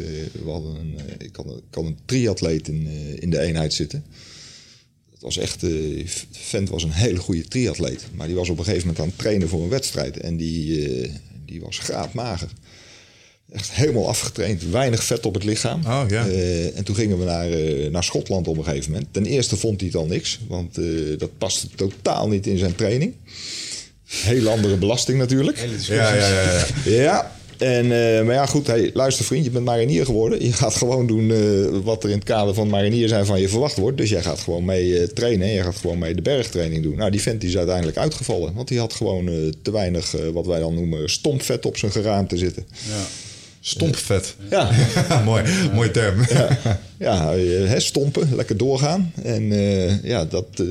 we 0.43 0.49
hadden 0.49 0.75
een, 0.75 0.93
eh, 0.97 1.25
ik, 1.27 1.35
had, 1.35 1.45
een- 1.45 1.57
ik 1.69 1.75
had 1.75 1.83
een 1.85 1.97
triatleet 2.05 2.67
in, 2.67 2.87
eh, 2.87 3.21
in 3.21 3.29
de 3.29 3.39
eenheid 3.39 3.73
zitten. 3.73 4.03
Dat 5.11 5.21
was 5.21 5.37
echt, 5.37 5.59
die 5.59 6.05
vent 6.31 6.69
was 6.69 6.83
een 6.83 6.91
hele 6.91 7.19
goede 7.19 7.43
triatleet. 7.47 8.03
Maar 8.15 8.27
die 8.27 8.35
was 8.35 8.49
op 8.49 8.57
een 8.57 8.63
gegeven 8.63 8.87
moment 8.87 9.03
aan 9.03 9.09
het 9.09 9.17
trainen 9.17 9.49
voor 9.49 9.63
een 9.63 9.69
wedstrijd. 9.69 10.17
En 10.17 10.37
die, 10.37 11.11
die 11.45 11.61
was 11.61 11.77
graadmager. 11.79 12.49
Echt 13.51 13.71
helemaal 13.71 14.07
afgetraind. 14.07 14.63
Weinig 14.69 15.03
vet 15.03 15.25
op 15.25 15.33
het 15.33 15.43
lichaam. 15.43 15.79
Oh, 15.85 16.03
ja. 16.09 16.27
En 16.75 16.83
toen 16.83 16.95
gingen 16.95 17.19
we 17.19 17.25
naar, 17.25 17.49
naar 17.91 18.03
Schotland 18.03 18.47
op 18.47 18.57
een 18.57 18.63
gegeven 18.63 18.91
moment. 18.91 19.13
Ten 19.13 19.25
eerste 19.25 19.57
vond 19.57 19.79
hij 19.79 19.89
het 19.89 19.97
al 19.97 20.05
niks. 20.05 20.39
Want 20.47 20.75
dat 21.17 21.37
paste 21.37 21.67
totaal 21.75 22.27
niet 22.27 22.47
in 22.47 22.57
zijn 22.57 22.75
training. 22.75 23.13
Heel 24.11 24.49
andere 24.49 24.77
belasting 24.77 25.17
natuurlijk. 25.17 25.67
Ja, 25.87 26.15
ja, 26.15 26.27
ja, 26.27 26.41
ja. 26.41 26.65
Ja, 26.83 27.31
en, 27.61 27.83
eh, 27.83 28.25
maar 28.25 28.33
ja, 28.33 28.45
goed. 28.45 28.67
Hey, 28.67 28.91
luister 28.93 29.25
vriend, 29.25 29.45
je 29.45 29.51
bent 29.51 29.65
marinier 29.65 30.05
geworden. 30.05 30.45
Je 30.45 30.53
gaat 30.53 30.75
gewoon 30.75 31.07
doen 31.07 31.31
eh, 31.31 31.79
wat 31.83 32.03
er 32.03 32.09
in 32.09 32.15
het 32.15 32.23
kader 32.23 32.53
van 32.53 32.69
marinier 32.69 33.07
zijn 33.07 33.25
van 33.25 33.41
je 33.41 33.49
verwacht 33.49 33.77
wordt. 33.77 33.97
Dus 33.97 34.09
jij 34.09 34.21
gaat 34.21 34.39
gewoon 34.39 34.65
mee 34.65 34.99
eh, 34.99 35.07
trainen 35.07 35.47
en 35.47 35.53
je 35.53 35.63
gaat 35.63 35.75
gewoon 35.75 35.99
mee 35.99 36.15
de 36.15 36.21
bergtraining 36.21 36.83
doen. 36.83 36.95
Nou, 36.95 37.11
die 37.11 37.21
vent 37.21 37.41
die 37.41 37.49
is 37.49 37.57
uiteindelijk 37.57 37.97
uitgevallen. 37.97 38.53
Want 38.53 38.67
die 38.67 38.79
had 38.79 38.93
gewoon 38.93 39.53
te 39.61 39.71
weinig, 39.71 40.15
wat 40.33 40.45
wij 40.45 40.59
dan 40.59 40.73
noemen, 40.73 41.09
stompvet 41.09 41.65
op 41.65 41.77
zijn 41.77 41.91
geraamte 41.91 42.37
zitten. 42.37 42.65
Stompvet. 43.59 44.35
Ja, 44.49 44.69
mooi, 45.25 45.43
mooie 45.73 45.91
term. 45.91 46.25
ja 46.97 47.33
hè, 47.35 47.79
stompen, 47.79 48.35
lekker 48.35 48.57
doorgaan. 48.57 49.13
En 49.23 49.43
ja, 50.03 50.25
dat... 50.25 50.63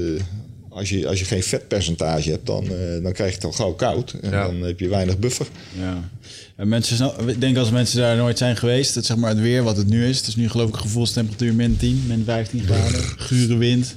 als 0.70 0.88
je, 0.88 1.08
als 1.08 1.18
je 1.18 1.24
geen 1.24 1.42
vetpercentage 1.42 2.30
hebt, 2.30 2.46
dan, 2.46 2.64
eh, 2.64 3.02
dan 3.02 3.12
krijg 3.12 3.30
je 3.30 3.34
het 3.36 3.44
al 3.44 3.52
gauw 3.52 3.72
koud. 3.72 4.12
En 4.22 4.30
Ja. 4.30 4.46
dan 4.46 4.62
heb 4.62 4.80
je 4.80 4.88
weinig 4.88 5.18
buffer. 5.18 5.46
Ja. 5.78 6.08
En 6.56 6.68
mensen, 6.68 7.12
ik 7.28 7.40
denk 7.40 7.56
als 7.56 7.70
mensen 7.70 8.00
daar 8.00 8.16
nooit 8.16 8.38
zijn 8.38 8.56
geweest, 8.56 8.94
het, 8.94 9.06
zeg 9.06 9.16
maar 9.16 9.30
het 9.30 9.40
weer 9.40 9.62
wat 9.62 9.76
het 9.76 9.88
nu 9.88 10.06
is. 10.06 10.16
Het 10.18 10.26
is 10.26 10.36
nu 10.36 10.48
geloof 10.48 10.68
ik 10.68 10.74
gevoelstemperatuur 10.76 11.54
min 11.54 11.76
10, 11.76 12.02
min 12.06 12.22
15 12.24 12.62
graden, 12.62 13.00
gure 13.28 13.56
wind. 13.56 13.96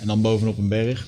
En 0.00 0.06
dan 0.06 0.20
bovenop 0.22 0.58
een 0.58 0.68
berg. 0.68 1.06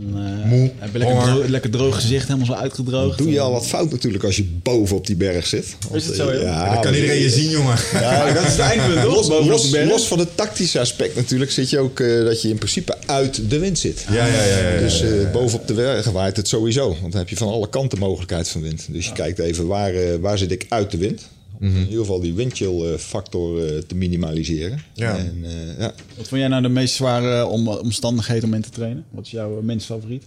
Eh, 0.00 0.44
Moe, 0.44 0.70
heb 0.78 0.92
je 0.92 0.98
lekker, 0.98 1.22
droog, 1.22 1.46
lekker 1.46 1.70
droog 1.70 1.94
gezicht, 1.94 2.26
helemaal 2.26 2.46
zo 2.46 2.52
uitgedroogd. 2.52 3.18
Doe 3.18 3.30
je 3.30 3.40
al 3.40 3.52
wat 3.52 3.66
fout 3.66 3.90
natuurlijk 3.90 4.24
als 4.24 4.36
je 4.36 4.44
boven 4.62 4.96
op 4.96 5.06
die 5.06 5.16
berg 5.16 5.46
zit. 5.46 5.76
Want, 5.88 6.02
Is 6.02 6.06
het 6.06 6.16
zo, 6.16 6.28
eh, 6.28 6.42
ja, 6.42 6.72
Dan 6.72 6.82
kan 6.82 6.94
iedereen 6.94 7.20
je 7.20 7.30
zien, 7.30 7.50
jongen. 7.50 7.76
Ja, 7.92 8.32
dat 8.32 8.44
is 8.44 8.50
het 8.50 8.58
eindpunt, 8.58 9.02
toch? 9.02 9.28
Los, 9.28 9.46
los, 9.46 9.70
berg. 9.70 10.06
van 10.06 10.18
het 10.18 10.36
tactische 10.36 10.80
aspect 10.80 11.16
natuurlijk 11.16 11.50
zit 11.50 11.70
je 11.70 11.78
ook 11.78 12.00
eh, 12.00 12.24
dat 12.24 12.42
je 12.42 12.48
in 12.48 12.56
principe 12.56 12.96
uit 13.06 13.50
de 13.50 13.58
wind 13.58 13.78
zit. 13.78 14.04
Ja, 14.10 14.26
ja, 14.26 14.32
ja, 14.32 14.44
ja, 14.44 14.68
ja, 14.68 14.80
Dus 14.80 15.02
eh, 15.02 15.08
ja, 15.16 15.20
ja. 15.20 15.30
bovenop 15.30 15.66
de 15.66 15.74
bergen 15.74 16.12
waait 16.12 16.36
het 16.36 16.48
sowieso. 16.48 16.88
Want 16.88 17.12
dan 17.12 17.20
heb 17.20 17.28
je 17.28 17.36
van 17.36 17.48
alle 17.48 17.68
kanten 17.68 17.98
mogelijkheid 17.98 18.48
van 18.48 18.60
wind. 18.60 18.86
Dus 18.90 19.06
je 19.06 19.12
kijkt 19.12 19.38
even 19.38 19.66
waar, 19.66 19.94
eh, 19.94 20.14
waar 20.20 20.38
zit 20.38 20.52
ik 20.52 20.66
uit 20.68 20.90
de 20.90 20.96
wind. 20.96 21.22
Mhm. 21.68 21.76
in 21.76 21.82
ieder 21.84 21.98
geval 21.98 22.20
die 22.20 22.34
windchill 22.34 22.92
eh, 22.92 22.98
factor 22.98 23.66
eh, 23.66 23.78
te 23.82 23.94
minimaliseren. 23.94 24.82
Ja. 24.94 25.18
En, 25.18 25.40
eh, 25.44 25.78
ja. 25.78 25.94
Wat 26.16 26.28
vond 26.28 26.40
jij 26.40 26.48
nou 26.48 26.62
de 26.62 26.68
meest 26.68 26.94
zware 26.94 27.44
om, 27.46 27.68
omstandigheden 27.68 28.44
om 28.48 28.54
in 28.54 28.62
te 28.62 28.70
trainen? 28.70 29.04
Wat 29.10 29.24
is 29.24 29.30
jouw 29.30 29.60
minst 29.62 29.86
favoriet? 29.86 30.24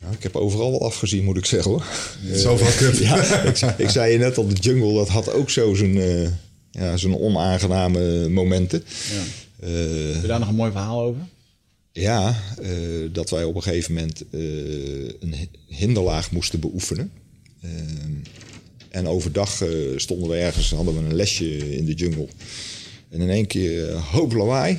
Nou, 0.00 0.14
ik 0.14 0.22
heb 0.22 0.36
overal 0.36 0.70
wel 0.70 0.84
afgezien, 0.86 1.24
moet 1.24 1.36
ik 1.36 1.44
zeggen 1.44 1.70
hoor. 1.70 1.84
Zoveel 2.34 2.76
kut. 2.88 2.98
Ja, 2.98 3.42
ik, 3.42 3.58
ik 3.78 3.88
zei 3.88 4.12
je 4.12 4.18
net 4.18 4.38
al, 4.38 4.48
de 4.48 4.54
jungle 4.54 4.94
dat 4.94 5.08
had 5.08 5.32
ook 5.32 5.50
zo 5.50 5.74
zijn, 5.74 5.96
eh, 6.00 6.28
ja, 6.70 6.96
zijn 6.96 7.16
onaangename 7.16 8.28
momenten. 8.28 8.84
Ja. 9.12 9.66
Heb 10.12 10.20
je 10.22 10.26
daar 10.26 10.38
nog 10.38 10.48
een 10.48 10.54
mooi 10.54 10.70
verhaal 10.70 11.00
over? 11.00 11.20
Ja, 11.92 12.36
eh, 12.62 12.70
dat 13.12 13.30
wij 13.30 13.44
op 13.44 13.54
een 13.54 13.62
gegeven 13.62 13.94
moment 13.94 14.22
eh, 14.30 14.40
een 15.20 15.34
hi- 15.34 15.76
hinderlaag 15.76 16.30
moesten 16.30 16.60
beoefenen. 16.60 17.10
Eh, 17.60 17.70
en 18.88 19.06
overdag 19.06 19.62
eh, 19.62 19.70
stonden 19.96 20.28
we 20.28 20.36
ergens, 20.36 20.70
hadden 20.70 20.94
we 20.94 21.00
een 21.00 21.14
lesje 21.14 21.76
in 21.76 21.84
de 21.84 21.94
jungle. 21.94 22.28
En 23.10 23.20
in 23.20 23.30
één 23.30 23.46
keer 23.46 23.88
eh, 23.88 24.12
hoop 24.12 24.32
lawaai. 24.32 24.78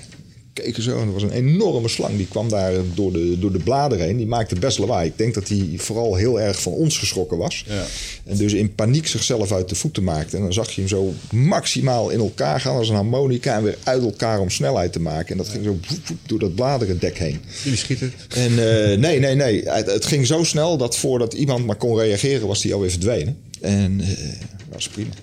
Keken 0.53 0.83
zo 0.83 0.99
en 0.99 1.07
er 1.07 1.13
was 1.13 1.23
een 1.23 1.31
enorme 1.31 1.87
slang. 1.87 2.17
Die 2.17 2.27
kwam 2.27 2.49
daar 2.49 2.73
door 2.93 3.11
de, 3.11 3.39
door 3.39 3.51
de 3.51 3.59
bladeren 3.59 4.05
heen. 4.05 4.17
Die 4.17 4.27
maakte 4.27 4.55
best 4.55 4.77
lawaai. 4.77 5.07
Ik 5.07 5.17
denk 5.17 5.33
dat 5.33 5.47
hij 5.47 5.73
vooral 5.77 6.15
heel 6.15 6.41
erg 6.41 6.61
van 6.61 6.71
ons 6.71 6.97
geschrokken 6.97 7.37
was. 7.37 7.63
Ja. 7.67 7.85
En 8.25 8.37
dus 8.37 8.53
in 8.53 8.75
paniek 8.75 9.07
zichzelf 9.07 9.51
uit 9.51 9.69
de 9.69 9.75
voeten 9.75 10.03
maakte. 10.03 10.35
En 10.35 10.43
dan 10.43 10.53
zag 10.53 10.71
je 10.71 10.81
hem 10.81 10.89
zo 10.89 11.13
maximaal 11.31 12.09
in 12.09 12.19
elkaar 12.19 12.61
gaan 12.61 12.75
als 12.75 12.89
een 12.89 12.95
harmonica. 12.95 13.55
En 13.55 13.63
weer 13.63 13.77
uit 13.83 14.03
elkaar 14.03 14.39
om 14.39 14.49
snelheid 14.49 14.91
te 14.91 14.99
maken. 14.99 15.31
En 15.31 15.37
dat 15.37 15.49
ging 15.49 15.63
zo 15.63 15.77
voep, 15.81 15.99
voep 16.03 16.17
door 16.25 16.39
dat 16.39 16.55
bladerendek 16.55 17.17
heen. 17.17 17.39
Jullie 17.63 17.77
schieten. 17.77 18.13
En 18.29 18.51
eh, 18.51 18.97
nee, 18.97 19.19
nee, 19.19 19.35
nee. 19.35 19.69
Het, 19.69 19.85
het 19.85 20.05
ging 20.05 20.27
zo 20.27 20.43
snel 20.43 20.77
dat 20.77 20.97
voordat 20.97 21.33
iemand 21.33 21.65
maar 21.65 21.75
kon 21.75 21.99
reageren, 21.99 22.47
was 22.47 22.63
hij 22.63 22.73
alweer 22.73 22.91
verdwenen. 22.91 23.37
En 23.61 24.01
eh, 24.01 24.07
dat 24.07 24.73
was 24.73 24.89
prima. 24.89 25.13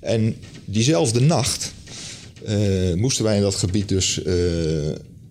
En 0.00 0.36
diezelfde 0.64 1.20
nacht 1.20 1.72
eh, 2.46 2.94
moesten 2.94 3.24
wij 3.24 3.36
in 3.36 3.42
dat 3.42 3.54
gebied 3.54 3.88
dus 3.88 4.22
eh, 4.22 4.34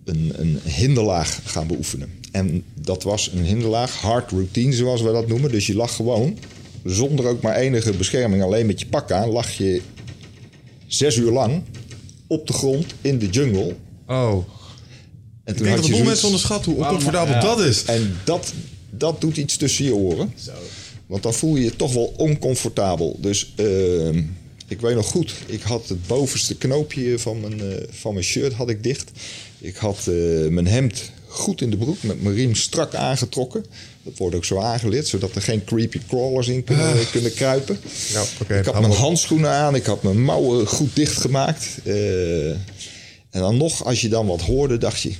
een, 0.04 0.32
een 0.34 0.60
hinderlaag 0.64 1.40
gaan 1.44 1.66
beoefenen. 1.66 2.08
En 2.32 2.62
dat 2.80 3.02
was 3.02 3.30
een 3.34 3.44
hinderlaag, 3.44 4.00
hard 4.00 4.30
routine 4.30 4.72
zoals 4.72 5.02
we 5.02 5.12
dat 5.12 5.28
noemen. 5.28 5.50
Dus 5.50 5.66
je 5.66 5.74
lag 5.74 5.94
gewoon 5.94 6.38
zonder 6.84 7.26
ook 7.26 7.40
maar 7.40 7.56
enige 7.56 7.92
bescherming, 7.92 8.42
alleen 8.42 8.66
met 8.66 8.80
je 8.80 8.86
pak 8.86 9.10
aan, 9.10 9.28
lag 9.28 9.50
je 9.50 9.82
zes 10.86 11.16
uur 11.16 11.32
lang 11.32 11.62
op 12.26 12.46
de 12.46 12.52
grond 12.52 12.86
in 13.00 13.18
de 13.18 13.28
jungle. 13.28 13.74
Oh. 14.06 14.44
En 15.44 15.54
Ik 15.54 15.62
denk 15.62 15.76
dat 15.76 15.90
boel 15.90 16.04
mensen 16.04 16.26
onderschatten 16.26 16.72
hoe 16.72 16.84
oncomfortabel 16.84 17.34
ja. 17.34 17.40
dat 17.40 17.60
is. 17.60 17.84
En 17.84 18.16
dat, 18.24 18.52
dat 18.90 19.20
doet 19.20 19.36
iets 19.36 19.56
tussen 19.56 19.84
je 19.84 19.94
oren. 19.94 20.32
Want 21.06 21.22
dan 21.22 21.34
voel 21.34 21.56
je 21.56 21.64
je 21.64 21.76
toch 21.76 21.92
wel 21.92 22.14
oncomfortabel. 22.16 23.18
Dus 23.20 23.52
ehm, 23.56 24.22
ik 24.68 24.80
weet 24.80 24.94
nog 24.94 25.06
goed, 25.06 25.34
ik 25.46 25.62
had 25.62 25.88
het 25.88 26.06
bovenste 26.06 26.56
knoopje 26.56 27.18
van 27.18 27.40
mijn, 27.40 27.60
eh, 27.60 27.86
van 27.90 28.12
mijn 28.12 28.24
shirt 28.24 28.52
had 28.52 28.68
ik 28.68 28.82
dicht. 28.82 29.10
Ik 29.58 29.76
had 29.76 29.98
eh, 29.98 30.48
mijn 30.48 30.66
hemd 30.66 31.10
goed 31.26 31.60
in 31.60 31.70
de 31.70 31.76
broek 31.76 32.02
met 32.02 32.22
mijn 32.22 32.34
riem 32.34 32.54
strak 32.54 32.94
aangetrokken. 32.94 33.64
Dat 34.02 34.18
wordt 34.18 34.36
ook 34.36 34.44
zo 34.44 34.58
aangeleerd, 34.58 35.06
zodat 35.06 35.34
er 35.34 35.42
geen 35.42 35.64
creepy 35.64 36.00
crawlers 36.08 36.48
in 36.48 36.64
kunnen, 36.64 37.10
kunnen 37.10 37.34
kruipen. 37.34 37.78
Ja, 38.12 38.54
ik 38.56 38.64
had 38.64 38.80
mijn 38.80 38.92
handschoenen 38.92 39.50
aan, 39.50 39.74
ik 39.74 39.86
had 39.86 40.02
mijn 40.02 40.22
mouwen 40.22 40.66
goed 40.66 40.96
dichtgemaakt. 40.96 41.66
Eh, 41.84 42.50
en 43.30 43.42
dan 43.42 43.56
nog, 43.56 43.84
als 43.84 44.00
je 44.00 44.08
dan 44.08 44.26
wat 44.26 44.40
hoorde, 44.40 44.78
dacht 44.78 45.00
je... 45.00 45.12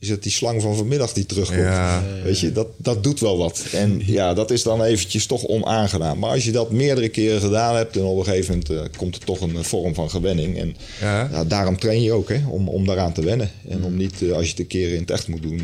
is 0.00 0.08
het 0.08 0.22
die 0.22 0.32
slang 0.32 0.62
van 0.62 0.76
vanmiddag 0.76 1.12
die 1.12 1.26
terugkomt. 1.26 1.60
Ja. 1.60 2.02
Weet 2.24 2.40
je, 2.40 2.52
dat, 2.52 2.66
dat 2.76 3.02
doet 3.02 3.20
wel 3.20 3.38
wat. 3.38 3.64
En 3.72 4.02
ja, 4.18 4.34
dat 4.34 4.50
is 4.50 4.62
dan 4.62 4.82
eventjes 4.82 5.26
toch 5.26 5.44
onaangenaam. 5.46 6.18
Maar 6.18 6.30
als 6.30 6.44
je 6.44 6.52
dat 6.52 6.70
meerdere 6.70 7.08
keren 7.08 7.40
gedaan 7.40 7.76
hebt... 7.76 7.96
en 7.96 8.02
op 8.02 8.18
een 8.18 8.24
gegeven 8.24 8.50
moment 8.50 8.92
eh, 8.92 8.98
komt 8.98 9.16
er 9.16 9.24
toch 9.24 9.40
een 9.40 9.56
eh, 9.56 9.62
vorm 9.62 9.94
van 9.94 10.10
gewenning. 10.10 10.58
En 10.58 10.76
Ja. 11.00 11.28
ja, 11.32 11.44
daarom 11.44 11.78
train 11.78 12.02
je 12.02 12.12
ook, 12.12 12.28
hè, 12.28 12.40
om, 12.48 12.68
om 12.68 12.86
daaraan 12.86 13.12
te 13.12 13.24
wennen. 13.24 13.50
En 13.68 13.84
om 13.84 13.96
niet, 13.96 14.22
eh, 14.22 14.32
als 14.32 14.44
je 14.44 14.50
het 14.50 14.58
een 14.58 14.66
keer 14.66 14.92
in 14.92 15.00
het 15.00 15.10
echt 15.10 15.28
moet 15.28 15.42
doen... 15.42 15.62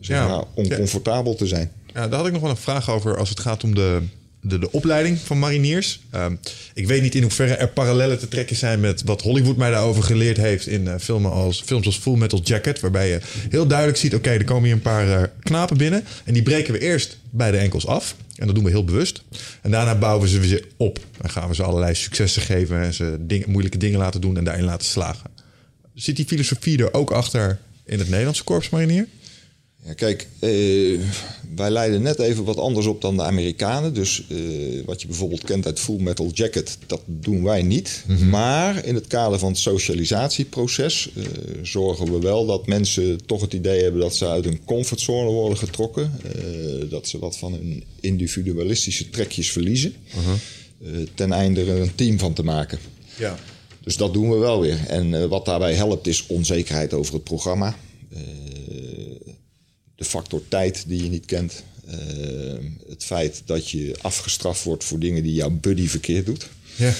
zeg 0.00 0.16
Ja. 0.16 0.28
maar, 0.28 0.44
oncomfortabel 0.54 1.34
te 1.34 1.46
zijn. 1.46 1.72
Ja, 1.94 2.08
daar 2.08 2.18
had 2.18 2.26
ik 2.26 2.32
nog 2.32 2.42
wel 2.42 2.50
een 2.50 2.56
vraag 2.56 2.90
over 2.90 3.18
als 3.18 3.28
het 3.28 3.40
gaat 3.40 3.64
om 3.64 3.74
de, 3.74 4.00
de, 4.44 4.58
de 4.58 4.72
opleiding 4.72 5.18
van 5.18 5.38
mariniers. 5.38 6.00
Ehm, 6.10 6.34
ik 6.74 6.86
weet 6.86 7.02
niet 7.02 7.14
in 7.14 7.22
hoeverre 7.22 7.54
er 7.54 7.68
parallellen 7.68 8.18
te 8.18 8.28
trekken 8.28 8.56
zijn 8.56 8.80
met 8.80 9.02
wat 9.04 9.22
Hollywood 9.22 9.56
mij 9.56 9.70
daarover 9.70 10.02
geleerd 10.02 10.36
heeft 10.36 10.66
in 10.66 11.00
filmen 11.00 11.30
als, 11.30 11.62
films 11.62 11.86
als 11.86 11.98
Full 11.98 12.16
Metal 12.16 12.40
Jacket. 12.42 12.80
Waarbij 12.80 13.08
je 13.08 13.20
heel 13.50 13.66
duidelijk 13.66 13.98
ziet, 13.98 14.14
oké, 14.14 14.30
er 14.30 14.44
komen 14.44 14.64
hier 14.64 14.72
een 14.72 14.80
paar 14.80 15.22
eh, 15.22 15.28
knapen 15.40 15.76
binnen. 15.76 16.04
En 16.24 16.32
die 16.32 16.42
breken 16.42 16.72
we 16.72 16.78
eerst 16.78 17.18
bij 17.30 17.50
de 17.50 17.56
enkels 17.56 17.86
af. 17.86 18.16
En 18.36 18.46
dat 18.46 18.54
doen 18.54 18.64
we 18.64 18.70
heel 18.70 18.84
bewust. 18.84 19.22
En 19.62 19.70
daarna 19.70 19.94
bouwen 19.94 20.30
we 20.40 20.46
ze 20.46 20.64
op. 20.76 20.98
Dan 21.20 21.30
gaan 21.30 21.48
we 21.48 21.54
ze 21.54 21.62
allerlei 21.62 21.94
successen 21.94 22.42
geven 22.42 22.80
en 22.80 22.94
ze 22.94 23.42
moeilijke 23.46 23.78
dingen 23.78 23.98
laten 23.98 24.20
doen 24.20 24.36
en 24.36 24.44
daarin 24.44 24.64
laten 24.64 24.86
slagen. 24.86 25.30
Zit 25.94 26.16
die 26.16 26.26
filosofie 26.26 26.78
er 26.78 26.94
ook 26.94 27.10
achter 27.10 27.58
in 27.84 27.98
het 27.98 28.08
Nederlandse 28.08 28.44
korps 28.44 28.70
marinier? 28.70 29.06
Ja, 29.86 29.92
kijk, 29.94 30.28
eh, 30.38 30.50
wij 31.56 31.70
leiden 31.70 32.02
net 32.02 32.18
even 32.18 32.44
wat 32.44 32.56
anders 32.58 32.86
op 32.86 33.00
dan 33.00 33.16
de 33.16 33.22
Amerikanen. 33.22 33.94
Dus 33.94 34.24
eh, 34.28 34.36
wat 34.84 35.00
je 35.00 35.06
bijvoorbeeld 35.06 35.44
kent 35.44 35.66
uit 35.66 35.80
Full 35.80 36.00
Metal 36.00 36.30
Jacket, 36.32 36.78
dat 36.86 37.00
doen 37.06 37.42
wij 37.42 37.62
niet. 37.62 38.04
Maar 38.30 38.84
in 38.84 38.94
het 38.94 39.06
kader 39.06 39.38
van 39.38 39.48
het 39.48 39.58
socialisatieproces 39.58 41.10
eh, 41.16 41.24
zorgen 41.62 42.12
we 42.12 42.18
wel 42.18 42.46
dat 42.46 42.66
mensen 42.66 43.26
toch 43.26 43.40
het 43.40 43.52
idee 43.52 43.82
hebben 43.82 44.00
dat 44.00 44.14
ze 44.14 44.28
uit 44.28 44.44
hun 44.44 44.64
comfortzone 44.64 45.30
worden 45.30 45.58
getrokken. 45.58 46.12
Dat 46.88 47.08
ze 47.08 47.18
wat 47.18 47.36
van 47.36 47.52
hun 47.52 47.84
individualistische 48.00 49.10
trekjes 49.10 49.50
verliezen. 49.50 49.94
eh, 50.84 50.90
ten 51.14 51.32
einde 51.32 51.60
er 51.60 51.80
een 51.80 51.94
team 51.94 52.18
van 52.18 52.32
te 52.32 52.42
maken. 52.42 52.78
Ja. 53.18 53.38
Dus 53.80 53.96
dat 53.96 54.12
doen 54.12 54.30
we 54.30 54.36
wel 54.36 54.60
weer. 54.60 54.78
En 54.86 55.28
wat 55.28 55.44
daarbij 55.44 55.74
helpt 55.74 56.06
is 56.06 56.26
onzekerheid 56.26 56.94
over 56.94 57.14
het 57.14 57.24
programma. 57.24 57.76
De 60.04 60.10
factor 60.10 60.42
tijd 60.48 60.84
die 60.86 61.02
je 61.02 61.08
niet 61.08 61.24
kent. 61.24 61.64
Eh, 61.86 61.96
het 62.88 63.04
feit 63.04 63.42
dat 63.44 63.70
je 63.70 63.96
afgestraft 64.02 64.62
wordt 64.62 64.84
voor 64.84 64.98
dingen 64.98 65.22
die 65.22 65.34
jouw 65.34 65.50
buddy 65.50 65.86
verkeerd 65.86 66.26
doet. 66.26 66.48
Ja. 66.76 66.90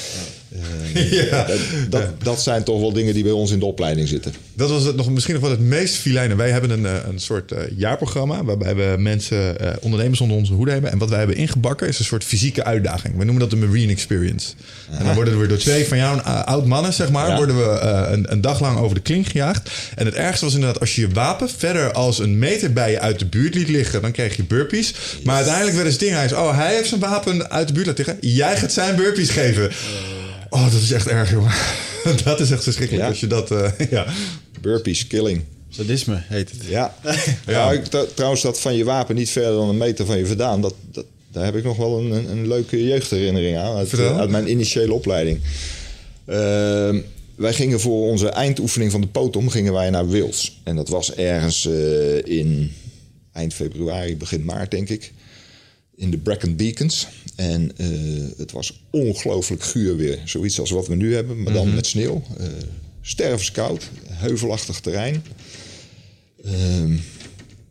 ja. 1.11 1.45
Dat, 1.47 1.59
dat, 1.91 2.23
dat 2.23 2.43
zijn 2.43 2.65
toch 2.65 2.81
wel 2.81 2.93
dingen 2.93 3.15
die 3.15 3.23
bij 3.23 3.33
ons 3.33 3.51
in 3.51 3.59
de 3.59 3.65
opleiding 3.65 4.09
zitten. 4.09 4.35
Dat 4.55 4.71
was 4.71 4.85
het 4.85 4.97
nog, 4.97 5.11
misschien 5.11 5.35
nog 5.35 5.43
wel 5.43 5.53
het 5.53 5.61
meest 5.61 5.95
filijne. 5.97 6.35
Wij 6.35 6.51
hebben 6.51 6.71
een, 6.71 6.87
eh, 6.87 6.93
een 7.09 7.19
soort 7.19 7.53
eh, 7.53 7.59
jaarprogramma 7.77 8.45
waarbij 8.45 8.75
we 8.75 8.95
mensen, 8.99 9.59
eh, 9.61 9.73
ondernemers 9.81 10.21
onder 10.21 10.37
onze 10.37 10.53
hoede 10.53 10.71
hebben. 10.73 10.91
En 10.91 10.99
wat 10.99 11.09
wij 11.09 11.19
hebben 11.19 11.37
ingebakken 11.37 11.89
is 11.89 11.99
een 11.99 12.05
soort 12.05 12.25
fysieke 12.25 12.65
uitdaging. 12.65 13.17
We 13.17 13.25
noemen 13.25 13.49
dat 13.49 13.51
de 13.51 13.67
Marine 13.67 13.93
Experience. 13.93 14.53
En 14.91 15.05
dan 15.05 15.15
worden 15.15 15.41
we 15.41 15.47
door 15.47 15.59
twee 15.59 15.85
van 15.87 15.97
jouw 15.97 16.17
uh, 16.17 16.45
oud 16.45 16.67
mannen, 16.67 16.93
zeg 16.93 17.11
maar, 17.11 17.29
Ja. 17.29 17.37
worden 17.37 17.57
we 17.57 17.79
eh, 17.79 18.13
een, 18.13 18.33
een 18.33 18.41
dag 18.41 18.61
lang 18.61 18.79
over 18.79 18.95
de 18.95 19.03
klink 19.03 19.27
gejaagd. 19.27 19.71
En 19.95 20.07
het 20.07 20.15
ergste 20.15 20.45
was 20.45 20.55
inderdaad, 20.55 20.81
als 20.81 20.95
je 20.95 21.01
je 21.01 21.09
wapen 21.09 21.49
verder 21.51 21.93
als 21.93 22.19
een 22.19 22.39
meter 22.39 22.73
bij 22.73 22.91
je 22.91 23.01
uit 23.01 23.19
de 23.19 23.27
buurt 23.27 23.55
liet 23.55 23.69
liggen, 23.69 24.03
dan 24.03 24.13
kreeg 24.13 24.37
je 24.37 24.45
burpees. 24.45 24.95
Maar 25.25 25.37
uiteindelijk 25.37 25.75
werd 25.75 25.87
het 25.87 25.97
stinghuis. 25.97 26.33
Oh, 26.33 26.57
hij 26.57 26.75
heeft 26.75 26.89
zijn 26.89 27.01
wapen 27.01 27.51
uit 27.51 27.67
de 27.69 27.75
buurt 27.75 27.87
laten 27.87 28.05
liggen. 28.07 28.29
Jij 28.31 28.57
gaat 28.57 28.73
zijn 28.73 28.97
burpees 28.97 29.31
geven. 29.31 29.64
Oh, 30.51 30.73
dat 30.73 30.81
is 30.83 30.91
echt 30.91 31.07
erg, 31.07 31.31
jongen. 31.31 31.53
Dat 32.25 32.41
is 32.41 32.51
echt 32.51 32.63
verschrikkelijk 32.63 33.05
Ja. 33.05 33.11
als 33.11 33.21
je 33.21 33.27
dat... 33.27 33.51
eh, 33.51 33.71
ja. 33.91 34.07
Burpees, 34.61 35.07
killing. 35.07 35.43
Sadisme 35.69 36.23
heet 36.27 36.51
het. 36.51 36.65
Ja. 36.69 36.95
ja. 37.47 37.81
trouwens, 38.15 38.43
dat 38.43 38.61
van 38.61 38.75
je 38.77 38.85
wapen 38.85 39.15
niet 39.15 39.31
verder 39.31 39.53
dan 39.53 39.69
een 39.69 39.77
meter 39.77 40.07
van 40.07 40.19
je 40.19 40.27
vandaan, 40.27 40.61
dat, 40.61 40.75
dat, 40.93 41.05
daar 41.33 41.45
heb 41.45 41.57
ik 41.57 41.65
nog 41.65 41.77
wel 41.77 41.99
een, 41.99 42.11
een, 42.11 42.31
een 42.31 42.49
leuke 42.49 42.85
jeugdherinnering 42.87 43.57
aan. 43.57 43.77
Uit, 43.77 43.93
eh, 43.93 44.19
uit 44.19 44.31
mijn 44.31 44.51
initiële 44.51 44.93
opleiding. 44.93 45.41
Ehm, 46.27 47.01
wij 47.35 47.53
gingen 47.53 47.81
voor 47.81 48.11
onze 48.11 48.29
eindoefening 48.29 48.91
van 48.91 49.01
de 49.01 49.07
potom 49.07 49.49
gingen 49.51 49.73
wij 49.73 49.91
naar 49.91 50.09
Wales. 50.09 50.61
En 50.65 50.77
dat 50.77 50.89
was 50.89 51.15
ergens 51.15 51.67
eh, 51.67 52.27
in 52.39 52.73
eind 53.33 53.55
februari, 53.55 54.17
begin 54.17 54.45
maart, 54.45 54.71
denk 54.71 54.89
ik. 54.89 55.13
In 55.97 56.11
de 56.11 56.19
Brecon 56.19 56.57
Beacons. 56.57 57.07
En 57.37 57.73
eh, 57.77 57.89
het 58.37 58.53
was 58.53 58.81
ongelooflijk 58.91 59.63
guur 59.63 59.97
weer. 59.97 60.19
Zoiets 60.25 60.61
als 60.61 60.71
wat 60.71 60.87
we 60.87 60.95
nu 60.95 61.15
hebben, 61.15 61.43
maar 61.43 61.53
dan 61.53 61.75
met 61.75 61.87
sneeuw. 61.87 62.23
Eh 62.39 62.47
stervenskoud, 63.07 63.91
heuvelachtig 64.09 64.81
terrein. 64.81 65.23
Ehm, 66.45 66.97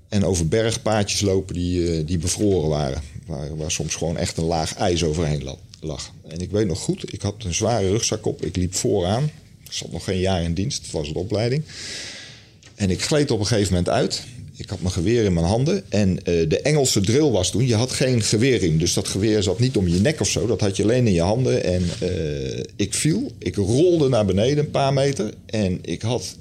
en 0.09 0.23
over 0.25 0.47
bergpaadjes 0.47 1.21
lopen 1.21 1.53
die, 1.55 1.91
eh, 1.97 2.05
die 2.07 2.17
bevroren 2.17 2.69
waren. 2.69 3.01
Waar, 3.25 3.57
waar 3.57 3.71
soms 3.71 3.95
gewoon 3.95 4.17
echt 4.17 4.37
een 4.37 4.43
laag 4.43 4.75
ijs 4.75 5.03
overheen 5.03 5.43
la- 5.43 5.55
lag. 5.79 6.11
En 6.27 6.39
ik 6.41 6.51
weet 6.51 6.67
nog 6.67 6.79
goed, 6.79 7.13
ik 7.13 7.21
had 7.21 7.43
een 7.43 7.53
zware 7.53 7.89
rugzak 7.89 8.25
op. 8.25 8.45
Ik 8.45 8.55
liep 8.55 8.73
vooraan. 8.75 9.23
Ik 9.65 9.71
zat 9.71 9.91
nog 9.91 10.03
geen 10.03 10.19
jaar 10.19 10.43
in 10.43 10.53
dienst, 10.53 10.81
het 10.81 10.91
was 10.91 11.07
een 11.07 11.15
opleiding. 11.15 11.63
En 12.75 12.89
ik 12.89 13.01
gleed 13.01 13.31
op 13.31 13.39
een 13.39 13.45
gegeven 13.45 13.69
moment 13.73 13.89
uit. 13.89 14.23
Ik 14.55 14.69
had 14.69 14.81
mijn 14.81 14.93
geweer 14.93 15.23
in 15.23 15.33
mijn 15.33 15.45
handen. 15.45 15.83
En 15.89 16.17
eh, 16.17 16.49
de 16.49 16.61
Engelse 16.61 17.01
drill 17.01 17.29
was 17.29 17.51
toen, 17.51 17.67
je 17.67 17.75
had 17.75 17.91
geen 17.91 18.21
geweerriem. 18.21 18.77
Dus 18.77 18.93
dat 18.93 19.07
geweer 19.07 19.43
zat 19.43 19.59
niet 19.59 19.77
om 19.77 19.87
je 19.87 19.99
nek 19.99 20.19
of 20.19 20.27
zo. 20.29 20.47
Dat 20.47 20.59
had 20.59 20.77
je 20.77 20.83
alleen 20.83 21.07
in 21.07 21.13
je 21.13 21.21
handen. 21.21 21.63
En 21.63 21.83
eh, 21.99 22.63
ik 22.75 22.93
viel. 22.93 23.31
Ik 23.37 23.55
rolde 23.55 24.09
naar 24.09 24.25
beneden 24.25 24.63
een 24.63 24.71
paar 24.71 24.93
meter. 24.93 25.33
En 25.45 25.79
ik 25.81 26.01
had 26.01 26.35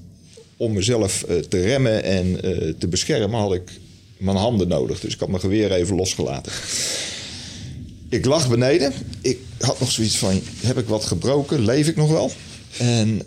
om 0.57 0.73
mezelf 0.73 1.23
eh, 1.23 1.37
te 1.37 1.61
remmen 1.61 2.03
en 2.05 2.41
te 2.79 2.89
beschermen... 2.89 3.41
had 3.41 3.55
ik 3.55 3.71
mijn 4.17 4.37
handen 4.37 4.69
nodig. 4.69 5.01
Dus 5.01 5.15
ik 5.15 5.21
had 5.21 5.29
mijn 5.29 5.41
geweer 5.41 5.73
even 5.73 5.97
losgelaten. 5.97 6.53
Ik 8.09 8.25
lag 8.25 8.49
beneden. 8.49 8.93
Ik 9.21 9.39
had 9.59 9.81
nog 9.81 9.91
zoiets 9.91 10.17
van, 10.17 10.41
heb 10.61 10.79
ik 10.79 10.87
wat 10.87 11.05
gebroken? 11.05 11.65
Leef 11.65 11.89
ik 11.89 11.97
nog 11.97 12.11
wel? 12.11 12.31
En 12.79 13.23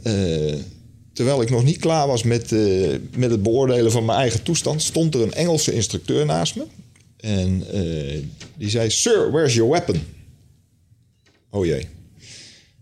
terwijl 1.16 1.42
ik 1.42 1.50
nog 1.50 1.64
niet 1.64 1.78
klaar 1.78 2.08
was 2.08 2.24
met, 2.24 2.52
eh, 2.52 2.96
met 3.16 3.32
het 3.32 3.44
beoordelen 3.44 3.92
van 3.92 4.06
mijn 4.06 4.20
eigen 4.20 4.44
toestand... 4.44 4.82
stond 4.82 5.16
er 5.16 5.22
een 5.22 5.34
Engelse 5.34 5.74
instructeur 5.74 6.26
naast 6.26 6.56
me. 6.56 6.66
En 7.18 7.64
eh, 7.72 8.20
die 8.58 8.70
zei, 8.70 8.90
sir, 8.90 9.32
where's 9.32 9.54
your 9.54 9.72
weapon? 9.72 10.02
Oh 11.50 11.66
jee. 11.66 11.88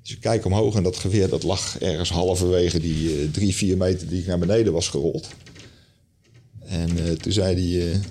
Dus 0.01 0.11
ik 0.11 0.19
kijk 0.19 0.45
omhoog 0.45 0.75
en 0.75 0.83
dat 0.83 0.97
geweer 0.97 1.29
dat 1.29 1.43
lag 1.43 1.79
ergens 1.79 2.09
halverwege 2.09 2.79
die 2.79 3.09
eh, 3.09 3.27
drie, 3.31 3.55
vier 3.55 3.77
meter 3.77 4.07
die 4.07 4.19
ik 4.19 4.27
naar 4.27 4.39
beneden 4.39 4.73
was 4.73 4.87
gerold. 4.87 5.27
En 6.65 7.17
toen 7.21 7.31
zei 7.31 7.77
hij, 7.77 8.01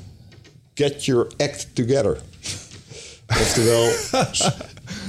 get 0.74 1.04
your 1.04 1.26
act 1.36 1.66
together. 1.72 2.20
Oftewel, 3.42 3.90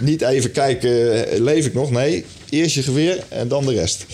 niet 0.01 0.21
even 0.21 0.51
kijken, 0.51 1.41
leef 1.43 1.65
ik 1.65 1.73
nog? 1.73 1.91
Nee, 1.91 2.25
eerst 2.49 2.75
je 2.75 2.83
geweer 2.83 3.23
en 3.29 3.47
dan 3.47 3.65
de 3.65 3.73
rest. 3.73 4.05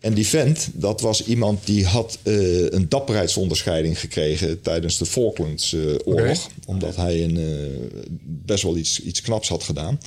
En 0.00 0.14
die 0.14 0.26
vent, 0.26 0.68
dat 0.72 1.00
was 1.00 1.24
iemand 1.24 1.66
die 1.66 1.86
had 1.86 2.18
eh, 2.22 2.70
een 2.70 2.88
dapperheidsonderscheiding 2.88 4.00
gekregen 4.00 4.60
tijdens 4.60 4.98
de 4.98 5.06
Falklandsoorlog. 5.06 6.48
Omdat 6.66 6.96
hij 6.96 7.24
een, 7.24 7.36
eh, 7.36 8.06
best 8.22 8.62
wel 8.62 8.76
iets, 8.76 9.00
iets 9.00 9.20
knaps 9.20 9.48
had 9.48 9.62
gedaan. 9.62 9.98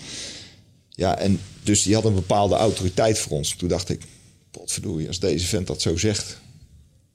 Ja, 0.89 1.17
en 1.17 1.39
dus 1.63 1.83
die 1.83 1.93
had 1.93 2.05
een 2.05 2.15
bepaalde 2.15 2.55
autoriteit 2.55 3.19
voor 3.19 3.31
ons. 3.31 3.55
Toen 3.55 3.69
dacht 3.69 3.89
ik, 3.89 4.01
potverdorie, 4.51 5.07
als 5.07 5.19
deze 5.19 5.45
vent 5.45 5.67
dat 5.67 5.81
zo 5.81 5.97
zegt. 5.97 6.39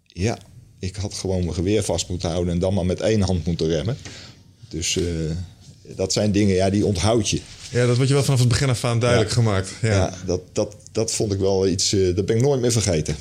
Ja, 0.06 0.38
ik 0.78 0.96
had 0.96 1.14
gewoon 1.14 1.42
mijn 1.42 1.54
geweer 1.54 1.82
vast 1.82 2.08
moeten 2.08 2.30
houden 2.30 2.52
en 2.52 2.58
dan 2.58 2.74
maar 2.74 2.86
met 2.86 3.00
één 3.00 3.20
hand 3.20 3.46
moeten 3.46 3.68
remmen. 3.68 3.96
Dus 4.68 4.96
eh, 4.96 5.04
dat 5.96 6.12
zijn 6.12 6.32
dingen, 6.32 6.54
ja, 6.54 6.70
die 6.70 6.86
onthoud 6.86 7.28
je. 7.28 7.40
ja, 7.70 7.86
dat 7.86 7.94
wordt 7.96 8.08
je 8.08 8.14
wel 8.14 8.24
vanaf 8.24 8.40
het 8.40 8.48
begin 8.48 8.68
af 8.68 8.84
aan 8.84 8.98
duidelijk 8.98 9.30
Ja. 9.30 9.36
gemaakt. 9.36 9.72
Ja. 9.82 9.90
Ja, 9.90 10.12
dat, 10.26 10.40
dat, 10.52 10.76
dat 10.92 11.12
vond 11.12 11.32
ik 11.32 11.38
wel 11.38 11.68
iets, 11.68 11.92
eh, 11.92 12.16
dat 12.16 12.26
ben 12.26 12.36
ik 12.36 12.42
nooit 12.42 12.60
meer 12.60 12.72
vergeten. 12.72 13.16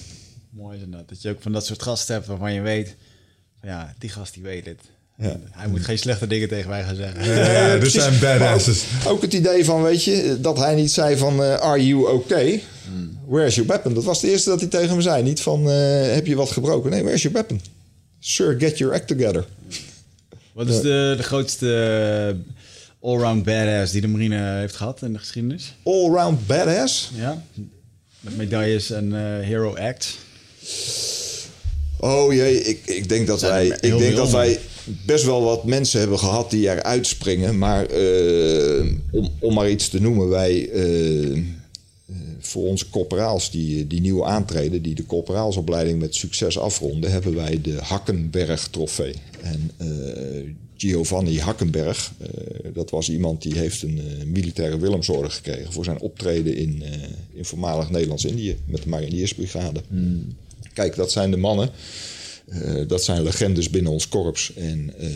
Mooi 0.50 0.78
is 0.78 0.84
dat. 0.90 1.10
Dat 1.10 1.22
je 1.22 1.30
ook 1.30 1.42
van 1.42 1.52
dat 1.52 1.66
soort 1.66 1.82
gasten 1.82 2.14
hebt 2.16 2.28
waarvan 2.28 2.54
je 2.54 2.62
weet... 2.62 2.96
Ja, 3.62 3.94
die 4.00 4.10
gast 4.10 4.34
die 4.34 4.44
weet 4.44 4.66
het. 4.66 4.80
Ja. 5.18 5.40
Hij 5.52 5.68
moet 5.68 5.86
geen 5.86 5.98
slechte 5.98 6.28
dingen 6.28 6.48
tegen 6.48 6.70
mij 6.70 6.84
gaan 6.84 6.96
zeggen. 6.96 7.26
Ja, 7.26 7.52
ja, 7.52 7.70
dit 7.72 7.80
precies. 7.80 8.02
zijn 8.02 8.20
badasses. 8.20 8.84
Ook, 9.06 9.12
ook 9.12 9.22
het 9.22 9.34
idee 9.34 9.66
van, 9.66 9.82
weet 9.84 10.04
je, 10.04 10.38
dat 10.42 10.58
hij 10.58 10.76
niet 10.76 10.92
zei 10.92 11.18
van, 11.18 11.44
eh, 11.44 11.54
are 11.56 11.88
you 11.88 12.12
okay? 12.12 12.64
Where's 13.28 13.56
your 13.56 13.70
weapon? 13.70 13.94
Dat 13.94 14.04
was 14.04 14.22
het 14.22 14.32
eerste 14.32 14.50
dat 14.50 14.60
hij 14.60 14.70
tegen 14.70 14.96
me 14.96 15.02
zei. 15.02 15.24
Niet 15.24 15.42
van, 15.42 15.70
eh, 15.70 16.14
heb 16.14 16.26
je 16.28 16.36
wat 16.36 16.52
gebroken? 16.52 16.92
Nee, 16.92 17.02
where's 17.02 17.22
your 17.22 17.38
weapon? 17.38 17.62
Sir, 18.20 18.56
get 18.60 18.78
your 18.78 18.94
act 18.94 19.08
together. 19.08 19.46
Wat 20.54 20.68
is 20.68 20.82
de, 20.82 21.14
de 21.18 21.24
grootste 21.24 21.76
eh, 22.30 23.10
allround 23.10 23.44
badass 23.44 23.92
die 23.92 24.02
de 24.02 24.08
marine 24.08 24.60
heeft 24.60 24.76
gehad 24.76 25.02
in 25.02 25.14
de 25.14 25.20
geschiedenis? 25.20 25.74
Allround 25.84 26.48
badass? 26.48 27.12
Ja. 27.16 27.44
Met 28.20 28.38
medailles 28.38 28.92
en 28.92 29.14
eh, 29.14 29.46
hero 29.46 29.76
acts. 29.76 30.18
Oh 32.00 32.34
jee, 32.34 32.64
ik, 32.64 32.86
ik 32.86 33.10
denk 33.10 33.28
dat 33.28 33.42
er 33.42 33.50
wij, 33.50 33.68
ik 33.68 33.98
denk 33.98 34.16
dat 34.16 34.32
wij 34.32 34.60
best 35.06 35.26
wel 35.26 35.44
wat 35.44 35.64
mensen 35.64 36.00
hebben 36.00 36.20
gehad 36.20 36.50
die 36.50 36.70
eruit 36.70 37.08
springen. 37.08 37.58
Maar 37.58 37.86
eh, 37.86 38.86
om, 39.12 39.30
om 39.40 39.54
maar 39.54 39.70
iets 39.70 39.90
te 39.90 40.02
noemen, 40.02 40.30
wij. 40.30 40.70
voor 42.40 42.68
onze 42.68 42.90
corporaals 42.90 43.52
die, 43.52 43.88
die 43.88 44.02
nieuw 44.02 44.26
aantreden, 44.26 44.82
die 44.82 44.96
de 44.96 45.06
corporaalsopleiding 45.06 46.00
met 46.00 46.16
succes 46.16 46.60
afronden, 46.60 47.12
hebben 47.12 47.36
wij 47.36 47.60
de 47.62 47.78
Hakkenberg 47.82 48.68
trofee. 48.68 49.14
En 49.44 49.72
eh, 49.78 49.88
Giovanni 50.76 51.40
Hakkenberg, 51.40 52.12
eh, 52.18 52.28
dat 52.74 52.90
was 52.90 53.10
iemand 53.10 53.42
die 53.42 53.58
heeft 53.58 53.82
een 53.82 54.00
eh, 54.00 54.26
militaire 54.26 54.80
Willemsorde 54.80 55.30
gekregen 55.30 55.74
voor 55.74 55.84
zijn 55.84 56.00
optreden 56.00 56.56
in, 56.56 56.84
in 57.34 57.46
voormalig 57.46 57.90
Nederlands-Indië 57.90 58.58
met 58.66 58.84
de 58.84 58.90
Mariniersbrigade. 58.90 59.82
Kijk, 60.74 60.96
dat 60.96 61.12
zijn 61.12 61.32
de 61.32 61.38
mannen. 61.38 61.70
Eh, 62.48 62.88
dat 62.88 63.04
zijn 63.04 63.24
legendes 63.24 63.70
binnen 63.70 63.92
ons 63.92 64.10
korps. 64.10 64.54
En 64.54 64.94
eh, 64.98 65.10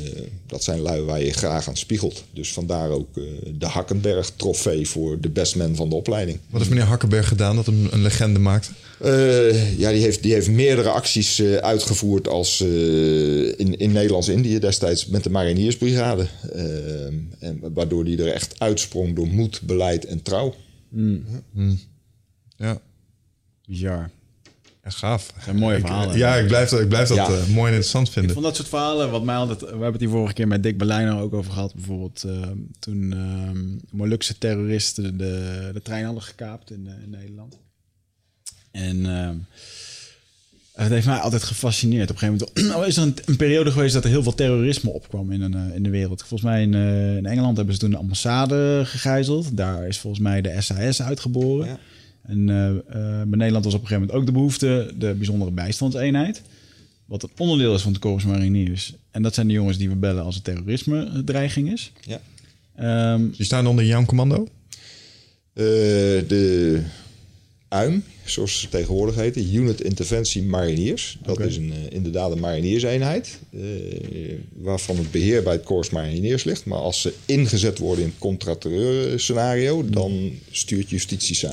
dat 0.45 0.63
zijn 0.63 0.79
lui 0.79 1.01
waar 1.01 1.23
je 1.23 1.33
graag 1.33 1.67
aan 1.67 1.77
spiegelt. 1.77 2.23
Dus 2.33 2.53
vandaar 2.53 2.89
ook 2.89 3.17
eh, 3.17 3.23
de 3.57 3.65
Hakkenberg 3.65 4.31
trofee 4.35 4.87
voor 4.87 5.19
de 5.19 5.29
best 5.29 5.55
man 5.55 5.75
van 5.75 5.89
de 5.89 5.95
opleiding. 5.95 6.39
Wat 6.49 6.59
heeft 6.59 6.73
meneer 6.73 6.87
Hakkenberg 6.87 7.27
gedaan 7.27 7.55
dat 7.55 7.65
hem 7.65 7.87
een 7.91 8.01
legende 8.01 8.39
maakte? 8.39 8.71
Eh, 8.99 9.79
ja, 9.79 9.91
die 9.91 10.01
heeft, 10.01 10.23
die 10.23 10.33
heeft 10.33 10.49
meerdere 10.49 10.89
acties 10.89 11.39
eh, 11.39 11.55
uitgevoerd 11.55 12.27
als, 12.27 12.61
eh, 12.61 13.59
in, 13.59 13.77
in 13.77 13.91
Nederlands-Indië 13.91 14.59
destijds 14.59 15.07
met 15.07 15.23
de 15.23 15.29
Mariniersbrigade. 15.29 16.27
En 17.39 17.59
waardoor 17.73 18.03
die 18.03 18.17
er 18.17 18.33
echt 18.33 18.59
uitsprong 18.59 19.15
door 19.15 19.27
moed, 19.27 19.61
beleid 19.61 20.05
en 20.05 20.21
trouw. 20.21 20.55
Ja, 22.57 22.81
Bizar. 23.67 24.09
Ja 24.89 24.93
gaaf. 24.93 25.33
zijn 25.43 25.55
mooie 25.57 25.77
Ik- 25.77 25.85
verhalen. 25.85 26.17
ja, 26.17 26.35
ik 26.35 26.47
blijf 26.47 26.69
dat, 26.69 26.79
ik 26.79 26.87
blijf 26.89 27.07
dat 27.07 27.17
Ja. 27.17 27.23
eh, 27.25 27.47
mooi 27.47 27.57
en 27.67 27.67
interessant 27.67 28.07
Ik 28.07 28.13
vinden. 28.13 28.31
vond 28.33 28.45
dat 28.45 28.55
soort 28.55 28.67
verhalen, 28.67 29.11
wat 29.11 29.23
mij 29.23 29.35
altijd... 29.35 29.59
We 29.59 29.67
hebben 29.67 29.91
het 29.91 29.99
hier 30.01 30.09
vorige 30.09 30.33
keer 30.33 30.47
met 30.47 30.63
Dick 30.63 30.77
Berlijner 30.77 31.19
ook 31.19 31.33
over 31.33 31.51
gehad. 31.51 31.73
Bijvoorbeeld 31.73 32.23
eh, 32.23 32.41
toen 32.79 33.13
ehm 33.13 33.97
Molukse 33.97 34.37
terroristen 34.37 35.17
de, 35.17 35.69
de 35.73 35.81
trein 35.81 36.05
hadden 36.05 36.23
gekaapt 36.23 36.71
in, 36.71 36.87
eh, 36.87 37.03
in 37.03 37.09
Nederland. 37.09 37.57
En 38.71 39.05
ehm, 39.05 39.35
het 40.73 40.89
heeft 40.91 41.05
mij 41.05 41.17
altijd 41.17 41.43
gefascineerd. 41.43 42.09
Op 42.09 42.15
een 42.21 42.27
gegeven 42.27 42.47
moment 42.55 42.75
oh, 42.81 42.87
is 42.87 42.97
er 42.97 43.03
een, 43.03 43.15
een 43.25 43.35
periode 43.37 43.71
geweest 43.71 43.93
dat 43.93 44.03
er 44.03 44.09
heel 44.09 44.23
veel 44.23 44.35
terrorisme 44.35 44.89
opkwam 44.89 45.31
in, 45.31 45.41
een, 45.41 45.53
eh, 45.53 45.75
in 45.75 45.83
de 45.83 45.89
wereld. 45.89 46.19
Volgens 46.19 46.41
mij 46.41 46.61
in, 46.61 46.73
eh, 46.73 47.15
in 47.17 47.25
Engeland 47.25 47.57
hebben 47.57 47.73
ze 47.75 47.79
toen 47.81 47.91
de 47.91 47.97
ambassade 47.97 48.81
gegijzeld. 48.85 49.57
Daar 49.57 49.87
is 49.87 49.97
volgens 49.99 50.23
mij 50.23 50.41
de 50.41 50.61
SAS 50.61 51.01
uitgeboren. 51.01 51.67
Ja. 51.67 51.79
En 52.27 52.49
eh, 52.49 52.69
eh, 52.69 53.27
bij 53.27 53.37
Nederland 53.37 53.65
was 53.65 53.73
op 53.73 53.81
een 53.81 53.87
gegeven 53.87 54.07
moment 54.07 54.11
ook 54.11 54.25
de 54.25 54.31
behoefte, 54.31 54.93
de 54.97 55.13
bijzondere 55.13 55.51
bijstandseenheid. 55.51 56.41
Wat 57.05 57.23
een 57.23 57.29
onderdeel 57.37 57.73
is 57.73 57.81
van 57.81 57.93
de 57.93 57.99
Corps 57.99 58.25
Mariniers. 58.25 58.93
En 59.11 59.21
dat 59.21 59.33
zijn 59.33 59.47
de 59.47 59.53
jongens 59.53 59.77
die 59.77 59.89
we 59.89 59.95
bellen 59.95 60.23
als 60.23 60.35
er 60.35 60.41
terrorisme 60.41 60.97
een 60.97 61.25
dreiging 61.25 61.71
is. 61.71 61.91
Ja. 62.01 62.21
Ehm, 62.75 63.29
Die 63.29 63.45
staan 63.45 63.67
onder 63.67 63.85
jouw 63.85 64.05
commando? 64.05 64.47
Eh, 65.53 65.63
de 66.27 66.81
UIM, 67.69 68.03
zoals 68.25 68.59
ze 68.59 68.69
tegenwoordig 68.69 69.15
heten, 69.15 69.55
Unit 69.55 69.81
Interventie 69.81 70.43
Mariniers. 70.43 71.17
Dat 71.23 71.39
is 71.39 71.57
een, 71.57 71.71
eh, 71.71 71.95
inderdaad 71.95 72.31
een 72.31 72.39
marinierseenheid, 72.39 73.39
eh, 73.49 73.59
waarvan 74.53 74.97
het 74.97 75.11
beheer 75.11 75.43
bij 75.43 75.53
het 75.53 75.63
Corps 75.63 75.89
Mariniers 75.89 76.43
ligt. 76.43 76.65
Maar 76.65 76.77
als 76.77 77.01
ze 77.01 77.13
ingezet 77.25 77.77
worden 77.77 78.03
in 78.03 78.09
het 78.09 78.19
contraterreur 78.19 79.19
scenario, 79.19 79.89
dan 79.89 80.31
stuurt 80.51 80.89
justitie 80.89 81.35
ze 81.35 81.49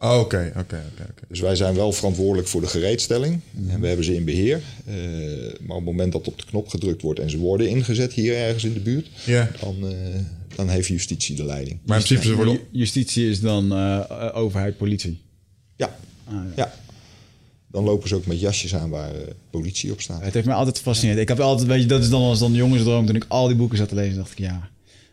Oh, 0.00 0.18
Oké, 0.20 0.46
oké, 0.56 0.58
oké. 0.58 1.06
oké. 1.10 1.22
Dus 1.28 1.40
wij 1.40 1.56
zijn 1.56 1.74
wel 1.74 1.92
verantwoordelijk 1.92 2.48
voor 2.48 2.60
de 2.60 2.66
gereedstelling 2.66 3.40
en 3.68 3.80
we 3.80 3.86
hebben 3.86 4.04
ze 4.04 4.14
in 4.14 4.24
beheer. 4.24 4.60
Eh, 4.86 4.94
maar 5.60 5.76
op 5.76 5.84
het 5.84 5.84
moment 5.84 6.12
dat 6.12 6.28
op 6.28 6.38
de 6.38 6.44
knop 6.46 6.68
gedrukt 6.68 7.02
wordt 7.02 7.20
en 7.20 7.30
ze 7.30 7.38
worden 7.38 7.68
ingezet 7.68 8.12
hier 8.12 8.36
ergens 8.36 8.64
in 8.64 8.72
de 8.72 8.80
buurt, 8.80 9.08
dan, 9.60 9.76
eh, 9.90 9.96
dan 10.54 10.68
heeft 10.68 10.88
justitie 10.88 11.36
de 11.36 11.44
leiding. 11.44 11.78
maar 11.86 11.98
in 11.98 12.04
principe 12.04 12.34
worden... 12.34 12.54
ju- 12.54 12.60
justitie 12.70 13.30
is 13.30 13.40
dan 13.40 13.72
eh, 13.72 14.30
overheid, 14.34 14.76
politie. 14.76 15.20
Ja, 15.76 15.96
Ah, 16.24 16.34
ja. 16.34 16.42
ja. 16.56 16.74
Dan 17.70 17.84
lopen 17.84 18.08
ze 18.08 18.14
ook 18.14 18.26
met 18.26 18.40
jasjes 18.40 18.74
aan 18.74 18.90
waar 18.90 19.14
eh, 19.14 19.20
politie 19.50 19.92
op 19.92 20.00
staat. 20.00 20.22
Het 20.22 20.34
heeft 20.34 20.46
mij 20.46 20.54
altijd 20.54 20.76
gefascineerd. 20.76 21.18
Ik 21.18 21.28
heb 21.28 21.40
altijd, 21.40 21.68
weet 21.68 21.80
je, 21.82 21.86
dat 21.86 22.02
is 22.02 22.08
dan 22.10 22.22
als 22.22 22.38
dan 22.38 22.52
jongensdroom. 22.52 23.06
Toen 23.06 23.16
ik 23.16 23.24
al 23.28 23.46
die 23.46 23.56
boeken 23.56 23.78
zat 23.78 23.88
te 23.88 23.94
lezen, 23.94 24.16
dacht 24.16 24.30
ik, 24.32 24.38
ja, 24.38 24.68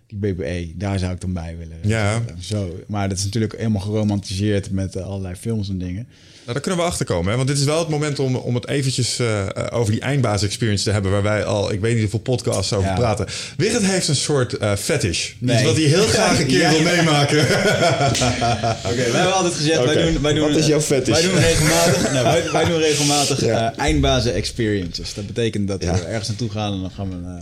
die 0.07 0.17
BBE, 0.33 0.71
daar 0.75 0.99
zou 0.99 1.11
ik 1.13 1.21
dan 1.21 1.33
bij 1.33 1.55
willen. 1.57 1.77
Ja. 1.83 2.21
Zo. 2.39 2.79
Maar 2.87 3.09
dat 3.09 3.17
is 3.17 3.23
natuurlijk 3.23 3.55
helemaal 3.57 3.81
geromantiseerd 3.81 4.71
met 4.71 4.95
eh, 4.95 5.05
allerlei 5.05 5.35
films 5.35 5.69
en 5.69 5.77
dingen. 5.77 6.07
Nou, 6.41 6.57
daar 6.57 6.61
kunnen 6.67 6.85
we 6.85 6.91
achter 6.91 7.05
komen. 7.05 7.29
Hè? 7.31 7.35
Want 7.35 7.47
dit 7.47 7.57
is 7.57 7.63
wel 7.63 7.79
het 7.79 7.87
moment 7.89 8.19
om, 8.19 8.35
om 8.35 8.55
het 8.55 8.67
eventjes 8.67 9.19
eh, 9.19 9.41
eh, 9.41 9.47
over 9.69 9.91
die 9.91 10.01
eindbaas-experience 10.01 10.83
te 10.83 10.91
hebben... 10.91 11.11
waar 11.11 11.23
wij 11.23 11.45
al, 11.45 11.71
ik 11.71 11.79
weet 11.79 11.91
niet 11.91 12.01
hoeveel 12.01 12.19
podcasts 12.19 12.73
over 12.73 12.89
Ja. 12.89 12.95
praten. 12.95 13.25
Wigert 13.57 13.83
heeft 13.85 14.07
een 14.07 14.15
soort 14.15 14.53
eh, 14.57 14.73
fetish. 14.75 15.31
Nee. 15.39 15.55
Iets 15.55 15.65
wat 15.65 15.75
hij 15.75 15.83
heel 15.85 16.05
graag 16.07 16.39
een 16.39 16.45
keer 16.47 16.59
Ja. 16.65 16.69
wil 16.71 16.81
meemaken. 16.81 17.39
Oké, 18.89 18.95
wij 18.95 19.05
hebben 19.11 19.33
altijd 19.35 19.53
gezegd, 19.53 19.77
Oké, 19.79 19.93
wij 19.93 20.11
doen, 20.11 20.21
wij 20.21 20.33
doen, 20.33 20.47
wat 20.47 20.57
is 20.57 20.67
jouw 20.67 20.81
fetish? 20.81 21.13
Wij 21.21 21.29
doen 21.31 21.39
regelmatig, 21.39 22.11
nou, 22.13 22.23
wij, 22.25 22.51
wij 22.51 22.65
doen 22.65 22.77
regelmatig 22.79 23.41
Ja. 23.45 23.71
eh, 23.73 23.79
eindbazen 23.79 24.33
experiences. 24.33 25.13
Dat 25.13 25.27
betekent 25.27 25.67
dat 25.67 25.83
Ja. 25.83 25.93
we 25.93 25.99
ergens 26.01 26.27
naartoe 26.27 26.49
gaan 26.49 26.73
en 26.73 26.81
dan 26.81 26.91
gaan 26.91 27.09
we, 27.09 27.39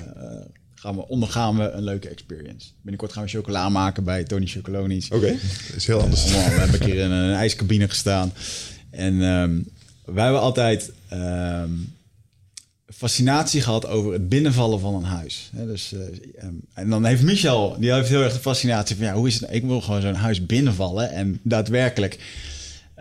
gaan 0.83 0.95
we, 0.95 1.07
ondergaan 1.07 1.57
we 1.57 1.69
een 1.71 1.83
leuke 1.83 2.09
experience. 2.09 2.67
Binnenkort 2.81 3.13
gaan 3.13 3.23
we 3.23 3.29
chocola 3.29 3.69
maken 3.69 4.03
bij 4.03 4.23
Tony 4.23 4.45
Chocolonies. 4.45 5.09
Oké. 5.09 5.27
Dat 5.67 5.75
is 5.75 5.87
heel 5.87 6.01
anders. 6.01 6.23
Allemaal, 6.23 6.49
we 6.49 6.59
hebben 6.59 6.81
een 6.81 6.87
keer 6.87 6.99
in 6.99 7.11
een 7.11 7.33
ijscabine 7.33 7.89
gestaan. 7.89 8.33
En 8.89 9.21
ehm, 9.21 9.59
wij 10.05 10.23
hebben 10.23 10.41
altijd 10.41 10.91
ehm, 11.09 11.71
fascinatie 12.93 13.61
gehad 13.61 13.87
over 13.87 14.13
het 14.13 14.29
binnenvallen 14.29 14.79
van 14.79 14.95
een 14.95 15.03
huis. 15.03 15.49
Dus, 15.53 15.93
eh, 15.93 15.99
ehm, 16.43 16.53
en 16.73 16.89
dan 16.89 17.05
heeft 17.05 17.23
Michel, 17.23 17.75
die 17.79 17.93
heeft 17.93 18.09
heel 18.09 18.23
erg 18.23 18.33
de 18.33 18.39
fascinatie 18.39 18.95
van... 18.95 19.05
ja, 19.05 19.13
hoe 19.13 19.27
is 19.27 19.39
het? 19.39 19.49
Ik 19.51 19.63
wil 19.63 19.81
gewoon 19.81 20.01
zo'n 20.01 20.13
huis 20.13 20.45
binnenvallen 20.45 21.11
en 21.11 21.39
daadwerkelijk... 21.43 22.19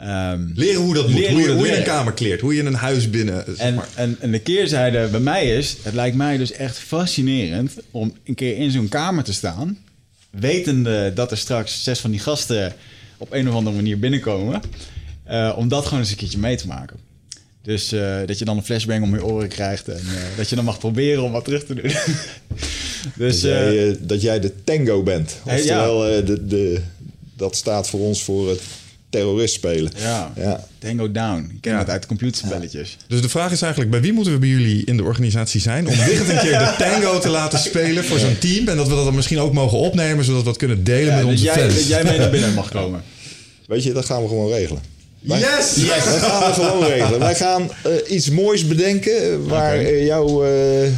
ehm, 0.08 0.46
Leren 0.54 0.80
hoe 0.80 0.94
dat 0.94 1.08
moet. 1.08 1.18
Leren 1.18 1.32
hoe, 1.32 1.42
je, 1.42 1.52
hoe 1.52 1.66
je 1.66 1.76
een 1.76 1.84
kamer 1.84 2.12
kleert. 2.12 2.40
Hoe 2.40 2.54
je 2.54 2.62
een 2.62 2.74
huis 2.74 3.10
binnen... 3.10 3.44
zeg 3.46 3.56
en, 3.56 3.74
maar. 3.74 3.88
en, 3.94 4.16
en 4.20 4.30
de 4.30 4.38
keerzijde 4.38 5.08
bij 5.10 5.20
mij 5.20 5.56
is, 5.56 5.76
het 5.82 5.94
lijkt 5.94 6.16
mij 6.16 6.36
dus 6.36 6.52
echt 6.52 6.78
fascinerend 6.78 7.72
om 7.90 8.16
een 8.24 8.34
keer 8.34 8.56
in 8.56 8.70
zo'n 8.70 8.88
kamer 8.88 9.24
te 9.24 9.32
staan, 9.32 9.78
wetende 10.30 11.12
dat 11.14 11.30
er 11.30 11.38
straks 11.38 11.82
zes 11.82 12.00
van 12.00 12.10
die 12.10 12.20
gasten 12.20 12.72
op 13.22 13.32
een 13.32 13.48
of 13.48 13.54
andere 13.54 13.76
manier 13.76 13.98
binnenkomen, 13.98 14.60
eh, 15.24 15.52
om 15.56 15.68
dat 15.68 15.84
gewoon 15.84 16.00
eens 16.00 16.10
een 16.10 16.16
keertje 16.16 16.38
mee 16.38 16.56
te 16.56 16.66
maken. 16.66 16.96
Dus 17.62 17.92
eh, 17.92 18.16
dat 18.26 18.38
je 18.38 18.44
dan 18.44 18.56
een 18.56 18.64
flashbang 18.64 19.02
om 19.02 19.14
je 19.14 19.24
oren 19.24 19.48
krijgt 19.48 19.88
en 19.88 19.98
eh, 19.98 20.36
dat 20.36 20.48
je 20.48 20.56
dan 20.56 20.64
mag 20.64 20.78
proberen 20.78 21.22
om 21.22 21.32
wat 21.32 21.44
terug 21.44 21.64
te 21.64 21.74
doen. 21.74 21.90
dus 23.26 23.40
dat, 23.40 23.50
jij, 23.50 23.96
dat 24.00 24.22
jij 24.22 24.40
de 24.40 24.52
tango 24.64 25.02
bent. 25.02 25.36
Ja. 25.44 25.54
Oftewel, 25.54 26.24
de, 26.24 26.46
de, 26.46 26.80
dat 27.36 27.56
staat 27.56 27.88
voor 27.88 28.00
ons 28.00 28.22
voor 28.22 28.48
het 28.48 28.60
terrorist 29.12 29.54
spelen. 29.54 29.92
ja, 29.96 30.32
Ja. 30.36 30.64
Tango 30.78 31.10
Down. 31.12 31.50
Ik 31.54 31.60
ken 31.60 31.72
Ja. 31.72 31.78
dat 31.78 31.88
uit 31.88 32.06
computerspelletjes. 32.06 32.96
Dus 33.08 33.20
de 33.22 33.28
vraag 33.28 33.52
is 33.52 33.62
eigenlijk, 33.62 33.90
bij 33.92 34.00
wie 34.00 34.12
moeten 34.12 34.32
we 34.32 34.38
bij 34.38 34.48
jullie 34.48 34.84
in 34.84 34.96
de 34.96 35.02
organisatie 35.02 35.60
zijn... 35.60 35.86
om 35.88 35.94
Wigert 35.94 36.28
een 36.28 36.38
keer 36.38 36.58
de 36.58 36.74
tango 36.84 37.18
te 37.18 37.28
laten 37.28 37.58
spelen 37.58 38.04
voor 38.04 38.18
zo'n 38.18 38.38
team... 38.38 38.68
en 38.68 38.76
dat 38.76 38.88
we 38.88 38.94
dat 38.94 39.04
dan 39.04 39.14
misschien 39.14 39.38
ook 39.40 39.52
mogen 39.52 39.78
opnemen... 39.78 40.24
zodat 40.24 40.40
we 40.40 40.46
dat 40.46 40.56
kunnen 40.56 40.84
delen 40.84 41.04
Ja, 41.06 41.10
met 41.14 41.20
dat, 41.22 41.30
onze 41.30 41.44
jij, 41.44 41.54
fans. 41.54 41.74
dat 41.74 41.86
jij 41.86 42.04
mee 42.04 42.18
naar 42.18 42.30
binnen 42.30 42.54
mag 42.54 42.70
komen. 42.70 43.02
Weet 43.66 43.82
je, 43.82 43.92
dat 43.92 44.04
gaan 44.04 44.22
we 44.22 44.28
gewoon 44.28 44.50
regelen. 44.52 44.82
Wij- 45.20 45.38
Yes! 45.38 45.74
Dat 45.74 46.18
gaan 46.18 46.48
we 46.48 46.54
gewoon 46.54 46.86
regelen. 46.86 47.18
Wij 47.18 47.34
gaan 47.34 47.70
eh, 47.82 47.92
iets 48.14 48.30
moois 48.30 48.66
bedenken 48.66 49.46
waar, 49.46 49.74
eh, 49.78 50.06
jouw, 50.06 50.44
eh, 50.44 50.88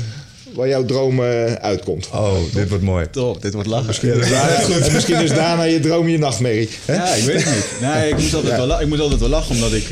waar 0.55 0.69
jouw 0.69 0.85
droom 0.85 1.23
eh, 1.25 1.53
uitkomt. 1.53 2.11
Oh, 2.13 2.37
dit 2.55 2.69
wordt 2.69 2.85
mooi. 2.85 3.11
Top, 3.11 3.43
dit 3.43 3.53
wordt 3.55 3.69
lachen. 3.69 3.87
Misschien 3.87 4.13
is 4.21 4.31
daarna, 4.31 4.85
en 4.87 4.93
misschien 4.93 5.23
is 5.23 5.31
daarna 5.31 5.63
je 5.63 5.81
droom 5.81 6.09
je 6.09 6.19
nachtmerrie. 6.19 6.69
hè? 6.85 6.95
Ja, 6.95 7.15
ik 7.15 7.25
weet 7.25 7.45
het 7.45 7.55
niet. 7.55 7.81
Nee, 7.81 8.09
ik 8.09 8.17
moest 8.19 8.35
altijd, 8.35 8.57
Ja. 8.61 8.67
wel, 8.67 8.81
ik 8.81 8.87
moest 8.89 9.01
altijd 9.01 9.21
wel 9.21 9.29
lachen, 9.29 9.55
omdat 9.55 9.73
ik... 9.73 9.83
eh, 9.83 9.89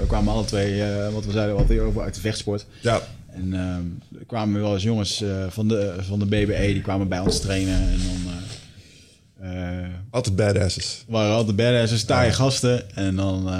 we 0.00 0.04
kwamen 0.06 0.32
alle 0.32 0.44
twee, 0.44 0.82
eh, 0.82 1.12
wat 1.12 1.24
we 1.24 1.32
zeiden, 1.32 1.54
wat 1.56 1.78
over 1.78 2.02
uit 2.02 2.14
de 2.14 2.20
vechtsport. 2.20 2.66
Ja, 2.80 3.00
En 3.32 3.52
ehm, 3.54 4.18
er 4.20 4.24
kwamen 4.26 4.60
wel 4.60 4.72
eens 4.74 4.82
jongens 4.82 5.22
eh, 5.22 5.28
van, 5.48 5.68
de, 5.68 5.94
van 6.08 6.18
de 6.18 6.26
BBE, 6.26 6.66
die 6.72 6.80
kwamen 6.82 7.08
bij 7.08 7.18
ons 7.18 7.40
trainen. 7.40 7.74
En 7.74 7.98
dan 8.06 8.32
eh, 8.32 9.82
eh, 9.82 9.86
altijd 10.10 10.36
badasses. 10.36 11.04
waren 11.08 11.34
altijd 11.34 11.56
badasses, 11.56 12.04
taaie 12.04 12.32
gasten. 12.32 12.96
En 12.96 13.16
dan... 13.16 13.38
eh, 13.48 13.52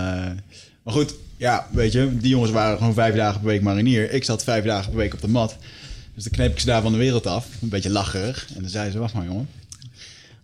maar 0.82 0.94
goed, 0.96 1.14
ja, 1.36 1.66
weet 1.72 1.92
je, 1.92 2.16
die 2.18 2.30
jongens 2.30 2.50
waren 2.50 2.78
gewoon 2.78 2.94
vijf 2.94 3.14
dagen 3.14 3.40
per 3.40 3.48
week 3.48 3.62
marinier. 3.62 4.12
Ik 4.12 4.24
zat 4.24 4.44
vijf 4.44 4.64
dagen 4.64 4.90
per 4.90 4.98
week 4.98 5.14
op 5.14 5.20
de 5.20 5.28
mat. 5.28 5.56
Dus 6.18 6.26
dan 6.26 6.38
kneep 6.38 6.52
ik 6.52 6.60
ze 6.60 6.66
daar 6.66 6.82
van 6.82 6.92
de 6.92 6.98
wereld 6.98 7.26
af. 7.26 7.48
Een 7.62 7.68
beetje 7.68 7.90
lacherig. 7.90 8.46
En 8.54 8.60
dan 8.60 8.70
zeiden 8.70 8.92
ze, 8.92 8.98
wacht 8.98 9.14
maar 9.14 9.24
jongen. 9.24 9.48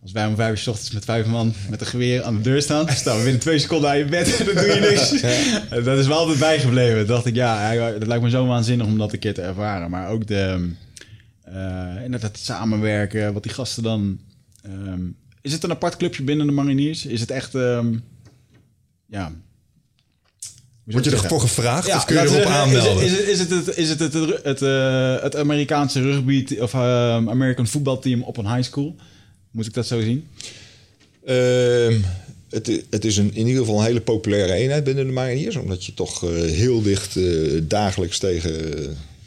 Als 0.02 0.12
wij 0.12 0.26
om 0.26 0.36
vijf 0.36 0.50
uur 0.50 0.58
's 0.58 0.66
ochtends 0.66 0.90
met 0.90 1.04
vijf 1.04 1.26
man 1.26 1.54
met 1.70 1.80
een 1.80 1.86
geweer 1.86 2.22
aan 2.22 2.34
de 2.34 2.40
deur 2.40 2.62
staan, 2.62 2.88
staan 2.88 3.16
we 3.16 3.22
binnen 3.22 3.40
twee 3.40 3.58
seconden 3.58 3.90
aan 3.90 3.98
je 3.98 4.04
bed 4.04 4.36
en 4.38 4.46
dan 4.46 4.54
doe 4.54 4.64
je 4.66 4.80
niks. 4.80 5.10
Dat 5.84 5.98
is 5.98 6.06
wel 6.06 6.16
altijd 6.16 6.38
bijgebleven. 6.38 6.98
Toen 6.98 7.06
dacht 7.06 7.26
ik, 7.26 7.34
ja, 7.34 7.74
dat 7.92 8.06
lijkt 8.06 8.22
me 8.22 8.30
zo 8.30 8.46
waanzinnig 8.46 8.86
om 8.86 8.98
dat 8.98 9.12
een 9.12 9.18
keer 9.18 9.34
te 9.34 9.42
ervaren. 9.42 9.90
Maar 9.90 10.08
ook 10.08 10.26
de, 10.26 10.70
eh 11.44 11.94
inderdaad 12.04 12.32
het 12.32 12.38
samenwerken, 12.38 13.32
wat 13.32 13.42
die 13.42 13.52
gasten 13.52 13.82
dan... 13.82 14.18
ehm, 14.62 15.02
is 15.40 15.52
het 15.52 15.64
een 15.64 15.70
apart 15.70 15.96
clubje 15.96 16.22
binnen 16.22 16.46
de 16.46 16.52
mariniers? 16.52 17.06
Is 17.06 17.20
het 17.20 17.30
echt, 17.30 17.54
ehm, 17.54 17.96
ja... 19.06 19.32
Word 20.84 21.04
je 21.04 21.10
ervoor 21.10 21.40
gevraagd 21.40 21.86
ja, 21.86 21.96
of 21.96 22.04
kun 22.04 22.16
je 22.16 22.28
erop 22.28 22.44
aanmelden? 22.44 23.04
Is 23.04 23.10
het, 23.10 23.20
is 23.20 23.38
het, 23.38 23.48
is 23.48 23.58
het, 23.58 23.66
het, 23.66 23.76
is 23.76 23.88
het, 23.88 23.98
het, 23.98 24.44
het, 24.44 24.62
eh, 24.62 25.22
het 25.22 25.36
Amerikaanse 25.36 26.02
rugby 26.02 26.46
of 26.58 26.74
ehm, 26.74 27.28
American 27.28 27.66
voetbalteam 27.66 28.22
op 28.22 28.36
een 28.36 28.54
high 28.54 28.68
school? 28.68 28.96
Moet 29.50 29.66
ik 29.66 29.74
dat 29.74 29.86
zo 29.86 30.00
zien? 30.00 30.26
Ehm, 31.24 32.00
Het, 32.50 32.84
het 32.90 33.04
is 33.04 33.16
een, 33.16 33.30
in 33.34 33.46
ieder 33.46 33.60
geval 33.60 33.78
een 33.78 33.86
hele 33.86 34.00
populaire 34.00 34.52
eenheid 34.52 34.84
binnen 34.84 35.06
de 35.06 35.12
mariniers. 35.12 35.56
Omdat 35.56 35.84
je 35.84 35.94
toch 35.94 36.24
eh, 36.24 36.30
heel 36.30 36.82
dicht 36.82 37.16
eh, 37.16 37.24
dagelijks 37.62 38.18
tegen 38.18 38.52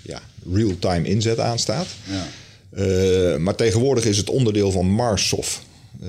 ja, 0.01 0.21
real-time 0.53 1.07
inzet 1.07 1.39
aanstaat. 1.39 1.87
Ja. 2.03 2.27
Eh, 2.69 3.37
maar 3.37 3.55
tegenwoordig 3.55 4.05
is 4.05 4.17
het 4.17 4.29
onderdeel 4.29 4.71
van 4.71 4.85
MARSOF. 4.91 5.63
Eh, 6.01 6.07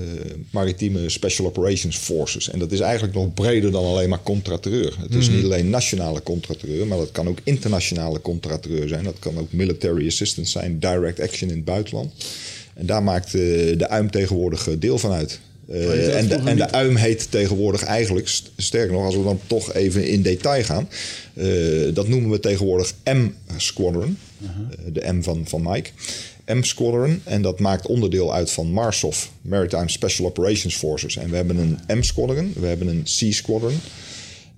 Maritieme 0.50 1.08
Special 1.08 1.46
Operations 1.46 1.96
Forces. 1.96 2.50
En 2.50 2.58
dat 2.58 2.72
is 2.72 2.80
eigenlijk 2.80 3.14
nog 3.14 3.34
breder 3.34 3.70
dan 3.70 3.84
alleen 3.84 4.08
maar 4.08 4.22
contraterreur. 4.22 4.94
Het 5.00 5.14
is 5.14 5.28
niet 5.28 5.44
alleen 5.44 5.70
nationale 5.70 6.22
contraterreur, 6.22 6.86
maar 6.86 6.98
dat 6.98 7.12
kan 7.12 7.28
ook 7.28 7.38
internationale 7.44 8.20
contraterreur 8.20 8.88
zijn. 8.88 9.04
Dat 9.04 9.18
kan 9.18 9.38
ook 9.38 9.52
military 9.52 10.06
assistance 10.06 10.50
zijn, 10.50 10.78
direct 10.78 11.20
action 11.20 11.50
in 11.50 11.56
het 11.56 11.64
buitenland. 11.64 12.12
En 12.74 12.86
daar 12.86 13.02
maakt 13.02 13.26
eh, 13.26 13.32
de 13.78 13.86
UIM 13.90 14.10
tegenwoordig 14.10 14.68
eh, 14.68 14.74
deel 14.78 14.98
van 14.98 15.12
uit. 15.12 15.40
Dat 15.66 15.78
en 16.14 16.28
de, 16.28 16.34
en 16.34 16.56
de? 16.56 16.68
UIM 16.72 16.96
heet 16.96 17.30
tegenwoordig 17.30 17.82
eigenlijk, 17.82 18.28
st- 18.28 18.50
sterker 18.56 18.92
nog, 18.92 19.04
als 19.04 19.16
we 19.16 19.22
dan 19.22 19.40
toch 19.46 19.72
even 19.74 20.08
in 20.08 20.22
detail 20.22 20.62
gaan, 20.64 20.88
dat 21.94 22.08
noemen 22.08 22.30
we 22.30 22.40
tegenwoordig 22.40 22.94
M-Squadron, 23.04 24.18
Eh, 24.42 24.48
de 24.92 25.12
M 25.12 25.22
van, 25.22 25.42
van 25.46 25.62
Mike. 25.62 25.90
M-Squadron, 26.54 27.20
en 27.24 27.42
dat 27.42 27.58
maakt 27.60 27.86
onderdeel 27.86 28.34
uit 28.34 28.50
van 28.50 28.70
MARSOF, 28.72 29.30
Maritime 29.42 29.88
Special 29.88 30.26
Operations 30.28 30.76
Forces. 30.76 31.16
En 31.16 31.30
we 31.30 31.36
hebben 31.36 31.56
een 31.56 31.98
M-Squadron, 31.98 32.52
we 32.56 32.66
hebben 32.66 32.88
een 32.88 33.02
C-Squadron. 33.02 33.80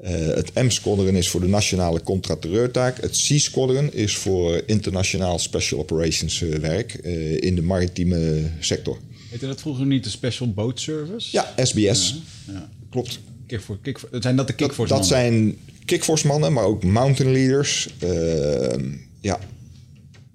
Eh, 0.02 0.12
het 0.26 0.54
M-Squadron 0.54 1.16
is 1.16 1.28
voor 1.28 1.40
de 1.40 1.48
nationale 1.48 2.02
contraterreurtaak. 2.02 3.00
Het 3.00 3.10
C-Squadron 3.10 3.92
is 3.92 4.16
voor 4.16 4.62
internationaal 4.66 5.38
Special 5.38 5.80
Operations 5.80 6.42
eh, 6.42 6.48
werk 6.58 6.94
eh, 6.94 7.40
in 7.40 7.54
de 7.54 7.62
maritieme 7.62 8.42
sector. 8.60 8.98
Heette 9.30 9.46
dat 9.46 9.60
vroeger 9.60 9.86
niet 9.86 10.04
de 10.04 10.10
Special 10.10 10.52
Boat 10.52 10.80
Service? 10.80 11.28
Ja, 11.32 11.52
SBS. 11.56 12.22
Ja. 12.46 12.68
Klopt. 12.90 13.18
Kick 13.46 13.60
for, 13.60 13.78
kick 13.82 13.98
for- 13.98 14.08
zijn 14.20 14.36
dat 14.36 14.46
de 14.46 14.52
Dat, 14.52 14.66
kickforce 14.66 14.94
dat 14.94 15.06
zijn 15.06 15.56
kickforce 15.84 16.26
mannen, 16.26 16.52
maar 16.52 16.64
ook 16.64 16.84
mountain 16.84 17.32
leaders. 17.32 17.88
Ehm, 17.98 18.84
ja, 19.20 19.38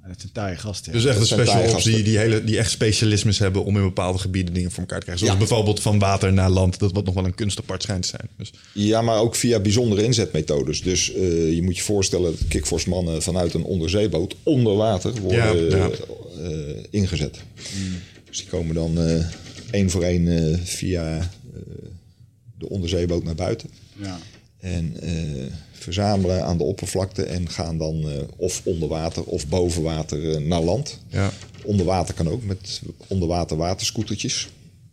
Dat 0.08 0.20
zijn 0.20 0.32
taaie 0.32 0.56
gasten. 0.58 0.92
Dus 0.92 1.06
echt 1.06 1.28
zijn 1.28 1.40
special 1.48 1.70
ops 1.74 1.84
die, 1.84 2.04
die, 2.04 2.18
hele, 2.18 2.44
die 2.44 2.58
echt 2.58 2.72
specialismes 2.72 3.40
hebben 3.40 3.64
om 3.66 3.78
in 3.78 3.84
bepaalde 3.84 4.18
gebieden 4.20 4.54
dingen 4.54 4.72
voor 4.72 4.80
elkaar 4.80 5.00
te 5.00 5.06
krijgen. 5.06 5.26
Zoals 5.26 5.42
Ja. 5.42 5.48
bijvoorbeeld 5.48 5.80
van 5.82 6.00
water 6.00 6.34
naar 6.34 6.50
land. 6.50 6.80
Dat 6.80 6.92
wat 6.92 7.06
nog 7.06 7.14
wel 7.14 7.26
een 7.26 7.36
kunst 7.36 7.60
apart 7.60 7.82
schijnt 7.84 8.02
te 8.02 8.08
zijn. 8.08 8.30
Dus, 8.38 8.52
Ja, 8.74 9.02
maar 9.02 9.20
ook 9.20 9.36
via 9.36 9.60
bijzondere 9.60 10.04
inzetmethodes. 10.04 10.82
Dus 10.82 11.14
eh, 11.14 11.54
je 11.54 11.62
moet 11.64 11.78
je 11.78 11.84
voorstellen 11.84 12.32
dat 12.32 12.48
kickforce 12.48 12.90
mannen 12.90 13.22
vanuit 13.22 13.54
een 13.54 13.64
onderzeeboot 13.64 14.36
onder 14.44 14.76
water 14.76 15.14
worden 15.22 15.70
Ja, 15.70 15.78
ja. 15.78 15.90
eh, 16.44 16.84
ingezet. 16.90 17.38
Dus 18.30 18.38
die 18.38 18.48
komen 18.48 18.76
dan 18.76 19.00
eh, 19.00 19.26
één 19.72 19.90
voor 19.90 20.04
één 20.04 20.28
eh, 20.52 20.60
via 20.64 21.18
eh, 21.18 21.22
de 22.58 22.70
onderzeeboot 22.70 23.24
naar 23.24 23.36
buiten. 23.36 23.70
Ja. 24.02 24.20
En 24.66 24.94
eh, 25.02 25.12
verzamelen 25.72 26.44
aan 26.44 26.58
de 26.58 26.64
oppervlakte 26.64 27.24
en 27.24 27.50
gaan 27.50 27.78
dan 27.78 28.10
eh, 28.10 28.18
of 28.36 28.62
onder 28.64 28.90
water 28.90 29.24
of 29.24 29.48
boven 29.48 29.84
water 29.84 30.32
eh, 30.32 30.42
naar 30.42 30.62
land. 30.62 31.00
ja. 31.10 31.32
Onder 31.64 31.86
water 31.86 32.14
kan 32.14 32.30
ook 32.30 32.44
met 32.44 32.82
onderwater 33.08 33.58
waterscootertjes. 33.58 34.50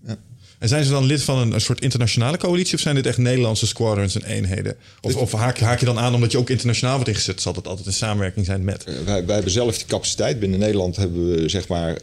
Ja. 0.07 0.17
En 0.59 0.69
zijn 0.69 0.85
ze 0.85 0.91
dan 0.91 1.05
lid 1.05 1.23
van 1.23 1.39
een, 1.39 1.53
een 1.53 1.61
soort 1.61 1.81
internationale 1.81 2.37
coalitie? 2.37 2.75
Of 2.75 2.81
zijn 2.81 2.95
dit 2.95 3.07
echt 3.07 3.19
Nederlandse 3.19 3.67
squadrons 3.67 4.15
en 4.15 4.25
eenheden? 4.25 4.77
Of, 5.01 5.17
of 5.17 5.33
haak, 5.33 5.59
haak 5.59 5.81
je 5.81 5.87
dan 5.87 5.99
aan 5.99 6.15
omdat 6.15 6.33
je 6.33 6.39
ook 6.39 6.51
internationaal 6.51 6.95
wordt 6.95 7.09
ingezet? 7.09 7.41
Zal 7.41 7.53
dat 7.53 7.67
altijd 7.67 7.87
in 7.87 7.93
samenwerking 7.93 8.47
zijn 8.47 8.65
met? 8.65 8.85
Wij, 8.85 9.25
wij 9.27 9.35
hebben 9.35 9.53
zelf 9.53 9.77
die 9.77 9.87
capaciteit. 9.87 10.41
Binnen 10.41 10.59
Nederland 10.59 10.97
hebben 10.97 11.31
we 11.31 11.49
zeg 11.49 11.69
maar 11.69 12.03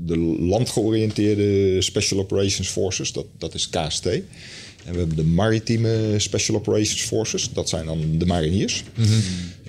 de 0.00 0.16
landgeoriënteerde 0.40 1.82
Special 1.82 2.20
Operations 2.20 2.68
Forces. 2.68 3.12
Dat, 3.12 3.26
dat 3.38 3.54
is 3.54 3.68
KST. 3.68 4.08
En 4.84 4.92
we 4.92 4.98
hebben 4.98 5.16
de 5.16 5.24
maritieme 5.24 6.14
Special 6.16 6.56
Operations 6.56 7.02
Forces. 7.02 7.50
Dat 7.52 7.68
zijn 7.68 7.86
dan 7.86 8.18
de 8.18 8.26
mariniers. 8.26 8.84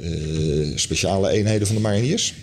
Eh, 0.01 0.11
speciale 0.75 1.29
eenheden 1.29 1.67
van 1.67 1.75
de 1.75 1.81
mariniers. 1.81 2.33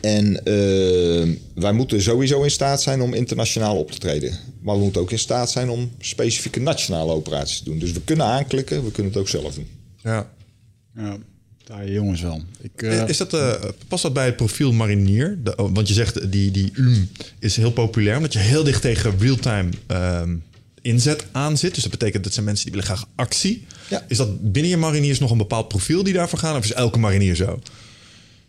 En 0.00 0.44
eh, 0.44 1.28
wij 1.54 1.72
moeten 1.72 2.02
sowieso 2.02 2.42
in 2.42 2.50
staat 2.50 2.82
zijn 2.82 3.00
om 3.00 3.14
internationaal 3.14 3.76
op 3.78 3.90
te 3.90 3.98
treden. 3.98 4.38
Maar 4.60 4.76
we 4.76 4.82
moeten 4.82 5.00
ook 5.00 5.10
in 5.10 5.18
staat 5.18 5.50
zijn 5.50 5.68
om 5.68 5.90
specifieke 6.00 6.60
nationale 6.60 7.12
operaties 7.12 7.58
te 7.58 7.64
doen. 7.64 7.78
Dus 7.78 7.92
we 7.92 8.00
kunnen 8.04 8.26
aanklikken, 8.26 8.84
we 8.84 8.90
kunnen 8.90 9.12
het 9.12 9.20
ook 9.20 9.28
zelf 9.28 9.54
doen. 9.54 9.66
Ja. 10.02 10.30
Ja, 10.96 11.16
taaie 11.64 11.92
jongens 11.92 12.20
wel. 12.20 12.42
Ik, 12.60 12.82
eh, 12.82 13.08
Is 13.08 13.16
dat, 13.16 13.34
eh, 13.34 13.54
past 13.88 14.02
dat 14.02 14.12
bij 14.12 14.26
het 14.26 14.36
profiel 14.36 14.72
marinier? 14.72 15.38
De- 15.44 15.56
oh, 15.56 15.70
want 15.74 15.88
je 15.88 15.94
zegt 15.94 16.32
die, 16.32 16.50
die 16.50 16.70
UM 16.74 17.08
is 17.38 17.56
heel 17.56 17.72
populair 17.72 18.16
omdat 18.16 18.32
je 18.32 18.38
heel 18.38 18.64
dicht 18.64 18.82
tegen 18.82 19.18
real-time 19.18 19.68
ehm, 19.86 20.36
inzet 20.82 21.24
aan 21.32 21.58
zit. 21.58 21.74
Dus 21.74 21.82
dat 21.82 21.92
betekent 21.92 22.24
dat 22.24 22.32
zijn 22.32 22.44
mensen 22.44 22.64
die 22.64 22.74
willen 22.74 22.88
graag 22.88 23.08
actie. 23.14 23.64
Ja. 23.88 24.04
Is 24.08 24.16
dat 24.16 24.52
binnen 24.52 24.70
je 24.70 24.76
mariniers 24.76 25.18
nog 25.18 25.30
een 25.30 25.38
bepaald 25.38 25.68
profiel 25.68 26.02
die 26.02 26.12
daarvoor 26.12 26.38
gaan? 26.38 26.56
Of 26.56 26.64
is 26.64 26.72
elke 26.72 26.98
marinier 26.98 27.34
zo? 27.34 27.60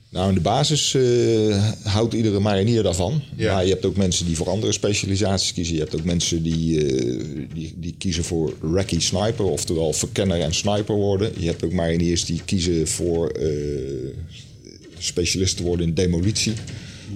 Nou, 0.10 0.30
in 0.30 0.36
de 0.36 0.42
basis 0.42 0.96
eh, 0.96 1.74
houdt 1.84 2.14
iedere 2.14 2.40
marinier 2.40 2.84
daarvan. 2.84 3.22
Ja. 3.36 3.54
Maar 3.54 3.64
je 3.66 3.72
hebt 3.72 3.86
ook 3.86 3.96
mensen 3.96 4.26
die 4.26 4.36
voor 4.36 4.50
andere 4.50 4.72
specialisaties 4.72 5.54
kiezen. 5.54 5.74
Je 5.74 5.80
hebt 5.80 5.96
ook 5.96 6.04
mensen 6.04 6.44
die, 6.44 6.86
eh, 6.86 7.26
die, 7.54 7.74
die 7.78 7.96
kiezen 7.98 8.24
voor 8.24 8.54
recce 8.74 9.00
sniper, 9.00 9.46
oftewel 9.46 9.94
verkenner 9.94 10.40
en 10.40 10.54
sniper 10.54 10.96
worden. 10.96 11.32
Je 11.38 11.46
hebt 11.46 11.64
ook 11.64 11.72
mariniers 11.72 12.26
die 12.26 12.42
kiezen 12.46 12.88
voor 12.88 13.30
eh 13.30 13.48
specialist 15.04 15.58
te 15.58 15.64
worden 15.64 15.88
in 15.88 15.94
demolitie. 15.94 16.54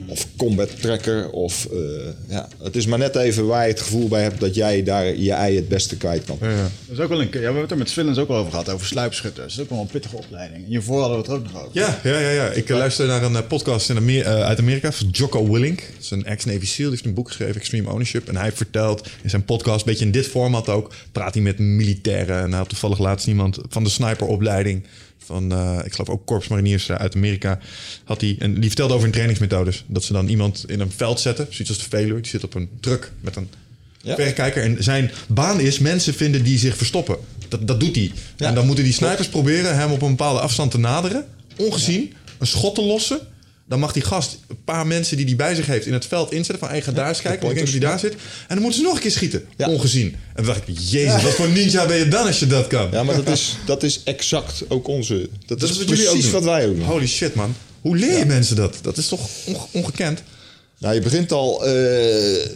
Of 0.07 0.28
combat 0.38 0.82
tracker. 0.82 1.30
Of, 1.30 1.68
eh, 1.72 1.80
ja, 2.28 2.48
het 2.64 2.76
is 2.76 2.86
maar 2.86 2.99
net 2.99 3.15
even 3.15 3.45
waar 3.48 3.64
je 3.64 3.72
het 3.72 3.82
gevoel 3.82 4.07
bij 4.07 4.22
hebt 4.22 4.40
dat 4.40 4.56
jij 4.56 4.84
daar 4.84 5.15
je 5.15 5.32
ei 5.32 5.56
het 5.56 5.68
beste 5.68 5.98
kwijt 5.98 6.24
kan. 6.26 6.38
Ja, 6.41 6.49
ja. 6.49 6.61
dat 6.61 6.98
is 6.98 6.99
ook 6.99 7.10
wel 7.10 7.22
een, 7.22 7.28
ja, 7.32 7.32
we 7.32 7.44
hebben 7.44 7.61
het 7.61 7.72
er 7.72 7.78
met 7.78 7.90
Svillens 7.90 8.18
ook 8.18 8.30
al 8.30 8.36
over 8.36 8.52
gehad, 8.52 8.69
over 8.69 8.86
sluipschutters. 8.86 9.56
Dat 9.56 9.57
is 9.57 9.60
ook 9.60 9.69
wel 9.69 9.80
een 9.80 9.91
pittige 9.91 10.15
opleiding. 10.15 10.68
Hiervoor 10.68 10.99
hadden 10.99 11.18
we 11.18 11.24
het 11.24 11.32
er 11.32 11.38
ook 11.38 11.44
nog 11.44 11.61
over. 11.61 11.69
Ja, 11.74 11.99
ja, 12.03 12.19
ja, 12.19 12.30
ja. 12.30 12.49
Ik 12.49 12.69
eh, 12.69 12.78
luister 12.78 13.07
naar 13.07 13.24
een 13.24 13.36
eh, 13.36 13.48
podcast 13.48 13.90
in 13.90 13.98
Amer- 13.98 14.26
uit 14.26 14.60
Amerika 14.60 14.91
van 14.91 15.07
Jocko 15.11 15.52
Willink. 15.52 15.80
Dat 15.80 16.03
is 16.03 16.11
een 16.11 16.26
ex-Navy 16.26 16.65
SEAL. 16.65 16.78
Die 16.78 16.90
heeft 16.90 17.06
een 17.06 17.14
boek 17.14 17.28
geschreven, 17.28 17.56
Extreme 17.56 17.90
Ownership. 17.90 18.28
En 18.28 18.36
hij 18.36 18.52
vertelt 18.52 19.07
in 19.24 19.30
zijn 19.30 19.45
podcast, 19.45 19.80
een 19.80 19.91
beetje 19.91 20.06
in 20.06 20.11
dit 20.11 20.28
format 20.28 20.69
ook, 20.69 20.94
praat 21.11 21.34
hij 21.34 21.44
met 21.44 21.60
militairen. 21.60 22.41
En 22.41 22.49
hij 22.49 22.57
had 22.57 22.69
toevallig 22.69 22.99
laatst 22.99 23.28
iemand 23.28 23.60
van 23.69 23.84
de 23.84 23.90
sniperopleiding 23.90 24.84
van, 25.26 25.52
eh, 25.52 25.80
ik 25.85 25.94
geloof 25.94 26.10
ook 26.10 26.26
korpsmariniers 26.26 26.89
eh, 26.89 26.95
uit 26.95 27.15
Amerika, 27.15 27.60
had 28.03 28.22
hij. 28.22 28.35
En 28.39 28.53
die 28.53 28.68
vertelde 28.68 28.91
over 28.94 29.03
hun 29.03 29.14
trainingsmethodes. 29.14 29.84
Dat 29.88 30.03
ze 30.03 30.14
dan 30.14 30.27
iemand 30.27 30.64
in 30.68 30.80
een 30.80 30.91
veld 30.95 31.19
zetten, 31.19 31.45
zoiets 31.49 31.69
als 31.69 31.77
de 31.89 31.98
Veluwe. 31.98 32.22
Die 32.22 32.30
zit 32.30 32.44
op 32.44 32.53
een 32.53 32.69
truck 32.80 33.11
met 33.22 33.35
een 33.35 33.49
Ja. 34.02 34.15
verrekijker. 34.15 34.64
En 34.64 34.84
zijn 34.84 35.11
baan 35.27 35.60
is 35.60 35.80
mensen 35.80 36.14
vinden 36.14 36.44
die 36.44 36.57
zich 36.57 36.77
verstoppen. 36.77 37.18
Dat, 37.48 37.68
dat 37.68 37.80
doet 37.80 37.95
hij. 37.95 38.11
Ja. 38.38 38.48
En 38.48 38.56
dan 38.56 38.65
moeten 38.65 38.84
die 38.84 38.94
snipers 38.94 39.27
proberen 39.27 39.76
hem 39.76 39.91
op 39.91 40.02
een 40.02 40.10
bepaalde 40.10 40.39
afstand 40.39 40.72
te 40.72 40.77
naderen. 40.80 41.26
Ongezien. 41.57 42.14
Een 42.38 42.48
schot 42.48 42.76
te 42.76 42.81
lossen. 42.81 43.19
Dan 43.69 43.80
mag 43.80 43.91
die 43.94 44.02
gast 44.03 44.38
een 44.48 44.64
paar 44.65 44.88
mensen 44.88 45.18
die 45.18 45.26
hij 45.26 45.35
bij 45.35 45.56
zich 45.56 45.65
heeft 45.65 45.85
in 45.85 45.94
het 45.94 46.06
veld 46.06 46.31
inzetten. 46.31 46.60
Van, 46.60 46.68
hey, 46.68 46.81
ga 46.81 46.91
daar 46.91 47.07
eens 47.10 47.22
kijken. 47.22 47.48
Ik 47.49 47.53
denk 47.56 47.65
dat 47.65 47.76
hij 47.81 47.89
daar 47.89 47.99
zit. 47.99 48.14
En 48.14 48.19
dan 48.48 48.61
moeten 48.61 48.80
ze 48.80 48.85
nog 48.85 48.95
een 48.95 49.02
keer 49.02 49.11
schieten. 49.11 49.45
Ongezien. 49.57 50.07
En 50.27 50.35
toen 50.35 50.45
dacht 50.45 50.68
ik, 50.68 50.77
jezus, 50.80 51.22
wat 51.23 51.34
voor 51.34 51.49
ninja 51.49 51.85
ben 51.85 51.98
je 51.98 52.07
dan 52.07 52.26
als 52.27 52.39
je 52.39 52.48
dat 52.48 52.68
kan? 52.68 52.88
Ja, 52.91 53.03
maar 53.03 53.15
dat 53.15 53.27
is, 53.27 53.56
dat 53.65 53.84
is 53.84 54.02
exact 54.03 54.64
ook 54.68 54.88
onze. 54.88 55.30
Dat, 55.45 55.60
Dat 55.60 55.69
is, 55.69 55.69
is 55.69 55.77
wat 55.85 55.89
ook 55.99 56.03
precies 56.06 56.31
wat 56.31 56.44
wij 56.44 56.68
ook 56.68 56.76
doen. 56.76 56.85
Holy 56.85 57.07
shit, 57.07 57.34
man. 57.35 57.56
Hoe 57.81 57.98
leer 57.98 58.18
je 58.18 58.26
mensen 58.26 58.56
dat? 58.56 58.77
Dat 58.81 58.98
is 58.98 59.07
toch 59.07 59.30
onge- 59.45 59.68
ongekend? 59.72 60.23
Nou, 60.80 60.94
je 60.94 61.02
begint 61.02 61.31
al. 61.31 61.65
eh, 61.65 62.49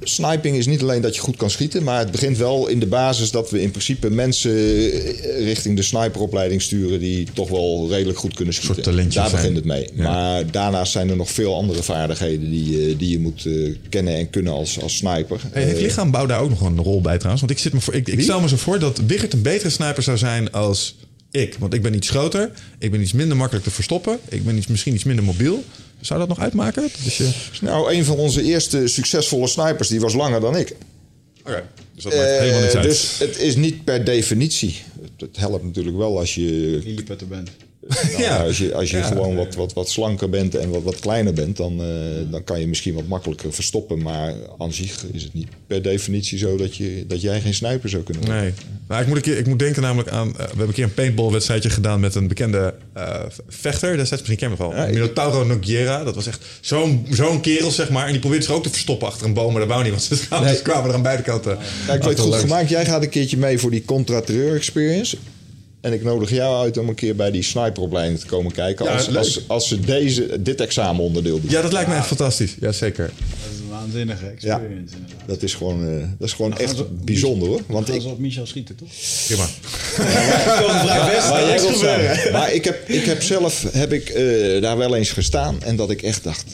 sniping 0.00 0.56
is 0.56 0.66
niet 0.66 0.82
alleen 0.82 1.00
dat 1.00 1.14
je 1.14 1.20
goed 1.20 1.36
kan 1.36 1.50
schieten, 1.50 1.82
maar 1.82 1.98
het 1.98 2.10
begint 2.10 2.38
wel 2.38 2.68
in 2.68 2.80
de 2.80 2.86
basis 2.86 3.30
dat 3.30 3.50
we 3.50 3.62
in 3.62 3.70
principe 3.70 4.10
mensen 4.10 4.52
eh, 4.52 5.44
richting 5.44 5.76
de 5.76 5.82
sniperopleiding 5.82 6.62
sturen 6.62 7.00
die 7.00 7.28
toch 7.32 7.48
wel 7.48 7.88
redelijk 7.90 8.18
goed 8.18 8.34
kunnen 8.34 8.54
schieten. 8.54 8.94
Daar 8.94 9.10
zijn. 9.10 9.30
begint 9.30 9.56
het 9.56 9.64
mee. 9.64 9.88
Ja. 9.94 10.10
Maar 10.10 10.50
daarnaast 10.50 10.92
zijn 10.92 11.10
er 11.10 11.16
nog 11.16 11.30
veel 11.30 11.54
andere 11.54 11.82
vaardigheden 11.82 12.50
die, 12.50 12.88
eh, 12.88 12.98
die 12.98 13.10
je 13.10 13.18
moet 13.18 13.46
eh, 13.46 13.74
kennen 13.88 14.14
en 14.14 14.30
kunnen 14.30 14.52
als, 14.52 14.80
als 14.80 14.96
sniper. 14.96 15.40
Hey, 15.52 15.64
heeft 15.64 15.80
lichaambouw 15.80 16.26
daar 16.26 16.40
ook 16.40 16.50
nog 16.50 16.60
een 16.60 16.82
rol 16.82 17.00
bij 17.00 17.16
trouwens? 17.16 17.40
Want 17.40 17.52
ik, 17.52 17.58
zit 17.58 17.72
me 17.72 17.80
voor, 17.80 17.94
ik, 17.94 18.20
stel 18.20 18.40
me 18.40 18.48
zo 18.48 18.56
voor 18.56 18.78
dat 18.78 19.00
Wigert 19.06 19.32
een 19.32 19.42
betere 19.42 19.70
sniper 19.70 20.02
zou 20.02 20.18
zijn 20.18 20.52
als 20.52 20.96
ik. 21.30 21.56
Want 21.58 21.74
ik 21.74 21.82
ben 21.82 21.94
iets 21.94 22.10
groter. 22.10 22.50
Ik 22.78 22.90
ben 22.90 23.00
iets 23.00 23.12
minder 23.12 23.36
makkelijk 23.36 23.64
te 23.64 23.70
verstoppen. 23.70 24.18
Ik 24.28 24.44
ben 24.44 24.56
iets, 24.56 24.66
misschien 24.66 24.94
iets 24.94 25.04
minder 25.04 25.24
mobiel. 25.24 25.64
Zou 26.04 26.18
dat 26.18 26.28
nog 26.28 26.38
uitmaken? 26.40 26.88
Dus 27.04 27.16
je... 27.16 27.30
nou, 27.60 27.94
een 27.94 28.04
van 28.04 28.16
onze 28.16 28.42
eerste 28.42 28.86
succesvolle 28.86 29.46
snipers 29.46 29.88
die 29.88 30.00
was 30.00 30.14
langer 30.14 30.40
dan 30.40 30.56
ik. 30.56 30.76
Oké, 31.40 31.68
dus 31.94 32.04
dat 32.04 32.14
maakt 32.14 32.38
helemaal 32.38 32.60
niks 32.60 32.72
Eh, 32.72 32.80
uit. 32.80 32.88
Dus 32.88 33.18
het 33.18 33.38
is 33.38 33.56
niet 33.56 33.84
per 33.84 34.04
definitie. 34.04 34.82
Het, 35.02 35.10
het 35.16 35.36
helpt 35.36 35.64
natuurlijk 35.64 35.96
wel 35.96 36.18
als 36.18 36.34
je 36.34 36.80
bent. 37.28 37.50
Nou, 37.88 38.22
Ja. 38.22 38.36
Als 38.44 38.58
je, 38.58 38.74
als 38.74 38.90
je 38.90 38.96
Ja. 38.96 39.02
gewoon 39.02 39.34
wat, 39.36 39.54
wat, 39.54 39.72
wat 39.72 39.88
slanker 39.90 40.30
bent 40.30 40.54
en 40.54 40.70
wat, 40.70 40.82
wat 40.82 40.98
kleiner 40.98 41.32
bent, 41.32 41.56
dan, 41.56 41.80
eh, 41.82 41.86
dan 42.30 42.44
kan 42.44 42.60
je 42.60 42.66
misschien 42.66 42.94
wat 42.94 43.06
makkelijker 43.06 43.52
verstoppen. 43.52 44.02
Maar 44.02 44.34
aan 44.58 44.72
zich 44.72 45.04
is 45.12 45.22
het 45.22 45.34
niet 45.34 45.48
per 45.66 45.82
definitie 45.82 46.38
zo 46.38 46.56
dat, 46.56 46.76
je, 46.76 47.04
dat 47.08 47.20
jij 47.20 47.40
geen 47.40 47.54
sniper 47.54 47.88
zou 47.88 48.02
kunnen 48.02 48.22
worden. 48.24 48.42
Nee. 48.42 48.52
Maar 48.88 49.00
ik 49.00 49.06
moet, 49.06 49.16
een 49.16 49.22
keer, 49.22 49.38
ik 49.38 49.46
moet 49.46 49.58
denken 49.58 49.82
namelijk 49.82 50.08
aan... 50.10 50.28
eh, 50.28 50.36
we 50.36 50.42
hebben 50.46 50.66
een 50.66 50.72
keer 50.72 50.84
een 50.84 50.94
paintball-wedstrijdje 50.94 51.70
gedaan 51.70 52.00
met 52.00 52.14
een 52.14 52.28
bekende 52.28 52.74
eh, 52.92 53.20
vechter. 53.48 53.96
Destijds 53.96 54.22
misschien 54.28 54.36
ken 54.36 54.50
je 54.50 54.56
wel. 54.70 54.74
Ja, 54.86 54.86
Minotauro 54.92 55.44
Nogueira. 55.44 56.04
Dat 56.04 56.14
was 56.14 56.26
echt 56.26 56.44
zo'n 56.60 57.06
zo'n 57.10 57.40
kerel, 57.40 57.70
zeg 57.70 57.90
maar. 57.90 58.04
En 58.06 58.10
die 58.10 58.20
probeerde 58.20 58.44
zich 58.44 58.54
ook 58.54 58.62
te 58.62 58.70
verstoppen 58.70 59.08
achter 59.08 59.26
een 59.26 59.34
boom. 59.34 59.50
Maar 59.52 59.60
dat 59.60 59.68
wou 59.70 59.82
niet, 59.82 59.90
want 59.90 60.02
ze 60.02 60.26
kwamen, 60.26 60.46
Nee. 60.52 60.62
kwamen 60.62 60.88
er 60.88 60.94
aan 60.94 61.02
beide 61.02 61.22
kanten. 61.22 61.50
Ja, 61.52 61.58
ik 61.58 61.86
weet 61.86 61.98
achter 62.02 62.18
goed 62.18 62.30
langs. 62.30 62.44
gemaakt. 62.44 62.68
Jij 62.68 62.84
gaat 62.84 63.02
een 63.02 63.08
keertje 63.08 63.36
mee 63.36 63.58
voor 63.58 63.70
die 63.70 63.84
contra-terreur 63.84 64.54
experience. 64.56 65.16
En 65.84 65.92
ik 65.92 66.02
nodig 66.02 66.30
jou 66.30 66.62
uit 66.64 66.78
om 66.78 66.88
een 66.88 66.94
keer 66.94 67.16
bij 67.16 67.30
die 67.30 67.42
sniperopleiding 67.42 68.20
te 68.20 68.26
komen 68.26 68.52
kijken. 68.52 68.84
Ja, 68.84 68.92
Als, 68.92 69.16
als, 69.16 69.48
als 69.48 69.68
ze 69.68 69.80
deze, 69.80 70.42
dit 70.42 70.60
examenonderdeel 70.60 71.40
doen. 71.40 71.50
Ja, 71.50 71.62
dat 71.62 71.72
lijkt 71.72 71.88
me 71.88 71.94
echt 71.94 72.06
fantastisch. 72.06 72.56
Ja, 72.60 72.72
zeker. 72.72 73.06
Dat 73.06 73.52
is 73.52 73.58
een 73.58 73.68
waanzinnige 73.68 74.26
experience 74.26 74.94
inderdaad. 74.94 75.26
Dat 75.26 75.42
is 75.42 75.54
gewoon, 75.54 75.88
eh, 75.88 76.08
dat 76.18 76.28
is 76.28 76.32
gewoon 76.34 76.50
gaan 76.50 76.60
echt 76.60 77.04
bijzonder 77.04 77.48
hoor. 77.48 77.60
Want 77.66 77.94
ik, 77.94 78.04
op 78.04 78.18
Michel 78.18 78.46
schieten, 78.46 78.76
toch? 78.76 78.88
Prima. 79.26 79.46
maar 82.32 82.52
ik 82.52 82.64
heb, 82.64 82.88
ik 82.88 83.04
heb 83.04 83.22
zelf 83.22 83.66
heb 83.72 83.92
ik, 83.92 84.08
eh, 84.08 84.62
daar 84.62 84.76
wel 84.76 84.94
eens 84.96 85.10
gestaan. 85.10 85.62
En 85.62 85.76
dat 85.76 85.90
ik 85.90 86.02
echt 86.02 86.24
dacht... 86.24 86.44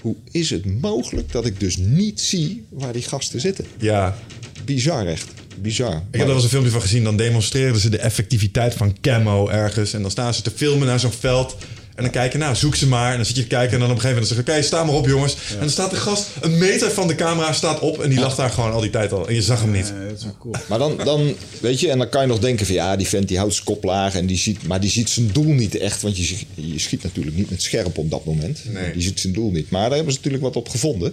Hoe 0.00 0.16
is 0.30 0.50
het 0.50 0.80
mogelijk 0.80 1.32
dat 1.32 1.46
ik 1.46 1.60
dus 1.60 1.76
niet 1.76 2.20
zie 2.20 2.64
waar 2.68 2.92
die 2.92 3.02
gasten 3.02 3.40
zitten? 3.40 3.64
Ja. 3.78 4.18
Bizar 4.64 5.06
echt. 5.06 5.28
Bizar. 5.60 5.94
Ik 5.94 6.00
heb 6.10 6.20
er 6.20 6.26
wel 6.26 6.34
eens 6.34 6.44
een 6.44 6.50
filmpje 6.50 6.70
van 6.72 6.80
gezien. 6.80 7.04
Dan 7.04 7.16
demonstreren 7.16 7.80
ze 7.80 7.88
de 7.88 7.98
effectiviteit 7.98 8.74
van 8.74 8.96
camo 9.00 9.48
ergens. 9.48 9.92
En 9.92 10.02
dan 10.02 10.10
staan 10.10 10.34
ze 10.34 10.42
te 10.42 10.50
filmen 10.54 10.86
naar 10.86 11.00
zo'n 11.00 11.12
veld. 11.12 11.56
En 11.94 12.02
dan 12.02 12.12
kijken, 12.12 12.38
nou, 12.38 12.54
zoek 12.54 12.74
ze 12.74 12.86
maar. 12.88 13.10
En 13.10 13.16
dan 13.16 13.26
zit 13.26 13.36
je 13.36 13.42
te 13.42 13.48
kijken 13.48 13.72
en 13.72 13.78
dan 13.80 13.88
op 13.90 13.94
een 13.94 14.00
gegeven 14.00 14.22
moment 14.22 14.36
zeg 14.38 14.46
je... 14.46 14.52
Oké, 14.52 14.62
sta 14.66 14.84
maar 14.84 14.94
op, 14.94 15.06
jongens. 15.06 15.34
En 15.50 15.58
dan 15.58 15.70
staat 15.70 15.90
de 15.90 15.96
gast 15.96 16.26
een 16.40 16.58
meter 16.58 16.90
van 16.90 17.08
de 17.08 17.14
camera 17.14 17.52
staat 17.52 17.80
op. 17.80 18.02
En 18.02 18.10
die 18.10 18.18
lag 18.20 18.34
daar 18.34 18.50
gewoon 18.50 18.72
al 18.72 18.80
die 18.80 18.90
tijd 18.90 19.12
al. 19.12 19.28
En 19.28 19.34
je 19.34 19.42
zag 19.42 19.60
hem 19.60 19.70
niet. 19.70 19.92
Dat 20.08 20.18
is 20.18 20.24
wel 20.24 20.36
cool. 20.38 20.54
Maar 20.68 20.78
dan, 20.78 20.96
dan, 21.04 21.34
weet 21.60 21.80
je, 21.80 21.90
en 21.90 21.98
dan 21.98 22.08
kan 22.08 22.22
je 22.22 22.28
nog 22.28 22.38
denken 22.38 22.66
van 22.66 22.74
ja, 22.74 22.96
die 22.96 23.06
vent 23.08 23.28
die 23.28 23.38
houdt 23.38 23.52
zijn 23.54 23.64
kop 23.66 23.84
laag 23.84 24.14
en 24.14 24.26
die 24.26 24.36
ziet, 24.36 24.66
maar 24.66 24.80
die 24.80 24.90
ziet 24.90 25.10
zijn 25.10 25.28
doel 25.32 25.44
niet 25.52 25.76
echt, 25.78 26.02
want 26.02 26.16
je, 26.16 26.22
schiet- 26.24 26.46
je 26.54 26.78
schiet 26.78 27.02
natuurlijk 27.02 27.36
niet 27.36 27.50
met 27.50 27.62
scherp 27.62 27.98
op 27.98 28.10
dat 28.10 28.24
moment. 28.24 28.60
Nee. 28.68 28.92
Die 28.92 29.02
ziet 29.02 29.20
zijn 29.20 29.32
doel 29.32 29.50
niet. 29.50 29.70
Maar 29.70 29.86
daar 29.86 29.94
hebben 29.96 30.12
ze 30.12 30.18
natuurlijk 30.18 30.44
wat 30.44 30.56
op 30.56 30.68
gevonden. 30.68 31.12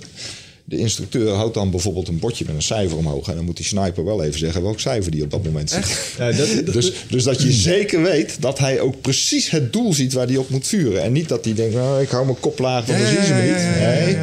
De 0.70 0.78
instructeur 0.78 1.30
houdt 1.34 1.54
dan 1.54 1.72
bijvoorbeeld 1.72 2.08
een 2.08 2.20
bordje 2.20 2.46
met 2.48 2.56
een 2.56 2.62
cijfer 2.62 2.98
omhoog 2.98 3.28
en 3.28 3.36
dan 3.36 3.46
moet 3.46 3.56
die 3.58 3.66
sniper 3.66 4.06
wel 4.06 4.24
even 4.24 4.40
zeggen 4.40 4.62
welk 4.62 4.80
cijfer 4.80 5.12
die 5.12 5.24
op 5.24 5.32
dat 5.32 5.44
moment. 5.44 5.78
Ja, 6.18 6.32
dat, 6.32 6.48
dat- 6.66 6.74
Dus, 6.80 6.92
dus 7.10 7.24
dat 7.24 7.42
je 7.42 7.52
zeker 7.52 8.02
weet 8.02 8.42
dat 8.42 8.60
hij 8.60 8.80
ook 8.80 9.02
precies 9.02 9.50
het 9.50 9.74
doel 9.74 9.94
ziet 9.94 10.14
waar 10.14 10.28
hij 10.28 10.38
op 10.38 10.50
moet 10.50 10.68
vuren. 10.68 11.04
En 11.04 11.12
niet 11.12 11.28
dat 11.30 11.46
hij 11.46 11.54
denkt, 11.54 11.74
nou, 11.76 12.02
ik 12.02 12.10
hou 12.10 12.26
mijn 12.26 12.40
kop 12.40 12.60
laag, 12.60 12.86
want 12.86 13.00
dan 13.00 13.08
zien 13.08 13.24
ze 13.24 13.34
me 13.34 13.42
niet. 13.42 13.78
Nee. 13.80 14.16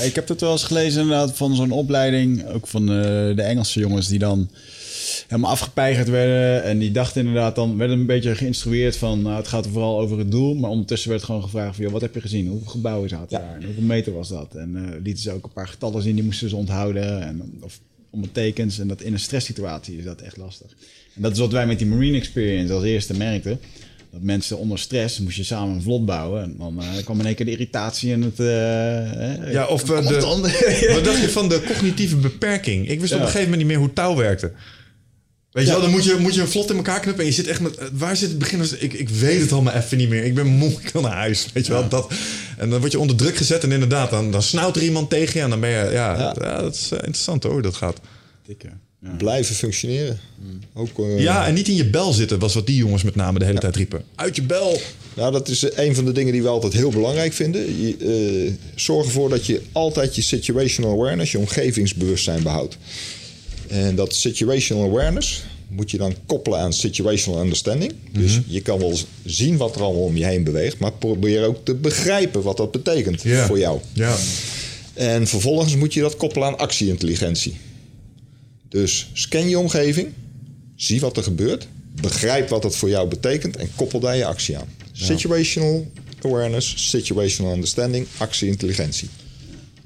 Eh, 0.00 0.06
ik 0.06 0.14
heb 0.14 0.28
het 0.28 0.40
wel 0.40 0.52
eens 0.52 0.64
gelezen 0.64 1.00
inderdaad 1.02 1.36
van 1.36 1.54
zo'n 1.56 1.70
opleiding, 1.70 2.48
ook 2.52 2.66
van 2.66 2.82
eh, 2.82 2.96
de 3.36 3.42
Engelse 3.42 3.80
jongens 3.80 4.08
die 4.08 4.18
dan 4.18 4.48
helemaal 5.28 5.50
afgepeigerd 5.50 6.08
werden. 6.08 6.62
En 6.62 6.78
die 6.78 6.90
dachten 6.90 7.20
inderdaad 7.20 7.54
dan, 7.54 7.76
werden 7.76 7.98
een 7.98 8.06
beetje 8.06 8.34
geïnstrueerd 8.34 8.96
van, 8.96 9.22
nou, 9.22 9.36
het 9.36 9.48
gaat 9.48 9.64
er 9.64 9.70
vooral 9.70 10.00
over 10.00 10.18
het 10.18 10.30
doel. 10.30 10.54
Maar 10.54 10.70
ondertussen 10.70 11.10
werd 11.10 11.22
gewoon 11.22 11.42
gevraagd 11.42 11.74
van, 11.74 11.84
joh, 11.84 11.92
wat 11.92 12.00
heb 12.02 12.14
je 12.14 12.20
gezien? 12.20 12.46
Hoeveel 12.48 12.70
gebouwen 12.70 13.08
zaten 13.08 13.38
Ja. 13.40 13.44
daar? 13.46 13.56
En 13.56 13.64
hoeveel 13.64 13.82
meter 13.82 14.12
was 14.12 14.28
dat? 14.28 14.54
En 14.54 14.76
eh 14.76 15.00
lieten 15.02 15.22
ze 15.22 15.32
ook 15.32 15.44
een 15.44 15.52
paar 15.52 15.68
getallen 15.68 16.02
zien, 16.02 16.14
die 16.14 16.24
moesten 16.24 16.48
ze 16.48 16.56
onthouden. 16.56 17.22
En, 17.22 17.58
of 17.60 17.80
ondertekens. 18.10 18.78
En 18.78 18.88
dat 18.88 19.02
in 19.02 19.12
een 19.12 19.18
stresssituatie 19.18 19.98
is 19.98 20.04
dat 20.04 20.20
echt 20.20 20.36
lastig. 20.36 20.70
En 21.14 21.22
dat 21.22 21.32
is 21.32 21.38
wat 21.38 21.52
wij 21.52 21.66
met 21.66 21.78
die 21.78 21.86
Marine 21.86 22.16
Experience 22.16 22.72
als 22.72 22.84
eerste 22.84 23.14
merkten. 23.16 23.58
Dat 24.12 24.22
mensen 24.24 24.58
onder 24.58 24.78
stress 24.78 25.20
moest 25.20 25.36
je 25.36 25.42
samen 25.44 25.74
een 25.74 25.82
vlot 25.82 26.06
bouwen. 26.06 26.42
En 26.42 26.54
dan 26.58 26.80
eh, 26.80 27.04
kwam 27.04 27.20
in 27.20 27.26
één 27.26 27.34
keer 27.34 27.44
de 27.46 27.52
irritatie 27.52 28.12
en 28.12 28.22
het... 28.22 28.40
eh, 28.40 29.52
Ja, 29.52 29.66
of 29.66 29.82
de, 29.84 29.92
wat 30.94 31.04
dacht 31.04 31.20
je 31.20 31.28
van 31.28 31.48
de 31.48 31.62
cognitieve 31.66 32.16
beperking? 32.16 32.88
Ik 32.88 33.00
wist 33.00 33.12
op 33.12 33.18
een 33.20 33.24
gegeven 33.26 33.42
moment 33.50 33.58
niet 33.68 33.70
meer 33.70 33.78
hoe 33.86 33.92
touw 33.92 34.14
werkte. 34.16 34.52
Weet 35.56 35.64
je 35.66 35.70
Ja. 35.72 35.76
wel, 35.78 35.86
dan 35.86 35.90
moet 35.96 36.04
je, 36.04 36.16
moet 36.18 36.34
je 36.34 36.40
een 36.40 36.48
vlot 36.48 36.70
in 36.70 36.76
elkaar 36.76 37.00
knippen 37.00 37.22
en 37.24 37.28
je 37.30 37.36
zit 37.36 37.46
echt 37.46 37.60
met... 37.60 37.76
eh, 37.76 37.86
Waar 37.92 38.16
zit 38.16 38.28
het 38.28 38.38
begin? 38.38 38.60
Ik, 38.78 38.92
ik 38.92 39.08
weet 39.08 39.40
het 39.40 39.52
allemaal 39.52 39.74
even 39.74 39.96
niet 39.98 40.08
meer. 40.08 40.24
Ik 40.24 40.34
ben 40.34 40.46
moe, 40.46 40.70
ik 40.82 40.88
wil 40.92 41.02
naar 41.02 41.12
huis. 41.16 41.46
Weet 41.52 41.66
je 41.66 41.72
wel, 41.72 41.88
dat. 41.88 42.12
En 42.58 42.70
dan 42.70 42.80
word 42.80 42.92
je 42.92 42.98
onder 42.98 43.16
druk 43.16 43.36
gezet 43.36 43.62
en 43.62 43.72
inderdaad, 43.72 44.10
dan, 44.10 44.30
dan 44.30 44.42
snauwt 44.42 44.76
er 44.76 44.82
iemand 44.82 45.10
tegen 45.10 45.32
je 45.38 45.40
en 45.44 45.50
dan 45.50 45.60
ben 45.60 45.70
je... 45.70 45.76
Ja, 45.76 46.18
Ja. 46.18 46.34
ja. 46.40 46.60
dat 46.60 46.74
is 46.74 46.84
eh, 46.90 46.98
interessant 46.98 47.42
hoor, 47.42 47.52
hoe 47.52 47.62
dat 47.62 47.74
gaat. 47.74 48.00
Dikke. 48.46 48.68
Ja. 49.02 49.10
Blijven 49.18 49.54
functioneren. 49.54 50.18
Ook, 50.74 50.98
eh, 50.98 51.18
Ja, 51.20 51.46
en 51.46 51.54
niet 51.54 51.68
in 51.68 51.74
je 51.74 51.90
bel 51.90 52.12
zitten, 52.12 52.38
was 52.38 52.54
wat 52.54 52.66
die 52.66 52.76
jongens 52.76 53.02
met 53.02 53.14
name 53.14 53.38
de 53.38 53.44
hele 53.44 53.58
tijd 53.58 53.76
riepen. 53.76 54.02
Uit 54.14 54.36
je 54.36 54.42
bel! 54.42 54.80
Nou, 55.14 55.32
dat 55.32 55.48
is 55.48 55.66
een 55.76 55.94
van 55.94 56.04
de 56.04 56.12
dingen 56.12 56.32
die 56.32 56.42
we 56.42 56.48
altijd 56.48 56.72
heel 56.72 56.90
belangrijk 56.90 57.32
vinden. 57.32 57.80
Je, 57.80 57.96
eh, 58.46 58.52
zorg 58.74 59.06
ervoor 59.06 59.28
dat 59.28 59.46
je 59.46 59.62
altijd 59.72 60.16
je 60.16 60.22
situational 60.22 60.92
awareness, 60.92 61.32
je 61.32 61.38
omgevingsbewustzijn 61.38 62.42
behoudt. 62.42 62.76
En 63.68 63.94
dat 63.94 64.14
situational 64.14 64.88
awareness 64.88 65.42
moet 65.68 65.90
je 65.90 65.96
dan 65.96 66.14
koppelen 66.26 66.58
aan 66.58 66.72
situational 66.72 67.40
understanding. 67.40 67.92
Dus 68.12 68.40
je 68.46 68.60
kan 68.60 68.78
wel 68.78 68.98
zien 69.24 69.56
wat 69.56 69.74
er 69.74 69.82
allemaal 69.82 70.02
om 70.02 70.16
je 70.16 70.24
heen 70.24 70.44
beweegt, 70.44 70.78
maar 70.78 70.92
probeer 70.92 71.44
ook 71.44 71.64
te 71.64 71.74
begrijpen 71.74 72.42
wat 72.42 72.56
dat 72.56 72.70
betekent 72.70 73.22
voor 73.22 73.58
jou. 73.58 73.80
Ja. 73.92 74.16
En 74.94 75.26
vervolgens 75.26 75.76
moet 75.76 75.94
je 75.94 76.00
dat 76.00 76.16
koppelen 76.16 76.48
aan 76.48 76.58
actieintelligentie. 76.58 77.56
Dus 78.68 79.10
scan 79.12 79.48
je 79.48 79.58
omgeving, 79.58 80.12
zie 80.76 81.00
wat 81.00 81.16
er 81.16 81.22
gebeurt, 81.22 81.66
begrijp 82.00 82.48
wat 82.48 82.62
het 82.62 82.76
voor 82.76 82.88
jou 82.88 83.08
betekent 83.08 83.56
en 83.56 83.68
koppel 83.74 84.00
daar 84.00 84.16
je 84.16 84.24
actie 84.24 84.56
aan. 84.56 84.68
Situational 84.92 85.90
awareness, 86.22 86.90
situational 86.90 87.52
understanding, 87.52 88.06
actieintelligentie. 88.16 89.08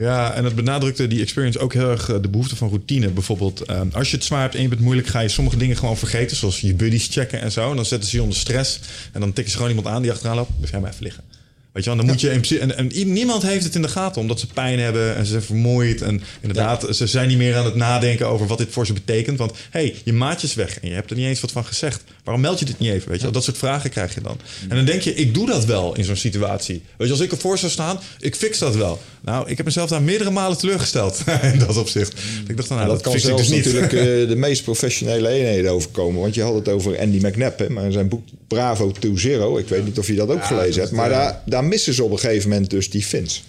Ja, 0.00 0.34
en 0.34 0.44
het 0.44 0.54
benadrukte 0.54 1.06
die 1.06 1.20
experience 1.20 1.58
ook 1.58 1.72
heel 1.72 1.90
erg 1.90 2.08
eh, 2.08 2.16
de 2.22 2.28
behoefte 2.28 2.56
van 2.56 2.68
routine. 2.68 3.08
Bijvoorbeeld, 3.08 3.60
eh, 3.60 3.80
als 3.92 4.10
je 4.10 4.16
het 4.16 4.24
zwaar 4.24 4.40
hebt 4.40 4.54
en 4.54 4.62
je 4.62 4.68
bent 4.68 4.80
moeilijk, 4.80 5.08
ga 5.08 5.20
je 5.20 5.28
sommige 5.28 5.56
dingen 5.56 5.76
gewoon 5.76 5.96
vergeten. 5.96 6.36
Zoals 6.36 6.60
je 6.60 6.74
buddies 6.74 7.08
checken 7.10 7.40
en 7.40 7.52
zo. 7.52 7.70
En 7.70 7.76
dan 7.76 7.84
zetten 7.84 8.08
ze 8.08 8.16
je 8.16 8.22
onder 8.22 8.38
stress. 8.38 8.80
En 9.12 9.20
dan 9.20 9.32
tikken 9.32 9.50
ze 9.52 9.58
gewoon 9.58 9.76
iemand 9.76 9.94
aan 9.94 10.02
die 10.02 10.10
achteraan 10.10 10.36
loopt. 10.36 10.56
Blijf 10.56 10.70
jij 10.70 10.80
maar 10.80 10.90
even 10.90 11.02
liggen. 11.02 11.24
Weet 11.72 11.84
je 11.84 11.90
wel, 11.90 11.98
dan 11.98 12.08
moet 12.08 12.20
je 12.20 12.26
in 12.26 12.40
principe, 12.40 12.60
en, 12.60 12.76
en 12.76 13.12
niemand 13.12 13.42
heeft 13.42 13.64
het 13.64 13.74
in 13.74 13.82
de 13.82 13.88
gaten 13.88 14.20
omdat 14.20 14.40
ze 14.40 14.46
pijn 14.46 14.78
hebben 14.78 15.16
en 15.16 15.24
ze 15.24 15.30
zijn 15.30 15.42
vermoeid. 15.42 16.02
En 16.02 16.22
inderdaad, 16.40 16.96
ze 16.96 17.06
zijn 17.06 17.28
niet 17.28 17.38
meer 17.38 17.56
aan 17.56 17.64
het 17.64 17.74
nadenken 17.74 18.28
over 18.28 18.46
wat 18.46 18.58
dit 18.58 18.70
voor 18.70 18.86
ze 18.86 18.92
betekent. 18.92 19.38
Want 19.38 19.52
hé, 19.52 19.80
hey, 19.80 19.94
je 20.04 20.12
maatje 20.12 20.46
is 20.46 20.54
weg 20.54 20.80
en 20.80 20.88
je 20.88 20.94
hebt 20.94 21.10
er 21.10 21.16
niet 21.16 21.26
eens 21.26 21.40
wat 21.40 21.52
van 21.52 21.64
gezegd. 21.64 22.02
Waarom 22.30 22.48
meld 22.48 22.58
je 22.58 22.64
dit 22.64 22.78
niet 22.78 22.90
even? 22.92 23.08
Weet 23.08 23.16
je 23.16 23.22
wel, 23.22 23.32
dat 23.32 23.44
soort 23.44 23.58
vragen 23.58 23.90
krijg 23.90 24.14
je 24.14 24.20
dan. 24.20 24.38
En 24.68 24.76
dan 24.76 24.84
denk 24.84 25.02
je, 25.02 25.14
ik 25.14 25.34
doe 25.34 25.46
dat 25.46 25.64
wel 25.64 25.96
in 25.96 26.04
zo'n 26.04 26.16
situatie. 26.16 26.82
Weet 26.96 27.06
je, 27.06 27.12
als 27.12 27.22
ik 27.22 27.32
ervoor 27.32 27.58
zou 27.58 27.72
staan, 27.72 28.00
ik 28.20 28.34
fix 28.34 28.58
dat 28.58 28.76
wel. 28.76 29.00
Nou, 29.20 29.48
ik 29.48 29.56
heb 29.56 29.66
mezelf 29.66 29.88
daar 29.88 30.02
meerdere 30.02 30.30
malen 30.30 30.58
teleurgesteld 30.58 31.22
in 31.52 31.58
dat 31.58 31.76
opzicht. 31.76 32.12
Ik 32.48 32.56
dacht, 32.56 32.68
nou, 32.68 32.80
dat, 32.80 32.90
dat 32.90 33.02
kan 33.02 33.12
ik 33.14 33.20
zelfs 33.20 33.48
dus 33.48 33.56
niet. 33.56 33.64
natuurlijk 33.64 33.92
eh, 33.92 34.28
de 34.32 34.36
meest 34.36 34.62
professionele 34.62 35.28
eenheden 35.28 35.70
overkomen. 35.70 36.20
Want 36.20 36.34
je 36.34 36.42
had 36.42 36.54
het 36.54 36.68
over 36.68 36.98
Andy 36.98 37.26
McNabb, 37.26 37.58
hè, 37.58 37.70
maar 37.70 37.84
in 37.84 37.92
zijn 37.92 38.08
boek 38.08 38.24
Bravo 38.48 38.92
to 38.92 39.16
Zero. 39.16 39.58
Ik 39.58 39.68
weet 39.68 39.84
niet 39.84 39.98
of 39.98 40.06
je 40.06 40.14
dat 40.14 40.28
ook 40.28 40.44
gelezen 40.44 40.80
hebt. 40.80 40.92
Maar 40.92 41.08
daar, 41.08 41.42
daar 41.46 41.64
missen 41.64 41.94
ze 41.94 42.04
op 42.04 42.10
een 42.10 42.18
gegeven 42.18 42.48
moment 42.48 42.70
dus 42.70 42.90
die 42.90 43.04
fins. 43.04 43.42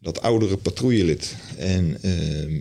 Dat 0.00 0.22
oudere 0.22 0.56
patrouillelid. 0.56 1.34
En 1.56 1.98
ehm, 2.02 2.60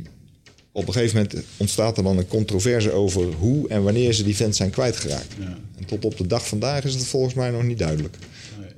op 0.76 0.88
een 0.88 0.94
gegeven 0.94 1.16
moment 1.16 1.46
ontstaat 1.58 1.98
er 1.98 2.04
dan 2.04 2.18
een 2.18 2.28
controverse 2.28 2.92
over 2.92 3.34
hoe 3.34 3.68
en 3.68 3.84
wanneer 3.84 4.14
ze 4.14 4.24
die 4.24 4.36
vent 4.36 4.56
zijn 4.56 4.70
kwijtgeraakt. 4.70 5.34
En 5.78 5.86
tot 5.86 6.06
op 6.06 6.18
de 6.18 6.28
dag 6.28 6.48
vandaag 6.48 6.84
is 6.84 6.94
het 6.94 7.06
volgens 7.06 7.34
mij 7.34 7.50
nog 7.50 7.64
niet 7.64 7.78
duidelijk. 7.80 8.18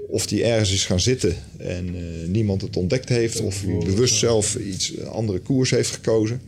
Of 0.09 0.27
die 0.27 0.43
ergens 0.43 0.71
is 0.71 0.85
gaan 0.85 0.99
zitten 0.99 1.35
en 1.57 1.95
eh, 1.95 2.27
niemand 2.27 2.61
het 2.61 2.77
ontdekt 2.77 3.09
heeft. 3.09 3.41
Of 3.41 3.61
hij 3.61 3.77
bewust 3.77 4.15
zelf 4.15 4.55
iets 4.55 4.99
andere 5.05 5.39
koers 5.39 5.69
heeft 5.69 5.91
gekozen. 5.91 6.41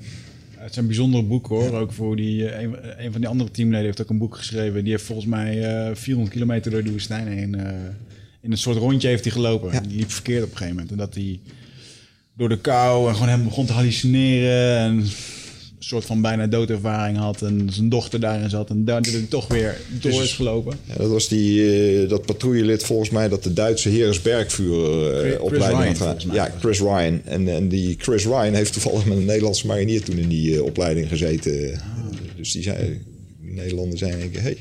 Het 0.55 0.73
zijn 0.73 0.85
bijzondere 0.87 1.23
boeken 1.23 1.55
hoor. 1.55 1.79
Ook 1.79 1.93
voor 1.93 2.15
die, 2.15 2.49
eh, 2.49 2.61
een, 2.61 3.05
een 3.05 3.11
van 3.11 3.21
die 3.21 3.29
andere 3.29 3.51
teamleden 3.51 3.85
heeft 3.85 4.01
ook 4.01 4.09
een 4.09 4.17
boek 4.17 4.35
geschreven. 4.35 4.83
Die 4.83 4.91
heeft 4.91 5.03
volgens 5.03 5.27
mij 5.27 5.63
eh 5.63 5.95
400 5.95 6.33
kilometer 6.35 6.71
door 6.71 6.83
de 6.83 6.91
woestijn 6.91 7.27
heen. 7.27 7.55
eh, 7.55 7.73
in 8.41 8.51
een 8.51 8.57
soort 8.57 8.77
rondje 8.77 9.07
heeft 9.07 9.23
hij 9.23 9.33
gelopen. 9.33 9.71
Ja. 9.71 9.79
Die 9.79 9.97
liep 9.97 10.11
verkeerd 10.11 10.43
op 10.43 10.51
een 10.51 10.57
gegeven 10.57 10.75
moment. 10.75 10.91
En 10.91 10.97
dat 10.97 11.13
hij 11.13 11.39
door 12.37 12.49
de 12.49 12.59
kou 12.59 13.07
en 13.07 13.13
gewoon 13.13 13.29
hem 13.29 13.43
begon 13.43 13.65
te 13.65 13.73
hallucineren. 13.73 14.77
En 14.77 15.05
soort 15.79 16.05
van 16.05 16.21
bijna 16.21 16.47
doodervaring 16.47 17.17
had. 17.17 17.41
En 17.41 17.69
zijn 17.71 17.89
dochter 17.89 18.19
daarin 18.19 18.49
zat. 18.49 18.69
En 18.69 18.85
daar 18.85 19.01
hij 19.01 19.25
toch 19.29 19.47
weer 19.47 19.77
door 20.01 20.23
is 20.23 20.33
gelopen. 20.33 20.77
Ja, 20.85 20.95
dat 20.95 21.09
was 21.09 21.27
die, 21.27 21.71
eh, 22.01 22.09
dat 22.09 22.25
patrouillelid 22.25 22.83
volgens 22.83 23.09
mij 23.09 23.29
dat 23.29 23.43
de 23.43 23.53
Duitse 23.53 23.89
Heeresbergvuur 23.89 25.13
eh, 25.23 25.41
opleiding 25.41 25.81
Ryan, 25.81 26.07
had 26.07 26.21
gedaan. 26.21 26.35
Ja, 26.35 26.53
Chris 26.59 26.79
Ryan. 26.79 27.21
En, 27.25 27.47
en 27.47 27.67
die 27.67 27.95
Chris 27.97 28.25
Ryan 28.25 28.53
heeft 28.53 28.73
toevallig 28.73 29.05
met 29.05 29.17
een 29.17 29.25
Nederlandse 29.25 29.67
marinier 29.67 30.03
toen 30.03 30.17
in 30.17 30.29
die 30.29 30.55
eh, 30.55 30.63
opleiding 30.63 31.07
gezeten. 31.07 31.73
Ah. 31.73 31.81
Dus 32.35 32.51
die 32.51 32.63
zei, 32.63 33.01
die 33.41 33.53
Nederlander 33.53 33.97
zei 33.97 34.11
in 34.11 34.19
één 34.19 34.31
keer, 34.31 34.41
hey, 34.41 34.57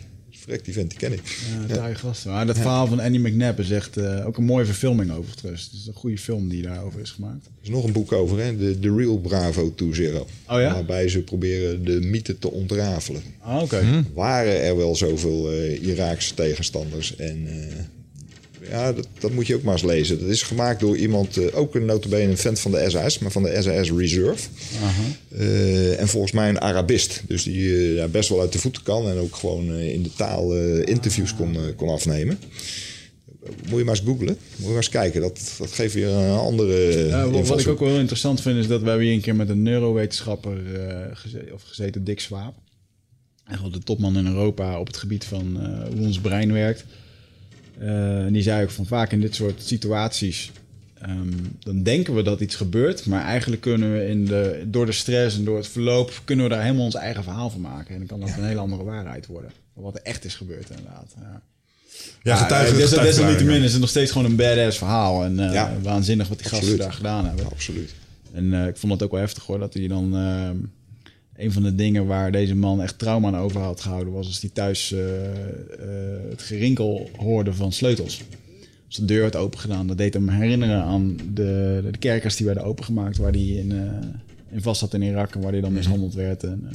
Verrek, 0.48 0.64
die 0.64 0.74
vent, 0.74 0.90
die 0.90 0.98
ken 0.98 1.12
ik. 1.12 1.38
Ja, 1.68 1.74
taaie 1.74 1.94
gasten. 1.94 2.30
Maar 2.30 2.46
dat 2.46 2.56
verhaal 2.56 2.86
van 2.86 3.00
Andy 3.00 3.18
McNabb 3.18 3.58
is 3.58 3.70
echt 3.70 3.96
eh, 3.96 4.26
ook 4.26 4.36
een 4.36 4.44
mooie 4.44 4.64
verfilming 4.64 5.12
overigens. 5.12 5.64
Het 5.64 5.72
is 5.72 5.86
een 5.86 5.94
goede 5.94 6.18
film 6.18 6.48
die 6.48 6.62
daarover 6.62 7.00
is 7.00 7.10
gemaakt. 7.10 7.46
Er 7.46 7.52
is 7.62 7.68
nog 7.68 7.84
een 7.84 7.92
boek 7.92 8.12
over, 8.12 8.38
hè? 8.38 8.56
De, 8.56 8.78
The 8.78 8.94
Real 8.96 9.18
Bravo 9.18 9.74
2.0. 9.82 9.84
Oh 9.86 10.28
ja? 10.46 10.72
Waarbij 10.72 11.08
ze 11.08 11.22
proberen 11.22 11.84
de 11.84 12.00
mythe 12.00 12.38
te 12.38 12.50
ontrafelen. 12.50 13.22
Ah, 13.40 13.62
oké. 13.62 13.78
Hm. 13.78 14.02
Waren 14.14 14.62
er 14.62 14.76
wel 14.76 14.96
zoveel 14.96 15.50
eh, 15.50 15.82
Iraakse 15.82 16.34
tegenstanders? 16.34 17.16
En 17.16 17.46
eh, 17.46 17.74
ja, 18.70 18.92
dat, 18.92 19.08
dat 19.18 19.32
moet 19.32 19.46
je 19.46 19.54
ook 19.54 19.62
maar 19.62 19.72
eens 19.72 19.82
lezen. 19.82 20.20
Dat 20.20 20.28
is 20.28 20.42
gemaakt 20.42 20.80
door 20.80 20.96
iemand, 20.96 21.36
eh, 21.36 21.58
ook 21.58 21.74
een 21.74 21.84
notabene 21.84 22.30
een 22.30 22.36
fan 22.36 22.56
van 22.56 22.70
de 22.70 22.90
SAS, 22.90 23.18
maar 23.18 23.30
van 23.30 23.42
de 23.42 23.62
SAS 23.62 23.90
Reserve. 23.90 24.48
Eh, 25.28 26.00
en 26.00 26.08
volgens 26.08 26.32
mij 26.32 26.48
een 26.48 26.60
Arabist. 26.60 27.22
Dus 27.26 27.42
die 27.42 27.74
eh, 27.74 27.94
ja, 27.94 28.08
best 28.08 28.28
wel 28.28 28.40
uit 28.40 28.52
de 28.52 28.58
voeten 28.58 28.82
kan. 28.82 29.08
En 29.08 29.16
ook 29.18 29.36
gewoon 29.36 29.72
in 29.74 30.02
de 30.02 30.12
taal 30.16 30.54
interviews 30.80 31.34
kon, 31.34 31.56
kon 31.76 31.88
afnemen. 31.88 32.38
Moet 33.68 33.78
je 33.78 33.84
maar 33.84 33.94
eens 33.94 34.04
googlen. 34.04 34.36
Moet 34.56 34.58
je 34.58 34.66
maar 34.66 34.76
eens 34.76 34.88
kijken. 34.88 35.20
Dat, 35.20 35.54
dat 35.58 35.72
geeft 35.72 35.94
weer 35.94 36.08
een 36.08 36.38
andere 36.38 37.06
Ja, 37.08 37.28
wat, 37.28 37.46
wat 37.46 37.60
ik 37.60 37.68
ook 37.68 37.80
wel 37.80 37.98
interessant 37.98 38.40
vind, 38.40 38.58
is 38.58 38.66
dat 38.66 38.82
wij 38.82 39.02
hier 39.02 39.12
een 39.12 39.20
keer 39.20 39.36
met 39.36 39.48
een 39.48 39.62
neurowetenschapper 39.62 40.88
eh, 40.88 41.06
geze- 41.12 41.50
of 41.52 41.62
gezeten, 41.62 42.04
Dick 42.04 42.20
Swaap. 42.20 42.54
Wel 43.60 43.70
de 43.70 43.78
topman 43.78 44.16
in 44.16 44.26
Europa 44.26 44.80
op 44.80 44.86
het 44.86 44.96
gebied 44.96 45.24
van 45.24 45.56
hoe 45.96 46.06
ons 46.06 46.20
brein 46.20 46.52
werkt. 46.52 46.84
Eh, 47.78 48.24
en 48.24 48.32
die 48.32 48.42
zei 48.42 48.62
ook 48.62 48.70
van 48.70 48.86
vaak 48.86 49.12
in 49.12 49.20
dit 49.20 49.34
soort 49.34 49.62
situaties, 49.62 50.50
ehm, 51.00 51.32
dan 51.60 51.82
denken 51.82 52.14
we 52.14 52.22
dat 52.22 52.40
iets 52.40 52.54
gebeurt, 52.56 53.06
maar 53.06 53.24
eigenlijk 53.24 53.62
kunnen 53.62 53.92
we 53.92 54.06
in 54.06 54.24
de, 54.24 54.64
door 54.66 54.86
de 54.86 54.92
stress 54.92 55.36
en 55.36 55.44
door 55.44 55.56
het 55.56 55.68
verloop, 55.68 56.20
kunnen 56.24 56.44
we 56.44 56.50
daar 56.50 56.62
helemaal 56.62 56.84
ons 56.84 56.94
eigen 56.94 57.22
verhaal 57.22 57.50
van 57.50 57.60
maken. 57.60 57.92
En 57.94 57.98
dan 57.98 58.06
kan 58.06 58.20
dat 58.20 58.28
een 58.38 58.44
hele 58.44 58.60
andere 58.60 58.84
waarheid 58.84 59.26
worden. 59.26 59.50
Wat 59.72 59.94
er 59.94 60.02
echt 60.02 60.24
is 60.24 60.34
gebeurd 60.34 60.70
inderdaad. 60.70 61.14
Ja. 61.18 61.42
Ja, 62.22 62.36
getuigen, 62.36 62.66
getuigenverklaringen. 62.74 63.04
desalniettemin 63.16 63.62
is 63.62 63.72
het 63.72 63.80
nog 63.80 63.90
steeds 63.90 64.10
gewoon 64.12 64.30
een 64.30 64.36
badass 64.36 64.78
verhaal. 64.78 65.24
En 65.24 65.46
eh, 65.46 65.52
Ja. 65.52 65.72
waanzinnig 65.82 66.28
wat 66.28 66.38
die 66.38 66.48
gasten 66.48 66.78
daar 66.78 66.92
gedaan 66.92 67.26
hebben. 67.26 67.44
Absoluut. 67.50 67.94
En 68.32 68.54
eh, 68.54 68.66
ik 68.66 68.76
vond 68.76 68.92
het 68.92 69.02
ook 69.02 69.10
wel 69.10 69.20
heftig 69.20 69.44
hoor, 69.46 69.58
dat 69.58 69.74
hij 69.74 69.88
dan... 69.88 70.14
een 71.38 71.52
van 71.52 71.62
de 71.62 71.74
dingen 71.74 72.06
waar 72.06 72.32
deze 72.32 72.54
man 72.54 72.82
echt 72.82 72.98
trauma 72.98 73.28
aan 73.28 73.36
over 73.36 73.60
had 73.60 73.80
gehouden... 73.80 74.12
was 74.12 74.26
als 74.26 74.40
hij 74.40 74.50
thuis 74.52 74.92
eh, 74.92 75.24
eh, 75.24 76.30
het 76.30 76.42
gerinkel 76.42 77.10
hoorde 77.16 77.52
van 77.52 77.72
sleutels. 77.72 78.22
Als 78.86 78.96
de 78.96 79.04
deur 79.04 79.20
werd 79.20 79.36
opengedaan, 79.36 79.86
dat 79.86 79.98
deed 79.98 80.14
hem 80.14 80.28
herinneren 80.28 80.82
aan 80.82 81.16
de, 81.32 81.80
de 81.90 81.98
kerkers 81.98 82.36
die 82.36 82.46
werden 82.46 82.64
opengemaakt... 82.64 83.16
waar 83.16 83.32
hij 83.32 83.46
in, 83.46 83.72
eh, 83.72 84.08
in 84.50 84.62
vast 84.62 84.80
zat 84.80 84.94
in 84.94 85.02
Irak 85.02 85.34
en 85.34 85.40
waar 85.40 85.52
hij 85.52 85.60
dan 85.60 85.72
mishandeld 85.72 86.14
werd. 86.14 86.44
En, 86.44 86.70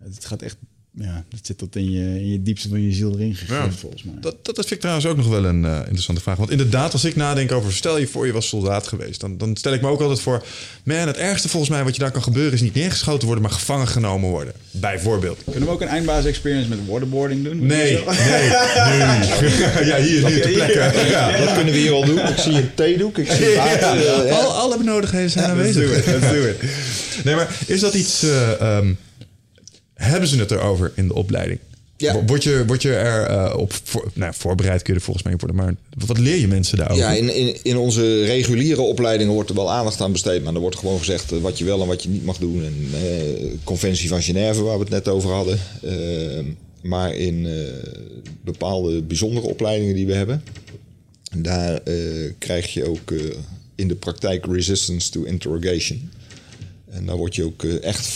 het 0.00 0.24
gaat 0.24 0.42
echt... 0.42 0.56
Ja, 0.98 1.24
het 1.30 1.46
zit 1.46 1.58
tot 1.58 1.76
in 1.76 1.90
je, 1.90 2.00
in 2.20 2.30
je 2.30 2.42
diepste 2.42 2.68
van 2.68 2.80
je 2.82 2.92
ziel 2.92 3.12
erin 3.14 3.34
gegrift, 3.34 3.62
Ja. 3.64 3.70
volgens 3.78 4.02
mij. 4.02 4.14
Dat, 4.20 4.36
dat, 4.42 4.56
dat 4.56 4.64
vind 4.66 4.70
ik 4.70 4.80
trouwens 4.80 5.06
ook 5.06 5.16
nog 5.16 5.28
wel 5.28 5.44
een 5.44 5.64
eh, 5.64 5.76
interessante 5.78 6.20
vraag. 6.20 6.36
Want 6.36 6.50
inderdaad, 6.50 6.92
als 6.92 7.04
ik 7.04 7.16
nadenk 7.16 7.52
over... 7.52 7.72
stel 7.72 7.98
je 7.98 8.06
voor 8.06 8.26
je 8.26 8.32
was 8.32 8.48
soldaat 8.48 8.86
geweest... 8.88 9.20
Dan, 9.20 9.38
dan 9.38 9.56
stel 9.56 9.72
ik 9.72 9.80
me 9.80 9.88
ook 9.88 10.00
altijd 10.00 10.20
voor... 10.20 10.44
man, 10.84 10.96
het 10.96 11.16
ergste 11.16 11.48
volgens 11.48 11.70
mij 11.70 11.84
wat 11.84 11.94
je 11.94 12.00
daar 12.00 12.10
kan 12.10 12.22
gebeuren... 12.22 12.52
is 12.52 12.60
niet 12.60 12.74
neergeschoten 12.74 13.26
worden, 13.26 13.44
maar 13.44 13.52
gevangen 13.52 13.88
genomen 13.88 14.30
worden. 14.30 14.52
Bijvoorbeeld. 14.70 15.38
Kunnen 15.44 15.68
we 15.68 15.74
ook 15.74 15.80
een 15.80 15.88
eindbaas 15.88 16.24
experience 16.24 16.68
met 16.68 16.78
waterboarding 16.86 17.44
doen? 17.44 17.66
Nee, 17.66 17.92
nee, 17.92 18.04
nee. 18.98 19.84
ja, 19.90 19.96
hier, 19.96 20.26
hier 20.26 20.42
ter 20.42 20.50
plekke. 20.52 21.08
Ja. 21.08 21.36
Dat 21.44 21.54
kunnen 21.54 21.72
we 21.74 21.80
hier 21.80 21.90
wel 21.90 22.04
doen. 22.04 22.18
Ik 22.18 22.38
zie 22.38 22.52
een 22.54 22.74
theedoek. 22.74 23.18
Ik 23.18 23.30
zie 23.30 23.54
water. 23.56 23.78
Ja, 23.80 24.22
eh, 24.22 24.26
ja. 24.28 24.34
Al, 24.34 24.52
alle 24.52 24.76
benodigdheden 24.78 25.30
zijn 25.30 25.44
aanwezig. 25.50 25.90
Let's 25.90 26.04
do 26.06 26.12
it, 26.12 26.20
let's 26.20 26.32
do 26.32 26.46
it. 26.48 27.24
Nee, 27.24 27.34
maar 27.34 27.56
is 27.66 27.80
dat 27.80 27.94
iets... 27.94 28.22
eh, 28.22 28.60
ehm, 28.60 28.92
hebben 30.08 30.28
ze 30.28 30.38
het 30.38 30.50
erover 30.50 30.92
in 30.94 31.08
de 31.08 31.14
opleiding? 31.14 31.58
Ja. 31.96 32.12
Wo- 32.14 32.22
Word 32.26 32.42
je, 32.42 32.64
word 32.66 32.82
je 32.82 32.94
er 32.94 33.26
eh, 33.26 33.56
op 33.58 33.72
voor, 33.84 34.10
nou, 34.14 34.34
voorbereid, 34.36 34.82
kun 34.82 34.92
je 34.92 34.98
er 34.98 35.04
volgens 35.04 35.24
mij 35.26 35.34
worden. 35.36 35.56
Maar 35.56 35.74
wat 36.06 36.18
leer 36.18 36.36
je 36.36 36.48
mensen 36.48 36.78
daarover? 36.78 37.02
Ja, 37.04 37.12
in, 37.12 37.34
in, 37.34 37.56
in 37.62 37.76
onze 37.76 38.24
reguliere 38.24 38.80
opleidingen 38.80 39.32
wordt 39.34 39.48
er 39.50 39.54
wel 39.56 39.70
aandacht 39.72 40.00
aan 40.00 40.12
besteed. 40.12 40.44
Maar 40.44 40.54
er 40.54 40.60
wordt 40.60 40.78
gewoon 40.78 40.98
gezegd 40.98 41.32
eh, 41.32 41.38
wat 41.38 41.58
je 41.58 41.64
wel 41.64 41.80
en 41.80 41.86
wat 41.86 42.02
je 42.02 42.08
niet 42.08 42.24
mag 42.24 42.38
doen. 42.38 42.64
En, 42.64 42.74
eh, 42.92 43.46
conventie 43.64 44.08
van 44.08 44.22
Genève, 44.22 44.62
waar 44.62 44.74
we 44.76 44.80
het 44.84 44.92
net 44.92 45.08
over 45.08 45.30
hadden. 45.30 45.58
Maar 46.82 47.14
in 47.14 47.46
bepaalde 48.44 49.02
bijzondere 49.02 49.46
opleidingen 49.46 49.94
die 49.94 50.06
we 50.06 50.14
hebben... 50.14 50.42
daar 51.36 51.80
krijg 52.38 52.72
je 52.74 52.88
ook 52.88 53.12
in 53.74 53.88
de 53.88 53.94
praktijk 53.94 54.46
resistance 54.46 55.10
to 55.10 55.22
interrogation. 55.22 56.10
En 56.90 57.06
daar 57.06 57.16
word 57.16 57.34
je 57.34 57.44
ook 57.44 57.64
echt 57.64 58.08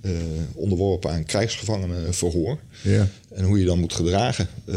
eh, 0.00 0.10
onderworpen 0.54 1.10
aan 1.10 1.24
krijgsgevangenenverhoor. 1.24 2.58
Ja. 2.82 3.08
En 3.34 3.44
hoe 3.44 3.58
je 3.58 3.64
dan 3.64 3.78
moet 3.78 3.92
gedragen. 3.92 4.48
Eh, 4.64 4.76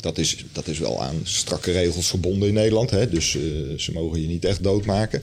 dat, 0.00 0.18
is, 0.18 0.44
dat 0.52 0.66
is 0.66 0.78
wel 0.78 1.02
aan 1.02 1.20
strakke 1.22 1.72
regels 1.72 2.06
verbonden 2.06 2.48
in 2.48 2.54
Nederland. 2.54 2.90
Hè? 2.90 3.08
Dus 3.08 3.36
eh, 3.36 3.42
ze 3.78 3.92
mogen 3.92 4.20
je 4.20 4.26
niet 4.26 4.44
echt 4.44 4.62
doodmaken. 4.62 5.22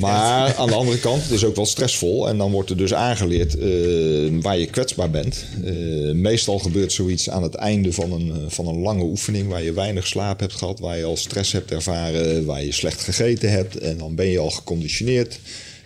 maar 0.00 0.54
aan 0.54 0.68
de 0.68 0.74
andere 0.74 0.98
kant, 0.98 1.22
het 1.22 1.30
is 1.30 1.44
ook 1.44 1.56
wel 1.56 1.66
stressvol. 1.66 2.28
En 2.28 2.38
dan 2.38 2.50
wordt 2.50 2.70
er 2.70 2.76
dus 2.76 2.94
aangeleerd 2.94 3.58
eh, 3.58 4.42
waar 4.42 4.58
je 4.58 4.66
kwetsbaar 4.66 5.10
bent. 5.10 5.44
Eh, 5.64 5.74
meestal 6.12 6.58
gebeurt 6.58 6.92
zoiets 6.92 7.30
aan 7.30 7.42
het 7.42 7.54
einde 7.54 7.92
van 7.92 8.12
een, 8.12 8.50
van 8.50 8.66
een 8.66 8.78
lange 8.78 9.04
oefening... 9.04 9.48
waar 9.48 9.62
je 9.62 9.72
weinig 9.72 10.06
slaap 10.06 10.40
hebt 10.40 10.54
gehad, 10.54 10.80
waar 10.80 10.98
je 10.98 11.04
al 11.04 11.16
stress 11.16 11.52
hebt 11.52 11.70
ervaren... 11.70 12.44
waar 12.44 12.64
je 12.64 12.72
slecht 12.72 13.00
gegeten 13.00 13.50
hebt. 13.50 13.78
En 13.78 13.98
dan 13.98 14.14
ben 14.14 14.26
je 14.26 14.38
al 14.38 14.50
geconditioneerd. 14.50 15.38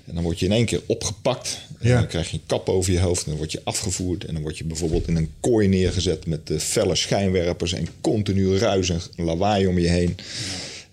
En 0.06 0.14
dan 0.14 0.22
word 0.22 0.38
je 0.38 0.46
in 0.46 0.52
één 0.52 0.64
keer 0.64 0.80
opgepakt. 0.86 1.58
Ja. 1.86 1.98
dan 1.98 2.06
krijg 2.06 2.30
je 2.30 2.36
een 2.36 2.42
kap 2.46 2.68
over 2.68 2.92
je 2.92 3.00
hoofd 3.00 3.24
en 3.24 3.28
dan 3.28 3.38
word 3.38 3.52
je 3.52 3.60
afgevoerd. 3.64 4.24
En 4.24 4.34
dan 4.34 4.42
word 4.42 4.58
je 4.58 4.64
bijvoorbeeld 4.64 5.08
in 5.08 5.16
een 5.16 5.30
kooi 5.40 5.68
neergezet 5.68 6.26
met 6.26 6.50
eh, 6.50 6.58
felle 6.58 6.94
schijnwerpers 6.94 7.72
en 7.72 7.88
continu 8.00 8.56
ruis 8.56 8.88
en 8.88 9.00
lawaai 9.16 9.66
om 9.66 9.78
je 9.78 9.88
heen. 9.88 10.16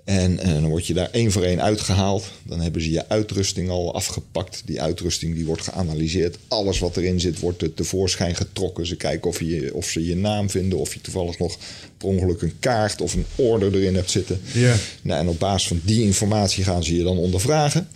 En, 0.04 0.36
dan 0.36 0.68
word 0.68 0.88
je 0.88 0.94
daar 0.94 1.10
één 1.12 1.32
voor 1.32 1.44
één 1.44 1.62
uitgehaald. 1.62 2.32
Dan 2.44 2.60
hebben 2.62 2.82
ze 2.82 2.92
je 2.92 3.10
uitrusting 3.10 3.70
al 3.70 3.94
afgepakt. 3.94 4.62
Die 4.66 4.82
uitrusting 4.82 5.36
die 5.36 5.46
wordt 5.46 5.62
geanalyseerd. 5.62 6.38
Alles 6.48 6.80
wat 6.80 6.98
erin 6.98 7.20
zit 7.20 7.40
wordt 7.40 7.76
tevoorschijn 7.76 8.36
getrokken. 8.36 8.86
Ze 8.86 8.96
kijken 8.96 9.30
of, 9.30 9.40
je, 9.40 9.72
of 9.74 9.86
ze 9.86 10.06
je 10.06 10.16
naam 10.16 10.50
vinden. 10.50 10.80
Of 10.80 10.94
je 10.94 11.02
toevallig 11.02 11.40
nog 11.40 11.58
per 11.98 12.08
ongeluk 12.08 12.42
een 12.42 12.54
kaart 12.60 13.02
of 13.02 13.14
een 13.14 13.26
order 13.36 13.76
erin 13.76 13.96
hebt 13.96 14.12
zitten. 14.12 14.42
Ja. 14.54 14.76
Nou, 15.02 15.20
en 15.20 15.28
op 15.28 15.40
basis 15.40 15.68
van 15.68 15.82
die 15.84 16.04
informatie 16.04 16.64
gaan 16.64 16.84
ze 16.84 16.96
je 16.96 17.04
dan 17.04 17.18
ondervragen. 17.18 17.88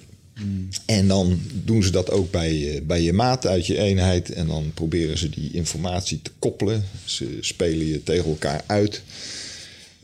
En 0.85 1.07
dan 1.07 1.39
doen 1.64 1.84
ze 1.84 1.91
dat 1.91 2.11
ook 2.11 2.31
bij, 2.31 2.76
eh, 2.76 2.81
bij 2.81 3.01
je 3.01 3.14
maat 3.14 3.47
uit 3.47 3.68
je 3.68 3.77
eenheid. 3.77 4.31
En 4.31 4.47
dan 4.47 4.72
proberen 4.73 5.18
ze 5.18 5.30
die 5.30 5.51
informatie 5.51 6.22
te 6.22 6.31
koppelen. 6.39 6.84
Ze 7.05 7.38
spelen 7.41 7.85
je 7.88 8.03
tegen 8.03 8.30
elkaar 8.30 8.64
uit. 8.68 9.01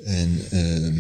En 0.04 0.40
ehm, 0.50 0.98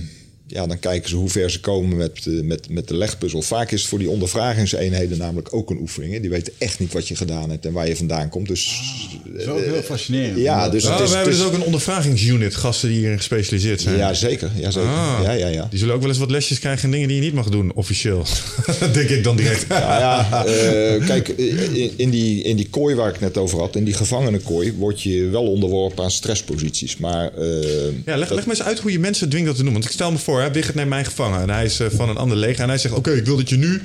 ja, 0.47 0.67
dan 0.67 0.79
kijken 0.79 1.09
ze 1.09 1.15
hoe 1.15 1.29
ver 1.29 1.51
ze 1.51 1.59
komen 1.59 1.97
met, 1.97 2.25
eh, 2.27 2.41
met, 2.43 2.69
met 2.69 2.87
de 2.87 2.95
legpuzzel. 2.97 3.41
Vaak 3.41 3.71
is 3.71 3.79
het 3.79 3.89
voor 3.89 3.99
die 3.99 4.09
ondervragingseenheden 4.09 5.17
namelijk 5.17 5.53
ook 5.55 5.69
een 5.69 5.77
oefening. 5.79 6.13
Hè. 6.13 6.19
Die 6.19 6.29
weten 6.29 6.53
echt 6.57 6.79
niet 6.79 6.93
wat 6.93 7.07
je 7.07 7.15
gedaan 7.15 7.49
hebt 7.49 7.65
en 7.65 7.71
waar 7.73 7.87
je 7.87 7.95
vandaan 7.95 8.29
komt. 8.29 8.47
Dus 8.47 8.81
Dat 9.25 9.41
is 9.41 9.47
ook 9.47 9.59
heel 9.63 9.81
fascinerend. 9.81 10.37
ja, 10.37 10.69
dus 10.69 10.85
Ah, 10.85 10.91
het 10.91 11.01
is, 11.03 11.09
we 11.09 11.15
hebben 11.15 11.17
het 11.17 11.27
is- 11.27 11.37
dus 11.37 11.45
ook 11.47 11.53
een 11.53 11.65
ondervragingsunit, 11.65 12.55
gasten 12.55 12.89
die 12.89 12.97
hierin 12.97 13.17
gespecialiseerd 13.17 13.81
zijn. 13.81 13.97
Ja, 13.97 14.13
zeker. 14.13 14.51
Ja, 14.55 14.71
zeker. 14.71 14.89
Ah. 14.89 15.19
Ja, 15.23 15.31
ja, 15.31 15.47
ja. 15.47 15.67
Die 15.69 15.79
zullen 15.79 15.93
ook 15.93 15.99
wel 16.01 16.09
eens 16.09 16.19
wat 16.19 16.31
lesjes 16.31 16.59
krijgen 16.59 16.85
in 16.85 16.91
dingen 16.91 17.07
die 17.07 17.17
je 17.17 17.23
niet 17.23 17.33
mag 17.33 17.49
doen, 17.49 17.71
officieel. 17.73 18.25
Denk 18.93 19.09
ik 19.09 19.23
dan 19.23 19.35
direct. 19.35 19.67
Nou 19.67 19.81
ja, 19.81 20.45
eh, 20.45 21.05
kijk, 21.05 21.27
in, 21.27 21.91
in 21.95 22.09
die, 22.09 22.43
in 22.43 22.55
die 22.55 22.67
kooi 22.69 22.95
waar 22.95 23.09
ik 23.09 23.19
net 23.19 23.37
over 23.37 23.59
had, 23.59 23.75
in 23.75 23.83
die 23.83 23.93
gevangenenkooi, 23.93 24.73
word 24.73 25.01
je 25.01 25.25
wel 25.27 25.43
onderworpen 25.51 26.03
aan 26.03 26.11
stressposities. 26.11 26.97
Maar 26.97 27.33
eh, 27.37 27.47
Ja, 28.05 28.17
leg, 28.17 28.29
leg 28.31 28.45
me 28.45 28.51
eens 28.51 28.63
uit 28.63 28.79
hoe 28.79 28.91
je 28.91 28.99
mensen 28.99 29.29
dwingt 29.29 29.47
dat 29.47 29.55
te 29.55 29.63
doen. 29.63 29.71
Want 29.73 29.85
ik 29.85 29.91
stel 29.91 30.11
me 30.11 30.17
voor, 30.17 30.32
hè, 30.41 30.51
Wigert 30.51 30.75
neemt 30.75 30.89
mij 30.89 31.05
gevangen. 31.05 31.41
En 31.41 31.49
hij 31.49 31.65
is 31.65 31.79
eh, 31.79 31.87
van 31.89 32.09
een 32.09 32.17
ander 32.17 32.37
leger. 32.37 32.61
En 32.63 32.67
hij 32.69 32.77
zegt, 32.77 32.95
oké, 32.95 33.11
ik 33.11 33.25
wil 33.25 33.37
dat 33.37 33.49
je 33.49 33.57
nu 33.57 33.81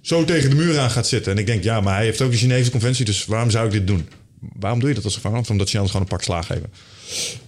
zo 0.00 0.24
tegen 0.24 0.50
de 0.50 0.56
muur 0.56 0.78
aan 0.78 0.90
gaat 0.90 1.06
zitten. 1.06 1.32
En 1.32 1.38
ik 1.38 1.46
denk, 1.46 1.62
ja, 1.64 1.80
maar 1.80 1.94
hij 1.96 2.04
heeft 2.04 2.20
ook 2.20 2.30
de 2.30 2.36
Chinese 2.36 2.70
conventie. 2.70 3.04
Dus 3.04 3.24
waarom 3.26 3.50
zou 3.50 3.66
ik 3.66 3.72
dit 3.72 3.86
doen? 3.86 4.08
Waarom 4.58 4.80
doe 4.80 4.88
je 4.88 4.94
dat 4.94 5.04
als 5.04 5.14
gevangene? 5.14 5.40
Of 5.40 5.50
omdat 5.50 5.66
ze 5.68 5.72
je 5.72 5.78
anders 5.78 5.96
gewoon 5.96 6.10
een 6.10 6.16
pak 6.16 6.26
slaag 6.26 6.46
geven? 6.46 6.70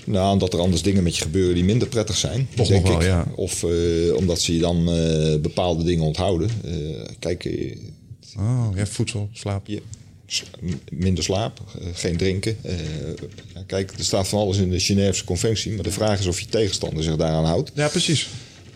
nou, 0.04 0.32
omdat 0.32 0.52
er 0.52 0.60
anders 0.60 0.82
dingen 0.82 1.02
met 1.02 1.16
je 1.16 1.22
gebeuren 1.22 1.54
die 1.54 1.64
minder 1.64 1.88
prettig 1.88 2.16
zijn. 2.16 2.48
Toch 2.54 2.68
denk 2.68 2.84
nog 2.84 2.92
wel, 2.92 3.00
ik. 3.00 3.06
ja. 3.06 3.26
Of 3.34 3.62
eh, 3.64 4.14
omdat 4.14 4.40
ze 4.40 4.52
je 4.54 4.58
dan 4.60 4.90
eh, 4.92 5.40
bepaalde 5.40 5.84
dingen 5.84 6.04
onthouden. 6.04 6.50
Kijk, 7.18 7.44
Oh, 8.38 8.68
ja, 8.74 8.86
voedsel, 8.86 9.28
slaap. 9.32 9.66
je, 9.66 9.82
minder 10.92 11.24
slaap, 11.24 11.60
eh, 11.80 11.86
geen 11.92 12.16
drinken. 12.16 12.56
Eh, 12.62 12.74
ja, 13.54 13.62
kijk, 13.66 13.92
er 13.98 14.04
staat 14.04 14.28
van 14.28 14.38
alles 14.38 14.56
in 14.56 14.70
de 14.70 14.80
Geneefse 14.80 15.24
conventie. 15.24 15.72
Maar 15.72 15.82
de 15.84 15.90
vraag 15.90 16.18
is 16.18 16.26
of 16.26 16.40
je 16.40 16.46
tegenstander 16.46 17.02
zich 17.02 17.16
daaraan 17.16 17.44
houdt. 17.44 17.70
Ja, 17.74 17.88
precies. 17.88 18.28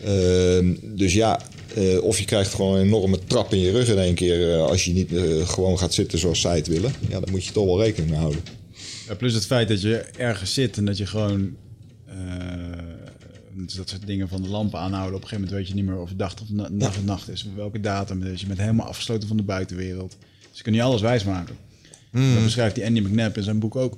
Ehm, 0.03 0.73
dus 0.81 1.13
ja, 1.13 1.41
eh, 1.75 2.03
of 2.03 2.19
je 2.19 2.25
krijgt 2.25 2.53
gewoon 2.53 2.77
een 2.77 2.85
enorme 2.85 3.19
trap 3.27 3.53
in 3.53 3.59
je 3.59 3.71
rug 3.71 3.87
in 3.89 3.97
één 3.97 4.15
keer 4.15 4.57
als 4.57 4.85
je 4.85 4.93
niet 4.93 5.09
gewoon 5.49 5.79
gaat 5.79 5.93
zitten 5.93 6.19
zoals 6.19 6.41
zij 6.41 6.55
het 6.55 6.67
willen. 6.67 6.93
Ja, 7.09 7.19
daar 7.19 7.31
moet 7.31 7.45
je 7.45 7.51
toch 7.51 7.65
wel 7.65 7.81
rekening 7.81 8.11
mee 8.11 8.19
houden. 8.19 8.41
Ja, 9.07 9.15
plus 9.15 9.33
het 9.33 9.45
feit 9.45 9.67
dat 9.67 9.81
je 9.81 9.95
ergens 10.17 10.53
zit 10.53 10.77
en 10.77 10.85
dat 10.85 10.97
je 10.97 11.05
gewoon 11.05 11.55
eh, 12.07 12.15
dat 13.75 13.89
soort 13.89 14.05
dingen 14.07 14.27
van 14.27 14.41
de 14.41 14.47
lampen 14.47 14.79
aanhouden. 14.79 15.15
Op 15.15 15.21
een 15.21 15.27
gegeven 15.27 15.43
moment 15.43 15.57
weet 15.57 15.67
je 15.67 15.73
niet 15.83 15.85
meer 15.93 16.01
of 16.01 16.09
het 16.09 16.19
dag 16.19 16.33
of, 16.41 16.49
na- 16.49 16.69
dag 16.71 16.97
of 16.97 17.03
nacht 17.03 17.29
is. 17.29 17.43
Of 17.43 17.55
welke 17.55 17.79
datum 17.79 18.23
is. 18.23 18.41
Je 18.41 18.47
bent 18.47 18.59
helemaal 18.59 18.87
afgesloten 18.87 19.27
van 19.27 19.37
de 19.37 19.43
buitenwereld. 19.43 20.17
Je 20.53 20.63
kunt 20.63 20.75
niet 20.75 20.83
alles 20.83 21.01
wijsmaken. 21.01 21.55
Dat 22.11 22.43
beschrijft 22.43 22.75
die 22.75 22.85
Andy 22.85 22.99
McNabb 22.99 23.37
in 23.37 23.43
zijn 23.43 23.59
boek 23.59 23.75
ook. 23.75 23.97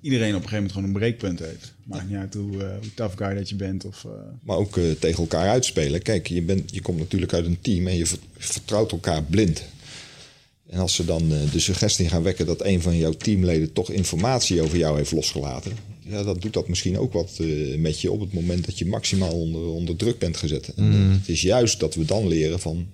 iedereen 0.00 0.34
op 0.34 0.42
een 0.42 0.48
gegeven 0.48 0.56
moment 0.56 0.72
gewoon 0.72 0.88
een 0.88 0.92
breekpunt 0.98 1.38
heeft. 1.38 1.74
Maakt 1.84 2.08
niet 2.08 2.18
uit 2.18 2.34
hoe, 2.34 2.52
uh, 2.52 2.60
hoe 2.80 2.94
tough 2.94 3.16
guy 3.16 3.34
dat 3.34 3.48
je 3.48 3.54
bent. 3.54 3.84
Of, 3.84 4.04
uh... 4.04 4.12
Maar 4.42 4.56
ook 4.56 4.76
uh, 4.76 4.90
tegen 4.98 5.18
elkaar 5.18 5.48
uitspelen. 5.48 6.02
Kijk, 6.02 6.26
je, 6.26 6.42
bent, 6.42 6.74
je 6.74 6.80
komt 6.80 6.98
natuurlijk 6.98 7.32
uit 7.32 7.46
een 7.46 7.60
team 7.60 7.86
en 7.86 7.96
je 7.96 8.06
vertrouwt 8.38 8.92
elkaar 8.92 9.22
blind. 9.22 9.62
En 10.66 10.78
als 10.78 10.94
ze 10.94 11.04
dan 11.04 11.28
de 11.28 11.60
suggestie 11.60 12.08
gaan 12.08 12.22
wekken 12.22 12.46
dat 12.46 12.64
een 12.64 12.82
van 12.82 12.96
jouw 12.96 13.12
teamleden 13.12 13.72
toch 13.72 13.90
informatie 13.90 14.62
over 14.62 14.78
jou 14.78 14.96
heeft 14.96 15.12
losgelaten, 15.12 15.72
ja, 16.04 16.22
dan 16.22 16.36
doet 16.38 16.52
dat 16.52 16.68
misschien 16.68 16.98
ook 16.98 17.12
wat 17.12 17.40
met 17.78 18.00
je 18.00 18.12
op 18.12 18.20
het 18.20 18.32
moment 18.32 18.64
dat 18.66 18.78
je 18.78 18.86
maximaal 18.86 19.32
onder, 19.32 19.66
onder 19.66 19.96
druk 19.96 20.18
bent 20.18 20.36
gezet. 20.36 20.72
En 20.76 20.84
Mm. 20.88 21.10
het 21.10 21.28
is 21.28 21.42
juist 21.42 21.80
dat 21.80 21.94
we 21.94 22.04
dan 22.04 22.28
leren 22.28 22.60
van 22.60 22.86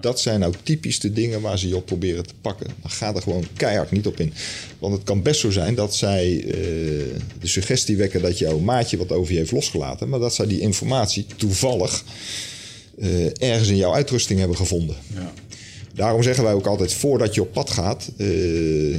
dat 0.00 0.20
zijn 0.20 0.40
nou 0.40 0.54
typisch 0.62 1.00
de 1.00 1.12
dingen 1.12 1.40
waar 1.40 1.58
ze 1.58 1.68
je 1.68 1.76
op 1.76 1.86
proberen 1.86 2.26
te 2.26 2.34
pakken. 2.40 2.66
Dan 2.80 2.90
ga 2.90 3.14
er 3.14 3.22
gewoon 3.22 3.44
keihard 3.56 3.90
niet 3.90 4.06
op 4.06 4.20
in. 4.20 4.32
Want 4.78 4.94
het 4.94 5.02
kan 5.02 5.22
best 5.22 5.40
zo 5.40 5.50
zijn 5.50 5.74
dat 5.74 5.94
zij 5.94 6.32
uh, 6.32 6.52
de 7.40 7.46
suggestie 7.46 7.96
wekken 7.96 8.22
dat 8.22 8.38
jouw 8.38 8.58
maatje 8.58 8.96
wat 8.96 9.12
over 9.12 9.32
je 9.32 9.38
heeft 9.38 9.52
losgelaten, 9.52 10.08
maar 10.08 10.20
dat 10.20 10.34
zij 10.34 10.46
die 10.46 10.60
informatie 10.60 11.26
toevallig 11.36 12.04
uh, 12.98 13.42
ergens 13.42 13.68
in 13.68 13.76
jouw 13.76 13.94
uitrusting 13.94 14.38
hebben 14.38 14.56
gevonden. 14.56 14.96
Ja. 15.14 15.32
Daarom 15.94 16.22
zeggen 16.22 16.44
wij 16.44 16.52
ook 16.52 16.66
altijd 16.66 16.92
voordat 16.92 17.34
je 17.34 17.40
op 17.40 17.52
pad 17.52 17.70
gaat. 17.70 18.10
Uh, 18.16 18.96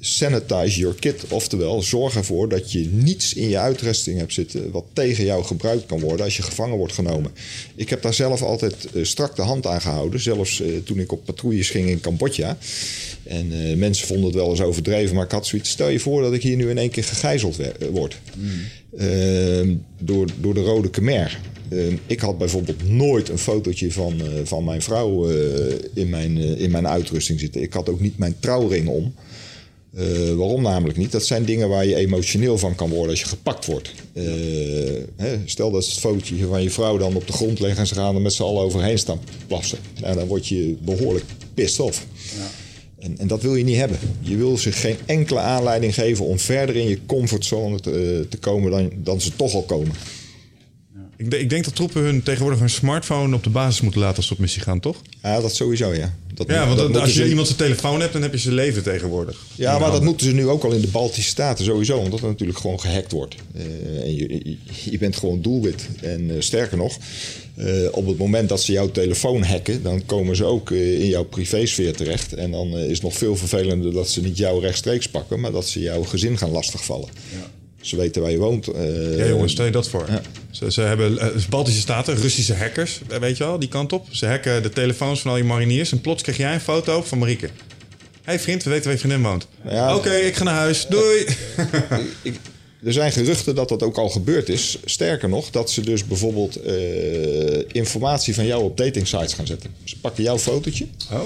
sanitize 0.00 0.80
your 0.80 0.94
kit. 0.94 1.24
Oftewel, 1.28 1.82
zorg 1.82 2.16
ervoor 2.16 2.48
dat 2.48 2.72
je 2.72 2.88
niets 2.92 3.34
in 3.34 3.48
je 3.48 3.58
uitrusting 3.58 4.18
hebt 4.18 4.32
zitten 4.32 4.70
wat 4.70 4.84
tegen 4.92 5.24
jou 5.24 5.44
gebruikt 5.44 5.86
kan 5.86 6.00
worden 6.00 6.24
als 6.24 6.36
je 6.36 6.42
gevangen 6.42 6.76
wordt 6.76 6.92
genomen. 6.92 7.30
Ik 7.74 7.90
heb 7.90 8.02
daar 8.02 8.14
zelf 8.14 8.42
altijd 8.42 8.88
uh, 8.94 9.04
strak 9.04 9.36
de 9.36 9.42
hand 9.42 9.66
aan 9.66 9.80
gehouden. 9.80 10.20
Zelfs 10.20 10.60
uh, 10.60 10.76
toen 10.84 10.98
ik 10.98 11.12
op 11.12 11.24
patrouilles 11.24 11.70
ging 11.70 11.88
in 11.88 12.00
Cambodja. 12.00 12.58
En 13.22 13.52
uh, 13.52 13.76
mensen 13.76 14.06
vonden 14.06 14.26
het 14.26 14.34
wel 14.34 14.50
eens 14.50 14.60
overdreven, 14.60 15.14
maar 15.14 15.24
ik 15.24 15.30
had 15.30 15.46
zoiets. 15.46 15.70
Stel 15.70 15.88
je 15.88 16.00
voor 16.00 16.22
dat 16.22 16.32
ik 16.32 16.42
hier 16.42 16.56
nu 16.56 16.70
in 16.70 16.78
één 16.78 16.90
keer 16.90 17.04
gegijzeld 17.04 17.56
word. 17.90 18.20
Mm. 18.34 19.82
door, 19.98 20.26
door 20.40 20.54
de 20.54 20.62
Rode 20.62 20.90
Khmer. 20.90 21.40
ik 22.06 22.20
had 22.20 22.38
bijvoorbeeld 22.38 22.88
nooit 22.88 23.28
een 23.28 23.38
fotootje 23.38 23.92
van, 23.92 24.22
van 24.44 24.64
mijn 24.64 24.82
vrouw 24.82 25.28
in, 25.94 26.08
mijn, 26.08 26.36
in 26.36 26.70
mijn 26.70 26.88
uitrusting 26.88 27.40
zitten. 27.40 27.62
Ik 27.62 27.72
had 27.72 27.88
ook 27.88 28.00
niet 28.00 28.18
mijn 28.18 28.36
trouwring 28.40 28.88
om. 28.88 29.14
Uh, 29.94 30.34
waarom 30.34 30.62
namelijk 30.62 30.98
niet? 30.98 31.12
Dat 31.12 31.26
zijn 31.26 31.44
dingen 31.44 31.68
waar 31.68 31.86
je 31.86 31.96
emotioneel 31.96 32.58
van 32.58 32.74
kan 32.74 32.88
worden 32.88 33.10
als 33.10 33.20
je 33.20 33.26
gepakt 33.26 33.66
wordt. 33.66 33.92
Uh, 34.12 34.24
hè, 35.16 35.38
stel 35.44 35.70
dat 35.70 35.84
het 35.84 35.98
fotootje 35.98 36.46
van 36.46 36.62
je 36.62 36.70
vrouw 36.70 36.98
dan 36.98 37.14
op 37.14 37.26
de 37.26 37.32
grond 37.32 37.60
legt 37.60 37.78
en 37.78 37.86
ze 37.86 37.94
gaan 37.94 38.14
er 38.14 38.20
met 38.20 38.32
z'n 38.32 38.42
allen 38.42 38.62
overheen 38.62 38.98
staan 38.98 39.20
plassen. 39.46 39.78
Nou, 40.00 40.14
dan 40.14 40.26
word 40.26 40.46
je 40.46 40.76
behoorlijk 40.80 41.24
pissed 41.54 41.80
off. 41.80 42.06
Ja. 42.36 42.50
En, 42.98 43.18
en, 43.18 43.26
dat 43.26 43.42
wil 43.42 43.54
je 43.54 43.64
niet 43.64 43.76
hebben. 43.76 43.98
Je 44.20 44.36
wil 44.36 44.58
ze 44.58 44.72
geen 44.72 44.96
enkele 45.06 45.40
aanleiding 45.40 45.94
geven 45.94 46.24
om 46.24 46.38
verder 46.38 46.76
in 46.76 46.88
je 46.88 46.98
comfortzone 47.06 47.80
te, 47.80 48.26
te 48.28 48.36
komen 48.36 48.70
dan, 48.70 48.90
dan 48.96 49.20
ze 49.20 49.36
toch 49.36 49.54
al 49.54 49.62
komen. 49.62 49.92
Ik, 51.18 51.34
ik, 51.34 51.50
denk 51.50 51.64
dat 51.64 51.74
troepen 51.74 52.02
hun 52.02 52.22
tegenwoordig 52.22 52.58
hun 52.58 52.70
smartphone 52.70 53.34
op 53.36 53.44
de 53.44 53.50
basis 53.50 53.80
moeten 53.80 54.00
laten 54.00 54.16
als 54.16 54.26
ze 54.26 54.32
op 54.32 54.38
missie 54.38 54.62
gaan, 54.62 54.80
toch? 54.80 55.02
Ja, 55.22 55.40
dat 55.40 55.54
sowieso, 55.54 55.94
ja. 55.94 56.14
Dat 56.34 56.48
ja, 56.48 56.66
want 56.66 56.78
dat 56.78 56.96
als 56.96 57.14
je 57.14 57.22
ze... 57.22 57.28
iemand 57.28 57.46
zijn 57.46 57.58
telefoon 57.58 58.00
hebt, 58.00 58.12
dan 58.12 58.22
heb 58.22 58.32
je 58.32 58.38
zijn 58.38 58.54
leven 58.54 58.82
tegenwoordig. 58.82 59.44
Ja, 59.54 59.78
maar 59.78 59.90
dat 59.90 60.02
moeten 60.02 60.26
ze 60.26 60.32
nu 60.32 60.48
ook 60.48 60.64
al 60.64 60.72
in 60.72 60.80
de 60.80 60.88
Baltische 60.88 61.30
Staten 61.30 61.64
sowieso, 61.64 61.98
omdat 61.98 62.20
er 62.20 62.26
natuurlijk 62.26 62.58
gewoon 62.58 62.80
gehackt 62.80 63.12
wordt. 63.12 63.34
Uh, 63.56 63.62
en 64.02 64.14
je, 64.14 64.56
je, 64.90 64.98
bent 64.98 65.16
gewoon 65.16 65.42
doelwit. 65.42 65.88
En 66.00 66.30
uh, 66.30 66.34
sterker 66.38 66.76
nog, 66.76 66.96
uh, 67.56 67.88
op 67.90 68.06
het 68.06 68.18
moment 68.18 68.48
dat 68.48 68.62
ze 68.62 68.72
jouw 68.72 68.90
telefoon 68.90 69.42
hacken, 69.42 69.82
dan 69.82 70.06
komen 70.06 70.36
ze 70.36 70.44
ook 70.44 70.70
in 70.70 71.06
jouw 71.06 71.24
privésfeer 71.24 71.96
terecht. 71.96 72.32
En 72.32 72.50
dan 72.50 72.78
is 72.78 72.92
het 72.92 73.02
nog 73.02 73.16
veel 73.16 73.36
vervelender 73.36 73.92
dat 73.92 74.08
ze 74.08 74.20
niet 74.20 74.36
jou 74.36 74.60
rechtstreeks 74.60 75.08
pakken, 75.08 75.40
maar 75.40 75.52
dat 75.52 75.68
ze 75.68 75.80
jouw 75.80 76.02
gezin 76.02 76.38
gaan 76.38 76.50
lastigvallen. 76.50 77.08
Ja. 77.32 77.50
Ze 77.88 77.96
weten 77.96 78.22
waar 78.22 78.30
je 78.30 78.38
woont. 78.38 78.68
Uh, 78.68 79.18
ja, 79.18 79.26
jongens, 79.26 79.52
stel 79.52 79.64
je 79.64 79.70
dat 79.70 79.88
voor. 79.88 80.04
Ja. 80.08 80.20
Ze, 80.50 80.72
ze, 80.72 80.80
hebben 80.80 81.12
uh, 81.12 81.26
Baltische 81.48 81.80
Staten, 81.80 82.16
Russische 82.16 82.54
hackers, 82.54 83.00
weet 83.20 83.36
je 83.36 83.44
wel, 83.44 83.58
die 83.58 83.68
kant 83.68 83.92
op. 83.92 84.06
Ze 84.10 84.26
hacken 84.26 84.62
de 84.62 84.70
telefoons 84.70 85.20
van 85.20 85.30
al 85.30 85.36
je 85.36 85.44
mariniers 85.44 85.92
en 85.92 86.00
plots 86.00 86.22
krijg 86.22 86.38
jij 86.38 86.54
een 86.54 86.60
foto 86.60 87.02
van 87.02 87.18
Marieke. 87.18 87.46
Hé 87.46 88.34
hey 88.34 88.40
vriend, 88.40 88.62
we 88.62 88.70
weten 88.70 88.84
waar 88.84 88.94
je 88.94 88.98
vriendin 88.98 89.22
woont. 89.22 89.46
Ja, 89.68 89.96
Oké, 89.96 90.08
okay, 90.08 90.20
ik 90.20 90.36
ga 90.36 90.44
naar 90.44 90.54
huis. 90.54 90.86
Doei. 90.88 91.26
ik, 92.22 92.34
er 92.84 92.92
zijn 92.92 93.12
geruchten 93.12 93.54
dat 93.54 93.68
dat 93.68 93.82
ook 93.82 93.96
al 93.96 94.08
gebeurd 94.08 94.48
is. 94.48 94.78
Sterker 94.84 95.28
nog, 95.28 95.50
dat 95.50 95.70
ze 95.70 95.80
dus 95.80 96.06
bijvoorbeeld 96.06 96.66
uh, 96.66 97.62
informatie 97.68 98.34
van 98.34 98.46
jou 98.46 98.62
op 98.62 98.76
datingsites 98.76 99.32
gaan 99.32 99.46
zetten. 99.46 99.70
Ze 99.84 100.00
pakken 100.00 100.22
jouw 100.22 100.38
fotootje. 100.38 100.86
Oh 101.12 101.20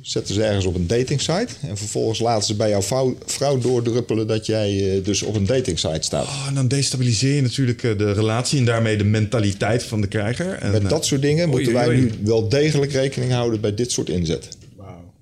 zetten 0.00 0.34
ze 0.34 0.42
ergens 0.42 0.64
op 0.64 0.74
een 0.74 0.86
datingsite. 0.86 1.48
En 1.62 1.76
vervolgens 1.76 2.18
laten 2.18 2.46
ze 2.46 2.54
bij 2.54 2.68
jouw 2.68 2.82
vrouw, 2.82 3.16
vrouw 3.26 3.58
doordruppelen 3.58 4.26
dat 4.26 4.46
jij 4.46 4.96
uh, 4.96 5.04
dus 5.04 5.22
op 5.22 5.34
een 5.34 5.46
datingsite 5.46 6.02
staat. 6.02 6.24
Oh, 6.24 6.44
en 6.48 6.54
dan 6.54 6.68
destabiliseer 6.68 7.34
je 7.34 7.42
natuurlijk 7.42 7.82
uh, 7.82 7.98
de 7.98 8.12
relatie 8.12 8.58
en 8.58 8.64
daarmee 8.64 8.96
de 8.96 9.04
mentaliteit 9.04 9.82
van 9.82 10.00
de 10.00 10.06
krijger. 10.06 10.52
En, 10.52 10.70
Met 10.70 10.88
dat 10.88 11.06
soort 11.06 11.22
dingen 11.22 11.44
oei, 11.44 11.56
moeten 11.56 11.72
wij 11.72 11.88
oei. 11.88 12.00
nu 12.00 12.12
wel 12.22 12.48
degelijk 12.48 12.92
rekening 12.92 13.32
houden 13.32 13.60
bij 13.60 13.74
dit 13.74 13.92
soort 13.92 14.08
inzet. 14.08 14.48
Wauw. 14.76 15.12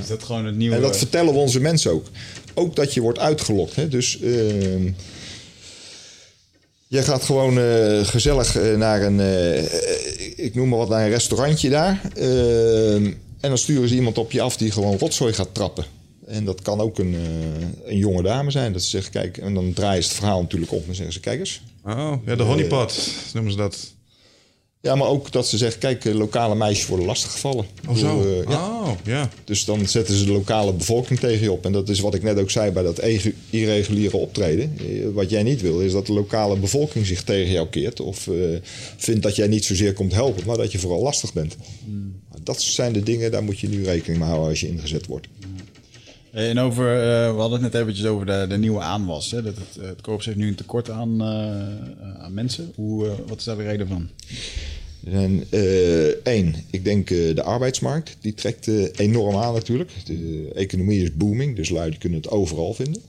Is 0.00 0.06
dat 0.06 0.22
gewoon 0.22 0.46
het 0.46 0.56
nieuwe... 0.56 0.74
En 0.74 0.82
dat 0.82 0.98
vertellen 0.98 1.32
we 1.32 1.38
onze 1.38 1.60
mensen 1.60 1.90
ook. 1.90 2.06
Ook 2.54 2.76
dat 2.76 2.94
je 2.94 3.00
wordt 3.00 3.18
uitgelokt. 3.18 3.76
Hè? 3.76 3.88
Dus... 3.88 4.18
Uh, 4.20 4.92
Jij 6.90 7.02
gaat 7.02 7.24
gewoon 7.24 7.58
uh, 7.58 8.04
gezellig 8.04 8.56
uh, 8.56 8.76
naar 8.76 9.02
een, 9.02 9.18
uh, 9.18 9.62
ik 10.36 10.54
noem 10.54 10.68
maar 10.68 10.78
wat, 10.78 10.88
naar 10.88 11.04
een 11.04 11.10
restaurantje 11.10 11.68
daar. 11.68 12.00
En 13.40 13.48
dan 13.48 13.58
sturen 13.58 13.88
ze 13.88 13.94
iemand 13.94 14.18
op 14.18 14.32
je 14.32 14.40
af 14.40 14.56
die 14.56 14.70
gewoon 14.70 14.98
rotzooi 14.98 15.32
gaat 15.32 15.54
trappen. 15.54 15.84
En 16.26 16.44
dat 16.44 16.62
kan 16.62 16.80
ook 16.80 16.98
een, 16.98 17.16
een 17.84 17.96
jonge 17.96 18.22
dame 18.22 18.50
zijn. 18.50 18.72
Dat 18.72 18.82
ze 18.82 18.88
zeggen, 18.88 19.12
kijk, 19.12 19.38
en 19.38 19.54
dan 19.54 19.72
draaien 19.72 20.02
ze 20.02 20.08
het 20.08 20.18
verhaal 20.18 20.40
natuurlijk 20.40 20.72
op 20.72 20.88
en 20.88 20.94
zeggen 20.94 21.14
ze, 21.14 21.20
kijk 21.20 21.38
eens. 21.38 21.62
Oh, 21.84 22.12
ja, 22.26 22.36
de 22.36 22.42
honeypot 22.42 23.12
noemen 23.32 23.52
ze 23.52 23.58
dat. 23.58 23.96
Ja, 24.80 24.94
maar 24.94 25.08
ook 25.08 25.32
dat 25.32 25.48
ze 25.48 25.56
zeggen, 25.56 25.80
kijk, 25.80 26.04
lokale 26.04 26.54
meisjes 26.54 26.86
worden 26.86 27.06
lastiggevallen. 27.06 27.66
Oh, 27.88 27.96
zo? 27.96 28.22
Door, 28.22 28.26
uh, 28.26 28.48
ja. 28.48 28.68
Oh, 28.68 28.90
ja. 29.04 29.30
Dus 29.44 29.64
dan 29.64 29.86
zetten 29.86 30.16
ze 30.16 30.24
de 30.24 30.32
lokale 30.32 30.72
bevolking 30.72 31.18
tegen 31.18 31.42
je 31.42 31.52
op. 31.52 31.64
En 31.64 31.72
dat 31.72 31.88
is 31.88 32.00
wat 32.00 32.14
ik 32.14 32.22
net 32.22 32.38
ook 32.38 32.50
zei 32.50 32.70
bij 32.70 32.82
dat 32.82 33.02
irreguliere 33.50 34.16
optreden. 34.16 34.76
Wat 35.14 35.30
jij 35.30 35.42
niet 35.42 35.60
wil, 35.60 35.80
is 35.80 35.92
dat 35.92 36.06
de 36.06 36.12
lokale 36.12 36.56
bevolking 36.56 37.06
zich 37.06 37.22
tegen 37.22 37.52
jou 37.52 37.68
keert. 37.68 38.00
Of 38.00 38.26
uh, 38.26 38.58
vindt 38.96 39.22
dat 39.22 39.36
jij 39.36 39.46
niet 39.46 39.64
zozeer 39.64 39.92
komt 39.92 40.12
helpen, 40.12 40.46
maar 40.46 40.56
dat 40.56 40.72
je 40.72 40.78
vooral 40.78 41.02
lastig 41.02 41.32
bent. 41.32 41.56
Mm. 41.84 42.17
Dat 42.48 42.62
zijn 42.62 42.92
de 42.92 43.02
dingen, 43.02 43.30
daar 43.30 43.42
moet 43.42 43.58
je 43.58 43.68
nu 43.68 43.84
rekening 43.84 44.18
mee 44.18 44.28
houden 44.28 44.48
als 44.48 44.60
je 44.60 44.68
ingezet 44.68 45.06
wordt. 45.06 45.28
En 46.30 46.58
over, 46.58 46.94
uh, 46.94 47.34
we 47.34 47.40
hadden 47.40 47.62
het 47.62 47.72
net 47.72 47.82
eventjes 47.82 48.06
over 48.06 48.26
de, 48.26 48.46
de 48.48 48.58
nieuwe 48.58 48.80
aanwas. 48.80 49.30
Hè? 49.30 49.42
Dat 49.42 49.54
het, 49.56 49.86
het 49.86 50.00
korps 50.00 50.24
heeft 50.24 50.36
nu 50.36 50.48
een 50.48 50.54
tekort 50.54 50.90
aan, 50.90 51.22
uh, 51.22 52.22
aan 52.24 52.34
mensen. 52.34 52.72
Hoe, 52.74 53.10
wat 53.26 53.38
is 53.38 53.44
daar 53.44 53.56
de 53.56 53.62
reden 53.62 53.88
van? 53.88 54.08
En, 55.04 55.44
één, 56.22 56.54
ik 56.70 56.84
denk 56.84 57.08
de 57.08 57.42
arbeidsmarkt. 57.42 58.16
Die 58.20 58.34
trekt 58.34 58.66
enorm 58.98 59.36
aan 59.36 59.54
natuurlijk. 59.54 59.90
De 60.04 60.50
economie 60.54 61.02
is 61.02 61.14
booming, 61.14 61.56
dus 61.56 61.68
lui 61.68 61.90
die 61.90 61.98
kunnen 61.98 62.18
het 62.18 62.30
overal 62.30 62.74
vinden. 62.74 63.02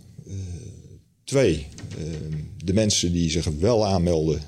Twee, 1.30 1.68
de 2.64 2.73
mensen 2.73 3.11
die 3.11 3.30
zich 3.30 3.45
wel 3.60 3.85
aanmelden, 3.85 4.41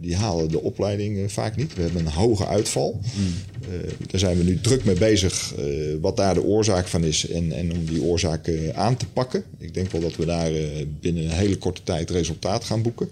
die 0.00 0.16
halen 0.16 0.48
de 0.48 0.60
opleiding 0.60 1.32
vaak 1.32 1.56
niet. 1.56 1.74
We 1.74 1.82
hebben 1.82 2.00
een 2.00 2.12
hoge 2.12 2.46
uitval. 2.46 3.00
Mm. 3.16 3.32
daar 4.06 4.20
zijn 4.20 4.36
we 4.36 4.44
nu 4.44 4.60
druk 4.60 4.84
mee 4.84 4.94
bezig 4.94 5.54
wat 6.00 6.16
daar 6.16 6.34
de 6.34 6.42
oorzaak 6.42 6.88
van 6.88 7.04
is 7.04 7.28
en, 7.28 7.52
en 7.52 7.72
om 7.72 7.84
die 7.84 8.02
oorzaak 8.02 8.50
aan 8.74 8.96
te 8.96 9.06
pakken. 9.06 9.44
Ik 9.58 9.74
denk 9.74 9.90
wel 9.90 10.00
dat 10.00 10.16
we 10.16 10.24
daar 10.24 10.50
binnen 11.00 11.24
een 11.24 11.30
hele 11.30 11.58
korte 11.58 11.82
tijd 11.82 12.10
resultaat 12.10 12.64
gaan 12.64 12.82
boeken. 12.82 13.08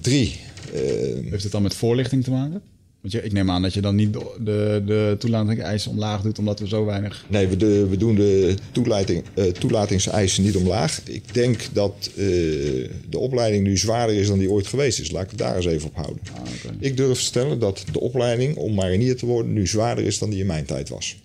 drie. 0.00 0.36
Heeft 1.30 1.42
het 1.42 1.52
dan 1.52 1.62
met 1.62 1.74
voorlichting 1.74 2.24
te 2.24 2.30
maken? 2.30 2.62
Want 3.00 3.12
je, 3.12 3.22
ik 3.22 3.32
neem 3.32 3.50
aan 3.50 3.62
dat 3.62 3.74
je 3.74 3.80
dan 3.80 3.94
niet 3.94 4.12
de, 4.12 4.34
de, 4.44 4.82
de 4.86 5.16
toelatingseisen 5.18 5.90
omlaag 5.90 6.22
doet, 6.22 6.38
omdat 6.38 6.60
we 6.60 6.68
zo 6.68 6.84
weinig. 6.84 7.24
Nee, 7.28 7.46
we, 7.46 7.56
de, 7.56 7.86
we 7.88 7.96
doen 7.96 8.14
de 8.14 8.54
toelating, 8.72 9.24
uh, 9.34 9.44
toelatingseisen 9.44 10.44
niet 10.44 10.56
omlaag. 10.56 11.00
Ik 11.04 11.34
denk 11.34 11.60
dat 11.72 12.10
uh, 12.10 12.24
de 13.10 13.18
opleiding 13.18 13.64
nu 13.64 13.76
zwaarder 13.76 14.16
is 14.16 14.26
dan 14.26 14.38
die 14.38 14.50
ooit 14.50 14.66
geweest 14.66 15.00
is. 15.00 15.10
Laat 15.10 15.22
ik 15.22 15.30
het 15.30 15.38
daar 15.38 15.56
eens 15.56 15.66
even 15.66 15.88
op 15.88 15.94
houden. 15.94 16.22
Ah, 16.32 16.40
okay. 16.40 16.76
Ik 16.80 16.96
durf 16.96 17.18
te 17.18 17.24
stellen 17.24 17.58
dat 17.58 17.84
de 17.92 18.00
opleiding 18.00 18.56
om 18.56 18.74
marinier 18.74 19.16
te 19.16 19.26
worden 19.26 19.52
nu 19.52 19.66
zwaarder 19.66 20.04
is 20.04 20.18
dan 20.18 20.30
die 20.30 20.40
in 20.40 20.46
mijn 20.46 20.64
tijd 20.64 20.88
was. 20.88 21.16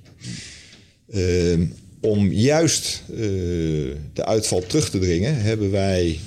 Uh, 1.14 1.60
om 2.00 2.32
juist 2.32 3.04
de 4.14 4.26
uitval 4.26 4.66
terug 4.66 4.90
te 4.90 5.00
dringen, 5.00 5.42
hebben 5.42 5.72
wij 5.72 6.20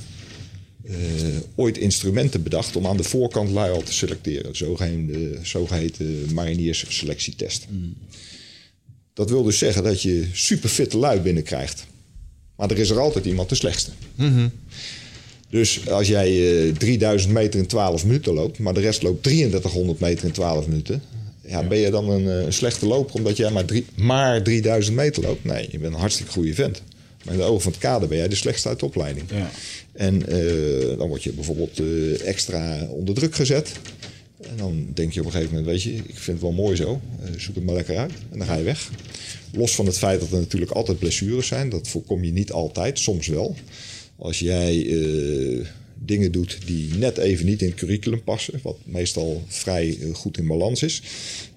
ooit 1.55 1.79
instrumenten 1.79 2.43
bedacht 2.43 2.77
om 2.77 2.87
aan 2.87 2.97
de 2.97 3.03
voorkant 3.03 3.51
lui 3.51 3.73
al 3.73 3.83
te 3.83 3.93
selecteren. 3.93 4.53
De 4.53 4.59
zogeheten, 4.59 5.39
zogeheten 5.47 6.35
mariniers 6.35 6.85
selectietest. 6.89 7.67
Mm. 7.71 7.95
Dat 9.15 9.31
wil 9.31 9.43
dus 9.43 9.59
zeggen 9.59 9.83
dat 9.83 10.03
je 10.03 10.27
super 10.33 10.69
fitte 10.69 10.97
lui 10.97 11.21
binnenkrijgt. 11.21 11.87
Maar 12.57 12.71
er 12.71 12.79
is 12.79 12.91
er 12.91 13.01
altijd 13.01 13.25
iemand 13.25 13.49
de 13.49 13.55
slechtste. 13.55 13.91
Mm 14.15 14.35
-hmm. 14.35 14.51
Dus 15.51 15.89
als 15.89 16.09
jij 16.09 16.63
uh, 16.67 16.75
3000 16.75 17.33
meter 17.33 17.61
in 17.61 17.67
12 17.67 18.05
minuten 18.05 18.35
loopt, 18.35 18.59
maar 18.59 18.75
de 18.75 18.81
rest 18.81 19.03
loopt 19.03 19.23
3300 19.23 20.01
meter 20.01 20.25
in 20.25 20.33
12 20.33 20.67
minuten. 20.67 21.03
Ja, 21.47 21.63
ben 21.63 21.79
je 21.79 21.91
dan 21.91 22.11
een, 22.11 22.27
een 22.27 22.53
slechte 22.53 22.87
loper 22.87 23.15
omdat 23.15 23.37
jij 23.37 23.51
maar, 23.51 23.65
drie, 23.65 23.87
maar 23.95 24.43
3000 24.43 24.97
meter 24.97 25.23
loopt? 25.23 25.45
Nee, 25.45 25.69
je 25.71 25.79
bent 25.79 25.95
een 25.95 26.01
hartstikke 26.01 26.33
goede 26.33 26.55
vent. 26.55 26.83
Maar 27.25 27.35
in 27.35 27.41
de 27.41 27.47
ogen 27.47 27.63
van 27.63 27.73
het 27.73 27.81
kader 27.81 28.09
ben 28.09 28.19
jij 28.19 28.29
de 28.29 28.35
slechtste 28.35 28.69
uit 28.69 28.81
de 28.81 28.87
opleiding. 28.87 29.31
Ja. 29.31 29.51
En 29.97 30.27
eh, 30.27 30.99
dan 30.99 31.09
word 31.09 31.23
je 31.23 31.33
bijvoorbeeld 31.33 31.79
eh, 31.79 32.27
extra 32.27 32.87
onder 32.87 33.15
druk 33.15 33.35
gezet. 33.35 33.73
En 34.41 34.57
dan 34.57 34.87
denk 34.95 35.13
je 35.13 35.21
op 35.21 35.27
een 35.27 35.33
gegeven 35.33 35.55
moment, 35.55 35.73
weet 35.73 35.83
je, 35.83 35.95
ik 35.95 36.19
vind 36.19 36.27
het 36.27 36.41
wel 36.41 36.53
mooi 36.53 36.77
zo. 36.77 37.01
Eh, 37.21 37.31
zoek 37.37 37.55
het 37.55 37.65
maar 37.65 37.75
lekker 37.75 37.97
uit. 37.97 38.13
En 38.31 38.39
dan 38.39 38.47
ga 38.47 38.55
je 38.55 38.65
weg. 38.65 38.91
Los 39.53 39.75
van 39.75 39.87
het 39.87 39.99
feit 39.99 40.21
dat 40.21 40.31
er 40.31 40.39
natuurlijk 40.39 40.73
altijd 40.73 40.99
blessures 40.99 41.47
zijn. 41.47 41.69
Dat 41.69 41.89
voorkom 41.89 42.25
je 42.25 42.33
niet 42.33 42.53
altijd, 42.53 42.99
soms 42.99 43.27
wel. 43.27 43.57
Als 44.17 44.39
jij 44.39 44.87
dingen 46.05 46.33
doet 46.33 46.59
die 46.65 46.95
net 46.95 47.19
even 47.19 47.47
niet 47.47 47.63
in 47.63 47.69
het 47.69 47.77
curriculum 47.77 48.23
passen. 48.23 48.61
Wat 48.63 48.77
meestal 48.85 49.45
vrij 49.49 49.99
eh, 50.01 50.15
goed 50.15 50.39
in 50.39 50.47
balans 50.47 50.83
is. 50.83 51.03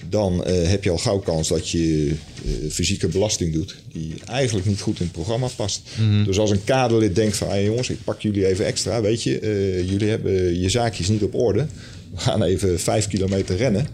Dan 0.09 0.45
eh, 0.45 0.69
heb 0.69 0.83
je 0.83 0.89
al 0.89 0.97
gauw 0.97 1.19
kans 1.19 1.47
dat 1.47 1.69
je 1.69 2.11
eh, 2.45 2.71
fysieke 2.71 3.07
belasting 3.07 3.53
doet. 3.53 3.75
Die 3.91 4.13
eigenlijk 4.25 4.67
niet 4.67 4.81
goed 4.81 4.99
in 4.99 5.03
het 5.03 5.13
programma 5.13 5.47
past. 5.55 5.81
Dus 6.25 6.39
als 6.39 6.51
een 6.51 6.63
kaderlid 6.63 7.15
denkt 7.15 7.37
van... 7.37 7.47
Hey 7.47 7.63
jongens, 7.63 7.89
ik 7.89 8.03
pak 8.03 8.21
jullie 8.21 8.47
even 8.47 8.65
extra. 8.65 9.01
Weet 9.01 9.23
je, 9.23 9.39
jullie 9.89 10.09
hebben 10.09 10.59
je 10.59 10.69
zaakjes 10.69 11.07
niet 11.07 11.23
op 11.23 11.35
orde. 11.35 11.67
We 12.11 12.19
gaan 12.19 12.43
even 12.43 12.79
vijf 12.79 13.07
kilometer 13.07 13.55
rennen. 13.55 13.87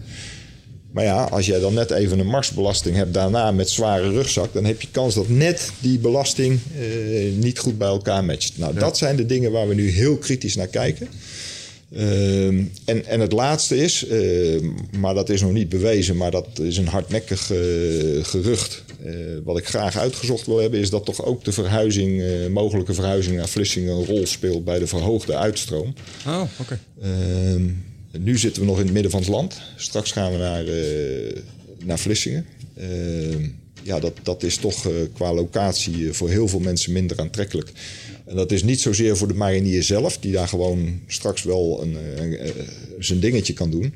Maar 0.96 1.04
ja, 1.04 1.24
als 1.24 1.46
jij 1.46 1.58
dan 1.58 1.74
net 1.74 1.90
even 1.90 2.18
een 2.18 2.26
marsbelasting 2.26 2.96
hebt 2.96 3.14
daarna 3.14 3.52
met 3.52 3.70
zware 3.70 4.10
rugzak, 4.10 4.52
dan 4.52 4.64
heb 4.64 4.80
je 4.80 4.88
kans 4.90 5.14
dat 5.14 5.28
net 5.28 5.70
die 5.80 5.98
belasting 5.98 6.58
eh, 6.78 7.32
niet 7.34 7.58
goed 7.58 7.78
bij 7.78 7.88
elkaar 7.88 8.24
matcht. 8.24 8.58
Nou, 8.58 8.74
dat 8.74 8.98
zijn 8.98 9.16
de 9.16 9.26
dingen 9.26 9.52
waar 9.52 9.68
we 9.68 9.74
nu 9.74 9.90
heel 9.90 10.16
kritisch 10.16 10.56
naar 10.56 10.66
kijken. 10.66 11.08
Ehm, 11.92 12.62
en, 12.84 13.06
en 13.06 13.20
het 13.20 13.32
laatste 13.32 13.76
is, 13.76 14.06
eh, 14.06 14.20
maar 14.98 15.14
dat 15.14 15.28
is 15.28 15.40
nog 15.40 15.52
niet 15.52 15.68
bewezen, 15.68 16.16
maar 16.16 16.30
dat 16.30 16.58
is 16.62 16.76
een 16.76 16.88
hardnekkig 16.88 17.50
eh, 17.50 17.58
gerucht. 18.22 18.84
Wat 19.44 19.58
ik 19.58 19.66
graag 19.66 19.96
uitgezocht 19.96 20.46
wil 20.46 20.58
hebben, 20.58 20.80
is 20.80 20.90
dat 20.90 21.04
toch 21.04 21.24
ook 21.24 21.44
de 21.44 21.52
verhuizing, 21.52 22.22
mogelijke 22.48 22.94
verhuizing 22.94 23.36
naar 23.36 23.48
Vlissingen 23.48 23.94
een 23.94 24.06
rol 24.06 24.26
speelt 24.26 24.64
bij 24.64 24.78
de 24.78 24.86
verhoogde 24.86 25.36
uitstroom. 25.36 25.94
Oh, 26.26 26.42
oké. 26.60 26.78
Ehm, 27.02 27.68
nu 28.18 28.38
zitten 28.38 28.62
we 28.62 28.68
nog 28.68 28.78
in 28.78 28.84
het 28.84 28.92
midden 28.92 29.10
van 29.10 29.20
het 29.20 29.28
land. 29.28 29.60
Straks 29.76 30.12
gaan 30.12 30.32
we 30.32 30.38
naar, 30.38 30.66
eh, 30.66 31.40
naar 31.84 31.98
Vlissingen. 31.98 32.46
Ehm, 32.76 33.48
ja, 33.82 34.00
dat, 34.00 34.12
dat 34.22 34.42
is 34.42 34.56
toch 34.56 34.86
eh, 34.86 34.92
qua 35.14 35.34
locatie 35.34 36.06
eh, 36.08 36.12
voor 36.12 36.30
heel 36.30 36.48
veel 36.48 36.60
mensen 36.60 36.92
minder 36.92 37.18
aantrekkelijk. 37.20 37.72
En 38.26 38.36
dat 38.36 38.52
is 38.52 38.62
niet 38.62 38.80
zozeer 38.80 39.16
voor 39.16 39.28
de 39.28 39.34
marinier 39.34 39.82
zelf, 39.82 40.18
die 40.18 40.32
daar 40.32 40.48
gewoon 40.48 41.00
straks 41.06 41.42
wel 41.42 41.82
een, 41.82 41.96
eh, 41.96 42.22
een, 42.24 42.38
eh, 42.38 42.50
zijn 42.98 43.20
dingetje 43.20 43.52
kan 43.52 43.70
doen. 43.70 43.94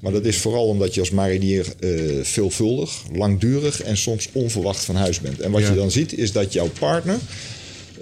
Maar 0.00 0.12
dat 0.12 0.24
is 0.24 0.36
vooral 0.36 0.66
omdat 0.66 0.94
je 0.94 1.00
als 1.00 1.10
marinier 1.10 1.66
eh, 1.80 1.90
veelvuldig, 2.22 3.02
langdurig 3.12 3.82
en 3.82 3.96
soms 3.96 4.28
onverwacht 4.32 4.84
van 4.84 4.94
huis 4.96 5.20
bent. 5.20 5.40
En 5.40 5.50
wat 5.50 5.60
Ja. 5.62 5.68
je 5.68 5.74
dan 5.74 5.90
ziet 5.90 6.12
is 6.18 6.32
dat 6.32 6.52
jouw 6.52 6.70
partner 6.78 7.18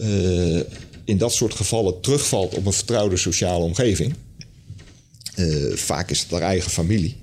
eh, 0.00 0.60
in 1.04 1.18
dat 1.18 1.34
soort 1.34 1.54
gevallen 1.54 2.00
terugvalt 2.00 2.54
op 2.54 2.66
een 2.66 2.72
vertrouwde 2.72 3.16
sociale 3.16 3.64
omgeving. 3.64 4.14
Eh, 5.36 5.46
vaak 5.74 6.10
is 6.10 6.20
het 6.20 6.30
haar 6.30 6.42
eigen 6.42 6.70
familie. 6.70 7.16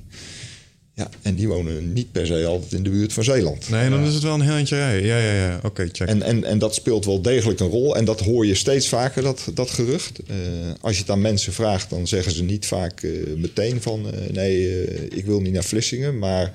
Ja, 0.95 1.09
en 1.21 1.35
die 1.35 1.47
wonen 1.47 1.93
niet 1.93 2.11
per 2.11 2.25
se 2.25 2.45
altijd 2.45 2.73
in 2.73 2.83
de 2.83 2.89
buurt 2.89 3.13
van 3.13 3.23
Zeeland. 3.23 3.69
Nee, 3.69 3.89
dan 3.89 4.03
is 4.03 4.13
het 4.13 4.23
wel 4.23 4.33
een 4.33 4.41
heel 4.41 4.53
eindje 4.53 4.75
rijden. 4.75 5.05
Ja, 5.05 5.17
ja, 5.17 5.33
ja. 5.33 5.59
Oké, 5.63 5.89
check. 5.91 6.07
En, 6.07 6.21
en, 6.21 6.43
en 6.43 6.59
dat 6.59 6.75
speelt 6.75 7.05
wel 7.05 7.21
degelijk 7.21 7.59
een 7.59 7.67
rol. 7.67 7.95
En 7.95 8.05
dat 8.05 8.19
hoor 8.19 8.45
je 8.45 8.55
steeds 8.55 8.89
vaker, 8.89 9.23
dat, 9.23 9.51
dat 9.53 9.69
gerucht. 9.69 10.19
Eh, 10.27 10.35
als 10.81 10.95
je 10.95 11.01
het 11.01 11.09
aan 11.09 11.21
mensen 11.21 11.53
vraagt, 11.53 11.89
dan 11.89 12.07
zeggen 12.07 12.31
ze 12.31 12.43
niet 12.43 12.65
vaak 12.65 13.01
eh, 13.01 13.11
meteen 13.37 13.81
van... 13.81 14.13
eh, 14.13 14.29
nee, 14.33 14.83
ik 15.09 15.25
wil 15.25 15.41
niet 15.41 15.53
naar 15.53 15.63
Vlissingen. 15.63 16.17
Maar 16.17 16.53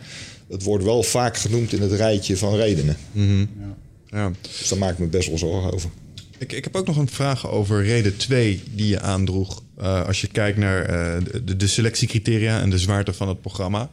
het 0.48 0.62
wordt 0.62 0.84
wel 0.84 1.02
vaak 1.02 1.36
genoemd 1.36 1.72
in 1.72 1.82
het 1.82 1.92
rijtje 1.92 2.36
van 2.36 2.56
redenen. 2.56 2.96
ja. 4.10 4.32
Dus 4.58 4.68
daar 4.68 4.78
maak 4.78 4.92
ik 4.92 4.98
me 4.98 5.06
best 5.06 5.28
wel 5.28 5.38
zorgen 5.38 5.72
over. 5.72 5.90
Ik, 6.38 6.52
ik 6.52 6.64
heb 6.64 6.76
ook 6.76 6.86
nog 6.86 6.96
een 6.96 7.08
vraag 7.08 7.50
over 7.50 7.84
reden 7.84 8.16
2 8.16 8.62
die 8.74 8.88
je 8.88 9.00
aandroeg. 9.00 9.62
Eh, 9.80 10.06
als 10.06 10.20
je 10.20 10.26
kijkt 10.26 10.58
naar 10.58 10.82
eh, 10.82 11.22
de, 11.44 11.56
de 11.56 11.66
selectiecriteria 11.66 12.60
en 12.60 12.70
de 12.70 12.78
zwaarte 12.78 13.12
van 13.12 13.28
het 13.28 13.40
programma. 13.40 13.90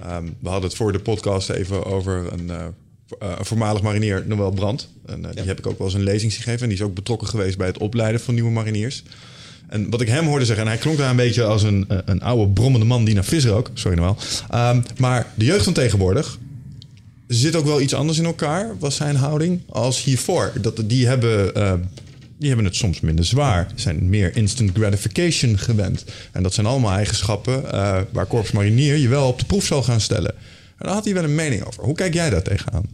Ehm, 0.00 0.24
we 0.40 0.48
hadden 0.48 0.68
het 0.68 0.78
voor 0.78 0.92
de 0.92 0.98
podcast 0.98 1.50
even 1.50 1.84
over 1.84 2.32
een, 2.32 2.50
eh, 2.50 2.66
een 3.18 3.44
voormalig 3.44 3.82
marinier, 3.82 4.24
Noël 4.26 4.50
Brandt. 4.50 4.88
En, 5.06 5.22
Die 5.34 5.44
heb 5.44 5.58
ik 5.58 5.66
ook 5.66 5.78
wel 5.78 5.86
eens 5.86 5.96
een 5.96 6.02
lezing 6.02 6.34
gegeven. 6.34 6.60
En 6.60 6.68
die 6.68 6.78
is 6.78 6.84
ook 6.84 6.94
betrokken 6.94 7.28
geweest 7.28 7.58
bij 7.58 7.66
het 7.66 7.78
opleiden 7.78 8.20
van 8.20 8.34
nieuwe 8.34 8.50
mariniers. 8.50 9.02
En 9.68 9.90
wat 9.90 10.00
ik 10.00 10.08
hem 10.08 10.26
hoorde 10.26 10.44
zeggen, 10.44 10.64
en 10.64 10.70
hij 10.70 10.80
klonk 10.80 10.98
daar 10.98 11.10
een 11.10 11.16
beetje 11.16 11.44
als 11.44 11.62
een, 11.62 11.86
een 12.04 12.22
oude 12.22 12.52
brommende 12.52 12.86
man 12.86 13.04
die 13.04 13.14
naar 13.14 13.24
vis 13.24 13.44
rook. 13.44 13.70
Sorry 13.74 13.96
Noël. 13.96 14.16
Ehm, 14.50 14.80
maar 14.98 15.32
de 15.34 15.44
jeugd 15.44 15.64
van 15.64 15.72
tegenwoordig, 15.72 16.38
zit 17.26 17.56
ook 17.56 17.64
wel 17.64 17.80
iets 17.80 17.94
anders 17.94 18.18
in 18.18 18.24
elkaar, 18.24 18.74
was 18.78 18.96
zijn 18.96 19.16
houding, 19.16 19.60
als 19.68 20.04
hiervoor. 20.04 20.52
Dat, 20.60 20.82
die, 20.84 21.06
hebben, 21.06 21.54
eh, 21.54 21.72
die 22.42 22.50
hebben 22.50 22.70
het 22.70 22.76
soms 22.76 23.00
minder 23.00 23.24
zwaar, 23.24 23.72
zijn 23.74 24.08
meer 24.08 24.36
instant 24.36 24.70
gratification 24.74 25.58
gewend. 25.58 26.04
En 26.32 26.42
dat 26.42 26.54
zijn 26.54 26.66
allemaal 26.66 26.96
eigenschappen 26.96 27.72
eh, 27.72 28.00
waar 28.12 28.26
Korps 28.26 28.50
Marinier 28.50 28.96
je 28.96 29.08
wel 29.08 29.28
op 29.28 29.38
de 29.38 29.44
proef 29.44 29.64
zal 29.64 29.82
gaan 29.82 30.00
stellen. 30.00 30.34
En 30.78 30.86
daar 30.86 30.94
had 30.94 31.04
hij 31.04 31.14
wel 31.14 31.24
een 31.24 31.34
mening 31.34 31.64
over. 31.64 31.84
Hoe 31.84 31.94
kijk 31.94 32.14
jij 32.14 32.30
daar 32.30 32.42
tegenaan? 32.42 32.90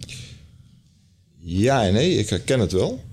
Ja 1.38 1.86
en 1.86 1.92
nee, 1.92 2.14
ik 2.14 2.28
herken 2.28 2.60
het 2.60 2.72
wel. 2.72 3.04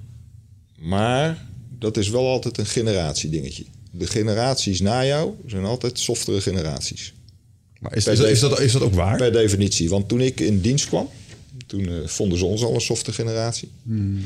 Maar 0.79 1.45
dat 1.79 1.97
is 1.97 2.09
wel 2.09 2.27
altijd 2.27 2.57
een 2.57 2.65
generatiedingetje. 2.65 3.65
De 3.91 4.07
generaties 4.07 4.81
na 4.81 5.05
jou 5.05 5.33
zijn 5.45 5.65
altijd 5.65 5.99
softere 5.99 6.41
generaties. 6.41 7.13
Maar 7.79 7.95
is, 7.95 8.07
is, 8.07 8.17
dat, 8.17 8.27
is, 8.27 8.39
dat, 8.39 8.59
is 8.59 8.71
dat 8.71 8.81
ook 8.81 8.93
waar? 8.93 9.17
Per 9.17 9.31
definitie. 9.31 9.89
Want 9.89 10.07
toen 10.07 10.21
ik 10.21 10.39
in 10.39 10.61
dienst 10.61 10.87
kwam, 10.87 11.09
toen 11.67 11.87
eh, 11.87 12.07
vonden 12.07 12.37
ze 12.37 12.45
ons 12.45 12.63
al 12.63 12.73
een 12.73 12.81
softe 12.81 13.13
generatie. 13.13 13.69
Toen 13.87 14.25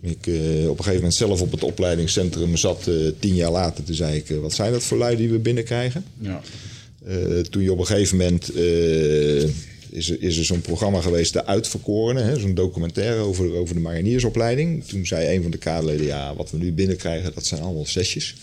ik 0.00 0.26
eh, 0.26 0.68
op 0.68 0.78
een 0.78 0.84
gegeven 0.84 0.94
moment 0.94 1.14
zelf 1.14 1.40
op 1.40 1.50
het 1.50 1.62
opleidingscentrum 1.62 2.56
zat, 2.56 2.86
eh, 2.86 2.94
tien 3.18 3.34
jaar 3.34 3.50
later, 3.50 3.84
toen 3.84 3.94
zei 3.94 4.16
ik, 4.16 4.30
eh, 4.30 4.38
wat 4.38 4.52
zijn 4.52 4.72
dat 4.72 4.82
voor 4.82 4.98
lui 4.98 5.16
die 5.16 5.30
we 5.30 5.38
binnenkrijgen? 5.38 6.04
Ja. 6.18 6.40
Toen 7.50 7.62
je 7.62 7.72
op 7.72 7.78
een 7.78 7.86
gegeven 7.86 8.16
moment 8.16 8.56
is 9.90 10.10
er, 10.10 10.22
is 10.22 10.38
er 10.38 10.44
zo'n 10.44 10.60
programma 10.60 11.00
geweest, 11.00 11.32
De 11.32 11.46
Uitverkorenen, 11.46 12.40
zo'n 12.40 12.54
documentaire 12.54 13.20
over, 13.20 13.54
over 13.54 13.74
de 13.74 13.80
mariniersopleiding. 13.80 14.84
Toen 14.84 15.06
zei 15.06 15.36
een 15.36 15.42
van 15.42 15.50
de 15.50 15.58
kaderleden, 15.58 16.06
ja, 16.06 16.34
wat 16.34 16.50
we 16.50 16.58
nu 16.58 16.72
binnenkrijgen, 16.72 17.32
dat 17.34 17.46
zijn 17.46 17.62
allemaal 17.62 17.86
zesjes. 17.86 18.34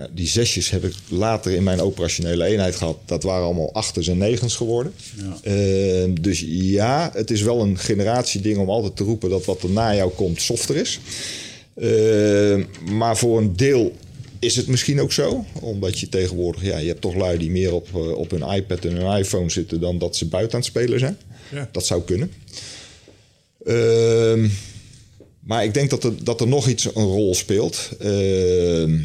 Nou, 0.00 0.12
die 0.14 0.28
zesjes 0.28 0.70
heb 0.70 0.84
ik 0.84 0.94
later 1.08 1.52
in 1.52 1.62
mijn 1.62 1.80
operationele 1.80 2.44
eenheid 2.44 2.76
gehad. 2.76 2.98
Dat 3.04 3.22
waren 3.22 3.44
allemaal 3.44 3.72
achters 3.72 4.08
en 4.08 4.18
negens 4.18 4.56
geworden. 4.56 4.92
Ja. 5.16 5.38
Eh, 5.42 6.10
dus 6.20 6.44
ja, 6.46 7.10
het 7.14 7.30
is 7.30 7.42
wel 7.42 7.60
een 7.60 7.78
generatieding 7.78 8.58
om 8.58 8.70
altijd 8.70 8.96
te 8.96 9.04
roepen 9.04 9.30
dat 9.30 9.44
wat 9.44 9.62
er 9.62 9.70
na 9.70 9.94
jou 9.94 10.10
komt 10.10 10.42
softer 10.42 10.76
is. 10.76 11.00
Eh, 11.74 12.56
maar 12.90 13.16
voor 13.16 13.38
een 13.38 13.56
deel 13.56 13.92
is 14.38 14.56
het 14.56 14.66
misschien 14.66 15.00
ook 15.00 15.12
zo. 15.12 15.44
Omdat 15.60 15.98
je 15.98 16.08
tegenwoordig, 16.08 16.64
ja, 16.64 16.78
je 16.78 16.88
hebt 16.88 17.00
toch 17.00 17.14
lui 17.14 17.38
die 17.38 17.50
meer 17.50 17.72
op, 17.72 17.88
eh, 17.94 18.12
op 18.12 18.30
hun 18.30 18.54
iPad 18.54 18.84
en 18.84 18.96
hun 18.96 19.18
iPhone 19.18 19.50
zitten 19.50 19.80
dan 19.80 19.98
dat 19.98 20.16
ze 20.16 20.26
buiten 20.26 20.54
aan 20.54 20.60
het 20.60 20.68
spelen 20.68 20.98
zijn. 20.98 21.16
Ja. 21.52 21.68
Dat 21.72 21.86
zou 21.86 22.02
kunnen. 22.02 22.32
Ehm, 23.64 24.48
maar 25.40 25.64
ik 25.64 25.74
denk 25.74 25.90
dat 25.90 26.04
er, 26.04 26.24
dat 26.24 26.40
er 26.40 26.48
nog 26.48 26.68
iets 26.68 26.84
een 26.84 27.04
rol 27.04 27.34
speelt. 27.34 27.90
Ehm, 27.98 28.98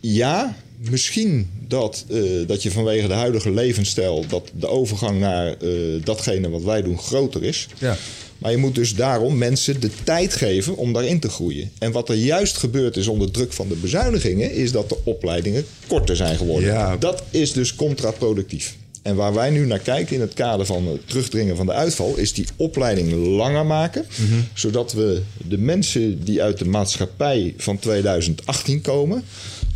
ja, 0.00 0.56
misschien 0.90 1.50
dat, 1.68 2.04
eh, 2.08 2.20
dat 2.46 2.62
je 2.62 2.70
vanwege 2.70 3.08
de 3.08 3.14
huidige 3.14 3.50
levensstijl... 3.50 4.24
dat 4.28 4.50
de 4.54 4.66
overgang 4.66 5.20
naar 5.20 5.46
eh, 5.46 5.68
datgene 6.04 6.48
wat 6.48 6.62
wij 6.62 6.82
doen 6.82 6.98
groter 6.98 7.42
is. 7.44 7.68
Ja. 7.78 7.96
Maar 8.38 8.50
je 8.50 8.56
moet 8.56 8.74
dus 8.74 8.94
daarom 8.94 9.38
mensen 9.38 9.80
de 9.80 9.90
tijd 10.04 10.34
geven 10.34 10.76
om 10.76 10.92
daarin 10.92 11.20
te 11.20 11.28
groeien. 11.28 11.70
En 11.78 11.92
wat 11.92 12.08
er 12.08 12.14
juist 12.14 12.56
gebeurd 12.56 12.96
is 12.96 13.06
onder 13.06 13.30
druk 13.30 13.52
van 13.52 13.68
de 13.68 13.74
bezuinigingen... 13.74 14.52
is 14.52 14.72
dat 14.72 14.88
de 14.88 14.96
opleidingen 15.04 15.64
korter 15.86 16.16
zijn 16.16 16.36
geworden. 16.36 16.68
Ja. 16.68 16.96
Dat 16.96 17.22
is 17.30 17.52
dus 17.52 17.74
contraproductief. 17.74 18.76
En 19.02 19.14
waar 19.14 19.34
wij 19.34 19.50
nu 19.50 19.66
naar 19.66 19.78
kijken 19.78 20.14
in 20.14 20.20
het 20.20 20.34
kader 20.34 20.66
van 20.66 20.86
het 20.86 21.08
terugdringen 21.08 21.56
van 21.56 21.66
de 21.66 21.72
uitval... 21.72 22.16
is 22.16 22.32
die 22.32 22.46
opleiding 22.56 23.12
langer 23.12 23.66
maken. 23.66 24.06
Zodat 24.54 24.92
we 24.92 25.22
de 25.48 25.58
mensen 25.58 26.24
die 26.24 26.42
uit 26.42 26.58
de 26.58 26.64
maatschappij 26.64 27.54
van 27.56 27.78
2018 27.78 28.80
komen... 28.80 29.24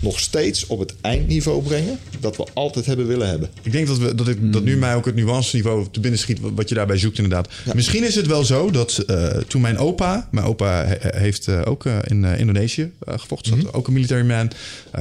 nog 0.00 0.20
steeds 0.20 0.66
op 0.66 0.78
het 0.78 0.94
eindniveau 1.00 1.62
brengen 1.62 1.98
dat 2.20 2.36
we 2.36 2.46
altijd 2.54 2.86
hebben 2.86 3.06
willen 3.06 3.28
hebben. 3.28 3.50
Ik 3.62 3.72
denk 3.72 3.86
dat, 3.86 3.98
we, 3.98 4.14
dat, 4.14 4.28
ik, 4.28 4.52
dat 4.52 4.64
nu 4.64 4.76
mij 4.76 4.94
ook 4.94 5.04
het 5.04 5.14
nuance-niveau 5.14 5.86
te 5.90 6.00
binnen 6.00 6.20
schiet 6.20 6.38
wat- 6.40 6.68
je 6.68 6.74
daarbij 6.74 6.98
zoekt 6.98 7.16
inderdaad. 7.16 7.48
Misschien 7.74 8.04
is 8.04 8.14
het 8.14 8.26
wel 8.26 8.44
zo 8.44 8.70
dat 8.70 8.98
eh, 8.98 9.26
toen 9.26 9.60
mijn 9.60 9.78
opa... 9.78 10.28
Mijn 10.30 10.46
opa 10.46 10.84
he- 10.86 11.18
heeft 11.18 11.48
eh, 11.48 11.60
ook 11.64 11.84
eh, 11.86 11.96
in 12.04 12.24
Indonesië 12.24 12.90
gevochten. 13.06 13.60
Zat 13.62 13.72
Ook 13.74 13.86
een 13.86 13.92
military 13.92 14.26
man. 14.26 14.50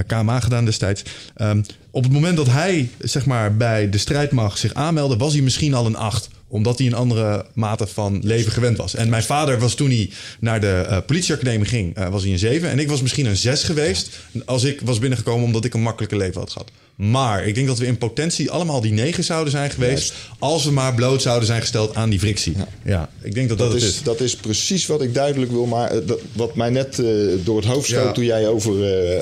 KMA 0.08 0.40
gedaan 0.40 0.66
destijds. 0.66 1.04
Ehm, 1.36 1.62
op 1.92 2.04
het 2.04 2.12
moment 2.12 2.38
dat 2.38 2.48
hij 2.48 2.90
zeg 3.00 3.26
maar, 3.26 3.58
bij 3.58 3.90
de 3.90 3.98
strijdmacht 3.98 4.60
zich 4.60 4.74
aanmeldde... 4.74 5.18
was 5.18 5.34
hij 5.34 5.42
misschien 5.42 5.74
al 5.74 5.86
een 5.86 5.96
8 5.96 6.30
Omdat 6.48 6.78
hij 6.78 6.88
een 6.88 6.94
andere 6.94 7.46
mate 7.54 7.88
van 7.88 8.20
leven 8.24 8.52
gewend 8.52 8.78
was. 8.78 8.96
En 8.96 9.10
mijn 9.10 9.24
vader 9.24 9.60
was 9.60 9.74
toen 9.76 9.90
hij 9.90 10.10
naar 10.40 10.60
de 10.62 10.86
eh, 10.90 10.98
politieacademie 11.06 11.68
ging, 11.68 11.96
eh, 11.96 12.10
was 12.10 12.24
hij 12.24 12.32
een 12.32 12.40
7. 12.40 12.70
En 12.70 12.80
ik 12.80 12.90
was 12.90 13.02
misschien 13.02 13.26
een 13.26 13.38
6 13.38 13.64
geweest 13.64 14.10
als 14.46 14.64
ik 14.64 14.82
was 14.84 15.00
binnengekomen 15.00 15.46
omdat 15.46 15.66
ik 15.66 15.74
een 15.74 15.82
makkelijker 15.82 16.18
leven 16.18 16.40
had 16.40 16.52
gehad. 16.52 16.72
Maar 16.96 17.48
ik 17.48 17.56
denk 17.56 17.68
dat 17.68 17.78
we 17.78 17.86
in 17.86 17.98
potentie 17.98 18.52
allemaal 18.52 18.82
die 18.82 18.92
9 18.92 19.24
zouden 19.24 19.52
zijn 19.52 19.70
geweest. 19.72 20.14
Als 20.40 20.66
we 20.66 20.72
maar 20.72 20.94
bloot 20.96 21.22
zouden 21.22 21.48
zijn 21.48 21.62
gesteld 21.62 21.96
aan 21.96 22.10
die 22.10 22.20
frictie. 22.20 22.54
Ja, 22.84 23.10
ik 23.22 23.34
denk 23.34 23.50
dat 23.50 23.58
dat, 23.58 23.68
Dat 23.72 23.76
het 23.82 23.90
is, 23.90 23.96
is. 23.96 24.04
dat 24.04 24.20
is 24.22 24.36
precies 24.36 24.86
wat 24.86 25.02
ik 25.02 25.14
duidelijk 25.14 25.52
wil. 25.52 25.66
Maar 25.66 25.92
eh, 25.92 26.08
dat, 26.08 26.20
wat 26.34 26.56
mij 26.56 26.70
net 26.70 26.96
door 27.44 27.58
het 27.58 27.66
hoofd 27.66 27.90
schoot 27.90 28.04
Ja. 28.04 28.12
toen 28.12 28.26
jij 28.26 28.48
over, 28.48 28.74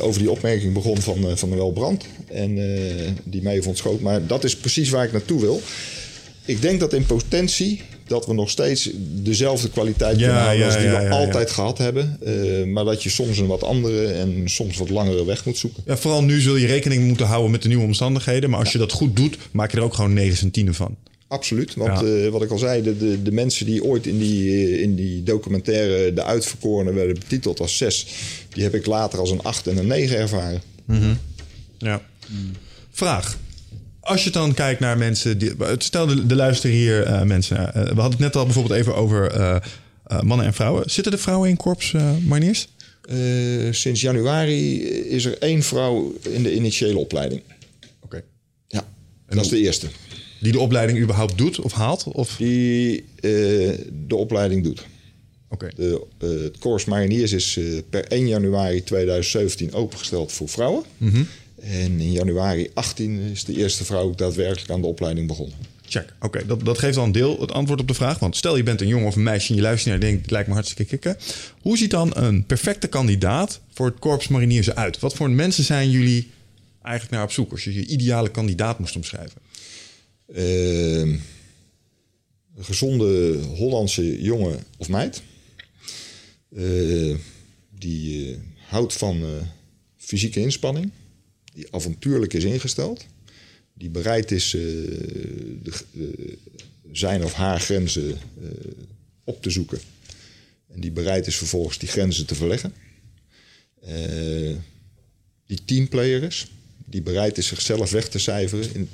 over 0.02 0.20
die 0.20 0.32
opmerking 0.32 0.74
begon 0.74 1.02
van, 1.02 1.28
eh, 1.30 1.36
van 1.36 1.50
Noël 1.50 1.72
Brand. 1.72 2.06
En 2.32 2.56
die 3.24 3.42
mij 3.42 3.62
ontschoot. 3.66 4.02
Maar 4.02 4.28
dat 4.28 4.44
is 4.44 4.56
precies 4.56 4.90
waar 4.90 5.06
ik 5.06 5.12
naartoe 5.12 5.42
wil. 5.42 5.62
Ik 6.46 6.62
denk 6.62 6.80
dat 6.80 6.94
in 6.94 7.06
potentie 7.06 7.82
dat 8.08 8.26
we 8.26 8.34
nog 8.34 8.50
steeds 8.50 8.90
dezelfde 9.24 9.70
kwaliteit 9.70 10.20
Ja, 10.20 10.26
kunnen 10.26 10.42
houden 10.42 10.60
ja, 10.60 10.66
als 10.66 10.76
die 10.78 10.86
ja, 10.86 10.98
we 10.98 11.04
ja, 11.04 11.10
altijd 11.10 11.52
gehad 11.52 11.78
hebben. 11.78 12.18
Eh, 12.26 12.64
maar 12.66 12.84
dat 12.86 13.04
je 13.04 13.10
soms 13.10 13.38
een 13.38 13.48
wat 13.48 13.64
andere 13.64 14.06
en 14.08 14.42
soms 14.50 14.78
wat 14.78 14.90
langere 14.90 15.26
weg 15.26 15.46
moet 15.46 15.58
zoeken. 15.58 15.84
Ja, 15.86 15.98
vooral 15.98 16.24
nu 16.24 16.40
zul 16.42 16.56
je 16.56 16.66
rekening 16.68 17.08
moeten 17.08 17.26
houden 17.26 17.52
met 17.52 17.62
de 17.62 17.68
nieuwe 17.68 17.84
omstandigheden. 17.84 18.50
Maar 18.50 18.60
als 18.60 18.72
je 18.72 18.78
dat 18.78 18.92
goed 18.92 19.16
doet, 19.16 19.38
maak 19.52 19.72
je 19.72 19.78
er 19.78 19.84
ook 19.84 19.94
gewoon 19.94 20.14
9 20.14 20.46
en 20.46 20.52
10 20.52 20.74
van. 20.74 20.96
Absoluut, 21.28 21.76
want 21.76 22.00
Ja. 22.00 22.06
eh, 22.26 22.30
wat 22.30 22.44
ik 22.44 22.50
al 22.52 22.58
zei, 22.58 22.82
de, 22.84 22.98
de, 22.98 23.22
de 23.22 23.32
mensen 23.32 23.66
die 23.66 23.84
ooit 23.84 24.08
in 24.08 24.18
die, 24.18 24.50
eh, 24.50 24.82
in 24.82 24.96
die 24.96 25.24
documentaire 25.24 26.14
De 26.14 26.24
Uitverkorenen 26.24 26.94
werden 26.96 27.14
betiteld 27.20 27.60
als 27.60 27.78
zes, 27.78 28.08
die 28.50 28.64
heb 28.64 28.74
ik 28.74 28.86
later 28.86 29.20
als 29.20 29.32
een 29.32 29.42
acht 29.44 29.68
en 29.68 29.78
een 29.78 29.88
negen 29.88 30.18
ervaren. 30.18 30.62
Ja. 31.78 32.02
Vraag. 32.92 33.38
Als 34.04 34.24
je 34.24 34.30
dan 34.30 34.54
kijkt 34.54 34.80
naar 34.80 34.98
mensen... 34.98 35.38
Die, 35.38 35.52
stel, 35.78 36.08
de, 36.08 36.26
de 36.26 36.36
luisteren 36.36 36.76
hier 36.76 37.04
eh, 37.04 37.22
mensen. 37.22 37.58
eh, 37.58 37.74
we 37.74 38.02
hadden 38.02 38.04
het 38.12 38.20
net 38.20 38.36
al 38.36 38.46
bijvoorbeeld 38.46 38.80
even 38.80 38.96
over 38.96 39.32
eh, 39.32 39.60
mannen 40.22 40.46
en 40.46 40.54
vrouwen. 40.54 40.90
Zitten 40.90 41.12
er 41.12 41.20
vrouwen 41.20 41.50
in 41.50 41.58
korps, 41.58 41.92
mariniers? 42.26 42.68
Eh, 43.02 43.18
sinds 43.72 44.02
januari 44.02 44.82
is 44.88 45.26
er 45.26 45.38
één 45.38 45.64
vrouw 45.64 46.14
in 46.30 46.44
de 46.44 46.56
initiële 46.56 46.98
opleiding. 46.98 47.42
Oké. 48.02 48.24
Ja, 48.68 48.88
dat 49.28 49.44
is 49.44 49.50
de 49.50 49.60
eerste. 49.60 49.88
Die 50.40 50.52
de 50.52 50.60
opleiding 50.60 51.00
überhaupt 51.00 51.38
doet 51.38 51.60
of 51.60 51.74
haalt? 51.74 52.04
Of... 52.04 52.36
Die 52.38 53.06
de 54.08 54.16
opleiding 54.16 54.64
doet. 54.64 54.86
Oké. 55.50 55.70
De, 55.76 56.06
het 56.18 56.58
Corps 56.58 56.86
Mariniers 56.86 57.32
is 57.32 57.60
per 57.90 58.06
1 58.08 58.28
januari 58.28 58.84
2017 58.84 59.74
opengesteld 59.74 60.32
voor 60.32 60.50
vrouwen. 60.50 60.84
En 61.64 62.00
in 62.00 62.12
januari 62.12 62.70
18 62.74 63.20
is 63.20 63.44
de 63.44 63.58
eerste 63.58 63.86
vrouw 63.86 64.02
ook 64.02 64.18
daadwerkelijk 64.18 64.72
aan 64.72 64.82
de 64.82 64.88
opleiding 64.88 65.28
begonnen. 65.28 65.56
Check. 65.86 66.14
Oké, 66.20 66.46
dat, 66.46 66.66
dat 66.66 66.78
geeft 66.78 66.98
al 66.98 67.04
een 67.04 67.12
deel 67.12 67.40
het 67.40 67.52
antwoord 67.52 67.80
op 67.80 67.88
de 67.88 67.94
vraag. 67.94 68.20
Want 68.20 68.36
stel 68.36 68.58
je 68.58 68.64
bent 68.64 68.82
een 68.82 68.88
jongen 68.88 69.08
of 69.08 69.16
een 69.16 69.24
meisje 69.24 69.50
en 69.50 69.56
je 69.56 69.62
luistert 69.62 69.86
naar 69.86 70.02
en 70.02 70.08
denkt... 70.08 70.22
het 70.22 70.32
lijkt 70.32 70.48
me 70.48 70.54
hartstikke 70.54 70.86
kicken. 70.86 71.18
Hoe 71.62 71.78
ziet 71.78 71.92
dan 71.92 72.12
een 72.16 72.46
perfecte 72.46 72.88
kandidaat 72.88 73.60
voor 73.74 73.86
het 73.86 74.00
korps 74.00 74.28
mariniers 74.28 74.68
eruit? 74.68 75.00
Wat 75.00 75.14
voor 75.14 75.30
mensen 75.30 75.64
zijn 75.64 75.90
jullie 75.90 76.30
eigenlijk 76.82 77.16
naar 77.16 77.24
op 77.24 77.32
zoek... 77.32 77.52
als 77.52 77.64
je 77.64 77.74
je 77.74 77.86
ideale 77.86 78.32
kandidaat 78.32 78.80
moest 78.80 78.96
omschrijven? 78.96 79.42
Eh, 80.34 81.00
een 82.56 82.64
gezonde 82.64 83.40
Hollandse 83.56 84.22
jongen 84.22 84.60
of 84.78 84.90
meid. 84.90 85.22
Eh, 86.56 87.16
die 87.80 88.32
eh, 88.32 88.38
houdt 88.68 88.94
van 88.94 89.22
eh, 89.22 89.30
fysieke 89.98 90.40
inspanning. 90.40 90.92
Die 91.54 91.68
avontuurlijk 91.72 92.34
is 92.34 92.44
ingesteld. 92.44 93.06
Die 93.74 93.90
bereid 93.90 94.32
is 94.32 94.54
eh, 94.54 94.62
de, 94.62 95.72
de- 95.92 96.38
zijn 96.92 97.24
of 97.24 97.34
haar 97.34 97.60
grenzen 97.60 98.10
eh, 98.12 98.48
op 99.24 99.42
te 99.42 99.50
zoeken. 99.50 99.80
En 100.74 100.80
die 100.82 100.92
bereid 100.92 101.28
is 101.28 101.36
vervolgens 101.38 101.78
die 101.78 101.90
grenzen 101.90 102.26
te 102.26 102.36
verleggen. 102.36 102.74
Eh, 103.82 104.56
die 105.46 105.60
teamplayer 105.66 106.24
is. 106.24 106.48
Die 106.86 107.02
bereid 107.02 107.38
is 107.38 107.48
zichzelf 107.48 107.92
weg 107.92 108.08
te 108.10 108.20
cijferen 108.20 108.74
in, 108.76 108.90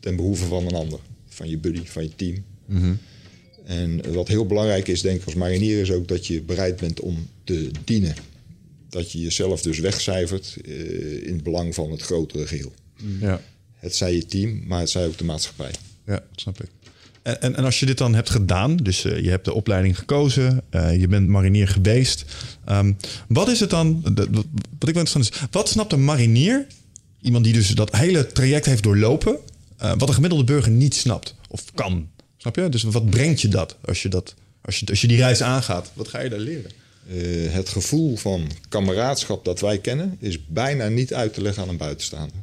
ten 0.00 0.16
behoeve 0.16 0.44
van 0.44 0.66
een 0.66 0.74
ander. 0.74 0.98
Van 1.28 1.48
je 1.48 1.58
buddy, 1.58 1.84
van 1.84 2.02
je 2.02 2.14
team. 2.16 2.44
En 3.64 4.12
wat 4.12 4.28
heel 4.28 4.46
belangrijk 4.46 4.88
is, 4.88 5.00
denk 5.00 5.20
ik, 5.20 5.24
als 5.26 5.34
marinier, 5.34 5.80
is 5.80 5.90
ook 5.90 6.08
dat 6.08 6.26
je 6.26 6.42
bereid 6.42 6.76
bent 6.76 7.00
om 7.00 7.28
te 7.44 7.70
dienen. 7.84 8.14
Dat 8.88 9.12
je 9.12 9.20
jezelf 9.20 9.62
dus 9.62 9.78
wegcijfert 9.78 10.56
eh, 10.64 11.26
in 11.26 11.32
het 11.34 11.42
belang 11.42 11.74
van 11.74 11.90
het 11.90 12.02
grotere 12.02 12.46
geheel. 12.46 12.72
Ja. 13.20 13.40
Het 13.74 13.94
zij 13.96 14.14
je 14.14 14.26
team, 14.26 14.62
maar 14.66 14.80
het 14.80 14.90
zij 14.90 15.06
ook 15.06 15.18
de 15.18 15.24
maatschappij. 15.24 15.70
Ja, 16.06 16.14
dat 16.14 16.22
snap 16.40 16.62
ik. 16.62 16.68
En, 17.22 17.40
en, 17.42 17.56
en 17.56 17.64
als 17.64 17.80
je 17.80 17.86
dit 17.86 17.98
dan 17.98 18.14
hebt 18.14 18.30
gedaan, 18.30 18.76
dus 18.76 19.04
eh, 19.04 19.20
je 19.20 19.30
hebt 19.30 19.44
de 19.44 19.52
opleiding 19.52 19.98
gekozen, 19.98 20.62
eh, 20.70 21.00
je 21.00 21.08
bent 21.08 21.28
marinier 21.28 21.68
geweest. 21.68 22.24
ehm, 22.64 22.92
wat 23.28 23.48
is 23.48 23.60
het 23.60 23.70
dan, 23.70 24.00
de- 24.14 24.28
wat 24.78 24.88
ik 24.88 24.94
wel 24.94 25.04
interessant 25.04 25.30
is, 25.30 25.40
wat 25.50 25.68
snapt 25.68 25.92
een 25.92 26.04
marinier, 26.04 26.66
iemand 27.20 27.44
die 27.44 27.52
dus 27.52 27.68
dat 27.68 27.96
hele 27.96 28.26
traject 28.26 28.66
heeft 28.66 28.82
doorlopen, 28.82 29.38
eh, 29.76 29.92
wat 29.98 30.08
een 30.08 30.14
gemiddelde 30.14 30.44
burger 30.44 30.72
niet 30.72 30.94
snapt 30.94 31.34
of 31.48 31.64
kan? 31.74 32.08
Snap 32.36 32.56
je? 32.56 32.68
Dus 32.68 32.82
wat 32.82 33.10
brengt 33.10 33.40
je 33.40 33.48
dat 33.48 33.76
als 33.84 34.02
je, 34.02 34.08
dat, 34.08 34.34
als 34.60 34.78
je, 34.78 34.86
als 34.86 35.00
je 35.00 35.06
die 35.06 35.16
reis 35.16 35.42
aangaat? 35.42 35.90
Wat 35.94 36.08
ga 36.08 36.20
je 36.20 36.28
daar 36.30 36.38
leren? 36.38 36.70
Eh, 37.08 37.16
het 37.52 37.68
gevoel 37.68 38.16
van 38.16 38.50
kameraadschap 38.68 39.44
dat 39.44 39.60
wij 39.60 39.78
kennen, 39.78 40.16
is 40.20 40.46
bijna 40.46 40.88
niet 40.88 41.14
uit 41.14 41.34
te 41.34 41.42
leggen 41.42 41.62
aan 41.62 41.68
een 41.68 41.76
buitenstaander. 41.76 42.36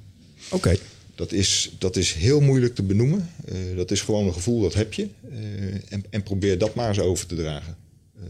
Oké. 0.50 0.76
Dat 1.16 1.32
is, 1.32 1.72
dat 1.78 1.96
is 1.96 2.14
heel 2.14 2.42
moeilijk 2.42 2.76
te 2.76 2.84
benoemen. 2.84 3.30
Eh, 3.46 3.56
dat 3.76 3.92
is 3.92 4.02
gewoon 4.02 4.26
een 4.28 4.34
gevoel, 4.34 4.62
dat 4.62 4.74
heb 4.74 4.94
je. 4.94 5.08
Eh, 5.32 5.40
en, 5.90 6.04
en 6.10 6.24
probeer 6.24 6.58
dat 6.58 6.76
maar 6.76 6.88
eens 6.88 7.00
over 7.00 7.26
te 7.28 7.36
dragen. 7.36 7.76
Eh, 8.18 8.24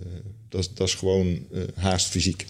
dat, 0.50 0.62
is- 0.62 0.70
dat 0.74 0.88
is 0.88 0.94
gewoon 0.94 1.40
haast 1.76 2.08
fysiek. 2.08 2.46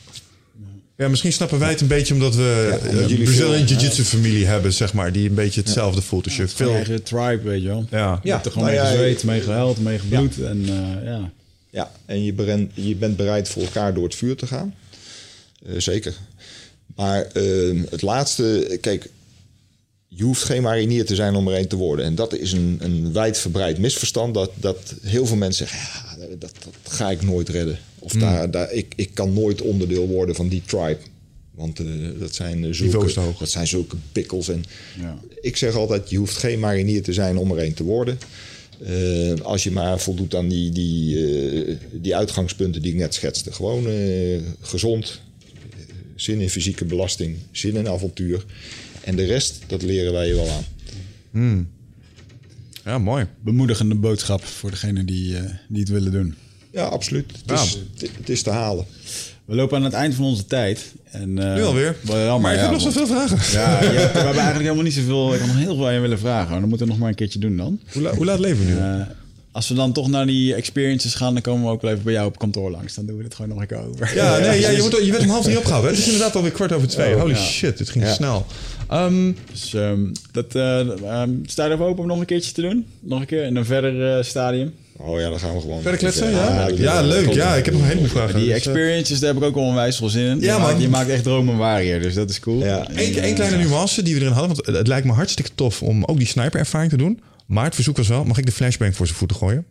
Ja, 0.98 1.08
misschien 1.08 1.34
snappen 1.34 1.60
wij 1.60 1.70
het 1.70 1.82
een 1.82 1.88
beetje 1.88 2.14
omdat 2.14 2.36
we 2.36 2.68
Ja, 2.72 2.76
ja, 2.86 2.90
omdat 2.90 3.10
jullie 3.10 3.26
Brazilian 3.26 3.66
Jiu-Jitsu 3.66 4.04
familie 4.04 4.46
hebben, 4.46 4.74
zeg 4.74 4.94
maar, 4.94 5.12
die 5.12 5.30
een 5.30 5.36
beetje 5.36 5.62
hetzelfde 5.62 6.02
voelt. 6.02 6.24
Dus 6.24 6.36
je 6.36 6.48
Veel 6.48 6.66
veel... 6.68 6.76
eigen 6.76 7.04
tribe, 7.04 7.42
weet 7.44 7.62
je 7.62 7.68
wel. 7.68 7.86
Ja. 7.92 8.20
Je 8.24 8.32
hebt 8.32 8.46
er 8.46 8.52
gewoon 8.52 8.68
nou 8.68 8.80
mee 8.80 8.88
ja, 8.88 8.92
gezweet, 8.92 9.24
mee 9.24 9.42
gehuild, 9.42 9.80
mee 9.80 10.00
gebloed. 10.00 10.40
En 10.42 10.62
eh, 10.62 11.06
ja, 11.06 11.32
Ja, 11.76 11.92
en 12.06 12.24
je, 12.24 12.34
beren- 12.34 12.72
je 12.74 12.96
bent 12.96 13.18
bereid 13.18 13.50
voor 13.50 13.64
elkaar 13.64 13.94
door 13.94 14.04
het 14.04 14.16
vuur 14.16 14.36
te 14.36 14.48
gaan. 14.48 14.76
Eh, 15.66 15.74
zeker. 15.78 16.14
Maar 16.96 17.22
eh, 17.26 17.82
het 17.90 18.02
laatste, 18.02 18.78
kijk, 18.82 19.10
je 20.08 20.24
hoeft 20.24 20.44
geen 20.44 20.62
marinier 20.62 21.06
te 21.06 21.16
zijn 21.16 21.36
om 21.36 21.48
er 21.48 21.60
een 21.60 21.68
te 21.68 21.76
worden. 21.76 22.06
En 22.06 22.16
dat 22.16 22.34
is 22.34 22.52
een, 22.52 22.78
een 22.82 23.14
wijdverbreid 23.14 23.78
misverstand. 23.78 24.34
Dat, 24.34 24.52
dat 24.56 24.94
heel 25.02 25.26
veel 25.26 25.36
mensen 25.36 25.68
zeggen, 25.68 25.90
ja, 26.20 26.26
dat, 26.36 26.40
dat 26.64 26.94
ga 26.94 27.12
ik 27.12 27.22
nooit 27.22 27.50
redden. 27.50 27.78
Of 28.00 28.12
daar, 28.12 28.52
daar, 28.52 28.72
ik, 28.72 28.94
ik 28.96 29.10
kan 29.14 29.34
nooit 29.34 29.62
onderdeel 29.62 30.08
worden 30.08 30.36
van 30.36 30.48
die 30.48 30.62
tribe. 30.66 30.98
Want 31.52 31.80
eh, 31.80 31.86
dat, 32.20 32.36
zijn 32.36 32.54
eh, 32.66 32.80
Niveau 32.80 33.10
zulke, 33.10 33.40
dat 33.40 33.50
zijn 33.50 33.68
zulke 33.68 33.96
pikkels. 34.12 34.48
En 34.50 34.64
Ja. 35.00 35.18
Ik 35.42 35.58
zeg 35.58 35.76
altijd, 35.76 36.10
je 36.10 36.18
hoeft 36.18 36.38
geen 36.38 36.60
marinier 36.60 37.04
te 37.04 37.14
zijn 37.14 37.38
om 37.38 37.52
er 37.52 37.64
een 37.64 37.74
te 37.74 37.84
worden. 37.84 38.18
Eh, 38.84 39.34
als 39.42 39.64
je 39.64 39.72
maar 39.72 40.00
voldoet 40.00 40.36
aan 40.36 40.48
die, 40.48 40.72
die, 40.72 41.28
eh, 41.28 41.76
die 41.92 42.16
uitgangspunten 42.16 42.82
die 42.82 42.92
ik 42.92 42.98
net 42.98 43.14
schetste. 43.14 43.52
Gewoon 43.52 43.88
eh, 43.88 44.40
gezond, 44.62 45.22
zin 46.16 46.40
in 46.40 46.50
fysieke 46.50 46.86
belasting, 46.86 47.38
zin 47.52 47.76
in 47.76 47.88
avontuur. 47.88 48.46
En 49.02 49.16
de 49.16 49.26
rest, 49.26 49.64
dat 49.68 49.82
leren 49.82 50.14
wij 50.14 50.28
je 50.28 50.36
wel 50.36 50.50
aan. 50.50 50.66
ja, 52.86 52.98
mooi. 52.98 53.28
bemoedigende 53.44 53.96
boodschap 53.96 54.44
voor 54.44 54.72
degene 54.72 55.06
die, 55.06 55.38
eh, 55.38 55.44
die 55.70 55.80
het 55.80 55.90
willen 55.90 56.12
doen. 56.12 56.36
Ja, 56.72 56.86
absoluut. 56.86 57.32
Het, 57.46 57.60
is, 57.60 57.78
het, 57.98 58.10
het 58.18 58.30
is 58.30 58.42
te 58.42 58.50
halen. 58.50 58.86
We 59.46 59.56
lopen 59.56 59.78
aan 59.78 59.84
het 59.84 59.94
eind 59.94 60.16
van 60.16 60.26
onze 60.26 60.46
tijd. 60.46 60.94
En, 61.12 61.40
eh, 61.40 61.56
Nu 61.56 61.64
alweer. 61.64 61.96
Jammer, 62.06 62.40
maar 62.42 62.52
ik 62.54 62.58
ja, 62.58 62.64
heb 62.64 62.72
nog 62.74 62.84
want- 62.84 62.94
zoveel 62.96 63.16
vragen. 63.16 63.60
Ja, 63.60 63.80
we 63.80 63.86
hebben 63.88 64.24
eigenlijk 64.24 64.56
helemaal 64.62 64.84
niet 64.84 64.94
zoveel. 64.94 65.34
Ik 65.34 65.40
had 65.40 65.48
nog 65.48 65.58
heel 65.58 65.76
veel 65.76 65.88
aan 65.88 65.94
je 65.94 66.00
willen 66.00 66.20
vragen. 66.20 66.50
Maar 66.52 66.60
dan 66.60 66.70
moeten 66.70 66.86
we 66.86 66.92
nog 66.92 67.02
maar 67.02 67.10
een 67.10 67.16
keertje 67.16 67.40
doen 67.40 67.58
dan. 67.58 67.80
Hoe, 67.94 68.02
la- 68.02 68.14
hoe 68.16 68.26
laat 68.26 68.40
leven 68.40 68.66
we 68.66 68.72
nu? 68.72 68.78
Eh, 68.78 69.02
als 69.52 69.68
we 69.68 69.74
dan 69.74 69.92
toch 69.92 70.08
naar 70.10 70.26
die 70.26 70.54
experiences 70.56 71.14
gaan, 71.16 71.34
dan 71.34 71.42
komen 71.42 71.66
we 71.66 71.70
ook 71.72 71.82
wel 71.82 71.92
even 71.92 72.04
bij 72.04 72.14
jou 72.14 72.28
op 72.28 72.38
kantoor 72.38 72.72
langs. 72.72 72.94
Dan 72.96 73.06
doen 73.06 73.18
we 73.18 73.24
dit 73.24 73.36
gewoon 73.36 73.50
nog 73.50 73.60
een 73.62 73.68
keer 73.68 73.78
over. 73.90 74.16
ja, 74.16 74.38
nee, 74.38 74.60
ja, 74.60 74.70
je, 74.70 74.82
wordt, 74.90 75.06
je 75.06 75.12
werd 75.12 75.24
om 75.24 75.30
half 75.30 75.44
drie 75.44 75.58
opgehouden. 75.58 75.92
Het 75.92 76.00
is 76.00 76.06
inderdaad 76.06 76.36
alweer 76.36 76.52
kwart 76.52 76.72
over 76.72 76.88
twee. 76.88 77.14
Oh, 77.16 77.22
Holy 77.22 77.36
shit, 77.36 77.78
dit 77.78 77.90
ging 77.90 78.08
snel. 78.08 78.46
Ehm, 78.90 79.32
Dus 79.52 79.74
ehm, 79.74 80.00
dat, 80.32 80.56
eh 80.56 80.80
ehm, 81.04 81.30
sta 81.46 81.66
je 81.66 81.80
open 81.80 82.02
om 82.04 82.08
nog 82.08 82.20
een 82.20 82.26
keertje 82.26 82.52
te 82.52 82.62
doen? 82.62 82.86
Nog 83.00 83.20
een 83.20 83.26
keer 83.26 83.44
in 83.44 83.56
een 83.56 83.66
verder 83.66 84.26
stadium? 84.26 84.74
Oh 84.98 85.20
ja, 85.20 85.30
dan 85.30 85.40
gaan 85.40 85.54
we 85.54 85.62
gewoon. 85.62 85.82
verder 85.82 86.00
kletsen? 86.00 86.32
Ja, 86.32 86.68
ja, 86.76 87.02
leuk. 87.02 87.34
Ja, 87.34 87.56
ik 87.56 87.66
heb 87.66 87.74
nog 87.74 87.84
een 87.84 87.90
heleboel 87.90 88.10
vragen. 88.10 88.36
Die 88.36 88.44
Dus, 88.44 88.50
eh, 88.50 88.56
experiences, 88.56 89.20
daar 89.20 89.34
heb 89.34 89.38
ik 89.38 89.48
ook 89.48 89.56
al 89.56 89.62
onwijs 89.64 89.98
veel 89.98 90.10
zin 90.10 90.26
in. 90.26 90.40
Ja, 90.40 90.54
je, 90.54 90.60
man. 90.60 90.62
Maakt, 90.70 90.82
je 90.82 90.90
maakt 90.90 91.10
echt 91.10 91.24
dromen 91.24 91.58
waar 91.58 91.80
hier, 91.80 92.02
dus 92.02 92.14
dat 92.14 92.30
is 92.30 92.40
cool. 92.40 92.64
Ja. 92.64 92.88
Eén 92.90 92.96
eh, 93.16 93.24
één 93.24 93.36
kleine 93.36 93.58
nuance 93.58 94.02
die 94.04 94.14
we 94.14 94.20
erin 94.22 94.34
hadden. 94.34 94.56
Want 94.56 94.78
het 94.78 94.88
lijkt 94.88 95.06
me 95.06 95.14
hartstikke 95.14 95.52
tof 95.56 95.82
om 95.82 96.04
ook 96.04 96.18
die 96.18 96.28
sniper-ervaring 96.28 96.90
te 96.92 96.98
doen. 96.98 97.22
Maar 97.46 97.64
het 97.66 97.76
verzoek 97.76 97.98
was 97.98 98.08
wel, 98.08 98.24
mag 98.24 98.38
ik 98.38 98.46
de 98.46 98.52
flashbang 98.52 98.96
voor 98.96 99.06
zijn 99.06 99.18
voeten 99.18 99.38
gooien? 99.38 99.66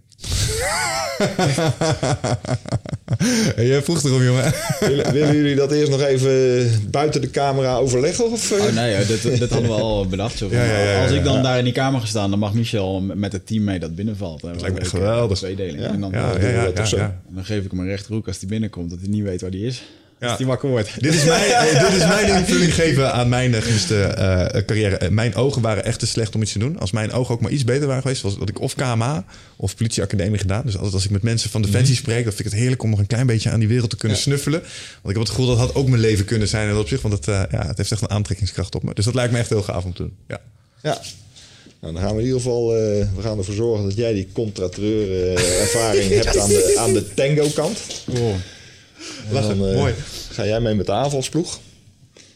Hey, 3.55 3.67
Jij 3.73 3.83
vroeg 3.83 4.05
erom, 4.05 4.23
jongen. 4.23 4.53
willen, 4.81 5.13
willen 5.13 5.35
jullie 5.37 5.55
dat 5.55 5.73
eerst 5.73 5.91
nog 5.91 6.03
even 6.03 6.71
buiten 6.91 7.21
de 7.21 7.31
camera 7.31 7.77
overleggen? 7.77 8.31
Of, 8.31 8.51
eh? 8.51 8.65
Oh 8.65 8.73
nee, 8.75 9.05
dit, 9.07 9.23
dit 9.23 9.51
hadden 9.51 9.71
we 9.71 9.77
al 9.77 10.07
bedacht. 10.07 10.39
Zo 10.39 10.49
van, 10.49 10.57
Ja, 10.59 10.65
ja, 10.65 10.79
ja, 10.79 10.91
ja, 10.93 11.03
als 11.03 11.13
ik 11.13 11.25
dan 11.25 11.35
ja. 11.37 11.43
daar 11.43 11.59
in 11.59 11.65
die 11.65 11.73
kamer 11.73 12.01
ga 12.01 12.07
staan, 12.07 12.31
dan 12.31 12.39
mag 12.39 12.53
Michel 12.55 13.01
met 13.01 13.33
het 13.33 13.47
team 13.47 13.65
mee 13.65 13.79
dat 13.79 13.95
binnenvalt. 13.95 14.41
Dat 14.41 14.61
lijkt 14.61 14.75
me 14.77 14.81
echt 14.81 14.91
geweldig. 14.91 15.39
Tweedeling. 15.39 15.79
Ja. 15.81 15.87
En 15.89 16.01
dan, 16.01 16.11
Ja, 16.13 16.33
dan 16.33 16.41
ja, 16.41 16.49
ja, 16.49 16.65
dat 16.65 16.77
ja, 16.77 16.83
of 16.83 16.89
zo. 16.89 16.97
ja. 16.97 17.03
En 17.29 17.35
dan 17.35 17.45
geef 17.45 17.65
ik 17.65 17.71
hem 17.71 17.81
een 17.81 17.87
rechterhoek 17.87 18.27
als 18.27 18.39
hij 18.41 18.49
binnenkomt, 18.49 18.91
dat 18.91 18.99
hij 19.01 19.09
niet 19.09 19.23
weet 19.23 19.41
waar 19.41 19.51
die 19.51 19.67
is. 19.67 19.83
Ja. 20.25 20.57
Wordt. 20.61 21.03
Dit 21.03 21.15
is 21.15 21.25
mijn, 21.25 21.43
eh, 21.53 21.81
dit 21.81 22.01
is 22.01 22.07
mijn 22.07 22.39
invulling 22.39 22.75
geven 22.75 23.13
aan 23.13 23.29
mijn 23.29 23.63
gemiste 23.63 24.03
eh, 24.03 24.63
carrière. 24.65 24.97
Eh, 24.97 25.09
mijn 25.09 25.35
ogen 25.35 25.63
waren 25.63 25.85
echt 25.85 25.99
te 25.99 26.07
slecht 26.07 26.35
om 26.35 26.43
iets 26.43 26.53
te 26.53 26.59
doen. 26.59 26.79
Als 26.79 26.91
mijn 26.91 27.13
ogen 27.13 27.35
ook 27.35 27.41
maar 27.41 27.51
iets 27.51 27.65
beter 27.65 27.87
waren 27.87 28.03
geweest, 28.03 28.23
was 28.23 28.39
dat 28.39 28.49
ik 28.49 28.61
of 28.61 28.75
KMA 28.75 29.25
of 29.57 29.77
politieacademie 29.77 30.39
gedaan. 30.39 30.63
Dus 30.65 30.75
altijd 30.75 30.95
als 30.95 31.05
ik 31.05 31.11
met 31.11 31.23
mensen 31.23 31.51
van 31.51 31.63
Defensie 31.63 31.97
spreek, 31.97 32.25
dan 32.25 32.33
vind 32.33 32.39
ik 32.39 32.45
het 32.45 32.55
heerlijk 32.55 32.83
om 32.83 32.91
nog 32.91 32.99
een 32.99 33.07
klein 33.07 33.27
beetje 33.27 33.51
aan 33.51 33.59
die 33.59 33.69
wereld 33.69 33.91
te 33.91 33.97
kunnen 33.97 34.19
snuffelen. 34.19 34.61
Want 34.61 34.71
ik 35.03 35.11
heb 35.11 35.21
het 35.21 35.29
gevoel 35.29 35.47
dat 35.47 35.59
had 35.59 35.75
ook 35.75 35.89
mijn 35.89 36.01
leven 36.01 36.25
kunnen 36.25 36.49
zijn 36.49 36.67
in 36.67 36.73
dat 36.73 36.83
opzicht. 36.83 37.03
Want 37.03 37.15
het, 37.15 37.25
ja, 37.51 37.67
het 37.67 37.77
heeft 37.77 37.93
echt 37.93 38.03
een 38.03 38.11
aantrekkingskracht 38.11 38.75
op 38.75 38.83
me. 38.83 38.95
Dus 38.95 39.05
dat 39.05 39.15
lijkt 39.15 39.33
me 39.33 39.39
echt 39.39 39.49
heel 39.49 39.63
gaaf 39.63 39.85
om 39.85 39.95
te 39.95 40.03
doen. 40.03 40.17
Ja. 40.29 40.41
Ja. 40.83 41.01
Nou, 41.81 41.95
dan 41.95 42.03
gaan 42.03 42.15
we 42.15 42.21
in 42.21 42.27
ieder 42.27 42.41
geval 42.41 42.69
we 42.69 43.23
gaan 43.23 43.39
ervoor 43.39 43.55
zorgen 43.55 43.85
dat 43.85 43.97
jij 43.97 44.13
die 44.13 44.29
contratreur 44.33 45.37
ervaring 45.61 46.11
hebt 46.23 46.39
aan 46.39 46.49
de, 46.49 46.75
aan 46.79 46.93
de 46.93 47.15
tango 47.15 47.49
kant. 47.55 47.79
Lachen, 49.31 49.59
dan, 49.59 49.69
eh, 49.69 49.77
mooi. 49.77 49.95
Ga 50.31 50.47
jij 50.47 50.61
mee 50.61 50.75
met 50.75 50.87
de 50.87 50.93
aanvalsploeg. 50.93 51.61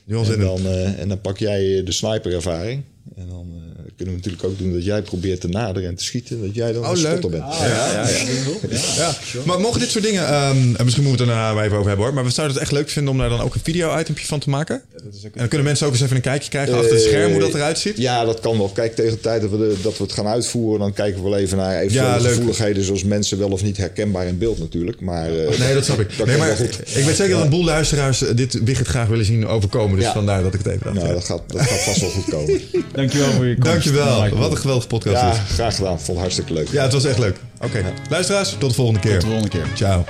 En 0.08 0.40
dan, 0.40 0.66
eh, 0.66 1.00
en 1.00 1.08
dan 1.08 1.20
pak 1.20 1.38
jij 1.38 1.82
de 1.84 1.92
sniperervaring. 1.92 2.82
En 3.16 3.28
dan 3.28 3.46
eh, 3.76 3.77
kunnen 3.98 4.14
we 4.14 4.20
natuurlijk 4.20 4.44
ook 4.52 4.58
doen 4.58 4.72
dat 4.72 4.84
jij 4.84 5.02
probeert 5.02 5.40
te 5.40 5.48
naderen 5.48 5.88
en 5.88 5.94
te 5.94 6.04
schieten. 6.04 6.40
Dat 6.46 6.54
jij 6.54 6.72
dan 6.72 6.82
Oh, 6.84 6.90
een 6.90 6.96
leuk. 7.02 7.06
spotter 7.18 7.30
bent. 7.30 7.54
ja, 7.60 7.66
ja, 7.66 8.08
ja. 8.08 8.86
Ja, 8.96 9.14
maar 9.44 9.60
mogen 9.60 9.80
dit 9.80 9.90
soort 9.90 10.04
dingen, 10.04 10.26
ehm, 10.26 10.56
en 10.56 10.84
misschien 10.84 11.04
moeten 11.04 11.26
we 11.26 11.32
het 11.32 11.40
daarna 11.40 11.54
maar 11.54 11.64
even 11.64 11.76
over 11.76 11.88
hebben 11.88 12.06
hoor, 12.06 12.14
maar 12.14 12.24
we 12.24 12.30
zouden 12.30 12.54
het 12.56 12.64
echt 12.64 12.72
leuk 12.74 12.88
vinden 12.90 13.12
om 13.12 13.18
daar 13.18 13.28
dan 13.28 13.40
ook 13.40 13.54
een 13.54 13.60
video-itempje 13.62 14.26
van 14.26 14.38
te 14.40 14.50
maken. 14.50 14.82
En 15.22 15.30
dan 15.34 15.48
kunnen 15.48 15.66
mensen 15.66 15.86
ook 15.86 15.92
eens 15.92 16.02
even 16.02 16.16
een 16.16 16.22
kijkje 16.22 16.48
krijgen 16.50 16.74
achter 16.74 16.92
het 16.92 17.02
scherm 17.02 17.30
hoe 17.32 17.40
dat 17.40 17.54
eruit 17.54 17.78
ziet. 17.78 17.96
Ja, 17.96 18.24
dat 18.24 18.40
kan 18.40 18.58
wel. 18.58 18.68
Kijk, 18.68 18.94
tegen 18.94 19.10
de 19.12 19.20
tijd 19.20 19.40
dat 19.40 19.50
we, 19.50 19.56
de- 19.56 19.76
dat 19.82 19.96
we 19.98 20.02
het 20.04 20.12
gaan 20.12 20.26
uitvoeren, 20.26 20.80
dan 20.80 20.92
kijken 20.92 21.22
we 21.22 21.28
wel 21.30 21.38
even 21.38 21.56
naar 21.56 21.80
eventuele 21.80 22.28
gevoeligheden, 22.28 22.84
zoals 22.84 23.04
mensen 23.04 23.38
wel 23.38 23.50
of 23.50 23.62
niet 23.62 23.76
herkenbaar 23.76 24.26
in 24.26 24.38
beeld 24.38 24.58
natuurlijk. 24.58 25.00
Maar, 25.00 25.26
eh, 25.36 25.58
Nee, 25.58 25.74
dat 25.74 25.84
snap 25.84 26.00
ik. 26.00 26.08
Dat 26.18 26.26
Nee, 26.26 26.36
maar 26.36 26.46
wel 26.46 26.56
goed. 26.56 26.78
ik 26.96 27.04
weet 27.04 27.16
zeker 27.16 27.34
dat 27.34 27.42
een 27.44 27.50
boel 27.50 27.64
luisteraars 27.64 28.22
eh, 28.22 28.36
dit 28.36 28.62
Wigert 28.64 28.88
graag 28.88 29.08
willen 29.08 29.24
zien 29.24 29.46
overkomen. 29.46 29.96
Dus 29.96 30.04
Ja. 30.06 30.12
vandaar 30.12 30.42
dat 30.42 30.54
ik 30.54 30.60
het 30.64 30.72
even. 30.72 30.94
Nou, 30.94 31.06
Ja. 31.06 31.12
dat 31.12 31.24
gaat, 31.24 31.42
dat 31.46 31.60
gaat 31.60 31.78
vast 31.80 32.00
wel 32.00 32.10
goed 32.10 32.24
komen. 32.30 32.60
Dankjewel 32.92 33.30
voor 33.30 33.46
je 33.46 33.54
komst. 33.54 33.70
Dankjewel. 33.92 34.20
Michael. 34.22 34.40
Wat 34.40 34.50
een 34.50 34.56
geweldige 34.56 34.86
podcast. 34.88 35.20
Ja, 35.22 35.32
graag 35.32 35.76
gedaan. 35.76 35.96
Vond 35.96 36.06
het 36.08 36.18
hartstikke 36.18 36.52
leuk. 36.52 36.68
ja, 36.68 36.82
het 36.82 36.92
was 36.92 37.04
echt 37.04 37.18
leuk. 37.18 37.36
Oké, 37.60 37.84
luisteraars, 38.10 38.56
tot 38.58 38.68
de 38.68 38.74
volgende 38.76 39.00
keer. 39.00 39.12
Tot 39.18 39.20
de 39.20 39.26
volgende 39.26 39.48
keer. 39.48 39.66
Ciao. 39.74 40.04